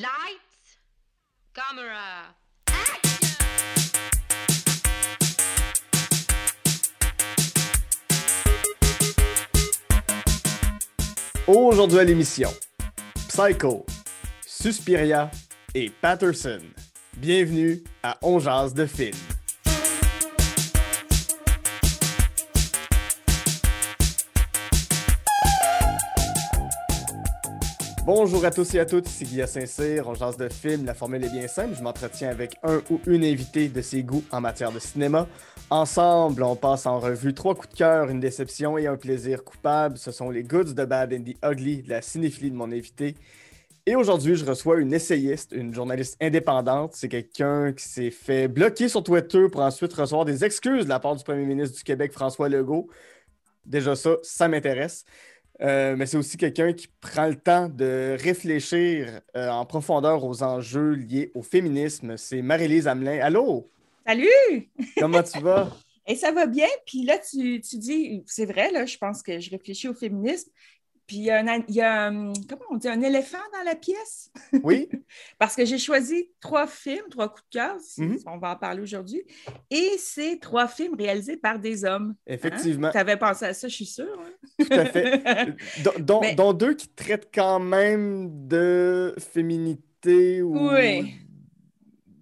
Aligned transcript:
Lights, 0.00 0.78
camera. 1.52 2.34
Aujourd'hui 11.46 11.98
à 11.98 12.04
l'émission, 12.04 12.48
Psycho, 13.28 13.84
Suspiria 14.46 15.30
et 15.74 15.90
Patterson. 15.90 16.60
Bienvenue 17.18 17.84
à 18.02 18.16
On 18.22 18.38
Jase 18.38 18.72
de 18.72 18.86
film. 18.86 19.18
Bonjour 28.12 28.44
à 28.44 28.50
tous 28.50 28.74
et 28.74 28.80
à 28.80 28.86
toutes, 28.86 29.08
ici 29.08 29.24
Guillaume 29.24 29.46
Saint-Cyr, 29.46 30.08
on 30.08 30.14
jase 30.14 30.36
de 30.36 30.48
film, 30.48 30.84
la 30.84 30.94
formule 30.94 31.22
est 31.22 31.30
bien 31.30 31.46
simple, 31.46 31.76
je 31.78 31.80
m'entretiens 31.80 32.28
avec 32.28 32.56
un 32.64 32.82
ou 32.90 32.98
une 33.06 33.22
invitée 33.22 33.68
de 33.68 33.80
ses 33.80 34.02
goûts 34.02 34.24
en 34.32 34.40
matière 34.40 34.72
de 34.72 34.80
cinéma. 34.80 35.28
Ensemble, 35.70 36.42
on 36.42 36.56
passe 36.56 36.86
en 36.86 36.98
revue 36.98 37.34
trois 37.34 37.54
coups 37.54 37.68
de 37.68 37.76
cœur, 37.76 38.08
une 38.08 38.18
déception 38.18 38.76
et 38.78 38.88
un 38.88 38.96
plaisir 38.96 39.44
coupable. 39.44 39.96
Ce 39.96 40.10
sont 40.10 40.28
les 40.28 40.42
goods, 40.42 40.74
the 40.74 40.86
bad 40.86 41.12
and 41.12 41.22
the 41.22 41.36
ugly 41.44 41.82
de 41.82 41.90
la 41.90 42.02
cinéphilie 42.02 42.50
de 42.50 42.56
mon 42.56 42.72
invité. 42.72 43.14
Et 43.86 43.94
aujourd'hui, 43.94 44.34
je 44.34 44.44
reçois 44.44 44.80
une 44.80 44.92
essayiste, 44.92 45.52
une 45.52 45.72
journaliste 45.72 46.16
indépendante. 46.20 46.94
C'est 46.96 47.08
quelqu'un 47.08 47.72
qui 47.72 47.84
s'est 47.84 48.10
fait 48.10 48.48
bloquer 48.48 48.88
sur 48.88 49.04
Twitter 49.04 49.46
pour 49.48 49.60
ensuite 49.60 49.92
recevoir 49.92 50.24
des 50.24 50.44
excuses 50.44 50.82
de 50.82 50.88
la 50.88 50.98
part 50.98 51.14
du 51.14 51.22
premier 51.22 51.46
ministre 51.46 51.76
du 51.76 51.84
Québec, 51.84 52.10
François 52.10 52.48
Legault. 52.48 52.88
Déjà 53.66 53.94
ça, 53.94 54.16
ça 54.24 54.48
m'intéresse. 54.48 55.04
Euh, 55.62 55.94
mais 55.96 56.06
c'est 56.06 56.16
aussi 56.16 56.36
quelqu'un 56.36 56.72
qui 56.72 56.88
prend 57.00 57.26
le 57.26 57.36
temps 57.36 57.68
de 57.68 58.16
réfléchir 58.18 59.20
euh, 59.36 59.48
en 59.50 59.66
profondeur 59.66 60.24
aux 60.24 60.42
enjeux 60.42 60.92
liés 60.92 61.30
au 61.34 61.42
féminisme. 61.42 62.16
C'est 62.16 62.40
Marie-Lise 62.40 62.88
Hamelin. 62.88 63.20
Allô? 63.20 63.70
Salut! 64.06 64.70
Comment 64.98 65.22
tu 65.22 65.38
vas? 65.40 65.70
Et 66.06 66.16
ça 66.16 66.32
va 66.32 66.46
bien? 66.46 66.66
Puis 66.86 67.04
là, 67.04 67.18
tu, 67.18 67.60
tu 67.60 67.76
dis, 67.76 68.22
c'est 68.26 68.46
vrai, 68.46 68.70
là, 68.72 68.86
je 68.86 68.96
pense 68.96 69.22
que 69.22 69.38
je 69.38 69.50
réfléchis 69.50 69.88
au 69.88 69.94
féminisme. 69.94 70.50
Puis 71.10 71.16
il 71.18 71.24
y 71.24 71.30
a, 71.32 71.40
un, 71.40 71.64
il 71.66 71.74
y 71.74 71.80
a 71.80 72.04
un- 72.06 72.32
comment 72.48 72.62
on 72.70 72.76
dit, 72.76 72.86
un 72.86 73.00
éléphant 73.00 73.38
dans 73.52 73.64
la 73.64 73.74
pièce? 73.74 74.30
Oui? 74.62 74.88
Parce 75.40 75.56
que 75.56 75.64
j'ai 75.64 75.76
choisi 75.78 76.30
trois 76.38 76.68
films, 76.68 77.08
trois 77.10 77.28
coups 77.28 77.42
de 77.50 77.58
cœur, 77.58 77.76
si- 77.80 78.02
Mhm. 78.02 78.18
on 78.26 78.38
va 78.38 78.50
en 78.52 78.56
parler 78.56 78.80
aujourd'hui. 78.80 79.24
Et 79.72 79.90
c'est 79.98 80.38
trois 80.40 80.68
films 80.68 80.94
réalisés 80.94 81.36
par 81.36 81.58
des 81.58 81.84
hommes. 81.84 82.14
Effectivement, 82.28 82.92
Tu 82.92 82.98
avais 82.98 83.16
pensé 83.16 83.44
à 83.46 83.54
ça, 83.54 83.66
je 83.66 83.74
suis 83.74 83.86
sûre. 83.86 84.20
hein? 84.24 84.30
tout 84.60 84.72
à 84.72 84.84
fait. 84.84 85.20
Dont, 85.84 85.92
dont- 85.98 86.20
Mais- 86.20 86.34
dont 86.36 86.52
deux 86.52 86.74
qui 86.74 86.86
traitent 86.86 87.30
quand 87.34 87.58
même 87.58 88.46
de 88.46 89.12
féminité 89.18 90.42
ou. 90.42 90.70
Oui. 90.70 91.12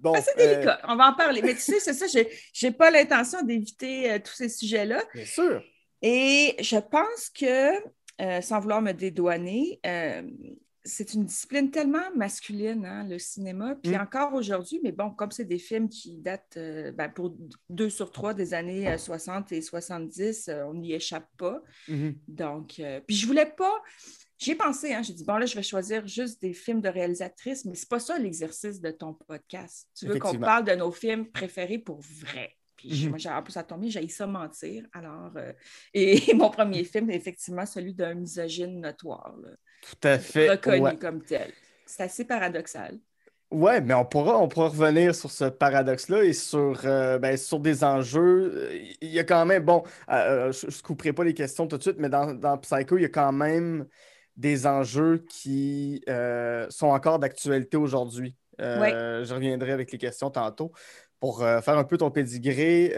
Bon, 0.00 0.14
Ah, 0.17 0.23
c'est 0.23 0.41
euh, 0.41 0.55
délicat, 0.55 0.80
on 0.89 0.97
va 0.97 1.11
en 1.11 1.14
parler. 1.14 1.42
Mais 1.42 1.52
tu 1.55 1.61
sais, 1.61 1.78
c'est 1.80 1.92
ça, 1.92 2.06
je 2.06 2.67
n'ai 2.67 2.73
pas 2.73 2.91
l'intention 2.91 3.42
d'éviter 3.42 4.11
euh, 4.12 4.19
tous 4.19 4.33
ces 4.33 4.48
sujets-là. 4.48 5.02
bien 5.12 5.27
sûr. 5.27 5.62
Et 6.00 6.55
je 6.61 6.77
pense 6.78 7.28
que, 7.39 7.73
euh, 8.20 8.41
sans 8.41 8.61
vouloir 8.61 8.83
me 8.83 8.92
dédouaner, 8.92 9.80
euh, 9.86 10.22
c'est 10.84 11.12
une 11.12 11.27
discipline 11.27 11.70
tellement 11.70 12.11
masculine, 12.16 12.86
hein, 12.86 13.06
le 13.06 13.19
cinéma. 13.19 13.74
Puis 13.83 13.92
Mm. 13.92 14.00
encore 14.00 14.33
aujourd'hui, 14.34 14.80
mais 14.83 14.92
bon, 14.92 15.11
comme 15.11 15.30
c'est 15.30 15.44
des 15.44 15.58
films 15.58 15.88
qui 15.88 16.16
datent 16.16 16.56
euh, 16.56 16.92
ben, 16.92 17.08
pour 17.11 17.36
deux 17.69 17.91
sur 17.91 18.11
trois 18.11 18.33
des 18.33 18.55
années 18.55 18.89
euh, 18.89 18.96
60 18.96 19.52
et 19.52 19.61
70, 19.61 20.48
euh, 20.48 20.64
on 20.64 20.74
n'y 20.74 20.94
échappe 20.94 21.28
pas. 21.36 21.62
Mhm. 21.89 22.14
Donc, 22.27 22.80
puis 23.06 23.16
je 23.16 23.27
voulais 23.27 23.46
pas. 23.46 23.83
J'ai 24.39 24.55
pensé, 24.55 24.94
hein, 24.94 25.02
j'ai 25.02 25.14
dit, 25.14 25.24
bon, 25.24 25.36
là, 25.36 25.46
je 25.46 25.55
vais 25.56 25.64
choisir 25.64 26.06
juste 26.06 26.41
des 26.41 26.52
films 26.52 26.80
de 26.80 26.89
réalisatrices, 26.89 27.64
mais 27.64 27.74
c'est 27.74 27.89
pas 27.89 27.98
ça 27.98 28.16
l'exercice 28.19 28.80
de 28.80 28.92
ton 28.92 29.12
podcast. 29.12 29.89
Tu 29.96 30.06
veux 30.06 30.19
qu'on 30.19 30.39
parle 30.39 30.64
de 30.64 30.72
nos 30.72 30.92
films 30.92 31.27
préférés 31.27 31.78
pour 31.78 32.00
vrai. 32.00 32.56
Puis 32.78 32.88
j'ai- 32.94 33.04
Mhm. 33.04 33.10
moi, 33.10 33.18
j'ai 33.18 33.28
en 33.28 33.42
plus 33.42 33.56
à 33.58 33.62
tomber, 33.64 33.90
j'ai 33.90 34.08
ça 34.08 34.26
mentir. 34.26 34.84
Alors, 34.94 35.32
euh, 35.36 35.52
et, 35.92 36.14
mon 36.34 36.48
premier 36.50 36.84
film 36.84 37.11
est 37.11 37.16
effectivement 37.16 37.66
celui 37.66 37.92
d'un 37.92 38.14
misogyne 38.14 38.80
notoire, 38.80 39.34
là, 39.42 39.50
Tout 39.83 40.08
à 40.08 40.18
fait. 40.18 40.48
reconnu 40.50 40.80
ouais. 40.80 40.96
comme 40.96 41.22
tel. 41.22 41.52
C'est 41.84 42.05
assez 42.05 42.24
paradoxal. 42.24 42.98
Ouais, 43.50 43.80
mais 43.80 43.94
on 43.94 44.05
pourra, 44.05 44.38
on 44.38 44.46
pourra 44.46 44.68
revenir 44.68 45.14
sur 45.14 45.30
ce 45.30 45.44
paradoxe-là 45.46 46.22
et 46.22 46.34
sur, 46.34 46.80
euh, 46.84 47.18
ben, 47.18 47.34
sur 47.36 47.58
des 47.61 47.83
enjeux. 47.83 48.52
Euh, 48.55 48.78
Il 49.00 49.08
y 49.08 49.18
a 49.18 49.24
quand 49.24 49.46
même, 49.46 49.64
bon, 49.64 49.83
euh, 50.11 50.52
je 50.52 50.67
ne 50.67 50.83
couperai 50.83 51.12
pas 51.14 51.24
les 51.24 51.33
questions 51.34 51.67
tout 51.67 51.78
de 51.78 51.83
suite, 51.83 51.96
mais 51.98 52.11
dans, 52.11 52.34
dans 52.34 52.58
Psycho, 52.58 52.98
il 52.98 53.02
y 53.02 53.06
a 53.06 53.08
quand 53.08 53.33
même 53.33 53.86
des 54.36 54.67
enjeux 54.67 55.24
qui 55.30 56.02
euh, 56.11 56.67
sont 56.68 56.88
encore 56.88 57.18
d'actualité 57.18 57.77
aujourd'hui. 57.78 58.36
Euh, 58.61 59.24
Je 59.24 59.33
reviendrai 59.34 59.72
avec 59.72 59.92
les 59.92 59.98
questions 59.98 60.30
tantôt. 60.30 60.72
Pour 61.20 61.42
euh, 61.42 61.61
faire 61.61 61.77
un 61.79 61.84
peu 61.84 61.96
ton 61.98 62.11
pédigré, 62.11 62.92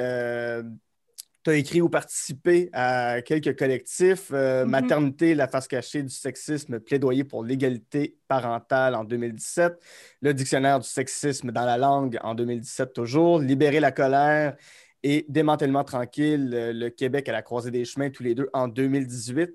tu 1.43 1.51
as 1.51 1.55
écrit 1.55 1.81
ou 1.81 1.89
participé 1.89 2.69
à 2.75 3.23
quelques 3.23 3.59
collectifs. 3.59 4.31
euh, 4.33 4.65
Mhm. 4.65 4.71
Maternité, 4.71 5.35
la 5.35 5.49
face 5.49 5.69
cachée 5.69 6.03
du 6.03 6.11
sexisme, 6.11 6.81
plaidoyer 6.81 7.25
pour 7.25 7.45
l'égalité 7.45 8.19
parentale 8.29 8.95
en 8.95 9.05
2017. 9.05 9.79
Le 10.21 10.35
dictionnaire 10.35 10.81
du 10.81 10.89
sexisme 10.89 11.51
dans 11.51 11.65
la 11.65 11.79
langue 11.79 12.19
en 12.23 12.35
2017 12.35 12.93
toujours. 12.93 13.39
Libérer 13.39 13.81
la 13.81 13.91
colère 13.91 14.55
et 15.03 15.25
démantèlement 15.31 15.83
tranquille, 15.83 16.51
euh, 16.53 16.73
le 16.75 16.91
Québec 16.91 17.27
à 17.31 17.33
la 17.33 17.41
croisée 17.41 17.71
des 17.71 17.87
chemins, 17.87 18.11
tous 18.11 18.23
les 18.23 18.35
deux 18.35 18.51
en 18.53 18.69
2018. 18.69 19.51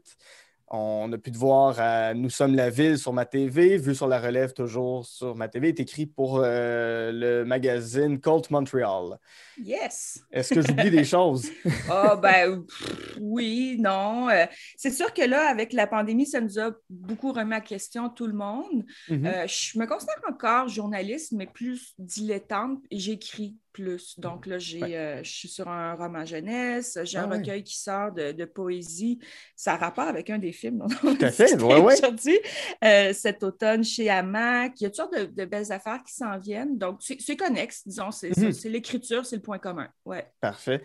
On 0.77 1.11
a 1.13 1.17
pu 1.17 1.31
te 1.31 1.37
voir 1.37 1.79
à 1.79 2.13
Nous 2.13 2.29
sommes 2.29 2.53
la 2.53 2.69
ville 2.69 2.97
sur 2.97 3.13
ma 3.13 3.25
TV, 3.25 3.77
vu 3.77 3.95
sur 3.95 4.07
la 4.07 4.19
relève 4.19 4.51
toujours 4.51 5.05
sur 5.05 5.33
ma 5.35 5.47
TV, 5.47 5.69
est 5.69 5.79
écrit 5.79 6.05
pour 6.05 6.41
euh, 6.43 7.11
le 7.13 7.45
magazine 7.45 8.19
Colt 8.19 8.49
Montreal. 8.51 9.17
Yes! 9.57 10.19
Est-ce 10.31 10.53
que 10.53 10.61
j'oublie 10.61 10.91
des 10.91 11.03
choses? 11.15 11.49
Ah, 11.89 12.17
ben 12.17 12.63
pff, 12.63 13.17
oui, 13.21 13.77
non. 13.79 14.29
Euh, 14.29 14.45
c'est 14.75 14.91
sûr 14.91 15.13
que 15.13 15.21
là, 15.21 15.49
avec 15.49 15.71
la 15.71 15.87
pandémie, 15.87 16.25
ça 16.25 16.41
nous 16.41 16.59
a 16.59 16.71
beaucoup 16.89 17.31
remis 17.31 17.55
en 17.55 17.61
question 17.61 18.09
tout 18.09 18.27
le 18.27 18.33
monde. 18.33 18.83
Mhm. 19.09 19.25
Euh, 19.25 19.47
je 19.47 19.79
me 19.79 19.85
considère 19.85 20.19
encore 20.29 20.67
journaliste, 20.67 21.31
mais 21.31 21.45
plus 21.45 21.93
dilettante 21.97 22.79
et 22.91 22.99
j'écris 22.99 23.55
plus. 23.75 24.17
Donc 24.19 24.45
là, 24.45 24.57
j'ai, 24.57 24.81
Ouais. 24.81 24.95
euh, 24.95 25.19
je 25.23 25.29
suis 25.31 25.47
sur 25.49 25.67
un 25.67 25.95
roman 25.95 26.23
jeunesse, 26.25 26.97
j'ai 27.03 27.17
Ah 27.17 27.25
un 27.25 27.29
ouais. 27.29 27.37
recueil 27.39 27.63
qui 27.63 27.77
sort 27.77 28.13
de, 28.13 28.31
de 28.31 28.45
poésie. 28.45 29.19
Ça 29.55 29.73
a 29.73 29.77
rapport 29.77 30.05
avec 30.07 30.29
un 30.29 30.37
des 30.39 30.53
films 30.53 30.77
dont 30.79 30.87
on 31.03 31.15
Tout 31.15 31.25
à 31.25 31.31
fait, 31.31 31.61
ouais, 31.61 31.81
aujourd'hui. 31.93 32.37
Euh, 32.83 33.11
cet 33.13 33.43
automne 33.43 33.83
chez 33.83 34.09
Hamac. 34.09 34.79
Il 34.79 34.83
y 34.83 34.85
a 34.85 34.89
toutes 34.89 34.95
sortes 34.95 35.17
de, 35.17 35.25
de 35.25 35.45
belles 35.45 35.71
affaires 35.73 36.01
qui 36.07 36.13
s'en 36.13 36.37
viennent. 36.37 36.77
Donc, 36.77 36.99
c'est, 37.01 37.35
connexe, 37.35 37.83
disons. 37.85 38.11
C'est. 38.11 38.35
Mhm. 38.37 38.51
c'est 38.53 38.69
l'écriture, 38.69 39.25
c'est 39.25 39.35
le 39.35 39.41
point 39.41 39.59
commun. 39.59 39.89
Ouais. 40.05 40.25
Parfait. 40.39 40.81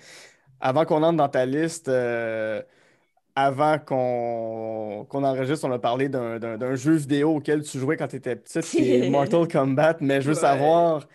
Avant 0.61 0.85
qu'on 0.85 1.03
entre 1.05 1.17
dans 1.17 1.29
ta 1.29 1.47
liste, 1.47 1.89
euh, 1.89 2.61
avant 3.37 3.79
qu'on 3.79 5.07
qu'on 5.09 5.23
enregistre, 5.25 5.67
on 5.67 5.73
a 5.73 5.79
parlé 5.79 6.09
d'un 6.09 6.75
jeu 6.75 6.95
vidéo 6.95 7.37
auquel 7.37 7.63
tu 7.63 7.79
jouais 7.79 7.97
quand 7.97 8.09
tu 8.09 8.17
étais 8.17 8.35
petite, 8.37 8.63
qui 8.65 8.93
est 8.93 9.09
Mortal 9.11 9.47
Kombat, 9.49 9.99
mais 10.01 10.21
je 10.21 10.29
veux 10.29 10.35
savoir 10.35 11.07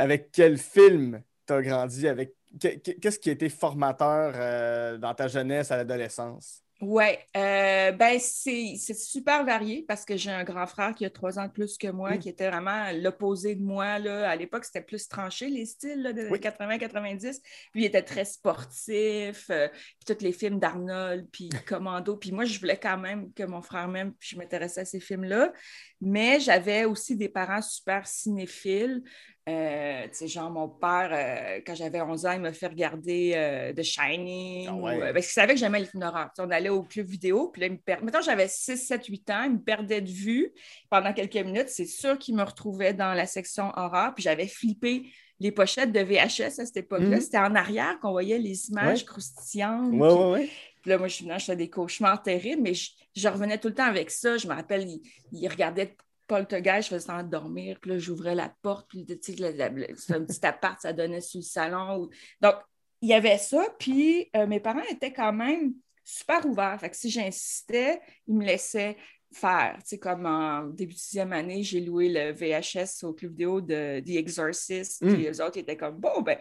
avec 0.00 0.30
quel 0.32 0.56
film 0.58 1.22
tu 1.46 1.52
as 1.52 1.62
grandi, 1.62 2.08
avec 2.08 2.34
qu'est-ce 2.58 3.18
qui 3.18 3.28
a 3.28 3.32
été 3.32 3.48
formateur 3.48 4.32
euh, 4.34 4.98
dans 4.98 5.14
ta 5.14 5.28
jeunesse 5.28 5.70
à 5.70 5.76
l'adolescence? 5.76 6.62
Oui, 6.82 7.04
euh, 7.36 7.92
ben 7.92 8.18
c'est 8.18 8.74
super 8.94 9.44
varié 9.44 9.84
parce 9.86 10.06
que 10.06 10.16
j'ai 10.16 10.30
un 10.30 10.44
grand 10.44 10.66
frère 10.66 10.94
qui 10.94 11.04
a 11.04 11.10
trois 11.10 11.38
ans 11.38 11.46
de 11.46 11.52
plus 11.52 11.76
que 11.76 11.88
moi, 11.88 12.12
Mm. 12.12 12.18
qui 12.20 12.28
était 12.30 12.48
vraiment 12.48 12.90
l'opposé 12.94 13.54
de 13.54 13.62
moi. 13.62 13.98
Là. 13.98 14.30
À 14.30 14.34
l'époque, 14.34 14.64
c'était 14.64 14.80
plus 14.80 15.06
tranché, 15.06 15.50
les 15.50 15.66
styles 15.66 16.00
là, 16.00 16.14
des 16.14 16.22
années 16.22 16.30
Oui. 16.30 16.40
80-90. 16.40 17.42
Lui, 17.74 17.82
il 17.82 17.84
était 17.84 18.00
très 18.00 18.24
sportif, 18.24 19.50
euh, 19.50 19.68
puis 19.68 20.14
tous 20.16 20.24
les 20.24 20.32
films 20.32 20.58
d'Arnold, 20.58 21.28
puis 21.30 21.50
Commando. 21.68 22.16
Puis 22.16 22.32
moi, 22.32 22.46
je 22.46 22.58
voulais 22.58 22.78
quand 22.78 22.96
même 22.96 23.30
que 23.34 23.42
mon 23.42 23.60
frère 23.60 23.86
m'aime, 23.86 24.14
puis 24.14 24.30
je 24.32 24.38
m'intéressais 24.38 24.80
à 24.80 24.84
ces 24.86 25.00
films-là. 25.00 25.52
Mais 26.00 26.40
j'avais 26.40 26.86
aussi 26.86 27.14
des 27.14 27.28
parents 27.28 27.60
super 27.60 28.06
cinéphiles. 28.06 29.02
Euh, 29.50 30.02
tu 30.04 30.14
sais, 30.14 30.28
genre, 30.28 30.50
mon 30.50 30.68
père, 30.68 31.10
euh, 31.12 31.60
quand 31.66 31.74
j'avais 31.74 32.00
11 32.00 32.26
ans, 32.26 32.32
il 32.32 32.40
m'a 32.40 32.52
fait 32.52 32.68
regarder 32.68 33.32
euh, 33.34 33.72
The 33.72 33.82
Shining. 33.82 34.66
Ah 34.68 34.74
ou, 34.74 34.82
ouais. 34.84 34.94
euh, 35.02 35.12
parce 35.12 35.26
qu'il 35.26 35.32
savait 35.34 35.54
que 35.54 35.60
j'aimais 35.60 35.80
les 35.80 35.86
films 35.86 36.02
d'horreur. 36.02 36.30
On 36.38 36.50
allait 36.50 36.68
au 36.68 36.82
club 36.82 37.06
vidéo, 37.06 37.48
puis 37.48 37.60
là, 37.62 37.66
il 37.66 37.72
me. 37.72 38.04
Mettons, 38.04 38.20
j'avais 38.22 38.48
6, 38.48 38.76
7, 38.76 39.06
8 39.06 39.30
ans, 39.30 39.42
il 39.44 39.52
me 39.52 39.58
perdait 39.62 40.00
de 40.00 40.10
vue 40.10 40.52
pendant 40.88 41.12
quelques 41.12 41.36
minutes. 41.36 41.68
C'est 41.68 41.86
sûr 41.86 42.18
qu'il 42.18 42.36
me 42.36 42.42
retrouvait 42.42 42.94
dans 42.94 43.12
la 43.14 43.26
section 43.26 43.72
horreur, 43.76 44.14
puis 44.14 44.22
j'avais 44.22 44.46
flippé 44.46 45.06
les 45.40 45.52
pochettes 45.52 45.90
de 45.92 46.00
VHS 46.00 46.60
à 46.60 46.66
cette 46.66 46.76
époque-là. 46.76 47.16
Mhm. 47.16 47.20
C'était 47.20 47.38
en 47.38 47.54
arrière 47.54 47.98
qu'on 48.00 48.10
voyait 48.10 48.38
les 48.38 48.68
images 48.68 49.00
Ouais. 49.00 49.04
croustillantes. 49.06 49.92
Ouais, 49.94 50.12
ouais. 50.40 50.48
puis 50.82 50.90
là, 50.90 50.98
moi, 50.98 51.08
je 51.08 51.14
suis 51.14 51.24
venue, 51.24 51.34
je 51.38 51.44
faisais 51.46 51.56
des 51.56 51.70
cauchemars 51.70 52.22
terribles, 52.22 52.62
mais 52.62 52.74
je, 52.74 52.90
je 53.16 53.26
revenais 53.28 53.56
tout 53.58 53.68
le 53.68 53.74
temps 53.74 53.86
avec 53.86 54.10
ça. 54.10 54.36
Je 54.36 54.46
me 54.46 54.52
rappelle, 54.52 54.86
il, 54.86 55.00
il 55.32 55.48
regardait 55.48 55.96
Poltergeist, 56.30 56.88
je 56.88 56.94
faisais 56.94 57.06
semblant 57.06 57.24
de 57.24 57.30
dormir, 57.30 57.78
puis 57.80 57.90
là, 57.90 57.98
j'ouvrais 57.98 58.34
la 58.36 58.54
porte, 58.62 58.88
puis 58.88 59.04
c'était 59.08 60.14
un 60.14 60.24
petit 60.24 60.46
appart, 60.46 60.80
ça 60.80 60.92
donnait 60.92 61.20
sur 61.20 61.38
le 61.40 61.44
salon. 61.44 62.02
ou- 62.04 62.10
Donc, 62.40 62.54
il 63.02 63.08
y 63.08 63.14
avait 63.14 63.38
ça, 63.38 63.64
puis 63.78 64.30
euh, 64.36 64.46
mes 64.46 64.60
parents 64.60 64.82
étaient 64.90 65.12
quand 65.12 65.32
même 65.32 65.74
super 66.04 66.46
ouverts. 66.46 66.78
Fait 66.80 66.90
que 66.90 66.96
si 66.96 67.10
j'insistais, 67.10 68.00
ils 68.28 68.34
me 68.36 68.44
laissaient 68.44 68.96
faire. 69.32 69.76
Tu 69.80 69.88
sais, 69.90 69.98
comme 69.98 70.26
en 70.26 70.64
début 70.66 70.94
de 70.94 70.98
sixième 70.98 71.32
année, 71.32 71.62
j'ai 71.62 71.80
loué 71.80 72.08
le 72.08 72.32
VHS 72.32 73.04
au 73.04 73.12
club 73.12 73.32
vidéo 73.32 73.60
de 73.60 74.00
The 74.00 74.10
Exorcist. 74.16 75.02
Mm. 75.02 75.14
Puis 75.14 75.26
eux 75.28 75.42
autres 75.44 75.58
étaient 75.58 75.76
comme, 75.76 75.96
bon, 75.96 76.20
ben, 76.22 76.38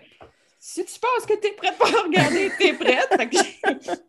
si 0.59 0.83
tu 0.83 1.00
penses 1.00 1.25
que 1.25 1.39
tu 1.39 1.47
es 1.47 1.53
prête 1.53 1.77
pour 1.77 1.88
regarder, 2.03 2.51
tu 2.59 2.67
es 2.67 2.73
prête. 2.73 3.09
Que 3.29 3.38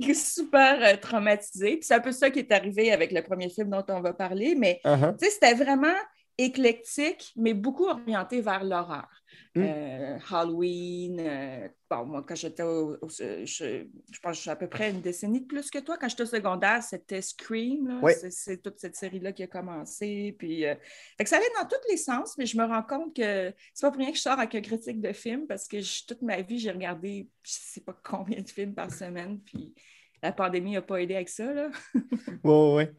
j'ai 0.01 0.15
super 0.15 0.83
euh, 0.83 0.97
traumatisée. 0.97 1.77
Puis 1.77 1.85
c'est 1.85 1.95
un 1.95 2.01
peu 2.01 2.13
ça 2.13 2.31
qui 2.31 2.41
est 2.41 2.53
arrivé 2.53 2.93
avec 2.93 3.13
le 3.13 3.23
premier 3.23 3.49
film 3.49 3.71
dont 3.71 3.85
on 3.89 4.01
va 4.01 4.13
parler. 4.13 4.55
Mais 4.57 4.81
tu 4.85 4.91
sais, 5.19 5.31
c'était 5.31 5.55
vraiment 5.55 5.95
éclectique, 6.39 7.33
mais 7.37 7.55
beaucoup 7.55 7.87
orienté 7.87 8.41
vers 8.41 8.65
l'horreur. 8.65 9.09
Mm. 9.57 9.63
Euh, 9.65 10.19
Halloween, 10.31 11.19
euh, 11.21 11.69
bon, 11.91 12.05
moi, 12.07 12.25
quand 12.27 12.37
j'étais 12.37 12.63
au, 12.63 12.97
au- 13.03 13.09
je, 13.09 13.45
je 13.45 14.21
pense 14.23 14.31
que 14.33 14.37
je 14.37 14.41
suis 14.43 14.51
à 14.51 14.55
peu 14.55 14.69
près 14.69 14.91
une 14.91 15.01
décennie 15.01 15.41
de 15.41 15.47
plus 15.47 15.71
que 15.71 15.81
toi. 15.81 15.97
Quand 15.99 16.09
j'étais 16.09 16.23
au 16.23 16.27
secondaire, 16.27 16.83
c'était 16.85 17.21
Scream. 17.21 17.99
Ouais. 18.01 18.15
C'est, 18.31 18.63
toute 18.63 18.79
cette 18.79 18.95
série-là 18.95 19.33
qui 19.33 19.43
a 19.43 19.49
commencé. 19.49 20.37
Puis, 20.39 20.65
euh, 20.67 20.75
fait 21.19 21.25
que 21.25 21.29
ça 21.31 21.37
allait 21.39 21.47
dans 21.61 21.67
tous 21.67 21.81
les 21.91 21.97
sens, 21.97 22.39
mais 22.39 22.47
je 22.47 22.57
me 22.57 22.65
rends 22.65 22.85
compte 22.85 23.17
que 23.17 23.53
c'est 23.75 23.87
pas 23.87 23.91
pour 23.91 23.99
rien 24.01 24.13
que 24.13 24.17
je 24.17 24.23
sors 24.23 24.39
avec 24.39 24.55
un 24.55 24.61
critique 24.61 25.01
de 25.01 25.13
film 25.13 25.47
parce 25.49 25.67
que 25.67 25.81
je- 25.81 26.07
toute 26.07 26.23
ma 26.23 26.41
vie, 26.43 26.59
j'ai 26.61 26.71
regardé 26.71 27.29
je 27.43 27.53
sais 27.53 27.81
pas 27.81 27.97
combien 28.05 28.41
de 28.41 28.49
films 28.49 28.75
par 28.75 28.93
semaine. 28.93 29.41
Puis 29.41 29.75
la 30.23 30.31
pandémie 30.31 30.75
n'a 30.75 30.83
pas 30.83 31.01
aidé 31.03 31.17
avec 31.17 31.29
ça. 31.29 31.53
Là. 31.53 31.71
Ouais, 32.45 32.51
ouais, 32.53 32.75
ouais. 32.75 32.93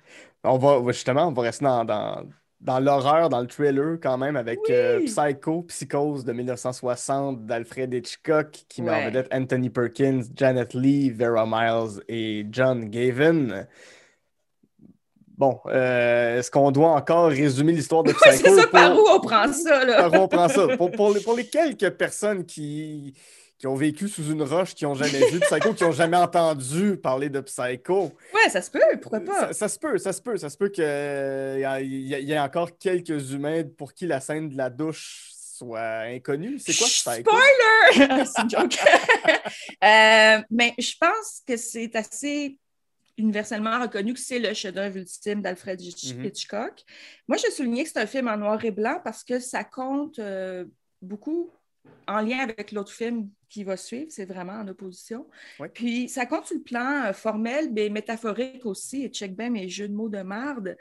On 0.44 0.58
va 0.58 0.92
justement, 0.92 1.28
on 1.28 1.32
va 1.34 1.44
rester 1.44 1.64
dans, 1.64 1.86
dans, 1.86 2.28
dans 2.62 2.80
l'horreur, 2.80 3.30
dans 3.30 3.42
le 3.42 3.48
thriller 3.48 3.98
quand 4.02 4.18
même, 4.18 4.36
avec 4.36 4.60
Oui! 4.68 4.74
euh, 4.76 5.00
Psycho, 5.06 5.64
Psychose 5.64 6.24
de 6.24 6.32
1960 6.32 7.46
d'Alfred 7.46 7.92
Hitchcock, 7.94 8.52
qui 8.70 8.82
met 8.84 8.92
en 8.92 9.06
vedette 9.06 9.28
Anthony 9.34 9.70
Perkins, 9.70 10.22
Janet 10.36 10.74
Leigh, 10.76 11.10
Vera 11.12 11.46
Miles 11.48 12.02
et 12.08 12.46
John 12.52 12.86
Gavin. 12.90 13.66
Bon, 15.38 15.60
euh, 15.68 16.38
est-ce 16.38 16.52
qu'on 16.52 16.70
doit 16.72 16.90
encore 16.92 17.30
résumer 17.30 17.72
l'histoire 17.72 18.04
de 18.04 18.10
Ouais, 18.26 18.32
Psycho? 18.32 18.50
c'est 18.50 18.56
ça, 18.62 18.68
pour- 18.68 18.72
par 18.72 18.96
où 18.96 19.04
on 19.10 19.20
prend 19.20 19.52
ça? 19.52 19.84
Là? 19.86 19.98
par 20.10 20.14
où 20.14 20.24
on 20.24 20.28
prend 20.28 20.48
ça? 20.48 20.68
Pour, 20.78 20.92
pour 20.92 21.12
les, 21.14 21.22
pour 21.22 21.36
les 21.36 21.46
quelques 21.50 21.90
personnes 21.92 22.46
qui, 22.46 23.16
qui 23.62 23.68
ont 23.68 23.76
vécu 23.76 24.10
sous 24.10 24.24
une 24.32 24.42
roche, 24.42 24.74
qui 24.74 24.86
n'ont 24.86 24.96
jamais 24.96 25.30
vu 25.30 25.40
Psycho, 25.40 25.76
qui 25.76 25.84
n'ont 25.84 25.92
jamais 25.92 26.18
entendu 26.18 26.98
parler 26.98 27.30
de 27.30 27.42
Psycho, 27.42 28.12
Ouais, 28.34 28.50
ça 28.50 28.60
se 28.60 28.72
peut, 28.72 28.80
pourquoi 29.00 29.20
pas? 29.20 29.40
ça, 29.40 29.54
ça 29.54 29.68
se 29.70 29.78
peut, 29.78 30.00
ça 30.00 30.12
se 30.14 30.20
peut, 30.24 30.36
ça 30.36 30.50
se 30.50 30.58
peut 30.58 30.70
qu'il 30.70 30.84
y, 30.84 30.88
a- 30.88 31.80
il 31.80 32.08
y 32.08 32.16
a- 32.16 32.20
y 32.20 32.32
ait 32.32 32.40
encore 32.40 32.76
quelques 32.80 33.32
humains 33.32 33.62
pour 33.78 33.94
qui 33.94 34.08
la 34.08 34.20
scène 34.20 34.50
de 34.50 34.58
la 34.58 34.72
douche 34.72 35.30
soit 35.36 36.06
inconnue. 36.08 36.58
C'est 36.58 36.76
quoi 36.76 36.88
Psycho? 36.88 37.32
c'est 37.94 38.42
une 38.42 38.50
joke. 38.50 38.78
Euh, 39.84 40.42
mais 40.50 40.74
je 40.80 40.94
pense 41.00 41.42
que 41.48 41.56
c'est 41.58 41.96
assez 41.96 42.58
universellement 43.18 43.80
reconnu 43.82 44.14
que 44.16 44.20
c'est 44.20 44.40
le 44.40 44.54
chef-d'œuvre 44.56 44.98
ultime 44.98 45.42
d'Alfred 45.42 45.80
Mhm. 45.80 46.26
Hitchcock. 46.26 46.84
Moi, 47.28 47.38
je 47.38 47.52
soulignais 47.52 47.84
que 47.84 47.90
c'est 47.90 48.00
un 48.00 48.08
film 48.08 48.28
en 48.28 48.38
noir 48.38 48.64
et 48.66 48.72
blanc 48.72 49.00
parce 49.04 49.24
que 49.24 49.40
ça 49.40 49.64
compte 49.64 50.18
euh, 50.20 50.66
beaucoup 51.02 51.52
en 52.08 52.20
lien 52.22 52.40
avec 52.40 52.72
l'autre 52.72 52.92
film 52.92 53.30
qui 53.50 53.64
va 53.64 53.76
suivre, 53.78 54.08
c'est 54.10 54.26
vraiment 54.26 54.54
en 54.54 54.68
opposition. 54.68 55.28
Puis 55.74 56.08
ça 56.10 56.26
compte 56.26 56.46
sur 56.46 56.56
le 56.58 56.64
plan 56.64 57.06
euh, 57.06 57.14
formel, 57.14 57.72
mais 57.74 57.90
métaphorique 57.90 58.66
aussi, 58.66 59.04
et 59.04 59.10
check 59.10 59.36
bien 59.36 59.50
mes 59.50 59.68
jeux 59.70 59.88
de 59.88 59.94
mots 59.94 60.10
de 60.10 60.22
marde, 60.22 60.78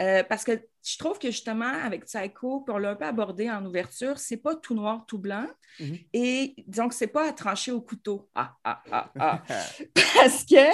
euh, 0.00 0.22
parce 0.24 0.42
que 0.44 0.52
je 0.82 0.98
trouve 0.98 1.18
que 1.18 1.30
justement, 1.30 1.64
avec 1.84 2.04
Psycho, 2.06 2.60
puis 2.60 2.74
on 2.74 2.78
l'a 2.78 2.90
un 2.90 2.94
peu 2.96 3.04
abordé 3.04 3.50
en 3.50 3.64
ouverture, 3.64 4.18
c'est 4.18 4.36
pas 4.38 4.54
tout 4.56 4.74
noir, 4.74 5.04
tout 5.06 5.18
blanc, 5.18 5.46
Mhm. 5.80 5.98
et 6.12 6.54
donc 6.66 6.92
c'est 6.92 7.08
pas 7.08 7.28
à 7.28 7.32
trancher 7.32 7.72
au 7.72 7.80
couteau. 7.80 8.28
Ah, 8.34 8.54
ah, 8.64 8.82
ah, 8.90 9.10
ah. 9.18 9.42
Parce 10.14 10.44
que 10.44 10.64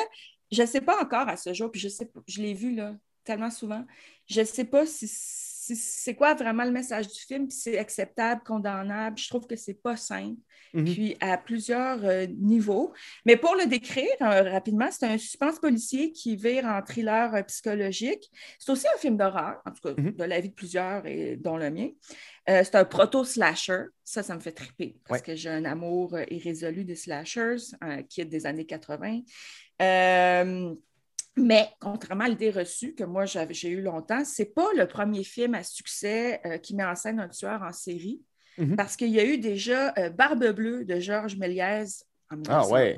je 0.53 0.63
ne 0.63 0.67
sais 0.67 0.81
pas 0.81 1.01
encore 1.03 1.29
à 1.29 1.37
ce 1.37 1.53
jour, 1.55 1.71
puis 1.71 1.81
je 1.81 1.89
sais 1.89 2.11
je 2.27 2.43
l'ai 2.43 2.55
vu 2.55 2.75
là, 2.75 2.95
tellement 3.25 3.51
souvent, 3.51 3.85
je 4.27 4.41
ne 4.41 4.45
sais 4.47 4.65
pas 4.65 4.87
si, 4.87 5.09
si- 5.09 5.60
c'est 5.77 6.15
quoi 6.15 6.35
vraiment 6.35 6.65
le 6.65 6.71
message 6.71 7.09
du 7.09 7.21
film, 7.21 7.49
puis 7.49 7.57
c'est 7.57 7.79
acceptable, 7.79 8.43
condamnable? 8.45 9.19
Je 9.19 9.29
trouve 9.29 9.47
que 9.47 9.57
c'est 9.57 9.75
pas 9.83 9.97
simple, 9.97 10.39
Mhm. 10.73 10.85
puis 10.85 11.17
à 11.21 11.37
plusieurs 11.37 12.05
euh, 12.05 12.27
niveaux. 12.39 12.93
Mais 13.27 13.37
pour 13.37 13.57
le 13.57 13.67
décrire 13.67 14.07
euh, 14.23 14.43
rapidement, 14.51 14.89
c'est 14.91 15.07
un 15.07 15.19
suspense 15.19 15.59
policier 15.59 16.13
qui 16.13 16.37
vire 16.37 16.65
en 16.67 16.81
thriller 16.83 17.35
euh, 17.35 17.43
psychologique. 17.43 18.31
C'est 18.59 18.71
aussi 18.71 18.87
un 18.95 18.99
film 18.99 19.17
d'horreur, 19.17 19.61
en 19.67 19.73
tout 19.73 19.81
cas 19.83 20.01
Mhm. 20.01 20.13
de 20.13 20.25
la 20.25 20.39
vie 20.41 20.49
de 20.51 20.55
plusieurs 20.55 21.05
et 21.07 21.37
dont 21.37 21.57
le 21.57 21.71
mien. 21.71 21.89
C'est 22.47 22.75
un 22.75 22.85
proto-slasher. 22.85 23.85
Ça, 24.03 24.25
ça 24.25 24.35
me 24.35 24.41
fait 24.41 24.51
triper 24.51 24.97
parce 25.07 25.21
Ouais. 25.21 25.27
que 25.27 25.35
j'ai 25.37 25.51
un 25.51 25.65
amour 25.65 26.19
irrésolu 26.31 26.85
des 26.85 26.97
slashers 26.97 27.57
qui 28.09 28.21
est 28.23 28.25
des 28.25 28.45
années 28.45 28.67
80. 28.67 29.21
Mais 31.37 31.69
contrairement 31.81 32.25
à 32.25 32.29
l'idée 32.29 32.51
reçue 32.51 32.95
que 32.95 33.05
moi 33.05 33.25
j'ai 33.25 33.69
eu 33.69 33.81
longtemps, 33.83 34.25
c'est 34.25 34.53
pas 34.55 34.69
le 34.77 34.87
premier 34.87 35.25
film 35.25 35.55
à 35.55 35.63
succès 35.63 36.41
euh, 36.45 36.59
qui 36.59 36.75
met 36.75 36.85
en 36.85 36.95
scène 36.95 37.21
un 37.21 37.29
tueur 37.29 37.63
en 37.63 37.73
série, 37.73 38.21
Mhm. 38.59 38.77
parce 38.77 38.97
qu'il 38.97 39.09
y 39.11 39.21
a 39.21 39.25
eu 39.25 39.39
déjà 39.39 39.95
euh, 39.97 40.11
Barbe 40.11 40.45
Bleue 40.53 40.85
de 40.85 40.99
Georges 40.99 41.37
Méliès 41.37 42.05
en 42.31 42.37
Ah, 42.49 42.61
1901, 42.67 42.73
ouais. 42.73 42.97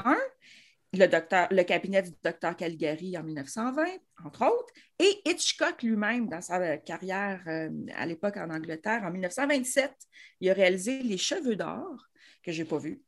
le, 0.94 1.06
docteur, 1.06 1.46
le 1.50 1.62
cabinet 1.62 2.02
du 2.02 2.10
docteur 2.24 2.56
Caligari 2.56 3.16
en 3.18 3.22
1920, 3.22 3.84
entre 4.24 4.46
autres, 4.46 4.72
et 4.98 5.20
Hitchcock 5.28 5.82
lui-même 5.82 6.28
dans 6.28 6.40
sa 6.40 6.58
euh, 6.60 6.76
carrière 6.78 7.42
euh, 7.46 7.68
à 7.94 8.06
l'époque 8.06 8.38
en 8.38 8.50
Angleterre, 8.50 9.02
en 9.04 9.10
1927, 9.10 9.92
il 10.40 10.50
a 10.50 10.54
réalisé 10.54 11.02
Les 11.02 11.18
Cheveux 11.18 11.54
d'or, 11.54 12.08
que 12.42 12.50
je 12.50 12.62
n'ai 12.62 12.68
pas 12.68 12.78
vu. 12.78 13.00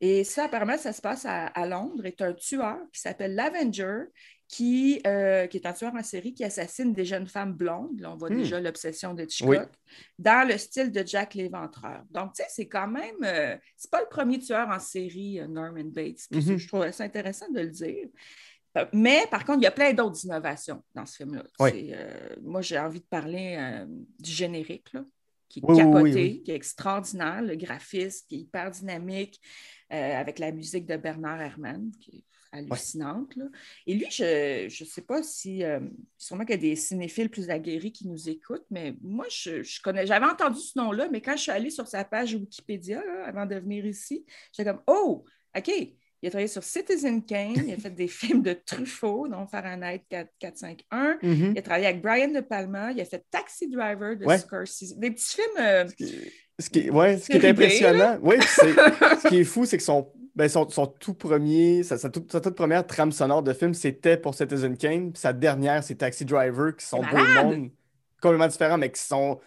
Et 0.00 0.22
ça, 0.24 0.44
apparemment, 0.44 0.78
ça 0.78 0.92
se 0.92 1.02
passe 1.02 1.26
à, 1.26 1.46
à 1.48 1.66
Londres, 1.66 2.06
est 2.06 2.22
un 2.22 2.32
tueur 2.32 2.78
qui 2.92 3.00
s'appelle 3.00 3.34
l'Avenger, 3.34 4.04
qui, 4.48 5.00
euh, 5.06 5.46
qui 5.46 5.58
est 5.58 5.66
un 5.66 5.74
tueur 5.74 5.94
en 5.94 6.02
série 6.02 6.32
qui 6.32 6.42
assassine 6.42 6.94
des 6.94 7.04
jeunes 7.04 7.26
femmes 7.26 7.52
blondes. 7.52 8.00
Là, 8.00 8.12
on 8.12 8.16
voit 8.16 8.30
Hmm. 8.30 8.38
déjà 8.38 8.58
l'obsession 8.60 9.12
de 9.12 9.24
Hitchcock, 9.24 9.50
Oui. 9.50 9.94
dans 10.18 10.48
le 10.48 10.56
style 10.56 10.90
de 10.90 11.06
Jack 11.06 11.34
l'Éventreur. 11.34 12.02
Donc, 12.10 12.32
tu 12.32 12.42
sais, 12.42 12.48
c'est 12.48 12.66
quand 12.66 12.88
même, 12.88 13.16
euh, 13.22 13.56
c'est 13.76 13.90
pas 13.90 14.00
le 14.00 14.08
premier 14.08 14.38
tueur 14.38 14.66
en 14.70 14.78
série, 14.78 15.38
euh, 15.38 15.46
Norman 15.46 15.84
Bates. 15.84 16.26
Mhm. 16.30 16.56
Je 16.56 16.66
trouve 16.66 16.90
ça 16.92 17.04
intéressant 17.04 17.50
de 17.50 17.60
le 17.60 17.68
dire. 17.68 18.08
Euh, 18.78 18.86
Mais 18.94 19.24
par 19.30 19.44
contre, 19.44 19.58
il 19.60 19.64
y 19.64 19.66
a 19.66 19.70
plein 19.70 19.92
d'autres 19.92 20.24
innovations 20.24 20.82
dans 20.94 21.04
ce 21.04 21.16
film-là. 21.16 21.44
Oui. 21.60 21.90
Euh, 21.92 22.36
moi, 22.42 22.62
j'ai 22.62 22.78
envie 22.78 23.00
de 23.00 23.06
parler 23.06 23.84
du 24.18 24.30
générique, 24.30 24.92
là, 24.94 25.04
qui 25.48 25.60
est 25.60 25.62
Oui, 25.66 25.76
capoté, 25.76 26.40
qui 26.42 26.50
est 26.52 26.54
extraordinaire, 26.54 27.42
le 27.42 27.54
graphiste 27.54 28.26
qui 28.28 28.36
est 28.36 28.38
hyper 28.40 28.70
dynamique, 28.70 29.40
avec 29.90 30.38
la 30.38 30.52
musique 30.52 30.86
de 30.86 30.96
Bernard 30.96 31.40
Herrmann, 31.40 31.90
qui 32.00 32.16
est 32.18 32.24
hallucinante. 32.52 33.34
là. 33.36 33.44
Et 33.86 33.94
lui, 33.94 34.06
je 34.10 34.64
ne 34.64 34.88
sais 34.88 35.02
pas 35.02 35.22
si, 35.22 35.62
euh, 35.64 35.80
sûrement 36.16 36.44
qu'il 36.44 36.54
y 36.56 36.58
a 36.58 36.60
des 36.70 36.76
cinéphiles 36.76 37.30
plus 37.30 37.50
aguerris 37.50 37.92
qui 37.92 38.08
nous 38.08 38.28
écoutent, 38.28 38.66
mais 38.70 38.94
moi, 39.02 39.26
je, 39.30 39.62
je 39.62 39.80
connais, 39.82 40.06
j'avais 40.06 40.26
entendu 40.26 40.60
ce 40.60 40.78
nom-là, 40.78 41.08
mais 41.10 41.20
quand 41.20 41.36
je 41.36 41.42
suis 41.42 41.50
allée 41.52 41.70
sur 41.70 41.86
sa 41.86 42.04
page 42.04 42.34
Wikipédia, 42.34 43.02
là, 43.04 43.24
avant 43.26 43.46
de 43.46 43.56
venir 43.56 43.84
ici, 43.86 44.24
j'étais 44.56 44.70
comme, 44.70 44.82
oh, 44.86 45.24
OK, 45.56 45.68
il 46.20 46.26
a 46.26 46.30
travaillé 46.30 46.48
sur 46.48 46.64
Citizen 46.64 47.24
Kane, 47.24 47.54
il 47.68 47.74
a 47.74 47.76
fait 47.76 47.90
des 47.94 48.08
films 48.08 48.42
de 48.42 48.52
Truffaut, 48.52 49.28
dont 49.28 49.46
Fahrenheit 49.46 50.02
4, 50.08 50.28
451. 50.40 51.18
Mhm. 51.22 51.52
Il 51.54 51.58
a 51.58 51.62
travaillé 51.62 51.86
avec 51.86 52.02
Brian 52.02 52.28
De 52.28 52.40
Palma, 52.40 52.90
il 52.92 53.00
a 53.00 53.04
fait 53.04 53.24
Taxi 53.30 53.68
Driver 53.68 54.16
de 54.16 54.24
Ouais. 54.24 54.38
Scorsese. 54.38 54.96
Des 54.96 55.10
petits 55.12 55.36
films. 55.36 55.58
euh, 55.60 55.86
Ce 56.60 56.68
qui, 56.70 56.90
ouais, 56.90 57.18
ce 57.18 57.28
qui 57.28 57.36
est 57.36 57.44
impressionnant, 57.44 58.18
oui, 58.20 58.34
ce 58.42 59.28
qui 59.28 59.38
est 59.38 59.44
fou, 59.44 59.64
c'est 59.64 59.76
que 59.76 59.82
son, 59.84 60.10
ben, 60.38 60.48
son, 60.48 60.68
son 60.68 60.86
tout 60.86 61.14
premier, 61.14 61.82
sa, 61.82 61.98
sa 61.98 62.10
toute, 62.10 62.30
sa 62.30 62.40
toute 62.40 62.54
première 62.54 62.86
trame 62.86 63.10
sonore 63.10 63.42
de 63.42 63.52
film, 63.52 63.74
c'était 63.74 64.16
pour 64.16 64.36
Citizen 64.36 64.76
Kane, 64.76 65.10
puis 65.10 65.20
sa 65.20 65.32
dernière, 65.32 65.82
c'est 65.82 65.96
Taxi 65.96 66.24
Driver, 66.24 66.76
qui 66.76 66.86
sont 66.86 67.02
deux 67.02 67.34
mondes 67.42 67.70
complètement 68.22 68.46
différents, 68.46 68.78
mais 68.78 68.92
qui 68.92 69.02
sont 69.02 69.40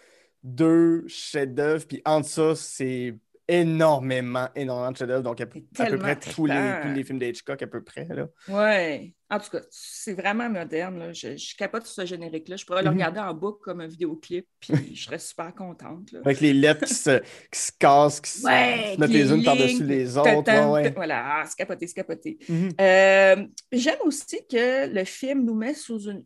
deux 0.43 1.07
chefs-d'œuvre, 1.07 1.87
puis 1.87 2.01
entre 2.03 2.27
ça, 2.27 2.55
c'est 2.57 3.15
énormément, 3.51 4.47
énormément 4.55 4.91
de 4.91 4.97
chefs-d'œuvre, 4.97 5.23
donc 5.23 5.41
à, 5.41 5.43
à 5.43 5.85
peu 5.85 5.97
près 5.97 6.15
tous 6.19 6.45
les, 6.45 6.73
tous 6.81 6.87
les 6.93 7.03
films 7.03 7.19
d'Hitchcock, 7.19 7.61
à 7.61 7.67
peu 7.67 7.83
près, 7.83 8.07
là. 8.09 8.27
Ouais. 8.47 9.13
En 9.29 9.39
tout 9.39 9.49
cas, 9.49 9.61
c'est 9.69 10.13
vraiment 10.13 10.49
moderne. 10.49 10.99
là. 10.99 11.13
Je, 11.13 11.37
je 11.37 11.55
capote 11.55 11.85
sur 11.85 12.01
ce 12.03 12.05
générique-là. 12.05 12.57
Je 12.57 12.65
pourrais 12.65 12.81
le 12.83 12.89
Mhm. 12.89 12.95
regarder 12.97 13.19
en 13.21 13.33
boucle 13.33 13.59
comme 13.63 13.79
un 13.79 13.87
vidéoclip, 13.87 14.45
puis 14.59 14.73
je 14.95 15.03
serais 15.05 15.19
super 15.19 15.53
contente. 15.55 16.11
là. 16.11 16.19
Avec 16.25 16.41
les 16.41 16.51
lettres 16.53 16.85
qui 16.85 16.93
se, 16.93 17.19
qui 17.51 17.59
se 17.59 17.71
cassent, 17.79 18.19
qui 18.19 18.29
se, 18.31 18.45
Ouais, 18.45 18.93
se 18.95 18.99
mettent 18.99 19.09
les 19.11 19.31
unes 19.31 19.43
par-dessus 19.43 19.83
les 19.85 20.17
autres, 20.17 20.71
ouais. 20.71 20.91
Voilà, 20.91 21.23
ah, 21.25 21.43
c'est 21.47 21.55
capoté, 21.57 21.87
c'est 21.87 21.93
capoté. 21.93 22.37
Mhm. 22.49 22.69
Euh, 22.81 23.45
J'aime 23.71 23.99
aussi 24.05 24.37
que 24.49 24.87
le 24.93 25.03
film 25.05 25.45
nous 25.45 25.55
met, 25.55 25.73
sous 25.75 26.09
une, 26.09 26.23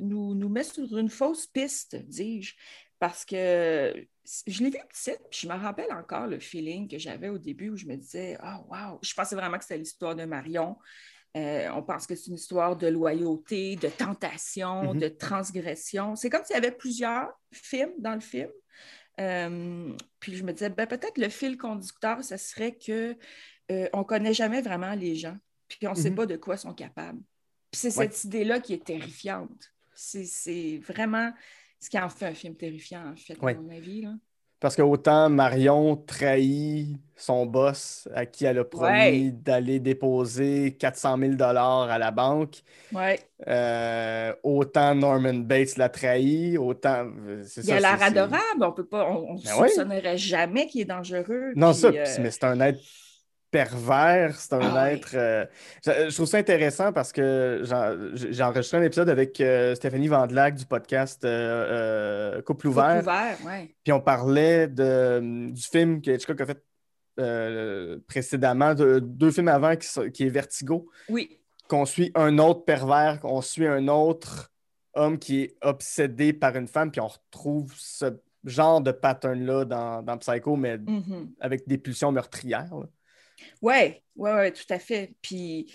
nous, 0.00 0.34
nous 0.34 0.48
met 0.48 0.64
sur 0.64 0.98
une 0.98 1.10
fausse 1.10 1.46
piste, 1.46 1.96
dis-je, 2.08 2.54
parce 2.98 3.24
que 3.24 3.94
je 4.46 4.62
l'ai 4.62 4.70
vu 4.70 4.78
petite, 4.88 5.20
puis 5.30 5.40
je 5.42 5.48
me 5.48 5.54
rappelle 5.54 5.92
encore 5.92 6.26
le 6.26 6.38
feeling 6.38 6.88
que 6.88 6.98
j'avais 6.98 7.28
au 7.28 7.38
début 7.38 7.70
où 7.70 7.76
je 7.76 7.86
me 7.86 7.96
disais, 7.96 8.36
ah, 8.40 8.60
wow, 8.68 8.98
je 9.02 9.12
pensais 9.14 9.34
vraiment 9.34 9.58
que 9.58 9.64
c'était 9.64 9.78
l'histoire 9.78 10.14
de 10.14 10.24
Marion. 10.24 10.76
Euh, 11.36 11.68
on 11.74 11.82
pense 11.82 12.06
que 12.06 12.14
c'est 12.14 12.26
une 12.28 12.34
histoire 12.36 12.76
de 12.76 12.86
loyauté, 12.88 13.76
de 13.76 13.88
tentation, 13.88 14.92
Mhm. 14.94 15.00
de 15.00 15.08
transgression. 15.08 16.14
C'est 16.14 16.28
comme 16.30 16.44
s'il 16.44 16.54
y 16.54 16.58
avait 16.58 16.70
plusieurs 16.72 17.30
films 17.52 17.94
dans 17.98 18.14
le 18.14 18.20
film. 18.20 18.50
Euh, 19.20 19.94
puis 20.20 20.36
je 20.36 20.44
me 20.44 20.52
disais, 20.52 20.70
ben, 20.70 20.86
peut-être 20.86 21.18
le 21.18 21.28
fil 21.28 21.56
conducteur, 21.56 22.22
ce 22.24 22.36
serait 22.36 22.74
que 22.76 23.16
euh, 23.70 23.88
on 23.92 24.00
ne 24.00 24.04
connaît 24.04 24.34
jamais 24.34 24.60
vraiment 24.60 24.92
les 24.94 25.14
gens, 25.16 25.36
puis 25.68 25.86
on 25.86 25.90
ne 25.92 25.96
sait 25.96 26.10
Mhm. 26.10 26.16
pas 26.16 26.26
de 26.26 26.36
quoi 26.36 26.56
ils 26.56 26.58
sont 26.58 26.74
capables. 26.74 27.20
Puis 27.70 27.80
c'est 27.80 27.96
Ouais. 27.96 28.08
cette 28.10 28.24
idée-là 28.24 28.60
qui 28.60 28.74
est 28.74 28.84
terrifiante. 28.84 29.72
C'est 29.94 30.78
vraiment 30.86 31.32
ce 31.82 31.90
qui 31.90 31.98
en 31.98 32.08
fait 32.08 32.26
un 32.26 32.34
film 32.34 32.54
terrifiant, 32.54 33.02
en 33.12 33.16
fait, 33.16 33.34
à 33.42 33.54
mon 33.54 33.68
avis. 33.70 34.02
Là. 34.02 34.10
Parce 34.60 34.76
que 34.76 34.82
autant 34.82 35.28
Marion 35.28 35.96
trahit 35.96 36.96
son 37.16 37.46
boss 37.46 38.06
à 38.14 38.26
qui 38.26 38.44
elle 38.44 38.60
a 38.60 38.64
promis 38.64 38.92
Ouais. 38.92 39.30
d'aller 39.32 39.80
déposer 39.80 40.76
400 40.78 41.18
000 41.18 41.42
à 41.42 41.98
la 41.98 42.10
banque, 42.12 42.62
Ouais. 42.92 43.18
euh, 43.48 44.32
autant 44.44 44.94
Norman 44.94 45.34
Bates 45.34 45.76
l'a 45.76 45.88
trahi, 45.88 46.56
autant. 46.56 47.06
euh, 47.26 47.44
Il 47.64 47.72
a 47.72 47.80
l'air 47.80 48.00
adorable, 48.02 48.62
on 48.62 48.70
peut 48.72 48.86
pas, 48.86 49.04
on 49.10 49.34
ne 49.34 49.42
Ben 49.42 49.56
ouais. 49.58 49.68
soupçonnerait 49.68 50.16
jamais 50.18 50.68
qu'il 50.68 50.82
est 50.82 50.84
dangereux. 50.84 51.52
Non, 51.56 51.72
puis, 51.72 51.80
ça, 51.80 51.88
euh, 51.88 52.04
mais 52.20 52.30
c'est 52.30 52.44
un 52.44 52.60
être 52.60 52.80
pervers, 53.52 54.34
c'est 54.34 54.54
un 54.54 54.74
Ah 54.74 54.90
être. 54.92 55.10
euh, 55.14 55.46
je, 55.86 56.10
je 56.10 56.14
trouve 56.14 56.26
ça 56.26 56.38
intéressant 56.38 56.92
parce 56.92 57.12
que 57.12 57.62
j'ai 58.14 58.42
enregistré 58.42 58.78
un 58.78 58.82
épisode 58.82 59.08
avec 59.08 59.40
euh, 59.40 59.74
Stéphanie 59.76 60.08
Vandelac 60.08 60.54
du 60.56 60.64
podcast 60.66 61.24
euh, 61.24 62.36
Couple 62.42 62.44
couple 62.44 62.68
ouvert. 62.68 63.02
ouvert, 63.02 63.36
ouais. 63.46 63.74
Puis 63.84 63.92
on 63.92 64.00
parlait 64.00 64.66
de, 64.66 65.50
du 65.52 65.62
film 65.62 66.00
que 66.02 66.10
Hitchcock 66.10 66.40
a 66.40 66.46
fait 66.46 66.62
précédemment, 68.08 68.74
de- 68.74 68.98
deux 68.98 69.30
films 69.30 69.48
avant 69.48 69.76
qui, 69.76 69.86
qui 70.12 70.24
est 70.26 70.30
Vertigo, 70.30 70.88
Oui, 71.08 71.38
qu'on 71.68 71.84
suit 71.84 72.10
un 72.14 72.38
autre 72.38 72.64
pervers, 72.64 73.20
qu'on 73.20 73.40
suit 73.42 73.66
un 73.66 73.86
autre 73.88 74.50
homme 74.94 75.18
qui 75.18 75.42
est 75.42 75.56
obsédé 75.62 76.32
par 76.32 76.56
une 76.56 76.68
femme, 76.68 76.90
puis 76.90 77.00
on 77.00 77.08
retrouve 77.08 77.72
ce 77.76 78.06
genre 78.44 78.80
de 78.80 78.90
pattern-là 78.92 79.64
dans, 79.64 80.02
dans 80.02 80.18
Psycho, 80.18 80.56
mais 80.56 80.78
Mhm. 80.78 81.30
avec 81.40 81.66
des 81.68 81.78
pulsions 81.78 82.12
meurtrières. 82.12 82.74
là. 82.74 82.86
Ouais, 83.62 84.02
ouais, 84.16 84.32
ouais, 84.34 84.52
tout 84.52 84.66
à 84.70 84.78
fait. 84.78 85.14
Puis 85.22 85.72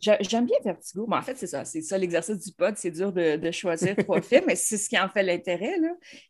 j'a- 0.00 0.18
j'aime 0.20 0.46
bien 0.46 0.56
Vertigo. 0.64 1.06
Mais 1.08 1.16
en 1.16 1.22
fait, 1.22 1.36
c'est 1.36 1.46
ça, 1.46 1.64
c'est 1.64 1.82
ça 1.82 1.98
l'exercice 1.98 2.38
du 2.38 2.52
pod. 2.52 2.74
C'est 2.76 2.90
dur 2.90 3.12
de, 3.12 3.36
de 3.36 3.50
choisir 3.50 3.96
trois 3.96 4.20
films, 4.22 4.44
mais 4.46 4.56
c'est 4.56 4.76
ce 4.76 4.88
qui 4.88 4.98
en 4.98 5.08
fait 5.08 5.22
l'intérêt. 5.22 5.76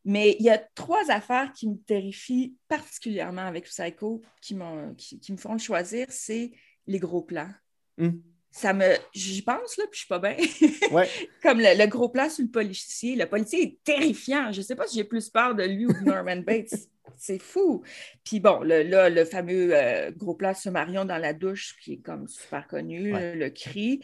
Mais 0.04 0.36
il 0.38 0.44
y 0.44 0.50
a 0.50 0.58
trois 0.74 1.10
affaires 1.10 1.52
qui 1.52 1.68
me 1.68 1.76
terrifient 1.76 2.54
particulièrement 2.68 3.42
avec 3.46 3.64
Psycho, 3.64 4.22
qui, 4.40 4.56
qui, 4.96 5.20
qui 5.20 5.32
me 5.32 5.36
font 5.36 5.52
le 5.54 5.58
choisir, 5.58 6.06
c'est 6.10 6.52
les 6.86 6.98
gros 6.98 7.22
plans. 7.22 7.50
Hum. 7.98 8.22
Ça 8.56 8.72
me. 8.72 8.94
J'y 9.12 9.42
pense, 9.42 9.76
là, 9.78 9.84
puis 9.90 9.94
je 9.94 9.98
suis 10.00 10.08
pas 10.08 10.20
bien. 10.20 10.36
Ouais. 10.92 11.08
Comme 11.42 11.58
le, 11.58 11.76
le 11.76 11.86
gros 11.88 12.08
plan 12.08 12.30
sur 12.30 12.44
le 12.44 12.50
policier. 12.50 13.16
Le 13.16 13.26
policier 13.26 13.62
est 13.62 13.78
terrifiant. 13.82 14.52
Je 14.52 14.60
sais 14.62 14.76
pas 14.76 14.86
si 14.86 14.96
j'ai 14.96 15.02
plus 15.04 15.28
peur 15.28 15.56
de 15.56 15.64
lui 15.64 15.86
ou 15.86 15.92
de 15.92 16.04
Norman 16.04 16.36
Bates. 16.36 16.74
C'est 17.16 17.38
fou. 17.40 17.82
Puis 18.24 18.40
bon, 18.40 18.60
le, 18.60 18.82
là, 18.82 19.08
le 19.10 19.24
fameux 19.24 19.70
euh, 19.74 20.10
gros 20.10 20.34
plan 20.34 20.54
sur 20.54 20.72
Marion 20.72 21.04
dans 21.04 21.18
la 21.18 21.32
douche, 21.32 21.76
qui 21.82 21.94
est 21.94 22.02
comme 22.02 22.26
super 22.28 22.66
connu, 22.66 23.12
Ouais. 23.12 23.34
le, 23.34 23.40
le 23.40 23.50
cri. 23.50 24.00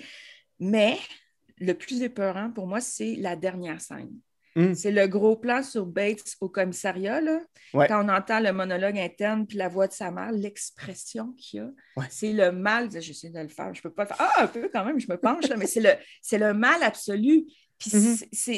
Mais 0.59 0.97
le 1.59 1.73
plus 1.75 2.03
épeurant 2.03 2.51
pour 2.51 2.67
moi, 2.67 2.81
c'est 2.81 3.17
la 3.17 3.37
dernière 3.37 3.81
scène. 3.81 4.11
Hum. 4.57 4.75
C'est 4.75 4.91
le 4.91 5.07
gros 5.07 5.37
plan 5.37 5.63
sur 5.63 5.87
Bates 5.87 6.35
au 6.41 6.49
commissariat, 6.49 7.21
là. 7.21 7.41
Ouais. 7.73 7.87
quand 7.87 8.05
on 8.05 8.09
entend 8.09 8.41
le 8.41 8.53
monologue 8.53 8.99
interne 8.99 9.47
puis 9.47 9.57
la 9.57 9.69
voix 9.69 9.87
de 9.87 9.93
sa 9.93 10.11
mère, 10.11 10.33
l'expression 10.33 11.33
qu'il 11.39 11.61
y 11.61 11.63
a, 11.63 11.71
Ouais. 11.97 12.07
c'est 12.11 12.33
le 12.33 12.51
mal. 12.51 12.91
J'essaie 13.01 13.31
de 13.31 13.39
le 13.39 13.49
faire, 13.49 13.73
je 13.73 13.81
peux 13.81 13.93
pas 13.93 14.03
le 14.03 14.09
faire. 14.09 14.17
Ah, 14.19 14.43
un 14.43 14.47
peu 14.49 14.69
quand 14.73 14.85
même, 14.85 14.99
je 14.99 15.07
me 15.09 15.17
penche, 15.17 15.47
là, 15.49 15.57
mais 15.57 15.67
c'est 15.67 15.81
le, 15.81 15.91
c'est 16.21 16.39
le 16.39 16.53
mal 16.53 16.83
absolu. 16.83 17.45
Puis 17.81 17.91
Mhm. 17.95 18.17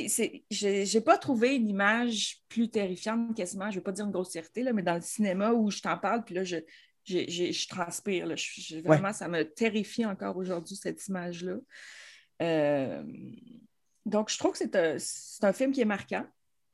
c'est- 0.09 0.85
j'ai, 0.85 1.01
pas 1.01 1.17
trouvé 1.17 1.55
une 1.55 1.69
image 1.69 2.43
plus 2.49 2.69
terrifiante 2.69 3.37
quasiment, 3.37 3.71
je 3.71 3.77
veux 3.77 3.83
pas 3.83 3.93
dire 3.93 4.05
une 4.05 4.11
grossièreté, 4.11 4.65
là, 4.65 4.73
mais 4.73 4.83
dans 4.83 4.97
le 4.97 5.01
cinéma 5.01 5.53
où 5.53 5.71
je 5.71 5.81
t'en 5.81 5.97
parle, 5.97 6.25
puis 6.25 6.35
là, 6.35 6.43
je, 6.43 6.57
j'ai- 7.05 7.53
je 7.53 7.69
transpire. 7.69 8.27
Là. 8.27 8.35
Je- 8.35 8.61
je- 8.61 8.79
vraiment, 8.79 9.13
ça 9.13 9.29
me 9.29 9.45
terrifie 9.45 10.05
encore 10.05 10.37
aujourd'hui, 10.37 10.75
cette 10.75 11.07
image-là. 11.07 11.57
Euh, 12.43 13.03
donc, 14.05 14.29
je 14.29 14.39
trouve 14.39 14.53
que 14.53 14.59
c'est 14.59 14.75
un, 14.77 14.97
un 15.49 15.53
film 15.53 15.71
qui 15.71 15.81
est 15.83 15.87
marquant. 15.87 16.27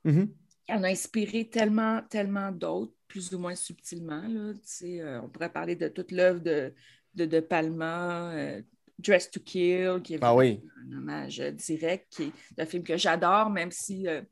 Mhm. 0.05 0.33
Il 0.71 0.75
en 0.75 0.83
a 0.85 0.89
inspiré 0.89 1.49
tellement, 1.51 2.03
tellement 2.09 2.51
d'autres, 2.51 2.95
plus 3.09 3.35
ou 3.35 3.39
moins 3.39 3.55
subtilement. 3.55 4.23
Là. 4.27 4.53
Euh, 4.83 5.21
on 5.23 5.29
pourrait 5.29 5.53
parler 5.53 5.77
de 5.77 5.89
toute 5.89 6.13
l'œuvre 6.13 6.41
de, 6.41 6.73
de, 7.15 7.27
de 7.27 7.41
Palma, 7.41 8.33
euh, 8.33 8.63
Dress 8.99 9.31
to 9.31 9.41
Kill, 9.41 10.01
qui 10.03 10.15
est 10.15 10.19
Ah 10.23 10.35
oui. 10.35 10.61
un 10.93 10.99
hommage 10.99 11.39
direct, 11.39 12.07
qui 12.11 12.33
est 12.57 12.63
un 12.63 12.67
film 12.67 12.83
que 12.83 12.97
j'adore, 12.97 13.51
même 13.51 13.71
si 13.71 14.09
euh, 14.09 14.23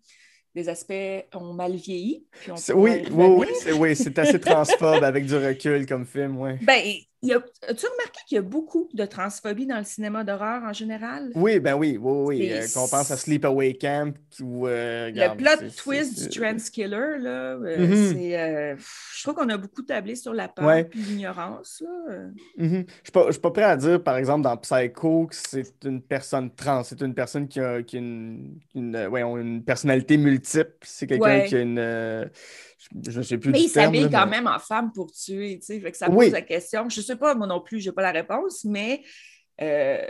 les 0.55 0.69
aspects 0.69 0.93
ont 1.35 1.53
mal 1.53 1.75
vieilli. 1.77 2.27
Puis 2.33 2.51
on 2.51 2.57
Oui, 2.75 3.03
oui, 3.11 3.27
oui, 3.27 3.47
c'est 3.55 3.73
oui, 3.73 3.91
assez 4.17 4.41
transphobe 4.41 5.05
avec 5.05 5.27
du 5.27 5.37
recul 5.37 5.87
comme 5.87 6.07
film, 6.07 6.39
ouais. 6.39 6.59
Ben, 6.63 6.83
as-tu 7.25 7.87
remarqué 7.87 8.21
qu'il 8.29 8.37
y 8.37 8.39
a 8.39 8.43
beaucoup 8.43 8.89
de 8.93 9.05
transphobie 9.05 9.67
dans 9.67 9.79
le 9.79 9.85
cinéma 9.85 10.23
d'horreur 10.25 10.63
en 10.63 10.73
général? 10.73 11.31
Oui, 11.35 11.59
ben 11.61 11.75
oui, 11.75 11.99
oui, 12.01 12.25
oui. 12.41 12.53
Euh, 12.53 12.67
qu'on 12.75 12.89
pense 12.89 13.11
à 13.11 13.17
Sleepaway 13.17 13.75
Camp 13.75 14.15
ou. 14.41 14.67
euh, 14.67 15.11
Le 15.15 15.37
plot 15.37 15.69
twist 15.77 16.31
du 16.31 16.39
Trans 16.41 16.57
Killer, 16.73 17.19
là, 17.19 17.55
euh, 17.55 17.79
Mhm. 17.87 18.13
c'est. 18.13 18.39
euh, 18.39 18.77
je 19.17 19.23
trouve 19.23 19.35
qu'on 19.35 19.49
a 19.49 19.57
beaucoup 19.57 19.83
tablé 19.83 20.15
sur 20.15 20.35
la 20.35 20.49
peur 20.49 20.67
Ouais. 20.67 20.89
et 20.93 20.97
l'ignorance. 20.99 21.83
là. 21.85 22.13
euh. 22.15 22.29
Mhm. 22.59 22.85
Je 22.89 22.93
suis 23.05 23.13
pas, 23.13 23.27
je 23.27 23.33
suis 23.33 23.41
pas 23.41 23.51
prêt 23.51 23.63
à 23.65 23.77
dire, 23.77 24.03
par 24.03 24.17
exemple, 24.19 24.43
dans 24.43 24.57
Psycho, 24.57 25.27
que 25.27 25.35
c'est 25.35 25.85
une 25.85 26.03
personne 26.03 26.55
trans. 26.55 26.83
C'est 26.85 27.01
une 27.01 27.15
personne 27.15 27.49
qui 27.49 27.61
a, 27.61 27.83
qui 27.83 27.97
a 27.97 28.01
une, 28.01 28.59
une, 28.75 28.95
euh, 28.95 29.09
voyons, 29.09 29.37
une 29.39 29.65
personnalité 29.65 30.17
multiple. 30.17 30.77
C'est 30.83 31.07
quelqu'un 31.07 31.25
Ouais. 31.39 31.45
qui 31.47 31.57
a 31.57 31.61
une. 31.61 32.31
Euh, 32.95 33.01
je 33.09 33.19
ne 33.19 33.23
sais 33.23 33.39
plus 33.39 33.51
Mais 33.51 33.63
il 33.63 33.69
s'habille 33.69 34.09
quand 34.11 34.27
mais- 34.27 34.37
même 34.43 34.47
en 34.47 34.59
femme 34.59 34.93
pour 34.93 35.11
tuer, 35.13 35.59
tu 35.59 35.67
sais. 35.67 35.81
Fait 35.81 35.91
que 35.93 35.97
ça 35.97 36.07
pose 36.09 36.17
Oui. 36.17 36.31
la 36.31 36.43
question. 36.43 36.89
Je 36.89 37.01
sais 37.01 37.17
pas, 37.17 37.35
moi 37.35 37.47
non 37.47 37.61
plus, 37.61 37.81
j'ai 37.81 37.93
pas 37.93 38.03
la 38.03 38.13
réponse, 38.13 38.65
mais 38.65 39.03
euh, 39.61 40.07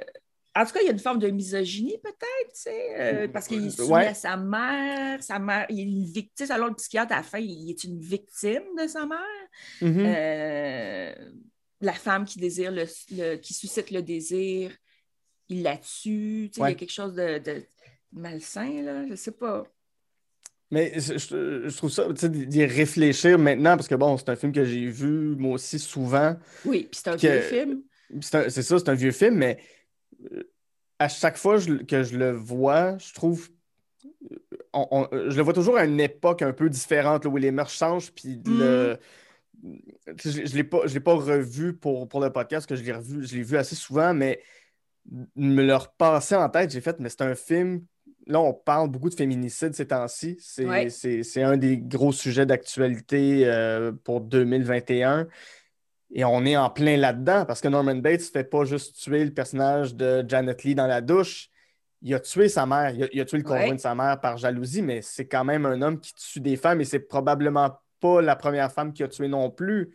en 0.55 0.65
tout 0.65 0.73
cas, 0.73 0.81
il 0.81 0.87
y 0.87 0.89
a 0.89 0.93
une 0.93 0.99
forme 0.99 1.19
de 1.19 1.29
misogynie 1.29 1.99
peut-être, 2.03 2.53
tu 2.55 2.61
sais, 2.63 2.95
euh, 2.99 3.29
parce 3.29 3.47
qu'il 3.47 3.65
est 3.67 3.71
soumis 3.71 3.93
Ouais. 3.93 4.07
à 4.07 4.15
sa 4.15 4.37
mère, 4.39 5.23
sa 5.23 5.39
mère, 5.39 5.67
il 5.69 5.81
est 5.81 5.83
une 5.83 6.05
victime, 6.05 6.51
alors 6.51 6.69
le 6.69 6.75
psychiatre 6.75 7.13
à 7.13 7.17
la 7.17 7.23
fin, 7.23 7.39
il 7.39 7.71
est 7.71 7.85
une 7.85 8.01
victime 8.01 8.63
de 8.81 8.87
sa 8.87 9.05
mère. 9.07 9.19
Mhm. 9.83 10.05
Euh, 10.07 11.15
la 11.83 11.93
femme 11.93 12.25
qui 12.25 12.39
désire 12.39 12.73
le, 12.73 12.85
le- 13.13 13.37
qui 13.37 13.53
suscite 13.53 13.91
le 13.91 14.01
désir, 14.03 14.73
il 15.51 15.63
la 15.63 15.77
tue, 15.77 16.49
tu 16.51 16.55
sais, 16.55 16.61
il 16.67 16.71
y 16.71 16.73
a 16.73 16.75
quelque 16.75 16.91
chose 16.93 17.15
de, 17.15 17.39
de 17.39 17.63
malsain, 18.13 18.83
là, 18.83 19.07
je 19.07 19.15
sais 19.15 19.33
pas. 19.33 19.65
Mais 20.71 20.93
je, 20.99 21.77
trouve 21.77 21.91
ça, 21.91 22.07
tu 22.09 22.17
sais, 22.17 22.29
d'y 22.29 22.65
réfléchir 22.65 23.39
maintenant, 23.39 23.77
parce 23.77 23.87
que 23.89 23.95
bon, 23.95 24.17
c'est 24.17 24.29
un 24.31 24.37
film 24.37 24.53
que 24.53 24.65
j'ai 24.65 24.87
vu 24.87 25.37
moi 25.37 25.53
aussi 25.55 25.79
souvent. 25.79 26.37
Oui, 26.65 26.89
puis 26.91 27.01
c'est 27.03 27.11
un 27.11 27.17
Que- 27.17 27.21
vieux 27.29 27.41
film. 27.43 27.83
C'est 28.23 28.63
ça, 28.63 28.79
c'est 28.79 28.89
un 28.89 28.95
vieux 28.95 29.13
film, 29.13 29.37
mais 29.37 29.59
euh, 30.33 30.43
à 30.99 31.09
chaque 31.09 31.37
fois 31.37 31.59
je- 31.59 31.75
que 31.85 32.03
je 32.03 32.17
le 32.17 32.33
vois, 32.33 32.99
je 32.99 33.13
trouve. 33.15 33.49
on- 34.73 34.87
on- 34.91 35.09
je 35.31 35.37
le 35.37 35.43
vois 35.43 35.53
toujours 35.55 35.77
à 35.77 35.85
une 35.85 36.01
époque 36.01 36.43
un 36.43 36.53
peu 36.53 36.69
différente, 36.69 37.25
là, 37.25 37.31
où 37.31 37.37
les 37.37 37.51
mœurs 37.51 37.71
changent, 37.71 38.11
puis 38.13 38.41
le. 38.47 38.99
tu 40.19 40.31
sais, 40.31 40.47
Je 40.47 40.53
ne 40.53 40.57
l'ai 40.57 40.65
pas, 40.65 40.81
je 40.87 40.95
l'ai 40.95 41.01
pas 41.01 41.15
revu 41.15 41.75
pour, 41.75 42.09
pour 42.09 42.21
le 42.21 42.31
podcast, 42.31 42.69
que 42.69 42.77
je 42.77 42.83
l'ai 42.83 42.93
revu, 42.93 43.27
je 43.27 43.37
l'ai 43.37 43.43
vu 43.43 43.57
assez 43.57 43.75
souvent, 43.75 44.13
mais 44.15 44.43
me 45.37 45.63
le 45.63 45.75
repasser 45.77 46.35
en 46.35 46.49
tête, 46.49 46.71
j'ai 46.73 46.81
fait, 46.81 46.99
mais 47.01 47.09
c'est 47.09 47.23
un 47.23 47.35
film. 47.35 47.85
Là, 48.27 48.41
on 48.41 48.53
parle 48.53 48.91
beaucoup 48.91 49.09
de 49.09 49.15
féminicide 49.15 49.75
ces 49.75 49.87
temps-ci. 49.87 50.37
C'est 50.41 50.65
Ouais. 50.67 50.89
un 51.45 51.57
des 51.57 51.79
gros 51.79 52.13
sujets 52.13 52.45
d'actualité 52.47 53.43
euh, 53.47 53.93
pour 54.05 54.21
2021. 54.21 55.29
Et 56.13 56.25
on 56.25 56.45
est 56.45 56.57
en 56.57 56.71
plein 56.71 56.97
là-dedans 56.97 57.45
parce 57.47 57.61
que 57.61 57.69
Norman 57.69 57.97
Bates 57.97 58.21
ne 58.21 58.25
fait 58.27 58.45
pas 58.45 58.65
juste 58.65 58.97
tuer 58.97 59.25
le 59.25 59.33
personnage 59.33 59.95
de 59.95 60.25
Janet 60.27 60.63
Lee 60.65 60.75
dans 60.75 60.87
la 60.87 61.01
douche. 61.01 61.49
Il 62.03 62.15
a 62.15 62.21
tué 62.21 62.49
sa 62.49 62.67
mère, 62.67 62.91
il 62.95 63.05
a, 63.05 63.09
il 63.13 63.21
a 63.21 63.25
tué 63.25 63.39
le 63.39 63.43
conjoint 63.43 63.69
Ouais. 63.71 63.75
de 63.75 63.81
sa 63.81 63.95
mère 63.95 64.21
par 64.21 64.37
jalousie, 64.37 64.83
mais 64.83 65.03
c'est 65.03 65.27
quand 65.27 65.45
même 65.45 65.67
un 65.67 65.81
homme 65.83 65.99
qui 65.99 66.15
tue 66.15 66.41
des 66.41 66.57
femmes 66.57 66.81
et 66.81 66.85
c'est 66.85 67.01
probablement 67.01 67.79
pas 68.01 68.21
la 68.23 68.37
première 68.37 68.71
femme 68.71 68.93
qui 68.93 69.03
a 69.03 69.09
tué 69.09 69.27
non 69.29 69.51
plus 69.51 69.91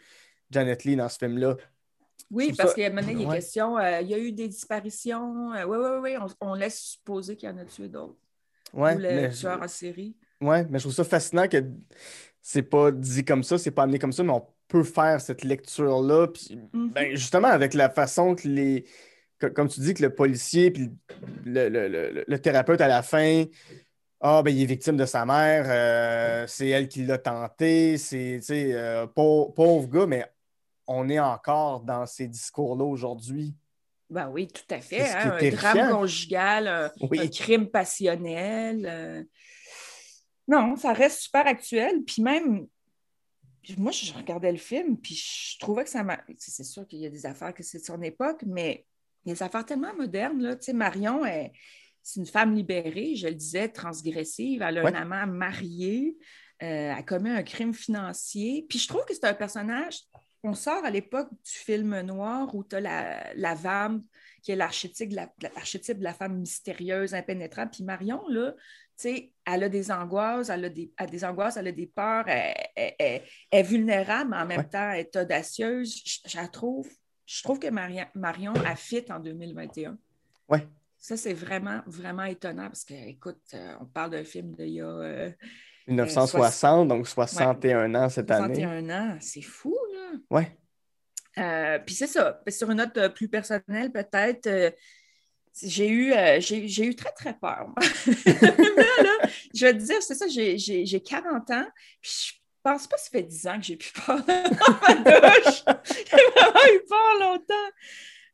Janet 0.49 0.83
Lee 0.83 0.95
dans 0.95 1.07
ce 1.07 1.17
film-là. 1.17 1.55
Oui, 2.31 2.53
parce 2.57 2.73
qu'il 2.73 2.83
y 2.83 2.85
a 2.85 2.89
maintenant 2.89 3.13
des 3.17 3.25
Ouais. 3.25 3.35
questions. 3.35 3.77
euh, 3.77 4.01
il 4.01 4.09
y 4.09 4.13
a 4.13 4.17
eu 4.19 4.31
des 4.31 4.47
disparitions. 4.47 5.49
oui, 5.51 5.77
oui, 5.77 5.99
oui. 6.01 6.17
On, 6.41 6.51
on 6.51 6.53
laisse 6.55 6.79
supposer 6.79 7.35
qu'il 7.35 7.49
y 7.49 7.51
en 7.51 7.57
a 7.57 7.65
tué 7.65 7.87
d'autres. 7.87 8.15
Ouais, 8.73 8.95
Ou 8.95 8.99
le 8.99 9.03
mais, 9.03 9.29
tueur 9.29 9.61
en 9.61 9.67
série. 9.67 10.15
ouais, 10.41 10.65
mais 10.69 10.79
je 10.79 10.83
trouve 10.85 10.93
ça 10.93 11.03
fascinant 11.03 11.47
que 11.47 11.61
c'est 12.41 12.63
pas 12.63 12.91
dit 12.91 13.25
comme 13.25 13.43
ça, 13.43 13.57
c'est 13.57 13.71
pas 13.71 13.83
amené 13.83 13.99
comme 13.99 14.13
ça, 14.13 14.23
mais 14.23 14.31
on 14.31 14.47
peut 14.67 14.83
faire 14.83 15.19
cette 15.19 15.43
lecture-là. 15.43 16.27
Puis, 16.27 16.57
Mhm. 16.73 16.91
ben, 16.91 17.15
justement, 17.15 17.49
avec 17.49 17.73
la 17.73 17.89
façon 17.89 18.35
que 18.35 18.47
les. 18.47 18.85
que- 19.39 19.47
comme 19.47 19.67
tu 19.67 19.79
dis, 19.81 19.93
que 19.95 20.03
le 20.03 20.13
policier 20.13 20.69
puis 20.71 20.91
le, 21.45 21.67
le- 21.67 21.87
le- 21.87 22.23
le 22.27 22.39
thérapeute 22.39 22.79
à 22.79 22.87
la 22.87 23.01
fin. 23.01 23.45
Ah, 24.19 24.43
ben, 24.43 24.55
il 24.55 24.61
est 24.61 24.65
victime 24.67 24.97
de 24.97 25.05
sa 25.05 25.25
mère, 25.25 25.65
euh, 25.67 26.45
c'est 26.47 26.67
elle 26.69 26.87
qui 26.87 27.03
l'a 27.05 27.17
tenté, 27.17 27.97
c'est, 27.97 28.35
tu 28.39 28.45
sais, 28.45 28.73
euh, 28.73 29.07
pauvre, 29.07 29.51
pauvre 29.55 29.87
gars, 29.89 30.05
mais 30.05 30.25
on 30.91 31.09
est 31.09 31.19
encore 31.19 31.81
dans 31.81 32.05
ces 32.05 32.27
discours-là 32.27 32.83
aujourd'hui. 32.85 33.53
Ben 34.09 34.29
oui, 34.29 34.47
tout 34.47 34.63
à 34.73 34.81
fait. 34.81 35.09
Hein, 35.09 35.37
un 35.41 35.49
drame 35.49 35.91
conjugal, 35.91 36.67
un, 36.67 36.91
Oui. 37.09 37.19
un 37.19 37.27
crime 37.27 37.67
passionnel. 37.69 38.85
euh. 38.89 39.23
Non, 40.47 40.75
ça 40.75 40.91
reste 40.91 41.21
super 41.21 41.47
actuel. 41.47 42.03
Puis 42.03 42.21
même, 42.21 42.67
moi, 43.77 43.91
je 43.91 44.11
regardais 44.13 44.51
le 44.51 44.57
film, 44.57 44.97
puis 44.97 45.15
je 45.15 45.57
trouvais 45.59 45.83
que 45.85 45.89
ça 45.89 46.03
m'a. 46.03 46.19
C'est 46.37 46.63
sûr 46.65 46.85
qu'il 46.87 46.99
y 46.99 47.05
a 47.05 47.09
des 47.09 47.25
affaires 47.25 47.53
que 47.53 47.63
c'est 47.63 47.79
de 47.79 47.83
son 47.85 48.01
époque, 48.01 48.43
mais 48.45 48.85
il 49.23 49.29
y 49.29 49.31
a 49.31 49.35
des 49.35 49.43
affaires 49.43 49.65
tellement 49.65 49.93
modernes. 49.95 50.41
Là. 50.41 50.55
Tu 50.57 50.63
sais, 50.65 50.73
Marion, 50.73 51.21
c'est 52.03 52.19
une 52.19 52.25
femme 52.25 52.53
libérée, 52.53 53.15
je 53.15 53.27
le 53.27 53.35
disais, 53.35 53.69
transgressive. 53.69 54.61
Elle 54.61 54.79
a 54.79 54.83
Ouais. 54.83 54.91
un 54.95 55.01
amant 55.01 55.27
marié. 55.27 56.17
euh, 56.63 56.65
elle 56.65 56.91
a 56.91 57.01
commis 57.01 57.29
un 57.31 57.41
crime 57.43 57.73
financier. 57.73 58.65
Puis 58.69 58.77
je 58.77 58.87
trouve 58.87 59.03
que 59.05 59.13
c'est 59.15 59.25
un 59.25 59.33
personnage. 59.33 60.01
On 60.43 60.53
sort 60.53 60.83
à 60.83 60.89
l'époque 60.89 61.29
du 61.31 61.51
film 61.51 61.99
noir 62.01 62.53
où 62.55 62.63
tu 62.63 62.75
as 62.75 62.79
la, 62.81 63.33
la 63.35 63.55
femme 63.55 64.03
qui 64.41 64.51
est 64.51 64.55
l'archétype 64.55 65.09
de 65.09 65.15
la, 65.15 65.31
l'archétype 65.41 65.99
de 65.99 66.03
la 66.03 66.13
femme 66.15 66.39
mystérieuse, 66.39 67.13
impénétrable. 67.13 67.69
Puis 67.71 67.83
Marion, 67.83 68.27
là, 68.27 68.53
tu 68.53 68.57
sais, 68.97 69.31
elle 69.45 69.63
a 69.63 69.69
des 69.69 69.91
angoisses, 69.91 70.49
elle 70.49 70.65
a 70.65 70.69
des, 70.69 70.91
elle 70.97 71.07
a 71.07 71.09
des 71.09 71.23
angoisses, 71.25 71.57
elle 71.57 71.67
a 71.67 71.71
des 71.71 71.85
peurs, 71.87 72.27
elle, 72.27 72.53
elle- 72.75 72.95
elle- 72.97 73.21
elle 73.51 73.59
est 73.59 73.63
vulnérable, 73.63 74.31
mais 74.31 74.37
en 74.37 74.45
même 74.47 74.57
Ouais. 74.61 74.67
temps, 74.69 74.89
elle 74.91 75.01
est 75.01 75.15
audacieuse. 75.15 76.01
Je, 76.25 76.47
trouve, 76.51 76.89
je 77.25 77.43
trouve 77.43 77.59
que 77.59 77.67
Marion, 77.69 78.05
Marion 78.15 78.53
a 78.65 78.75
fit 78.75 79.05
en 79.11 79.19
2021. 79.19 79.97
Ouais. 80.49 80.67
Ça, 80.97 81.17
c'est 81.17 81.33
vraiment, 81.33 81.81
vraiment 81.85 82.23
étonnant 82.23 82.67
parce 82.67 82.83
que, 82.83 82.93
écoute, 82.93 83.41
euh, 83.53 83.75
on 83.79 83.85
parle 83.85 84.11
d'un 84.11 84.23
film 84.23 84.53
d'il 84.55 84.69
y 84.69 84.81
a 84.81 84.85
euh, 84.87 85.31
1960, 85.87 86.87
donc 86.87 87.07
61 87.07 87.95
ans 87.95 88.09
cette 88.09 88.31
année. 88.31 88.55
61 88.55 88.89
ans. 88.89 89.17
C'est 89.19 89.41
fou, 89.41 89.77
là. 89.93 90.19
Ouais. 90.29 90.57
Euh, 91.37 91.79
Puis 91.85 91.95
c'est 91.95 92.07
ça. 92.07 92.41
Sur 92.47 92.71
une 92.71 92.77
note 92.77 92.97
euh, 92.97 93.09
plus 93.09 93.27
personnelle, 93.27 93.91
peut-être, 93.91 94.47
euh, 94.47 94.71
j'ai 95.61 95.87
eu, 95.87 96.13
euh, 96.13 96.39
j'ai, 96.39 96.85
eu 96.85 96.95
très, 96.95 97.11
très 97.11 97.33
peur. 97.33 97.67
moi. 97.67 97.75
Là, 98.25 99.03
là, 99.03 99.29
je 99.53 99.65
vais 99.65 99.73
te 99.73 99.79
dire, 99.79 100.01
c'est 100.01 100.15
ça, 100.15 100.27
j'ai, 100.27 100.57
j'ai, 100.57 100.85
j'ai 100.85 101.01
40 101.01 101.49
ans, 101.51 101.67
puis 102.01 102.11
je 102.11 102.33
pense 102.63 102.87
pas 102.87 102.95
que 102.95 103.01
ça 103.01 103.09
fait 103.09 103.23
10 103.23 103.47
ans 103.47 103.57
que 103.57 103.65
j'ai 103.65 103.75
plus 103.75 103.91
peur 103.91 104.23
dans 104.23 104.33
ma 104.33 104.95
douche. 104.95 105.63
J'ai 105.85 106.23
vraiment 106.35 106.65
eu 106.73 106.81
peur 106.87 107.19
longtemps. 107.19 107.71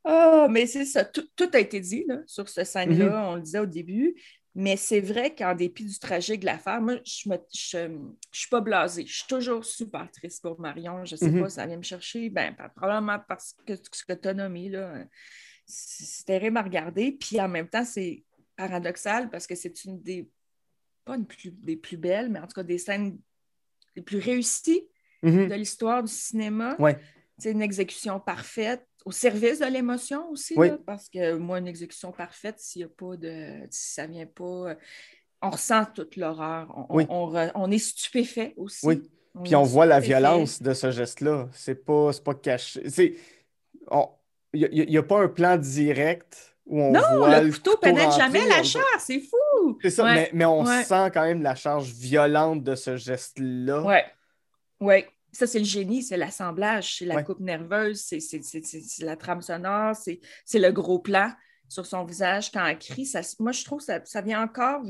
Ah, 0.04 0.48
mais 0.50 0.68
c'est 0.68 0.86
ça, 0.86 1.04
tout, 1.04 1.27
tout 1.36 1.50
a 1.54 1.60
été 1.60 1.80
dit 1.80 2.06
là, 2.08 2.20
sur 2.27 2.48
cette 2.48 2.68
scène-là, 2.68 3.30
on 3.30 3.36
le 3.36 3.42
disait 3.42 3.60
au 3.60 3.66
début. 3.66 4.16
Mais 4.59 4.75
c'est 4.75 5.01
vrai 5.01 5.35
qu'en 5.35 5.53
dépit 5.53 5.85
du 5.85 5.99
tragique 5.99 6.39
de 6.41 6.47
l'affaire, 6.47 6.81
moi, 6.81 6.95
je 7.05 7.29
ne 7.29 7.35
je, 7.53 7.77
je 8.31 8.39
suis 8.39 8.49
pas 8.49 8.59
blasée. 8.59 9.05
Je 9.05 9.17
suis 9.17 9.27
toujours 9.27 9.63
super 9.63 10.11
triste 10.11 10.41
pour 10.41 10.59
Marion. 10.59 11.05
Je 11.05 11.13
ne 11.13 11.17
sais 11.19 11.29
Mhm. 11.29 11.41
pas, 11.41 11.49
ça 11.49 11.67
vient 11.67 11.77
me 11.77 11.83
chercher. 11.83 12.29
Ben, 12.31 12.55
probablement 12.75 13.19
parce 13.27 13.55
que 13.67 13.75
ce 13.75 14.03
que 14.03 14.13
tu 14.13 14.27
as 14.27 14.33
nommé, 14.33 14.69
là, 14.69 15.05
c'est 15.67 16.25
terrible 16.25 16.57
à 16.57 16.63
regarder. 16.63 17.11
Puis 17.11 17.39
en 17.39 17.47
même 17.47 17.69
temps, 17.69 17.85
c'est 17.85 18.23
paradoxal 18.55 19.29
parce 19.29 19.45
que 19.45 19.53
c'est 19.53 19.85
une 19.85 20.01
des, 20.01 20.27
pas 21.05 21.15
une 21.17 21.27
plus, 21.27 21.51
des 21.51 21.77
plus 21.77 21.97
belles, 21.97 22.29
mais 22.29 22.39
en 22.39 22.47
tout 22.47 22.55
cas 22.55 22.63
des 22.63 22.79
scènes 22.79 23.19
les 23.95 24.01
plus 24.01 24.17
réussies 24.19 24.87
Mhm. 25.21 25.49
de 25.49 25.53
l'histoire 25.55 26.01
du 26.03 26.11
cinéma. 26.11 26.75
Ouais. 26.79 26.97
C'est 27.37 27.51
une 27.51 27.61
exécution 27.61 28.19
parfaite, 28.19 28.87
au 29.07 29.11
service 29.11 29.59
de 29.59 29.65
l'émotion 29.67 30.29
aussi, 30.31 30.53
Oui. 30.57 30.67
là, 30.67 30.77
parce 30.85 31.07
que 31.07 31.37
moi, 31.37 31.59
une 31.59 31.67
exécution 31.67 32.11
parfaite, 32.11 32.59
s'il 32.59 32.81
y 32.81 32.83
a 32.83 32.89
pas 32.89 33.15
de. 33.15 33.65
si 33.71 33.93
ça 33.93 34.05
vient 34.05 34.25
pas. 34.25 34.43
euh, 34.71 34.75
On 35.41 35.49
ressent 35.51 35.85
toute 35.95 36.17
l'horreur. 36.17 36.73
On, 36.89 36.95
Oui. 36.97 37.05
on, 37.09 37.71
est 37.71 37.77
stupéfait 37.77 38.53
aussi. 38.57 38.85
Oui. 38.85 39.09
Puis 39.45 39.55
on 39.55 39.63
voit 39.63 39.85
la 39.85 40.01
violence 40.01 40.61
de 40.61 40.73
ce 40.73 40.91
geste-là. 40.91 41.47
C'est 41.53 41.85
pas, 41.85 42.09
pas 42.25 42.33
caché. 42.33 42.83
Il 44.53 44.85
n'y 44.89 44.97
a, 44.97 45.03
pas 45.03 45.21
un 45.21 45.27
plan 45.29 45.55
direct 45.55 46.55
où 46.65 46.81
on 46.81 46.91
Non, 46.91 47.17
voit 47.17 47.39
le 47.39 47.51
couteau 47.51 47.77
pénètre 47.77 48.17
jamais 48.17 48.45
la 48.47 48.63
chair, 48.63 48.81
c'est 48.99 49.21
fou! 49.21 49.77
C'est 49.81 49.89
ça, 49.89 50.03
Ouais. 50.03 50.15
mais, 50.15 50.29
mais 50.33 50.45
on 50.45 50.65
Ouais. 50.65 50.83
sent 50.83 51.11
quand 51.13 51.23
même 51.23 51.43
la 51.43 51.55
charge 51.55 51.91
violente 51.93 52.61
de 52.63 52.75
ce 52.75 52.97
geste-là. 52.97 53.83
Oui, 53.85 53.95
oui. 54.81 55.05
Ça, 55.38 55.46
c'est 55.46 55.60
le 55.60 55.65
génie, 55.65 56.01
c'est 56.01 56.17
l'assemblage, 56.17 56.98
c'est 56.98 57.06
la 57.06 57.15
Ouais. 57.17 57.24
coupe 57.24 57.39
nerveuse, 57.41 58.01
c'est 58.01 58.20
c'est- 58.20 58.41
c'est- 58.41 58.63
c'est- 58.63 59.06
la 59.06 59.15
trame 59.15 59.41
sonore, 59.44 59.96
c'est 59.96 60.20
le 60.56 60.72
gros 60.72 60.98
plan 60.98 61.32
sur 61.70 61.86
son 61.86 62.03
visage 62.06 62.50
quand 62.51 62.65
elle 62.65 62.79
crie. 62.79 63.06
Ça, 63.06 63.22
moi, 63.39 63.51
je 63.51 63.63
trouve 63.63 63.77
que 63.79 63.86
ça, 63.86 64.03
ça 64.03 64.22
vient 64.22 64.41
encore, 64.41 64.82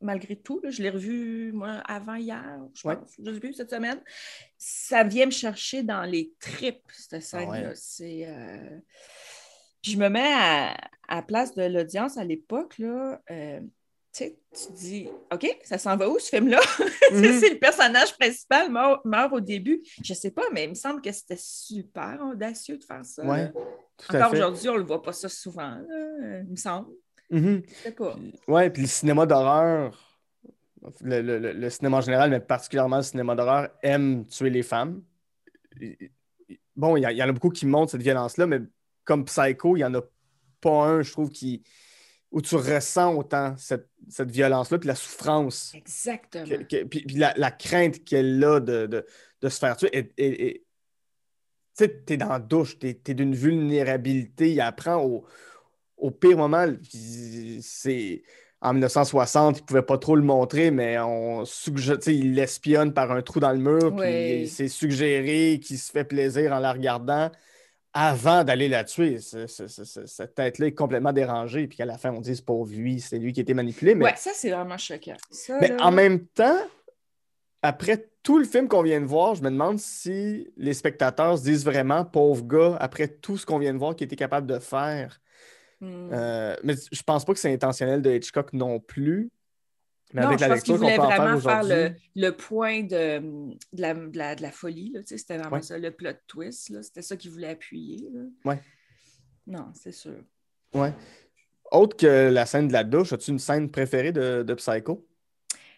malgré 0.00 0.36
tout. 0.36 0.60
là, 0.62 0.70
je 0.70 0.80
l'ai 0.80 0.90
revu, 0.90 1.50
moi, 1.52 1.82
avant 1.86 2.14
hier, 2.14 2.60
je 2.74 2.86
Ouais. 2.86 2.94
pense, 2.96 3.14
je 3.18 3.28
l'ai 3.30 3.40
vu 3.40 3.52
cette 3.52 3.70
semaine. 3.70 4.00
Ça 4.58 5.02
vient 5.02 5.26
me 5.26 5.32
chercher 5.32 5.82
dans 5.82 6.02
les 6.04 6.32
tripes, 6.38 6.84
cette 6.92 7.22
scène-là. 7.22 7.60
Ah 7.64 7.68
ouais. 7.70 7.72
C'est... 7.74 8.26
euh, 8.28 8.78
Puis 9.82 9.92
je 9.92 9.98
me 9.98 10.08
mets 10.08 10.32
à, 10.34 10.72
à 11.08 11.16
la 11.16 11.22
place 11.22 11.54
de 11.54 11.62
l'audience 11.64 12.16
à 12.16 12.22
l'époque, 12.24 12.78
là. 12.78 13.20
euh, 13.30 13.60
sais, 14.16 14.38
tu 14.52 14.72
dis, 14.72 15.08
OK, 15.32 15.46
ça 15.64 15.78
s'en 15.78 15.96
va 15.96 16.08
où 16.08 16.18
ce 16.18 16.28
film-là? 16.30 16.60
Sais, 17.10 17.14
Mhm. 17.32 17.38
c'est 17.40 17.50
le 17.50 17.58
personnage 17.58 18.16
principal 18.18 18.70
meurt, 18.70 19.04
meurt 19.04 19.32
au 19.32 19.40
début. 19.40 19.82
Je 20.02 20.12
sais 20.14 20.30
pas, 20.30 20.42
mais 20.52 20.64
il 20.64 20.70
me 20.70 20.74
semble 20.74 21.00
que 21.00 21.12
c'était 21.12 21.36
super 21.38 22.18
audacieux 22.32 22.78
de 22.78 22.84
faire 22.84 23.04
ça. 23.04 23.24
Ouais. 23.24 23.52
Tout 23.96 24.14
Encore 24.16 24.32
aujourd'hui, 24.32 24.68
on 24.68 24.76
le 24.76 24.84
voit 24.84 25.02
pas 25.02 25.12
ça 25.12 25.28
souvent, 25.28 25.76
là, 25.88 26.40
il 26.44 26.50
me 26.50 26.56
semble. 26.56 26.88
Mhm. 27.30 27.62
Je 27.68 27.74
sais 27.74 27.92
pas. 27.92 28.16
Ouais, 28.48 28.70
puis 28.70 28.82
le 28.82 28.88
cinéma 28.88 29.24
d'horreur, 29.26 30.18
le, 31.02 31.20
le- 31.22 31.38
le- 31.38 31.52
le 31.52 31.70
cinéma 31.70 31.96
en 31.98 32.00
général, 32.00 32.30
mais 32.30 32.40
particulièrement 32.40 32.98
le 32.98 33.02
cinéma 33.02 33.34
d'horreur, 33.34 33.68
aime 33.82 34.24
tuer 34.26 34.50
les 34.50 34.62
femmes. 34.62 35.02
Bon, 36.76 36.96
il 36.96 37.00
y, 37.10 37.14
y 37.14 37.22
en 37.22 37.28
a 37.28 37.32
beaucoup 37.32 37.50
qui 37.50 37.66
montrent 37.66 37.92
cette 37.92 38.02
violence-là, 38.02 38.46
mais 38.46 38.60
comme 39.04 39.24
Psycho, 39.24 39.76
il 39.76 39.80
n'y 39.80 39.84
en 39.84 39.94
a 39.94 40.02
pas 40.60 40.70
un, 40.86 41.02
je 41.02 41.10
trouve, 41.12 41.30
qui, 41.30 41.62
où 42.32 42.42
tu 42.42 42.56
ressens 42.56 43.14
autant 43.14 43.54
cette, 43.56 43.88
cette 44.08 44.30
violence-là, 44.30 44.78
puis 44.78 44.88
la 44.88 44.94
souffrance, 44.94 45.72
Exactement. 45.74 46.44
que- 46.44 46.62
que- 46.64 46.84
puis, 46.84 47.02
puis 47.06 47.16
la, 47.16 47.32
la 47.36 47.50
crainte 47.50 48.04
qu'elle 48.04 48.42
a 48.44 48.60
de, 48.60 48.86
de- 48.86 49.06
de 49.40 49.48
se 49.48 49.58
faire 49.58 49.76
tuer. 49.76 49.90
Et, 50.18 50.64
tu 51.78 51.84
sais, 51.84 52.02
t'es 52.06 52.16
dans 52.16 52.28
la 52.28 52.38
douche, 52.38 52.78
t'es, 52.78 52.94
t'es 52.94 53.14
d'une 53.14 53.34
vulnérabilité, 53.34 54.52
il 54.52 54.60
apprend 54.60 54.96
au, 54.96 55.24
au 55.96 56.10
pire 56.10 56.36
moment, 56.38 56.66
c'est 57.60 58.22
en 58.60 58.72
1960, 58.72 59.58
il 59.58 59.62
ne 59.62 59.66
pouvait 59.66 59.82
pas 59.82 59.98
trop 59.98 60.16
le 60.16 60.22
montrer, 60.22 60.70
mais 60.70 60.98
on 60.98 61.44
suggère, 61.44 61.98
il 62.06 62.34
l'espionne 62.34 62.92
par 62.92 63.12
un 63.12 63.22
trou 63.22 63.38
dans 63.40 63.52
le 63.52 63.58
mur, 63.58 63.92
Oui. 63.94 64.06
puis 64.40 64.48
c'est 64.48 64.68
suggéré 64.68 65.60
qu'il 65.62 65.78
se 65.78 65.90
fait 65.92 66.04
plaisir 66.04 66.52
en 66.52 66.58
la 66.58 66.72
regardant 66.72 67.30
avant 67.98 68.44
d'aller 68.44 68.68
la 68.68 68.84
tuer. 68.84 69.20
Ce- 69.20 69.46
ce- 69.46 69.68
ce- 69.68 69.84
ce- 69.84 70.04
cette 70.04 70.34
tête-là 70.34 70.66
est 70.66 70.74
complètement 70.74 71.14
dérangée, 71.14 71.66
puis 71.66 71.78
qu'à 71.78 71.86
la 71.86 71.96
fin, 71.96 72.12
on 72.12 72.22
c'est 72.22 72.44
pauvre 72.44 72.70
lui, 72.70 73.00
c'est 73.00 73.18
lui 73.18 73.32
qui 73.32 73.40
a 73.40 73.42
été 73.42 73.54
manipulé. 73.54 73.94
Mais, 73.94 74.04
Ouais, 74.04 74.16
ça, 74.16 74.32
c'est 74.34 74.50
vraiment 74.50 74.76
choquant. 74.76 75.16
Ça, 75.30 75.58
mais 75.62 75.68
là, 75.68 75.76
en 75.80 75.92
même 75.92 76.26
temps, 76.26 76.58
après 77.62 78.10
tout 78.22 78.38
le 78.38 78.44
film 78.44 78.68
qu'on 78.68 78.82
vient 78.82 79.00
de 79.00 79.06
voir, 79.06 79.34
je 79.34 79.42
me 79.42 79.50
demande 79.50 79.78
si 79.78 80.46
les 80.58 80.74
spectateurs 80.74 81.38
se 81.38 81.44
disent 81.44 81.64
vraiment, 81.64 82.04
pauvre 82.04 82.44
gars, 82.44 82.76
après 82.80 83.08
tout 83.08 83.38
ce 83.38 83.46
qu'on 83.46 83.58
vient 83.58 83.72
de 83.72 83.78
voir, 83.78 83.96
qu'il 83.96 84.04
était 84.04 84.14
capable 84.16 84.46
de 84.46 84.58
faire. 84.58 85.18
hmm. 85.80 86.10
Euh, 86.12 86.54
mais 86.64 86.74
je 86.92 87.02
pense 87.02 87.24
pas 87.24 87.32
que 87.32 87.38
c'est 87.38 87.52
intentionnel 87.52 88.02
de 88.02 88.10
Hitchcock 88.10 88.52
non 88.52 88.78
plus. 88.78 89.30
Mais 90.16 90.22
non, 90.22 90.28
avec 90.28 90.38
je 90.40 90.44
la 90.44 90.54
pense 90.54 90.62
qu'il 90.62 90.74
voulait 90.76 90.96
vraiment 90.96 91.38
faire 91.40 91.62
le, 91.62 91.94
le 92.14 92.30
point 92.30 92.82
de, 92.82 93.18
de, 93.72 93.80
la, 93.80 93.94
de, 93.94 94.16
la, 94.18 94.34
de 94.34 94.42
la 94.42 94.50
folie. 94.50 94.96
C'était 95.04 95.36
vraiment 95.36 95.56
Ouais. 95.56 95.62
ça, 95.62 95.78
le 95.78 95.90
plot 95.90 96.12
twist. 96.26 96.82
C'était 96.82 97.02
ça 97.02 97.16
qu'il 97.16 97.30
voulait 97.30 97.50
appuyer. 97.50 98.08
Ouais. 98.44 98.60
Non, 99.46 99.70
c'est 99.74 99.92
sûr. 99.92 100.16
Ouais. 100.74 100.92
Autre 101.70 101.96
que 101.96 102.30
la 102.30 102.46
scène 102.46 102.68
de 102.68 102.72
la 102.72 102.82
douche, 102.84 103.12
as-tu 103.12 103.30
une 103.30 103.38
scène 103.38 103.70
préférée 103.70 104.12
de, 104.12 104.42
de 104.42 104.54
Psycho? 104.54 105.06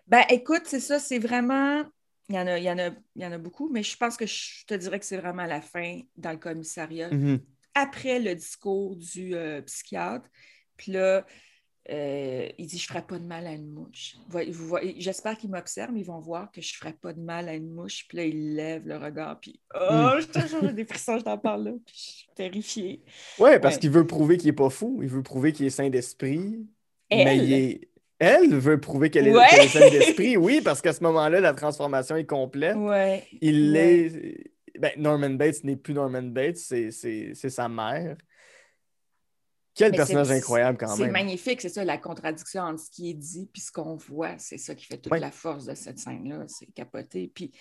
Ben, 0.06 0.22
écoute, 0.30 0.62
c'est 0.64 0.80
ça, 0.80 0.98
c'est 0.98 1.18
vraiment. 1.18 1.84
Il 2.30 2.34
y, 2.36 2.38
en 2.38 2.46
a, 2.46 2.58
il, 2.58 2.64
y 2.64 2.70
en 2.70 2.78
a, 2.78 2.90
il 3.16 3.22
y 3.22 3.26
en 3.26 3.32
a 3.32 3.38
beaucoup, 3.38 3.70
mais 3.70 3.82
je 3.82 3.96
pense 3.96 4.16
que 4.16 4.26
je 4.26 4.66
te 4.66 4.74
dirais 4.74 4.98
que 4.98 5.04
c'est 5.06 5.16
vraiment 5.16 5.46
la 5.46 5.62
fin, 5.62 6.00
dans 6.16 6.30
le 6.32 6.36
commissariat, 6.36 7.08
Mhm. 7.10 7.40
après 7.74 8.20
le 8.20 8.34
discours 8.34 8.96
du 8.96 9.34
euh, 9.34 9.62
psychiatre. 9.62 10.28
Puis 10.76 10.92
là, 10.92 11.24
euh, 11.90 12.48
il 12.58 12.66
dit 12.66 12.78
Je 12.78 12.84
ne 12.84 12.88
ferai 12.88 13.02
pas 13.06 13.18
de 13.18 13.24
mal 13.24 13.46
à 13.46 13.52
une 13.52 13.70
mouche. 13.72 14.16
J'espère 14.98 15.36
qu'ils 15.38 15.50
m'observent, 15.50 15.96
ils 15.96 16.04
vont 16.04 16.20
voir 16.20 16.50
que 16.52 16.60
je 16.60 16.72
ne 16.74 16.76
ferai 16.76 16.92
pas 16.92 17.12
de 17.12 17.20
mal 17.20 17.48
à 17.48 17.54
une 17.54 17.70
mouche. 17.72 18.06
Puis 18.08 18.18
là, 18.18 18.24
il 18.24 18.54
lève 18.54 18.86
le 18.86 18.96
regard, 18.96 19.38
puis 19.40 19.60
oh, 19.74 19.78
Mm. 19.92 20.20
je 20.20 20.66
j'ai 20.66 20.72
des 20.72 20.84
frissons, 20.84 21.18
je 21.18 21.24
t'en 21.24 21.38
parle 21.38 21.64
là. 21.64 21.70
Puis 21.86 21.94
je 21.96 22.00
suis 22.18 22.28
terrifiée. 22.34 23.02
Ouais, 23.38 23.58
parce 23.58 23.74
Ouais. 23.76 23.80
qu'il 23.80 23.90
veut 23.90 24.06
prouver 24.06 24.36
qu'il 24.36 24.48
est 24.48 24.52
pas 24.52 24.70
fou. 24.70 25.00
Il 25.02 25.08
veut 25.08 25.22
prouver 25.22 25.52
qu'il 25.52 25.66
est 25.66 25.70
sain 25.70 25.88
d'esprit. 25.90 26.66
Elle? 27.10 27.24
Mais 27.24 27.38
il 27.38 27.52
est- 27.52 27.88
Elle 28.20 28.52
veut 28.56 28.80
prouver 28.80 29.10
qu'elle 29.10 29.28
est, 29.28 29.34
Ouais. 29.36 29.46
qu'elle 29.48 29.64
est 29.66 29.68
saine 29.68 29.90
d'esprit, 29.90 30.36
oui, 30.36 30.60
parce 30.62 30.82
qu'à 30.82 30.92
ce 30.92 31.02
moment-là, 31.04 31.38
la 31.40 31.54
transformation 31.54 32.16
est 32.16 32.26
complète. 32.26 32.76
Ouais. 32.76 33.22
Il 33.40 33.76
est. 33.76 34.44
Ben, 34.78 34.90
Norman 34.96 35.30
Bates 35.30 35.62
n'est 35.64 35.76
plus 35.76 35.94
Norman 35.94 36.22
Bates, 36.22 36.56
c'est 36.56 36.90
sa 37.34 37.68
mère. 37.68 38.16
Quel 39.78 39.92
Mais 39.92 39.96
personnage 39.98 40.26
c'est- 40.26 40.34
incroyable 40.36 40.76
quand 40.78 40.94
C'est 40.96 41.02
même. 41.04 41.12
magnifique, 41.12 41.60
c'est 41.60 41.68
ça, 41.68 41.84
la 41.84 41.96
contradiction 41.98 42.62
entre 42.62 42.80
ce 42.82 42.90
qui 42.90 43.10
est 43.10 43.14
dit 43.14 43.48
et 43.54 43.60
ce 43.60 43.70
qu'on 43.72 43.96
voit. 43.96 44.36
C'est 44.38 44.58
ça 44.58 44.74
qui 44.74 44.84
fait 44.84 44.98
toute 44.98 45.16
la 45.18 45.30
force 45.30 45.64
de 45.66 45.74
cette 45.74 45.98
scène-là. 45.98 46.44
C'est 46.48 46.66
capoté. 46.66 47.30
Puis, 47.34 47.52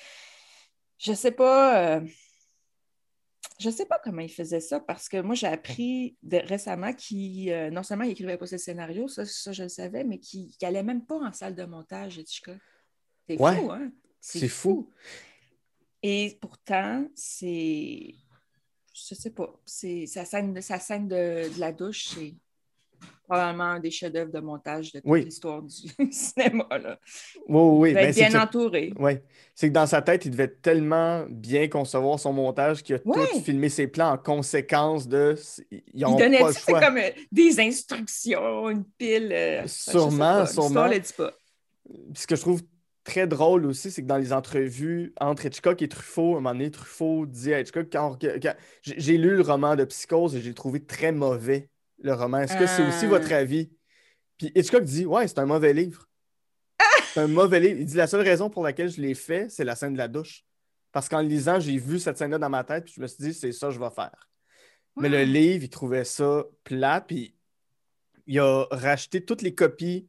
je 0.98 1.14
sais 1.14 1.32
pas. 1.32 1.98
euh, 1.98 2.02
Je 3.60 3.72
sais 3.72 3.88
pas 3.88 4.00
comment 4.04 4.22
il 4.22 4.32
faisait 4.32 4.60
ça 4.60 4.80
parce 4.80 5.10
que 5.10 5.20
moi, 5.20 5.34
j'ai 5.34 5.48
appris 5.48 6.16
de- 6.22 6.38
récemment 6.38 6.94
qu'il, 6.94 7.50
euh, 7.52 7.72
non 7.72 7.82
seulement 7.82 8.04
il 8.04 8.12
écrivait 8.12 8.38
pas 8.38 8.46
ses 8.46 8.60
scénarios, 8.60 9.08
ça, 9.08 9.26
ça 9.26 9.52
je 9.52 9.64
le 9.64 9.70
savais, 9.70 10.04
mais 10.04 10.20
qu'il 10.20 10.52
n'allait 10.62 10.84
même 10.84 11.04
pas 11.04 11.16
en 11.16 11.34
salle 11.34 11.56
de 11.56 11.64
montage, 11.66 12.18
Hitchcock. 12.18 12.58
C'est 13.28 13.40
Ouais. 13.42 13.56
fou, 13.56 13.72
hein? 13.72 13.92
C'est 14.22 14.48
fou. 14.48 14.92
Et 16.04 16.38
pourtant, 16.40 17.08
c'est. 17.16 18.14
Je 19.10 19.14
sais 19.16 19.30
pas. 19.32 19.54
C'est 19.66 20.06
sa 20.08 20.26
scène, 20.26 20.60
sa 20.62 20.80
scène 20.80 21.08
de, 21.08 21.54
de 21.54 21.60
la 21.60 21.72
douche, 21.72 22.08
c'est 22.16 22.34
probablement 23.26 23.66
un 23.66 23.80
des 23.80 23.92
chefs-d'œuvre 23.92 24.32
de 24.32 24.40
montage 24.40 24.92
de 24.94 25.00
toute 25.00 25.10
Oui. 25.10 25.26
l'histoire 25.26 25.62
du 25.62 25.72
cinéma. 26.12 26.66
Là. 26.72 26.98
Oui, 27.48 27.62
oui, 27.62 27.90
Il 27.90 27.94
va 27.94 28.02
ben, 28.02 28.10
être 28.10 28.16
bien 28.16 28.30
que- 28.30 28.38
entouré. 28.38 28.94
Ouais. 28.98 29.22
C'est 29.54 29.68
que 29.68 29.74
dans 29.74 29.86
sa 29.86 30.02
tête, 30.02 30.26
il 30.26 30.32
devait 30.32 30.48
tellement 30.48 31.26
bien 31.30 31.68
concevoir 31.68 32.20
son 32.20 32.34
montage 32.34 32.82
qu'il 32.82 32.96
a 32.96 33.00
tout 33.00 33.14
filmé 33.44 33.70
ses 33.70 33.88
plans 33.88 34.14
en 34.14 34.18
conséquence 34.18 35.08
de. 35.08 35.36
Ils 35.72 35.84
Il 35.94 36.02
donnait 36.18 36.40
pas 36.40 36.48
le 36.50 36.54
choix. 36.68 36.80
comme 36.80 36.98
euh, 36.98 37.10
des 37.32 37.60
instructions, 37.60 38.70
une 38.70 38.84
pile. 38.86 39.32
euh, 39.32 39.62
je 39.64 39.68
sais 39.68 39.92
Sûrement, 39.92 40.18
pas, 40.18 40.42
l'histoire 40.44 40.68
sûrement. 40.70 40.88
le 40.88 41.00
dit 41.00 41.14
pas. 41.16 41.34
Ce 42.16 42.26
que 42.28 42.36
je 42.36 42.42
trouve 42.42 42.62
très 43.08 43.26
drôle 43.26 43.66
aussi, 43.66 43.90
c'est 43.90 44.02
que 44.02 44.08
dans 44.08 44.18
les 44.18 44.34
entrevues 44.34 45.14
entre 45.22 45.46
Hitchcock 45.46 45.82
et 45.82 45.88
Truffaut, 45.88 46.36
à 46.36 46.38
un 46.38 46.42
moment 46.42 46.52
donné, 46.52 46.70
Truffaut 46.70 47.26
dit 47.26 47.54
à 47.54 47.62
Hitchcock, 47.62 47.88
quand, 47.90 48.18
j'ai 48.82 49.18
lu 49.18 49.38
le 49.38 49.42
roman 49.42 49.78
de 49.78 49.86
Psychose 49.86 50.36
et 50.36 50.42
j'ai 50.42 50.54
trouvé 50.54 50.84
très 50.84 51.14
mauvais, 51.14 51.70
le 52.00 52.14
roman. 52.14 52.40
Est-ce 52.40 52.58
que 52.58 52.68
c'est 52.68 52.86
aussi 52.86 53.06
Ah. 53.06 53.08
votre 53.08 53.32
avis? 53.32 53.72
Puis 54.38 54.52
Hitchcock 54.54 54.84
dit, 54.84 55.06
ouais, 55.06 55.26
c'est 55.30 55.40
un 55.40 55.46
mauvais 55.46 55.74
livre. 55.74 56.06
C'est 57.14 57.22
un 57.22 57.28
mauvais 57.28 57.60
livre. 57.62 57.80
Il 57.80 57.86
dit, 57.86 57.96
la 57.96 58.06
seule 58.06 58.22
raison 58.22 58.50
pour 58.50 58.62
laquelle 58.62 58.90
je 58.90 59.02
l'ai 59.02 59.16
fait, 59.16 59.50
c'est 59.50 59.64
la 59.64 59.76
scène 59.76 59.94
de 59.94 59.98
la 59.98 60.08
douche. 60.08 60.44
Parce 60.92 61.10
qu'en 61.10 61.22
lisant, 61.22 61.60
j'ai 61.60 61.78
vu 61.78 61.98
cette 62.00 62.18
scène-là 62.18 62.38
dans 62.38 62.50
ma 62.50 62.64
tête, 62.64 62.84
puis 62.84 62.94
je 62.98 63.02
me 63.02 63.08
suis 63.08 63.24
dit, 63.24 63.34
c'est 63.34 63.52
ça 63.54 63.70
que 63.70 63.74
je 63.74 63.80
vais 63.80 63.90
faire. 63.90 64.30
Mais 64.98 65.10
le 65.10 65.24
livre, 65.24 65.64
il 65.64 65.70
trouvait 65.70 66.04
ça 66.04 66.44
plat, 66.64 67.02
puis 67.02 67.36
il 68.28 68.40
a 68.40 68.66
racheté 68.70 69.24
toutes 69.24 69.42
les 69.42 69.56
copies 69.56 70.08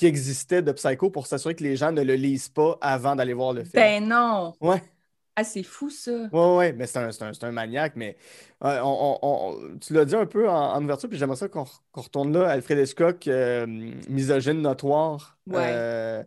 qui 0.00 0.06
existaient 0.06 0.62
de 0.62 0.72
Psycho 0.72 1.10
pour 1.10 1.26
s'assurer 1.26 1.54
que 1.54 1.62
les 1.62 1.76
gens 1.76 1.92
ne 1.92 2.00
le 2.02 2.14
lisent 2.14 2.48
pas 2.48 2.78
avant 2.80 3.14
d'aller 3.14 3.34
voir 3.34 3.52
le 3.52 3.64
film. 3.64 3.74
Ben 3.74 4.08
non! 4.08 4.54
Ouais, 4.58 4.82
Ah, 5.36 5.44
c'est 5.44 5.62
fou 5.62 5.90
ça! 5.90 6.10
ouais, 6.32 6.56
ouais, 6.56 6.72
mais 6.72 6.86
c'est 6.86 6.98
un, 6.98 7.10
un- 7.10 7.32
un 7.42 7.52
maniaque, 7.52 7.92
mais 7.96 8.16
euh, 8.64 8.80
on- 8.82 9.18
on- 9.22 9.28
on- 9.74 9.78
tu 9.78 9.92
l'as 9.92 10.06
dit 10.06 10.14
un 10.14 10.24
peu 10.24 10.48
en, 10.48 10.72
en 10.74 10.82
ouverture, 10.82 11.10
puis 11.10 11.18
j'aimerais 11.18 11.36
ça 11.36 11.48
qu'on 11.48 11.66
retourne 11.92 12.32
là. 12.32 12.48
Alfred 12.48 12.78
Hitchcock, 12.78 13.28
euh, 13.28 13.66
misogyne 14.08 14.62
notoire. 14.62 15.38
Ouais. 15.46 15.56
Euh, 15.66 16.24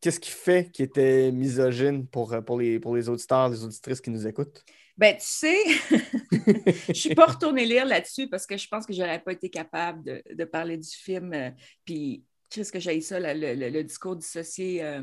Qu'est-ce 0.00 0.20
qui 0.20 0.30
fait 0.30 0.70
qu'il 0.70 0.84
était 0.84 1.30
misogyne 1.32 2.06
pour, 2.06 2.34
pour, 2.44 2.58
les, 2.60 2.78
pour 2.80 2.94
les 2.94 3.08
auditeurs, 3.08 3.48
les 3.48 3.62
auditrices 3.64 4.00
qui 4.00 4.10
nous 4.10 4.26
écoutent? 4.26 4.64
Ben, 4.96 5.14
tu 5.16 5.24
sais, 5.24 5.56
je 6.30 6.88
ne 6.90 6.94
suis 6.94 7.14
pas 7.14 7.26
retournée 7.26 7.64
lire 7.64 7.86
là-dessus 7.86 8.28
parce 8.28 8.46
que 8.46 8.56
je 8.56 8.68
pense 8.68 8.84
que 8.84 8.92
je 8.92 9.00
n'aurais 9.00 9.20
pas 9.20 9.32
été 9.32 9.48
capable 9.48 10.02
de, 10.04 10.22
de 10.32 10.44
parler 10.44 10.76
du 10.76 10.88
film. 10.88 11.32
euh, 11.32 11.50
puis, 11.84 12.24
qu'est-ce 12.54 12.72
que 12.72 12.80
j'ai 12.80 13.00
ça, 13.00 13.18
le, 13.20 13.54
le- 13.54 13.68
le 13.70 13.84
discours 13.84 14.16
dissocié, 14.16 14.82
euh, 14.84 15.02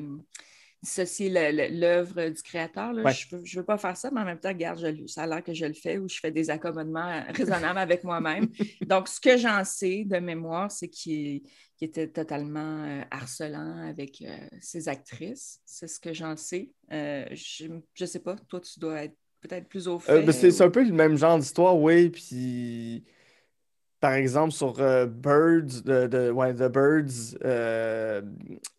dissocier 0.82 1.30
le- 1.30 1.78
l'œuvre 1.80 2.30
du 2.30 2.42
créateur. 2.42 2.94
là. 2.94 3.04
Ouais. 3.04 3.12
Je 3.14 3.36
ne 3.36 3.56
veux, 3.58 3.66
pas 3.66 3.78
faire 3.78 3.98
ça, 3.98 4.10
mais 4.12 4.22
en 4.22 4.26
même 4.26 4.40
temps, 4.40 4.50
regarde, 4.50 4.80
je 4.80 5.08
ça 5.08 5.24
a 5.24 5.28
l'air 5.28 5.44
que 5.44 5.54
je 5.54 5.66
le 5.66 5.74
fais 5.74 5.98
ou 5.98 6.08
je 6.08 6.20
fais 6.20 6.32
des 6.32 6.50
accommodements 6.50 7.24
raisonnables 7.36 7.80
avec 7.80 8.04
moi-même. 8.04 8.48
Donc, 8.88 9.08
ce 9.08 9.20
que 9.20 9.38
j'en 9.38 9.64
sais 9.66 10.04
de 10.06 10.18
mémoire, 10.20 10.72
c'est 10.72 10.88
qu'il 10.88 11.42
était 11.82 12.08
totalement 12.08 12.84
euh, 12.86 13.02
harcelant 13.12 13.88
avec 13.88 14.22
euh, 14.22 14.36
ses 14.62 14.88
actrices. 14.88 15.60
C'est 15.66 15.88
ce 15.88 16.00
que 16.00 16.14
j'en 16.14 16.36
sais. 16.38 16.72
Euh, 16.92 17.26
je 17.32 17.68
ne 17.68 18.06
sais 18.06 18.20
pas. 18.20 18.36
Toi, 18.48 18.60
tu 18.62 18.80
dois 18.80 19.04
être 19.04 19.16
peut-être 19.42 19.68
plus 19.70 19.88
au 19.88 20.00
fait. 20.00 20.12
Euh, 20.12 20.22
ben, 20.22 20.32
c'est 20.34 20.52
c'est 20.52 20.64
ou- 20.64 20.68
un 20.68 20.70
peu 20.72 20.84
le 20.84 20.94
même 20.94 21.18
genre 21.18 21.38
d'histoire, 21.40 21.78
oui. 21.78 22.10
Puis, 22.10 23.04
par 24.00 24.14
exemple, 24.14 24.52
sur 24.52 24.80
euh, 24.80 25.06
Birds, 25.06 25.82
de, 25.84 26.08
de- 26.08 26.32
ouais, 26.32 26.54
The 26.54 26.70
Birds, 26.72 27.38
euh, 27.44 28.22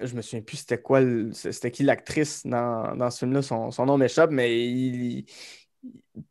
je 0.01 0.15
me 0.15 0.23
souviens 0.23 0.43
plus 0.43 0.59
c'était 0.59 0.81
quoi, 0.81 1.01
c'était 1.33 1.71
qui 1.71 1.83
l'actrice 1.83 2.47
dans, 2.47 2.97
dans 2.97 3.11
ce 3.11 3.19
film-là, 3.21 3.43
son, 3.43 3.71
son 3.71 3.87
nom 3.87 3.99
m'échappe, 3.99 4.31
mais 4.31 4.67
il, 4.67 5.03
il- 5.19 5.25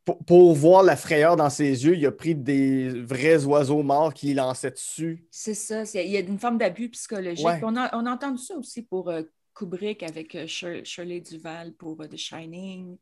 pour, 0.06 0.17
pour 0.25 0.54
voir 0.54 0.84
la 0.84 0.95
frayeur 0.95 1.36
dans 1.36 1.49
ses 1.49 1.86
yeux, 1.86 1.95
il 1.95 2.06
a 2.06 2.12
pris 2.12 2.36
des 2.36 2.89
vrais 2.89 3.45
oiseaux 3.45 3.82
morts 3.82 4.13
qu'il 4.13 4.36
lançait 4.36 4.71
dessus. 4.71 5.25
C'est 5.32 5.54
ça. 5.56 5.84
Il 5.95 6.10
y 6.12 6.17
a 6.17 6.19
une 6.19 6.38
forme 6.38 6.58
d'abus 6.58 6.89
psychologique. 6.89 7.45
Ouais. 7.45 7.60
On, 7.63 7.75
a, 7.75 7.95
on 7.97 8.06
a 8.06 8.12
entendu 8.12 8.38
ça 8.41 8.56
aussi 8.56 8.84
pour 8.84 9.10
euh, 9.10 9.23
Kubrick 9.56 10.04
avec 10.04 10.36
euh, 10.36 10.45
Shir- 10.45 10.86
Shirley 10.86 11.21
Duval 11.21 11.73
pour 11.73 11.97
The 12.08 12.17
Shining. 12.17 12.97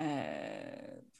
Euh, 0.00 0.64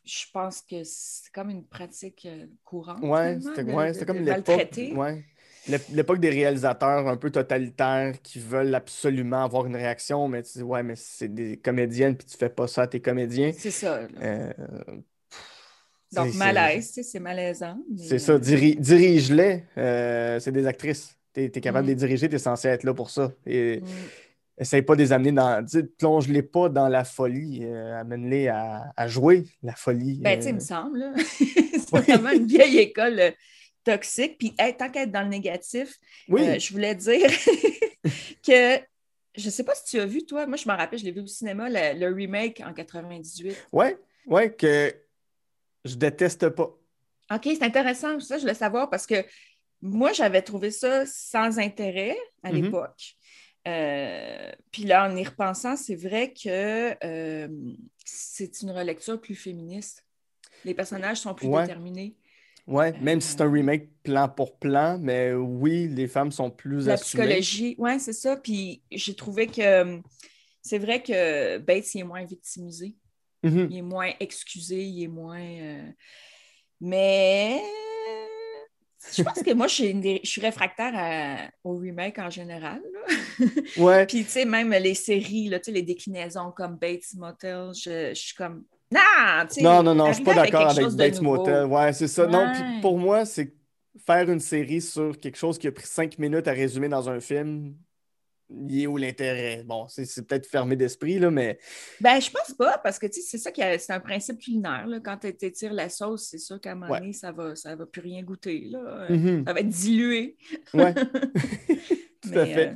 je 0.05 0.25
pense 0.33 0.63
que 0.63 0.83
c'est 0.85 1.31
comme 1.33 1.51
une 1.51 1.65
pratique 1.65 2.27
euh, 2.27 2.47
courante. 2.65 2.99
Finalement, 3.01 3.41
c'était 3.55 3.73
ouais, 3.73 4.05
comme 4.07 4.19
l'époque. 4.19 4.79
ouais. 4.97 5.25
L'ép- 5.69 5.89
L'époque 5.93 6.19
des 6.19 6.31
réalisateurs 6.31 7.07
un 7.07 7.17
peu 7.17 7.31
totalitaires 7.31 8.21
qui 8.21 8.41
veulent 8.41 8.75
absolument 8.75 9.45
avoir 9.45 9.65
une 9.67 9.77
réaction, 9.77 10.27
mais 10.27 10.43
tu 10.43 10.59
dis, 10.59 10.63
ouais, 10.65 10.83
mais 10.83 10.97
c'est 10.97 11.33
des 11.33 11.57
comédiennes, 11.57 12.17
puis 12.17 12.27
tu 12.27 12.37
fais 12.37 12.49
pas 12.49 12.67
ça 12.67 12.83
à 12.83 12.87
tes 12.89 13.01
comédiens. 13.01 13.53
C'est 13.57 13.71
ça. 13.71 14.09
Euh, 14.21 14.53
Donc, 16.13 16.35
malaise, 16.35 16.99
c'est 17.03 17.21
malaisant. 17.21 17.79
mais, 17.91 18.03
C'est 18.03 18.19
ça, 18.19 18.33
euh, 18.33 18.39
diri- 18.39 18.77
dirige-les. 18.77 19.65
euh, 19.79 20.41
c'est 20.41 20.53
des 20.53 20.67
actrices. 20.67 21.17
Tu 21.33 21.45
es, 21.45 21.51
capable 21.51 21.85
Mm. 21.85 21.87
de 21.87 21.93
les 21.93 21.97
diriger, 21.97 22.29
tu 22.29 22.35
es 22.35 22.39
censé 22.39 22.69
être 22.69 22.85
là 22.85 22.93
pour 22.93 23.09
ça. 23.09 23.33
Et 23.47 23.81
mm. 23.81 23.85
Essaye 24.63 24.83
pas 24.83 24.95
de 24.97 25.01
les 25.03 25.13
amener 25.13 25.33
dans. 25.33 25.65
Plonge-les 25.99 26.43
pas 26.43 26.69
dans 26.69 26.89
la 26.89 27.05
folie. 27.05 27.61
euh, 27.65 28.01
Amène-les 28.01 28.49
à, 28.49 28.93
à 28.97 29.07
jouer 29.09 29.45
la 29.63 29.75
folie. 29.75 30.19
Ben, 30.21 30.37
tu 30.39 30.43
sais, 30.43 30.49
euh. 30.49 30.51
il 30.51 30.55
me 30.57 30.61
semble. 30.61 31.13
c'est 31.19 31.91
vraiment 31.91 32.31
une 32.31 32.47
vieille 32.47 32.79
école 32.79 33.21
euh, 33.21 33.31
toxique. 33.85 34.39
Puis, 34.39 34.55
hey, 34.59 34.77
tant 34.77 34.91
qu'être 34.91 35.11
dans 35.13 35.23
le 35.23 35.29
négatif, 35.29 35.99
oui, 36.29 36.49
Euh, 36.49 36.59
je 36.59 36.73
voulais 36.73 36.95
dire 36.95 37.29
que 38.47 38.79
je 39.35 39.47
ne 39.47 39.51
sais 39.51 39.65
pas 39.65 39.75
si 39.75 39.85
tu 39.85 40.01
as 40.01 40.07
vu, 40.07 40.25
toi, 40.27 40.47
moi 40.47 40.57
je 40.57 40.69
me 40.69 40.75
rappelle, 40.75 40.99
je 40.99 41.05
l'ai 41.05 41.13
vu 41.13 41.21
au 41.21 41.27
cinéma, 41.27 41.69
le, 41.71 41.99
le 41.99 42.15
remake 42.15 42.63
en 42.67 42.73
98. 42.75 43.57
ouais, 43.73 43.97
ouais, 44.27 44.53
que 44.53 44.93
je 45.85 45.95
déteste 45.95 46.49
pas. 46.51 46.71
OK, 47.35 47.41
c'est 47.45 47.63
intéressant, 47.63 48.21
ça, 48.21 48.37
je 48.37 48.43
voulais 48.43 48.53
savoir 48.55 48.91
parce 48.91 49.07
que 49.07 49.25
moi, 49.81 50.13
j'avais 50.13 50.43
trouvé 50.43 50.71
ça 50.71 51.05
sans 51.07 51.59
intérêt 51.59 52.17
à 52.43 52.53
Mhm. 52.53 52.63
l'époque. 52.65 53.15
Euh, 53.69 54.53
puis 54.71 54.85
là, 54.85 55.09
en 55.09 55.17
y 55.17 55.25
repensant, 55.25 55.77
c'est 55.77 55.95
vrai 55.95 56.33
que 56.33 56.95
euh, 57.05 57.49
c'est 58.05 58.63
une 58.63 58.71
relecture 58.73 59.21
plus 59.21 59.35
féministe. 59.37 60.05
Les 60.65 60.75
personnages 60.75 61.19
sont 61.19 61.35
plus 61.35 61.47
Ouais. 61.49 61.63
déterminés. 61.63 62.17
Ouais, 62.69 62.93
même 63.01 63.21
si 63.21 63.33
c'est 63.33 63.41
un 63.41 63.51
remake 63.51 63.89
plan 64.05 64.29
pour 64.29 64.57
plan, 64.59 64.97
mais 65.01 65.33
oui, 65.33 65.89
les 65.89 66.07
femmes 66.07 66.31
sont 66.31 66.49
plus 66.51 66.87
La 66.87 66.95
assumées. 66.95 67.25
psychologie, 67.25 67.75
oui, 67.79 67.99
c'est 67.99 68.13
ça. 68.13 68.37
Puis 68.37 68.83
j'ai 68.93 69.15
trouvé 69.15 69.49
que 69.49 69.61
euh, 69.63 69.99
c'est 70.61 70.79
vrai 70.79 71.03
que 71.03 71.59
Bates, 71.59 71.93
il 71.95 72.01
est 72.01 72.05
moins 72.05 72.25
victimisé. 72.25 72.97
Mhm. 73.43 73.67
il 73.73 73.79
est 73.79 73.83
moins 73.83 74.13
excusé, 74.21 74.85
il 74.85 75.03
est 75.03 75.09
moins. 75.09 75.41
euh, 75.41 75.91
Mais 76.81 77.61
je 79.17 79.23
pense 79.23 79.43
que 79.43 79.53
moi, 79.55 79.67
je 79.67 79.75
suis, 79.75 79.87
une- 79.89 80.03
je 80.23 80.29
suis 80.29 80.41
réfractaire 80.41 80.93
à- 80.95 81.51
au 81.65 81.77
remake 81.77 82.19
en 82.19 82.31
général. 82.31 82.81
là. 82.93 83.01
Ouais, 83.77 84.07
Puis, 84.07 84.25
tu 84.25 84.31
sais, 84.31 84.45
même 84.45 84.71
les 84.71 84.95
séries, 84.95 85.49
là, 85.49 85.59
les 85.67 85.83
déclinaisons 85.83 86.53
comme 86.53 86.77
Bates 86.77 87.15
Motel, 87.17 87.71
je, 87.75 88.11
je 88.15 88.21
suis 88.21 88.35
comme. 88.35 88.65
Sais, 89.49 89.63
non, 89.63 89.83
non, 89.83 89.95
non, 89.95 90.09
je 90.09 90.15
suis 90.15 90.25
pas 90.25 90.35
d'accord 90.35 90.69
avec 90.71 90.87
Bates. 90.91 91.21
Motel. 91.23 91.65
Ouais, 91.67 91.93
c'est 91.93 92.09
ça. 92.09 92.27
Non, 92.27 92.51
puis 92.53 92.63
pour 92.83 92.99
moi, 92.99 93.25
c'est 93.25 93.55
faire 94.07 94.31
une 94.31 94.41
série 94.41 94.81
sur 94.81 95.19
quelque 95.19 95.37
chose 95.39 95.59
qui 95.59 95.67
a 95.67 95.73
pris 95.73 95.87
cinq 95.87 96.19
minutes 96.19 96.47
à 96.49 96.53
résumer 96.53 96.89
dans 96.89 97.09
un 97.09 97.21
film. 97.21 97.75
Il 98.51 98.83
est 98.83 98.87
où 98.87 98.97
l'intérêt? 98.97 99.63
Bon, 99.65 99.87
c'est 99.89 100.27
peut-être 100.27 100.47
fermé 100.47 100.77
d'esprit, 100.77 101.19
là, 101.19 101.31
mais 101.31 101.59
Ben, 102.01 102.21
je 102.21 102.31
pense 102.31 102.53
pas, 102.55 102.79
parce 102.79 102.99
que, 102.99 103.07
tu 103.07 103.15
sais, 103.15 103.21
c'est 103.23 103.39
ça 103.39 103.51
qui 103.51 103.63
c'est 103.79 103.93
un 103.93 104.01
principe 104.01 104.39
culinaire. 104.41 104.87
Là. 104.87 105.01
Quand 105.01 105.17
tu 105.19 105.29
étires 105.29 105.73
la 105.73 105.89
sauce, 105.89 106.29
c'est 106.31 106.39
sûr 106.39 106.61
qu'à 106.61 106.73
un 106.73 106.75
moment 106.75 106.93
Ouais. 106.93 107.01
donné, 107.01 107.13
ça 107.13 107.33
va, 107.33 107.57
ça 107.57 107.75
va 107.75 107.87
plus 107.87 108.01
rien 108.03 108.23
goûter. 108.23 108.67
Là. 108.71 109.07
Mhm. 109.09 109.45
Ça 109.47 109.53
va 109.53 109.61
être 109.61 109.69
dilué. 109.69 110.37
Ouais, 110.75 110.93
tout 112.21 112.29
à 112.29 112.45
Mais, 112.45 112.55
fait. 112.55 112.69
euh, 112.69 112.75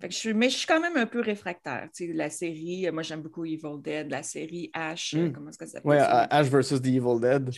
fait 0.00 0.08
que 0.08 0.14
je 0.14 0.18
suis, 0.18 0.34
mais 0.34 0.48
je 0.50 0.56
suis 0.58 0.66
quand 0.66 0.80
même 0.80 0.96
un 0.96 1.06
peu 1.06 1.20
réfractaire. 1.20 1.88
Tu 1.94 2.06
sais, 2.06 2.12
la 2.12 2.30
série, 2.30 2.86
euh, 2.86 2.92
moi 2.92 3.02
j'aime 3.02 3.22
beaucoup 3.22 3.44
Evil 3.44 3.80
Dead, 3.82 4.10
la 4.10 4.22
série 4.22 4.70
Ash, 4.72 5.14
euh, 5.14 5.28
Mm. 5.28 5.32
comment 5.32 5.50
est-ce 5.50 5.58
que 5.58 5.66
ça 5.66 5.72
s'appelle? 5.74 5.90
Ouais? 5.90 5.98
Ash 6.00 6.46
vs. 6.46 6.80
The 6.80 6.86
Evil 6.86 7.20
Dead. 7.20 7.50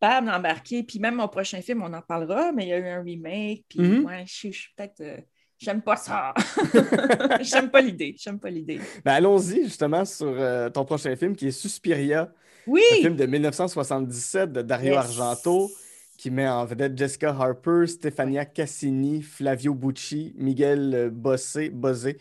capable 0.00 0.26
d'embarquer. 0.28 0.82
Puis 0.82 0.98
même 0.98 1.16
mon 1.16 1.28
prochain 1.28 1.60
film, 1.62 1.82
on 1.82 1.92
en 1.92 2.02
parlera, 2.02 2.52
mais 2.52 2.64
il 2.64 2.68
y 2.68 2.72
a 2.72 2.78
eu 2.78 2.86
un 2.88 3.02
remake. 3.02 3.64
Puis 3.68 3.80
Mhm. 3.80 4.04
ouais, 4.04 4.24
je 4.26 4.32
suis 4.34 4.52
je 4.52 4.60
suis 4.60 4.72
peut-être. 4.76 5.00
euh, 5.00 5.16
J'aime 5.58 5.82
pas 5.82 5.96
ça. 5.96 6.34
J'aime 7.40 7.70
pas 7.70 7.80
l'idée. 7.80 8.14
J'aime 8.18 8.38
pas 8.38 8.50
l'idée. 8.50 8.80
Ben, 9.04 9.12
allons-y 9.14 9.64
justement 9.64 10.04
sur 10.04 10.26
euh, 10.28 10.68
ton 10.70 10.84
prochain 10.84 11.14
film 11.16 11.34
qui 11.34 11.48
est 11.48 11.50
Suspiria, 11.52 12.32
Oui! 12.66 12.82
un 12.92 12.96
film 12.96 13.16
de 13.16 13.26
1977 13.26 14.52
de 14.52 14.62
Dario 14.62 14.92
Yes. 14.92 14.98
Argento 14.98 15.70
qui 16.16 16.30
met 16.30 16.48
en 16.48 16.64
vedette 16.64 16.96
Jessica 16.96 17.30
Harper, 17.30 17.86
Stefania 17.86 18.44
Cassini, 18.46 19.22
Flavio 19.22 19.74
Bucci, 19.74 20.32
Miguel 20.36 20.94
euh, 20.94 21.10
Bossé, 21.10 21.68
Bosé, 21.70 22.18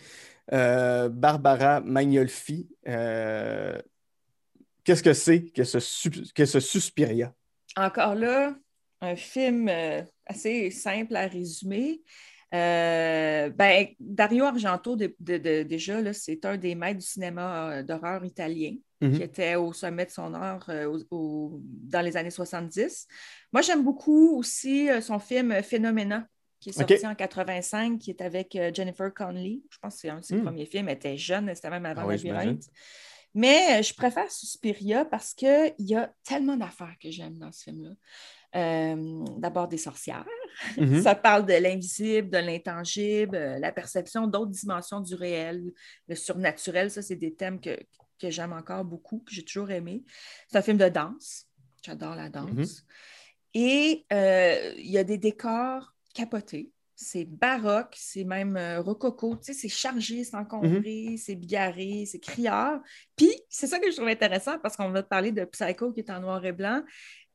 euh, 0.54 1.10
Barbara 1.10 1.82
Magnolfi. 1.82 2.67
Euh, 2.88 3.78
Qu'est-ce 4.84 5.02
que 5.02 5.13
c'est 5.13 5.45
que 5.45 5.63
ce, 5.63 6.10
que 6.34 6.45
ce 6.45 6.60
Suspiria? 6.60 7.34
Encore 7.76 8.13
là, 8.13 8.54
un 9.02 9.15
film 9.15 9.67
assez 10.28 10.69
simple 10.69 11.15
à 11.15 11.26
résumer. 11.26 12.04
Euh, 12.53 13.49
ben, 13.49 13.88
Dario 13.99 14.45
Argento, 14.45 14.95
déjà, 14.95 16.13
c'est 16.13 16.45
un 16.45 16.58
des 16.58 16.75
maîtres 16.75 16.99
du 16.99 17.05
cinéma 17.05 17.71
euh, 17.71 17.84
d'horreur 17.84 18.23
italien 18.23 18.75
qui 19.01 19.08
Mhm. 19.08 19.21
était 19.21 19.55
au 19.55 19.73
sommet 19.73 20.05
de 20.05 20.12
son 20.12 20.34
art 20.34 20.65
euh, 20.69 20.86
au- 20.86 21.03
au- 21.15 21.60
dans 21.62 22.01
les 22.01 22.15
années 22.15 22.29
70. 22.29 23.08
Moi, 23.51 23.62
j'aime 23.62 23.84
beaucoup 23.84 24.38
aussi 24.38 24.88
son 25.01 25.19
film 25.19 25.62
Phénoména, 25.63 26.27
qui 26.62 26.69
est 26.69 26.73
sorti 26.73 27.05
en 27.05 27.13
85, 27.15 27.99
qui 27.99 28.12
est 28.12 28.21
avec 28.21 28.58
Jennifer 28.73 29.13
Connelly. 29.13 29.63
Je 29.69 29.77
pense 29.79 29.95
que 29.95 29.99
c'est 30.01 30.10
un 30.10 30.19
de 30.19 30.23
ses 30.25 30.36
Mm. 30.38 30.43
premiers 30.43 30.65
films. 30.65 30.88
Elle 30.88 30.95
était 30.95 31.17
jeune, 31.17 31.53
c'était 31.53 31.69
même 31.69 31.86
avant 31.86 32.03
Ah 32.03 32.08
oui, 32.08 32.15
Labyrinthe. 32.15 32.63
Mais 33.38 33.84
je 33.84 33.93
préfère 33.93 34.31
Suspiria 34.31 35.03
parce 35.03 35.34
qu'il 35.34 35.75
y 35.79 35.93
a 35.95 36.13
tellement 36.23 36.55
d'affaires 36.55 36.95
que 37.01 37.12
j'aime 37.12 37.38
dans 37.38 37.51
ce 37.51 37.63
film-là. 37.63 37.91
Euh, 38.55 39.23
D'abord 39.37 39.67
des 39.67 39.77
sorcières. 39.77 40.25
Mhm. 40.77 41.01
Ça 41.01 41.15
parle 41.15 41.45
de 41.45 41.53
l'invisible, 41.53 42.29
de 42.29 42.37
l'intangible, 42.37 43.35
euh, 43.35 43.59
la 43.59 43.71
perception 43.71 44.27
d'autres 44.27 44.51
dimensions 44.51 45.01
du 45.01 45.15
réel, 45.15 45.73
le 46.07 46.15
surnaturel. 46.15 46.89
Ça, 46.89 47.01
c'est 47.01 47.17
des 47.17 47.33
thèmes 47.33 47.59
que, 47.59 47.77
que 48.19 48.29
j'aime 48.29 48.53
encore 48.53 48.85
beaucoup, 48.85 49.19
que 49.19 49.33
j'ai 49.33 49.43
toujours 49.43 49.71
aimé. 49.71 50.03
C'est 50.47 50.57
un 50.57 50.61
film 50.61 50.77
de 50.77 50.87
danse. 50.87 51.47
J'adore 51.83 52.15
la 52.15 52.29
danse. 52.29 52.49
Mhm. 52.49 52.65
Et 53.53 54.05
euh, 54.11 54.73
il 54.77 54.89
y 54.89 54.97
a 54.97 55.03
des 55.03 55.17
décors 55.17 55.93
capotés. 56.13 56.71
C'est 56.95 57.25
baroque, 57.25 57.95
c'est 57.97 58.23
même 58.23 58.55
euh, 58.55 58.81
rococo. 58.81 59.36
Tu 59.36 59.45
sais, 59.45 59.53
c'est 59.53 59.69
chargé, 59.69 60.23
c'est 60.23 60.36
encombré, 60.36 61.15
c'est 61.17 61.36
bigarré, 61.36 62.05
c'est 62.05 62.19
criard. 62.19 62.81
Puis, 63.17 63.31
c'est 63.49 63.67
ça 63.67 63.79
que 63.79 63.91
je 63.91 63.95
trouve 63.95 64.08
intéressant 64.08 64.58
parce 64.60 64.77
qu'on 64.77 64.89
va 64.89 65.03
te 65.03 65.10
parler 65.10 65.31
de 65.31 65.43
Psycho 65.43 65.91
qui 65.91 65.99
est 65.99 66.10
en 66.10 66.21
noir 66.21 66.45
et 66.45 66.53
blanc. 66.53 66.84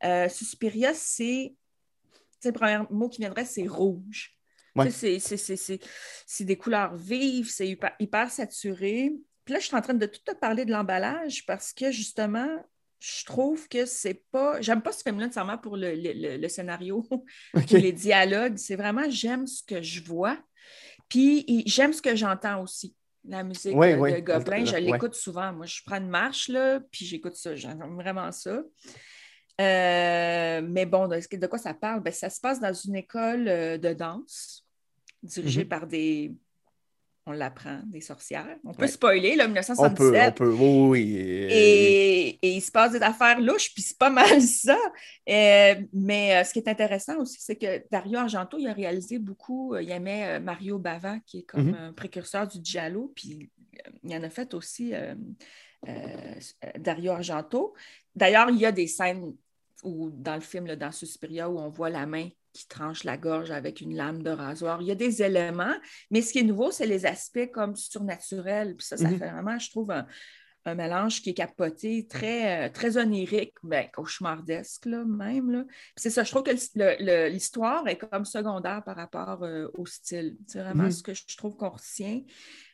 Euh, 0.04 0.28
Suspiria, 0.28 0.94
c'est. 0.94 1.52
tu 1.52 2.18
sais, 2.40 2.48
Le 2.48 2.54
premier 2.54 2.78
mot 2.90 3.08
qui 3.08 3.20
viendrait, 3.20 3.44
c'est 3.44 3.66
rouge. 3.66 4.34
Ouais. 4.76 4.86
Tu 4.86 5.20
sais, 5.20 5.78
c'est 6.26 6.44
des 6.44 6.56
couleurs 6.56 6.94
vives, 6.96 7.50
c'est 7.50 7.68
hyper, 7.68 7.92
hyper 7.98 8.30
saturé. 8.30 9.12
Puis 9.44 9.54
là, 9.54 9.60
je 9.60 9.66
suis 9.66 9.76
en 9.76 9.80
train 9.80 9.94
de 9.94 10.06
tout 10.06 10.20
te 10.24 10.34
parler 10.34 10.64
de 10.64 10.70
l'emballage 10.70 11.44
parce 11.44 11.72
que 11.72 11.90
justement, 11.90 12.48
je 13.00 13.24
trouve 13.24 13.68
que 13.68 13.86
c'est 13.86 14.22
pas. 14.30 14.60
J'aime 14.60 14.82
pas 14.82 14.92
ce 14.92 15.02
film-là 15.02 15.26
nécessairement 15.26 15.58
pour 15.58 15.76
le, 15.76 15.94
le- 15.94 16.36
le- 16.36 16.48
scénario 16.48 17.04
les 17.70 17.92
dialogues. 17.92 18.56
C'est 18.58 18.76
vraiment 18.76 19.08
j'aime 19.10 19.46
ce 19.46 19.62
que 19.64 19.80
je 19.82 20.02
vois. 20.04 20.38
Puis 21.08 21.44
j'aime 21.66 21.92
ce 21.92 22.02
que 22.02 22.14
j'entends 22.14 22.62
aussi. 22.62 22.94
La 23.26 23.42
musique 23.42 23.72
de, 23.72 23.94
de 23.94 23.98
ouais. 23.98 24.22
Gobelin, 24.22 24.64
je 24.64 24.76
l'écoute 24.76 25.14
souvent. 25.14 25.52
Moi, 25.52 25.66
je 25.66 25.80
prends 25.84 25.96
une 25.98 26.08
marche, 26.08 26.48
là, 26.48 26.80
puis 26.92 27.04
j'écoute 27.04 27.34
ça. 27.36 27.54
J'aime 27.56 27.78
vraiment 27.96 28.30
ça. 28.32 28.62
Euh, 29.60 30.62
mais 30.64 30.86
bon, 30.86 31.06
de, 31.08 31.36
de 31.36 31.46
quoi 31.46 31.58
ça 31.58 31.74
parle? 31.74 32.00
Ben, 32.02 32.12
ça 32.12 32.30
se 32.30 32.40
passe 32.40 32.60
dans 32.60 32.72
une 32.72 32.96
école 32.96 33.46
euh, 33.48 33.76
de 33.78 33.92
danse 33.92 34.64
dirigée 35.22 35.64
Mhm. 35.64 35.68
par 35.68 35.86
des, 35.86 36.32
on 37.26 37.32
l'apprend, 37.32 37.80
des 37.86 38.00
sorcières. 38.00 38.56
On 38.64 38.72
peut 38.72 38.82
Ouais. 38.82 38.88
spoiler, 38.88 39.36
là, 39.36 39.44
On 39.44 39.48
1977. 39.48 40.34
peut, 40.36 40.52
on 40.52 40.56
peut. 40.56 40.62
Oui. 40.90 41.16
Et, 41.16 42.28
et 42.42 42.50
il 42.56 42.60
se 42.60 42.70
passe 42.72 42.92
des 42.92 43.02
affaires 43.02 43.40
louches, 43.40 43.72
puis 43.74 43.82
c'est 43.82 43.98
pas 43.98 44.10
mal 44.38 44.40
ça. 44.42 44.78
Euh, 45.28 45.74
mais 45.92 46.36
euh, 46.36 46.44
ce 46.44 46.52
qui 46.52 46.58
est 46.60 46.68
intéressant 46.68 47.18
aussi, 47.18 47.38
c'est 47.40 47.56
que 47.56 47.84
Dario 47.90 48.18
Argento, 48.18 48.58
il 48.58 48.66
a 48.68 48.72
réalisé 48.72 49.18
beaucoup, 49.18 49.74
euh, 49.74 49.82
il 49.82 49.90
aimait 49.90 50.40
Mario 50.40 50.78
Bava, 50.78 51.18
qui 51.26 51.40
est 51.40 51.42
comme 51.42 51.68
Mhm. 51.68 51.74
un 51.74 51.92
précurseur 51.92 52.48
du 52.48 52.58
giallo, 52.62 53.12
puis 53.14 53.50
il 54.02 54.14
en 54.16 54.22
a 54.22 54.30
fait 54.30 54.52
aussi 54.54 54.92
Dario 56.78 57.12
Argento. 57.12 57.74
D'ailleurs, 58.14 58.50
il 58.50 58.56
y 58.58 58.66
a 58.66 58.72
des 58.72 58.86
scènes 58.86 59.34
où, 59.82 60.10
dans 60.10 60.34
le 60.34 60.40
film, 60.40 60.66
là, 60.66 60.76
dans 60.76 60.92
Suspiria, 60.92 61.48
où 61.48 61.58
on 61.58 61.68
voit 61.68 61.90
la 61.90 62.06
main 62.06 62.28
qui 62.60 62.68
tranche 62.68 63.04
la 63.04 63.16
gorge 63.16 63.50
avec 63.50 63.80
une 63.80 63.96
lame 63.96 64.22
de 64.22 64.30
rasoir. 64.30 64.80
Il 64.82 64.88
y 64.88 64.90
a 64.90 64.94
des 64.94 65.22
éléments, 65.22 65.74
mais 66.10 66.22
ce 66.22 66.32
qui 66.32 66.40
est 66.40 66.42
nouveau, 66.44 66.70
c'est 66.70 66.86
les 66.86 67.06
aspects 67.06 67.50
comme 67.52 67.74
surnaturels. 67.76 68.76
Puis 68.76 68.86
ça, 68.86 68.96
ça 68.96 69.10
Mhm. 69.10 69.18
fait 69.18 69.30
vraiment, 69.30 69.58
je 69.58 69.70
trouve, 69.70 69.90
un, 69.90 70.06
un 70.66 70.74
mélange 70.74 71.22
qui 71.22 71.30
est 71.30 71.34
capoté, 71.34 72.06
très, 72.06 72.66
euh, 72.66 72.70
très 72.72 72.96
onirique, 72.98 73.54
ben, 73.62 73.88
cauchemardesque 73.92 74.86
là, 74.86 75.04
même. 75.04 75.50
Là. 75.50 75.64
C'est 75.96 76.10
ça, 76.10 76.22
je 76.24 76.30
trouve 76.30 76.42
que 76.42 77.28
l'histoire 77.28 77.86
est 77.88 77.96
comme 77.96 78.24
secondaire 78.24 78.82
par 78.84 78.96
rapport 78.96 79.42
euh, 79.42 79.68
au 79.74 79.86
style. 79.86 80.36
C'est 80.46 80.60
vraiment 80.60 80.84
Mhm. 80.84 80.90
ce 80.90 81.02
que 81.02 81.14
je 81.14 81.36
trouve 81.36 81.56
qu'on 81.56 81.70
retient. 81.70 82.20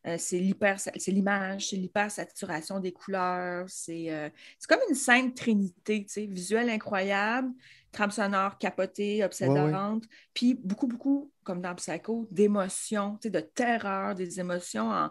Euh, 0.07 0.17
c'est 0.19 0.39
l'hyper- 0.39 0.79
c'est 0.79 1.11
l'image, 1.11 1.69
c'est 1.71 1.77
l'hypersaturation 1.77 2.81
des 2.81 2.93
couleurs. 2.93 3.65
C'est 3.69 4.11
euh, 4.13 4.29
c'est 4.59 4.69
comme 4.69 4.83
une 4.89 4.95
scène 4.95 5.35
trinité, 5.35 6.07
visuel 6.29 6.71
incroyable, 6.71 7.51
trame 7.93 8.11
sonore 8.11 8.59
capotée, 8.59 9.25
obsédante, 9.25 10.05
puis 10.35 10.55
beaucoup, 10.55 10.87
beaucoup, 10.87 11.33
comme 11.45 11.61
dans 11.63 11.75
Psycho, 11.75 12.29
d'émotions, 12.31 13.19
de 13.25 13.41
terreur, 13.41 14.15
des 14.15 14.39
émotions 14.39 14.91
en, 14.91 15.11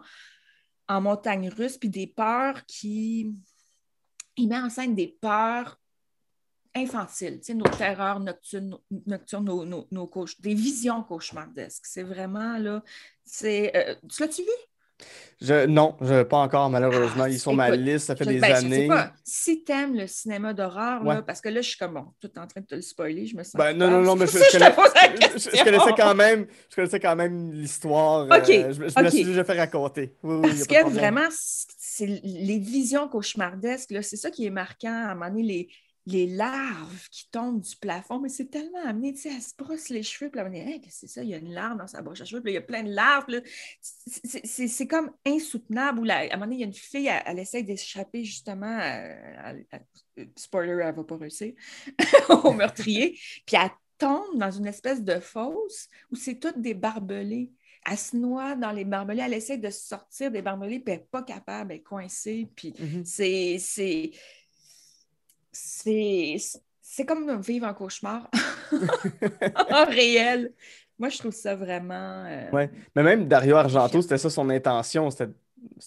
en 0.88 1.02
montagne 1.02 1.50
russe, 1.50 1.78
puis 1.78 1.90
des 1.90 2.08
peurs 2.08 2.66
qui... 2.66 3.34
Il 4.38 4.50
met 4.50 4.60
en 4.60 4.70
scène 4.70 4.96
des 4.96 5.08
peurs 5.08 5.80
infantiles, 6.76 7.40
nos 7.54 7.64
terreurs 7.64 8.20
nocturnes, 8.20 8.78
nos, 9.46 9.66
nos- 9.66 9.88
nos 9.90 10.26
des 10.40 10.54
visions 10.54 11.04
cauchemardesques. 11.04 11.86
C'est 11.86 12.04
vraiment, 12.04 12.58
là, 12.58 12.84
c'est... 13.24 13.76
euh, 13.76 13.96
tu 14.10 14.22
l'as-tu? 14.22 14.44
Je, 15.42 15.66
non, 15.66 15.98
je, 16.02 16.24
pas 16.24 16.38
encore, 16.38 16.70
malheureusement. 16.70 17.24
Ah, 17.26 17.30
Ils 17.30 17.34
sont 17.40 17.52
sur 17.52 17.54
ma 17.58 17.70
liste, 17.76 18.08
ça 18.08 18.16
fait 18.16 18.24
Je- 18.24 18.30
des 18.30 18.40
ben, 18.40 18.56
je 18.56 18.60
sais 18.62 18.66
années. 18.66 18.88
pas. 18.88 19.12
Si 19.26 19.64
t'aimes 19.66 19.94
le 19.96 20.08
cinéma 20.08 20.54
d'horreur, 20.54 21.04
Ouais. 21.06 21.22
parce 21.28 21.42
que 21.42 21.50
là, 21.50 21.62
je 21.62 21.68
suis 21.70 21.78
comme, 21.78 21.96
bon, 21.96 22.06
tout 22.22 22.32
en 22.40 22.48
train 22.48 22.62
de 22.62 22.66
te 22.66 22.76
le 22.76 22.82
spoiler, 22.82 23.26
je 23.28 23.36
me 23.36 23.44
sens 23.44 23.56
Ben, 23.56 23.74
non, 23.78 23.92
non, 23.92 24.02
non, 24.02 24.16
mais 24.16 24.28
je, 24.28 24.32
connaissais 25.64 25.94
quand 25.98 26.16
même, 26.16 26.48
je 26.70 26.76
connaissais 26.76 27.00
quand 27.02 27.16
même 27.18 27.52
l'histoire. 27.52 28.26
Ok, 28.28 28.50
euh, 28.50 28.74
je, 28.74 28.82
me- 28.82 28.90
je 28.90 29.00
me 29.04 29.10
suis 29.10 29.26
déjà 29.26 29.44
fait 29.44 29.58
raconter. 29.60 30.16
Oui, 30.24 30.42
Parce 30.42 30.68
que 30.68 30.90
vraiment, 30.90 31.28
c'est 31.30 32.06
les 32.24 32.60
visions 32.60 33.08
cauchemardesques, 33.10 33.94
c'est 34.04 34.18
ça 34.18 34.32
qui 34.32 34.46
est 34.46 34.50
marquant. 34.52 34.88
À 34.88 35.12
un 35.12 35.16
moment 35.16 35.30
donné, 35.30 35.44
les, 35.44 35.68
les 36.08 36.28
larves 36.28 37.10
qui 37.10 37.28
tombent 37.32 37.62
du 37.62 37.76
plafond, 37.78 38.20
mais 38.20 38.30
c'est 38.30 38.46
tellement 38.46 38.84
amené, 38.86 39.14
tu 39.14 39.22
sais, 39.22 39.30
elle 39.36 39.42
se 39.42 39.56
brosse 39.58 39.90
les 39.90 40.04
cheveux, 40.04 40.30
puis 40.30 40.40
là, 40.40 40.48
on 40.48 40.54
est, 40.54 40.60
Hey, 40.60 40.80
qu'est-ce 40.82 41.02
que 41.02 41.08
c'est 41.08 41.14
ça? 41.14 41.24
Il 41.24 41.30
y 41.30 41.34
a 41.34 41.38
une 41.38 41.52
larve 41.54 41.78
dans 41.80 41.88
sa 41.88 42.02
broche 42.04 42.22
à 42.22 42.26
cheveux, 42.26 42.42
puis 42.44 42.54
là, 42.54 42.60
il 42.60 42.62
y 42.62 42.64
a 42.64 42.68
plein 42.68 42.84
de 42.84 42.94
larves. 42.94 43.26
C'est- 43.82 44.88
comme 44.88 45.12
insoutenable. 45.26 46.00
Où 46.02 46.10
à 46.10 46.16
un 46.16 46.28
moment 46.34 46.46
donné, 46.46 46.56
il 46.58 46.60
y 46.60 46.64
a 46.64 46.68
une 46.68 46.74
fille, 46.74 47.08
elle, 47.08 47.24
elle 47.26 47.40
essaie 47.40 47.64
d'échapper 47.64 48.24
justement, 48.24 48.78
à- 48.80 49.50
à- 49.50 49.54
à- 49.72 49.80
spoiler, 50.36 50.72
elle 50.82 50.92
ne 50.92 50.96
va 50.98 51.04
pas 51.04 51.18
réussir, 51.18 51.54
au 52.46 52.54
meurtrier, 52.54 53.18
puis 53.46 53.56
elle 53.56 53.72
tombe 53.98 54.38
dans 54.38 54.52
une 54.52 54.68
espèce 54.68 55.04
de 55.04 55.20
fosse 55.20 55.88
où 56.12 56.16
c'est 56.16 56.36
toutes 56.40 56.60
des 56.62 56.74
barbelés. 56.74 57.52
Elle 57.90 57.98
se 57.98 58.16
noie 58.16 58.56
dans 58.56 58.72
les 58.72 58.84
barbelés, 58.86 59.22
elle 59.26 59.34
essaie 59.34 59.58
de 59.58 59.70
sortir 59.70 60.32
des 60.32 60.42
barbelés, 60.42 60.80
puis 60.80 60.94
elle 60.94 61.00
n'est 61.02 61.08
pas 61.12 61.24
capable, 61.24 61.72
elle 61.72 61.78
est 61.80 61.84
coincée, 61.84 62.48
puis 62.56 62.74
Mhm. 62.80 63.06
c'est. 63.06 63.58
c'est- 63.60 64.12
C'est 65.58 67.06
comme 67.06 67.42
vivre 67.42 67.66
un 67.68 67.74
cauchemar 67.74 68.30
en 69.72 69.86
réel. 69.86 70.54
Moi, 71.00 71.10
je 71.10 71.18
trouve 71.18 71.34
ça 71.34 71.56
vraiment. 71.56 72.26
euh, 72.26 72.50
Ouais. 72.52 72.70
Mais 72.96 73.04
même 73.04 73.28
Dario 73.28 73.56
Argento, 73.56 74.02
c'était 74.02 74.18
ça 74.18 74.30
son 74.30 74.50
intention, 74.50 75.10
c'était 75.12 75.32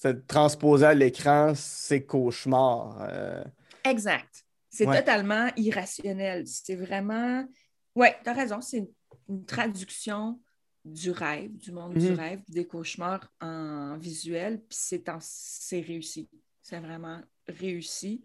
de 0.04 0.22
transposer 0.26 0.86
à 0.86 0.94
l'écran 0.94 1.52
ses 1.54 2.04
cauchemars. 2.04 2.98
euh, 3.10 3.44
Exact. 3.84 4.44
C'est 4.70 4.86
Ouais. 4.86 4.98
totalement 4.98 5.48
irrationnel. 5.56 6.46
C'est 6.46 6.74
vraiment. 6.76 7.46
Ouais, 7.94 8.16
tu 8.22 8.28
as 8.28 8.34
raison. 8.34 8.60
C'est 8.60 8.78
une, 8.78 8.88
une 9.30 9.44
traduction 9.46 10.38
du 10.84 11.10
rêve, 11.10 11.56
du 11.56 11.72
monde 11.72 11.94
du 11.94 12.10
Mhm. 12.10 12.18
rêve, 12.18 12.40
des 12.48 12.66
cauchemars 12.66 13.32
en 13.40 13.96
visuel. 13.98 14.60
Puis 14.68 14.78
c'est 15.20 15.80
réussi. 15.80 16.28
C'est 16.62 16.80
vraiment 16.80 17.20
réussi. 17.46 18.22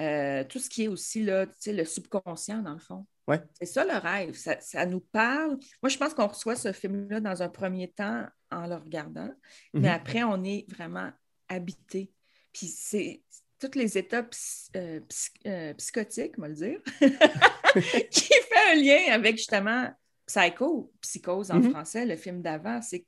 Euh, 0.00 0.42
tout 0.44 0.58
ce 0.58 0.68
qui 0.70 0.84
est 0.84 0.88
aussi 0.88 1.22
là, 1.22 1.46
tu 1.46 1.52
sais, 1.58 1.72
le 1.72 1.84
subconscient, 1.84 2.62
dans 2.62 2.72
le 2.72 2.78
fond. 2.78 3.06
Ouais. 3.28 3.40
C'est 3.60 3.66
ça 3.66 3.84
le 3.84 3.96
rêve. 3.98 4.34
Ça, 4.34 4.58
ça 4.60 4.84
nous 4.86 5.00
parle. 5.00 5.58
Moi, 5.82 5.88
je 5.90 5.96
pense 5.98 6.14
qu'on 6.14 6.26
reçoit 6.26 6.56
ce 6.56 6.72
film-là 6.72 7.20
dans 7.20 7.42
un 7.42 7.48
premier 7.48 7.88
temps 7.92 8.26
en 8.50 8.66
le 8.66 8.74
regardant, 8.76 9.30
mais 9.74 9.88
Mhm. 9.88 9.94
après, 9.94 10.22
on 10.24 10.42
est 10.44 10.64
vraiment 10.70 11.10
habité. 11.48 12.10
Puis 12.52 12.66
c'est 12.66 13.22
toutes 13.60 13.76
les 13.76 13.96
étapes 13.96 14.34
euh, 14.76 15.00
euh, 15.46 15.74
psychotiques, 15.74 16.34
on 16.38 16.42
va 16.42 16.48
le 16.48 16.54
dire, 16.54 16.80
qui 18.10 18.24
fait 18.32 18.72
un 18.72 18.74
lien 18.74 19.12
avec 19.12 19.36
justement 19.36 19.88
Psycho, 20.26 20.92
Psychose 21.00 21.50
en 21.50 21.60
Mhm. 21.60 21.70
français, 21.70 22.06
le 22.06 22.16
film 22.16 22.42
d'avant. 22.42 22.80
C'est 22.82 23.06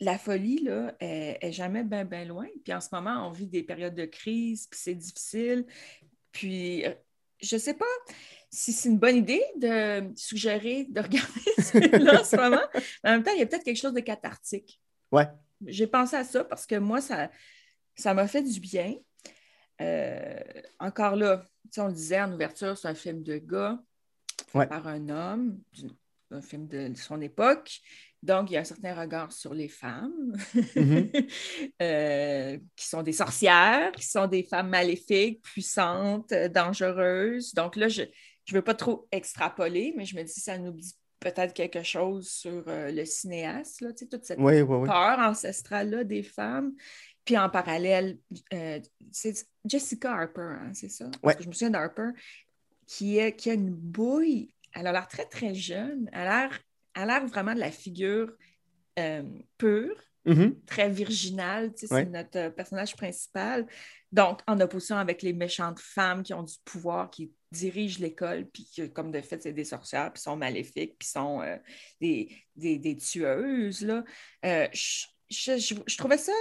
la 0.00 0.18
folie, 0.18 0.62
là, 0.62 0.94
est, 1.00 1.38
est 1.40 1.52
jamais 1.52 1.84
bien, 1.84 2.04
bien 2.04 2.24
loin. 2.24 2.46
Puis 2.64 2.72
en 2.72 2.80
ce 2.80 2.88
moment, 2.92 3.28
on 3.28 3.30
vit 3.30 3.46
des 3.46 3.62
périodes 3.62 3.94
de 3.94 4.06
crise, 4.06 4.66
puis 4.66 4.80
c'est 4.82 4.94
difficile. 4.94 5.66
Puis 6.32 6.86
euh, 6.86 6.94
je 7.40 7.56
sais 7.56 7.74
pas 7.74 7.84
si 8.50 8.72
c'est 8.72 8.88
une 8.88 8.98
bonne 8.98 9.16
idée 9.16 9.44
de 9.56 10.10
suggérer 10.16 10.84
de 10.84 11.00
regarder 11.02 11.62
celui-là 11.62 12.20
en 12.20 12.24
ce 12.24 12.36
moment. 12.36 12.62
Mais 13.04 13.10
en 13.10 13.12
même 13.14 13.22
temps, 13.22 13.32
il 13.32 13.40
y 13.40 13.42
a 13.42 13.46
peut-être 13.46 13.64
quelque 13.64 13.76
chose 13.80 13.92
de 13.94 14.00
cathartique. 14.00 14.80
Ouais. 15.12 15.28
J'ai 15.66 15.86
pensé 15.86 16.16
à 16.16 16.24
ça 16.24 16.44
parce 16.44 16.66
que 16.66 16.76
moi, 16.76 17.00
ça 17.00 17.30
ça 17.94 18.14
m'a 18.14 18.26
fait 18.26 18.42
du 18.42 18.60
bien. 18.60 18.96
Euh, 19.80 20.40
encore 20.78 21.16
là, 21.16 21.44
tu 21.64 21.68
sais, 21.72 21.80
on 21.80 21.88
le 21.88 21.92
disait 21.92 22.20
en 22.20 22.32
ouverture, 22.32 22.76
c'est 22.76 22.88
un 22.88 22.94
film 22.94 23.22
de 23.22 23.36
gars 23.38 23.78
Ouais. 24.54 24.66
par 24.66 24.88
un 24.88 25.08
homme, 25.10 25.60
un 26.30 26.42
film 26.42 26.66
de 26.66 26.92
son 26.96 27.20
époque. 27.20 27.80
Donc, 28.22 28.50
il 28.50 28.54
y 28.54 28.56
a 28.56 28.60
un 28.60 28.64
certain 28.64 28.94
regard 28.94 29.32
sur 29.32 29.54
les 29.54 29.68
femmes, 29.68 30.36
Mhm. 30.76 31.10
euh, 31.82 32.58
qui 32.76 32.86
sont 32.86 33.02
des 33.02 33.12
sorcières, 33.12 33.92
qui 33.92 34.06
sont 34.06 34.26
des 34.26 34.42
femmes 34.42 34.68
maléfiques, 34.68 35.40
puissantes, 35.42 36.32
euh, 36.32 36.48
dangereuses. 36.48 37.54
Donc 37.54 37.76
là, 37.76 37.88
je 37.88 38.02
ne 38.02 38.08
veux 38.52 38.62
pas 38.62 38.74
trop 38.74 39.08
extrapoler, 39.12 39.94
mais 39.96 40.04
je 40.04 40.16
me 40.16 40.22
dis 40.22 40.40
ça 40.40 40.58
nous 40.58 40.72
dit 40.72 40.94
peut-être 41.18 41.52
quelque 41.54 41.82
chose 41.82 42.28
sur 42.30 42.64
euh, 42.68 42.90
le 42.90 43.04
cinéaste, 43.04 43.80
là, 43.82 43.90
toute 43.92 44.24
cette 44.24 44.38
Oui, 44.38 44.60
oui, 44.62 44.76
oui. 44.76 44.86
peur 44.88 45.18
ancestrale-là 45.18 46.04
des 46.04 46.22
femmes. 46.22 46.72
Puis 47.24 47.36
en 47.36 47.48
parallèle, 47.50 48.18
euh, 48.54 48.80
c'est 49.12 49.46
Jessica 49.64 50.12
Harper, 50.14 50.56
hein, 50.62 50.70
c'est 50.74 50.88
ça? 50.88 51.04
Parce 51.06 51.22
Ouais. 51.22 51.34
que 51.36 51.42
je 51.44 51.48
me 51.48 51.52
souviens 51.52 51.70
d'Harper, 51.70 52.08
qui, 52.86 53.18
est, 53.18 53.36
qui 53.36 53.50
a 53.50 53.54
une 53.54 53.70
bouille. 53.70 54.54
Elle 54.74 54.86
a 54.86 54.92
l'air 54.92 55.08
très, 55.08 55.26
très 55.26 55.54
jeune. 55.54 56.08
Elle 56.12 56.26
a 56.28 56.48
l'air- 56.48 56.60
a 57.00 57.06
l'air 57.06 57.26
vraiment 57.26 57.54
de 57.54 57.60
la 57.60 57.70
figure 57.70 58.32
euh, 58.98 59.22
pure, 59.58 59.96
Mhm. 60.26 60.54
très 60.66 60.90
virginale. 60.90 61.72
tu 61.74 61.86
sais, 61.86 61.94
Ouais. 61.94 62.04
C'est 62.04 62.10
notre 62.10 62.38
euh, 62.38 62.50
personnage 62.50 62.94
principal. 62.94 63.66
Donc, 64.12 64.40
en 64.46 64.60
opposition 64.60 64.96
avec 64.96 65.22
les 65.22 65.32
méchantes 65.32 65.80
femmes 65.80 66.22
qui 66.22 66.34
ont 66.34 66.42
du 66.42 66.54
pouvoir, 66.64 67.10
qui 67.10 67.32
dirigent 67.52 68.00
l'école, 68.00 68.46
puis 68.52 68.64
qui, 68.64 68.90
comme 68.92 69.10
de 69.12 69.20
fait, 69.22 69.42
c'est 69.42 69.52
des 69.54 69.64
sorcières, 69.64 70.12
puis 70.12 70.20
sont 70.22 70.36
maléfiques, 70.36 70.96
puis 70.98 71.08
sont 71.08 71.40
euh, 71.40 71.56
des, 72.00 72.30
des, 72.54 72.78
des 72.78 72.96
tueuses. 72.96 73.82
Là. 73.82 74.04
Euh, 74.44 74.68
je, 74.72 75.06
je- 75.30 75.56
je- 75.58 75.74
je 75.86 75.96
trouvais 75.96 76.18
ça 76.18 76.32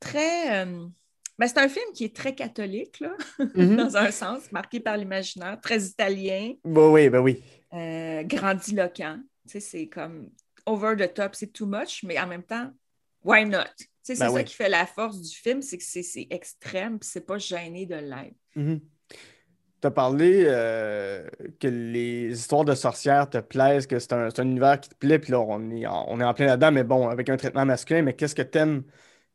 très. 0.00 0.64
ben, 0.66 1.46
c'est 1.46 1.58
un 1.58 1.68
film 1.68 1.86
qui 1.94 2.04
est 2.04 2.14
très 2.14 2.34
catholique, 2.34 3.00
là, 3.00 3.16
Mhm. 3.54 3.76
dans 3.76 3.96
un 3.96 4.10
sens, 4.10 4.50
marqué 4.52 4.80
par 4.80 4.96
l'imaginaire, 4.96 5.58
très 5.60 5.82
italien, 5.82 6.52
Bah 6.64 6.88
oui, 6.90 7.08
ben 7.08 7.20
oui. 7.20 7.42
euh, 7.72 8.22
grandiloquent. 8.24 9.20
C'est 9.48 9.88
comme 9.88 10.30
over 10.66 10.94
the 10.96 11.12
top, 11.12 11.34
c'est 11.34 11.52
too 11.52 11.66
much, 11.66 12.02
mais 12.04 12.18
en 12.18 12.26
même 12.26 12.42
temps, 12.42 12.70
why 13.22 13.44
not? 13.44 13.64
C'est 14.02 14.18
Ben 14.18 14.30
ça 14.30 14.42
qui 14.42 14.54
fait 14.54 14.68
la 14.68 14.86
force 14.86 15.20
du 15.20 15.36
film, 15.36 15.60
c'est 15.60 15.76
que 15.76 15.84
c'est 15.84 16.26
extrême, 16.30 16.98
puis 16.98 17.08
c'est 17.12 17.26
pas 17.26 17.38
gêné 17.38 17.84
de 17.84 17.96
l'être. 17.96 18.36
Tu 19.80 19.86
as 19.86 19.90
parlé 19.90 20.44
euh, 20.46 21.28
que 21.60 21.68
les 21.68 22.32
histoires 22.32 22.64
de 22.64 22.74
sorcières 22.74 23.28
te 23.30 23.38
plaisent, 23.38 23.86
que 23.86 23.98
c'est 23.98 24.12
un, 24.12 24.28
un 24.36 24.42
univers 24.42 24.80
qui 24.80 24.88
te 24.88 24.94
plaît, 24.94 25.18
puis 25.18 25.32
là, 25.32 25.40
on 25.40 25.70
est 25.70 25.86
en, 25.86 26.06
on 26.08 26.20
est 26.20 26.24
en 26.24 26.34
plein 26.34 26.46
là-dedans, 26.46 26.72
mais 26.72 26.84
bon, 26.84 27.08
avec 27.08 27.28
un 27.28 27.36
traitement 27.36 27.64
masculin, 27.64 28.02
mais 28.02 28.14
qu'est-ce 28.14 28.34
que 28.34 28.42
t'aimes 28.42 28.82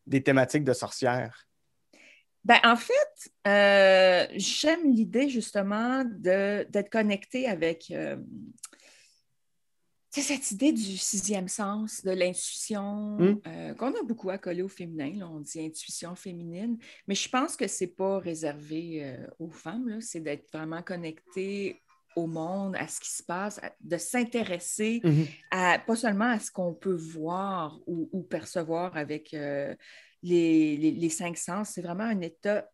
des 0.08 0.22
thématiques 0.22 0.64
de 0.64 0.74
sorcières? 0.74 1.48
Ben, 2.44 2.58
en 2.64 2.76
fait, 2.76 3.32
euh, 3.48 4.28
j'aime 4.36 4.92
l'idée 4.92 5.30
justement 5.30 6.04
d'être 6.04 6.90
connecté 6.90 7.48
avec 7.48 7.90
euh, 7.92 8.18
sais, 10.22 10.36
cette 10.36 10.52
idée 10.52 10.72
du 10.72 10.98
sixième 10.98 11.48
sens, 11.48 12.04
de 12.04 12.12
l'intuition, 12.12 13.18
Mm. 13.18 13.42
euh, 13.48 13.74
qu'on 13.76 13.88
a 13.94 14.04
beaucoup 14.04 14.30
coller 14.42 14.62
au 14.62 14.68
féminin. 14.68 15.12
là, 15.18 15.28
on 15.30 15.40
dit 15.40 15.60
intuition 15.60 16.16
féminine, 16.16 16.78
mais 17.08 17.16
je 17.16 17.28
pense 17.30 17.56
que 17.56 17.68
c'est 17.68 17.88
pas 17.96 18.20
réservé 18.20 19.04
euh, 19.04 19.28
aux 19.40 19.50
femmes. 19.50 20.02
C'est 20.02 20.20
d'être 20.22 20.52
vraiment 20.52 20.82
connecté 20.84 21.82
au 22.16 22.28
monde, 22.28 22.76
à 22.76 22.88
ce 22.88 23.00
qui 23.00 23.10
se 23.10 23.24
passe, 23.24 23.58
à- 23.64 23.74
de 23.82 23.98
s'intéresser 23.98 25.02
à, 25.50 25.80
pas 25.80 25.96
seulement 25.96 26.30
à 26.30 26.40
ce 26.40 26.52
qu'on 26.52 26.74
peut 26.74 26.94
voir 26.94 27.80
ou, 27.88 28.08
ou 28.12 28.22
percevoir 28.22 28.96
avec 28.96 29.34
euh, 29.34 29.74
les, 30.22 30.78
les- 30.78 30.92
les 30.92 31.10
cinq 31.10 31.38
sens, 31.38 31.70
c'est 31.70 31.82
vraiment 31.82 32.04
un 32.04 32.22
état 32.22 32.70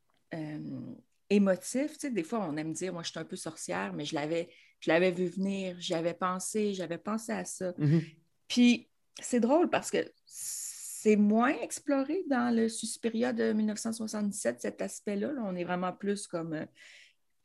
émotif. 1.30 1.94
Tu 1.94 2.00
sais, 2.00 2.12
des 2.12 2.24
fois, 2.24 2.46
on 2.50 2.58
aime 2.58 2.74
dire, 2.74 2.92
moi, 2.94 3.04
je 3.04 3.10
suis 3.12 3.20
un 3.20 3.24
peu 3.26 3.36
sorcière, 3.36 3.94
mais 3.94 4.04
je 4.06 4.16
l'avais, 4.16 4.50
je 4.80 4.90
l'avais 4.90 5.12
vu 5.12 5.26
venir, 5.28 5.76
j'y 5.80 5.94
avais 5.94 6.14
pensé, 6.14 6.74
j'avais 6.74 6.98
pensé 6.98 7.32
à 7.32 7.46
ça. 7.46 7.74
Mhm. 7.78 8.02
Puis, 8.48 8.90
c'est 9.22 9.40
drôle 9.40 9.70
parce 9.70 9.92
que 9.92 9.98
c'est 10.26 11.16
moins 11.16 11.54
exploré 11.62 12.24
dans 12.30 12.54
le 12.56 12.68
Suspiria 12.70 13.34
de 13.34 13.54
1977, 13.54 14.62
cet 14.62 14.82
aspect-là. 14.82 15.32
là. 15.34 15.42
On 15.46 15.56
est 15.56 15.64
vraiment 15.64 15.94
plus 15.94 16.28
comme 16.28 16.54
euh, 16.54 16.66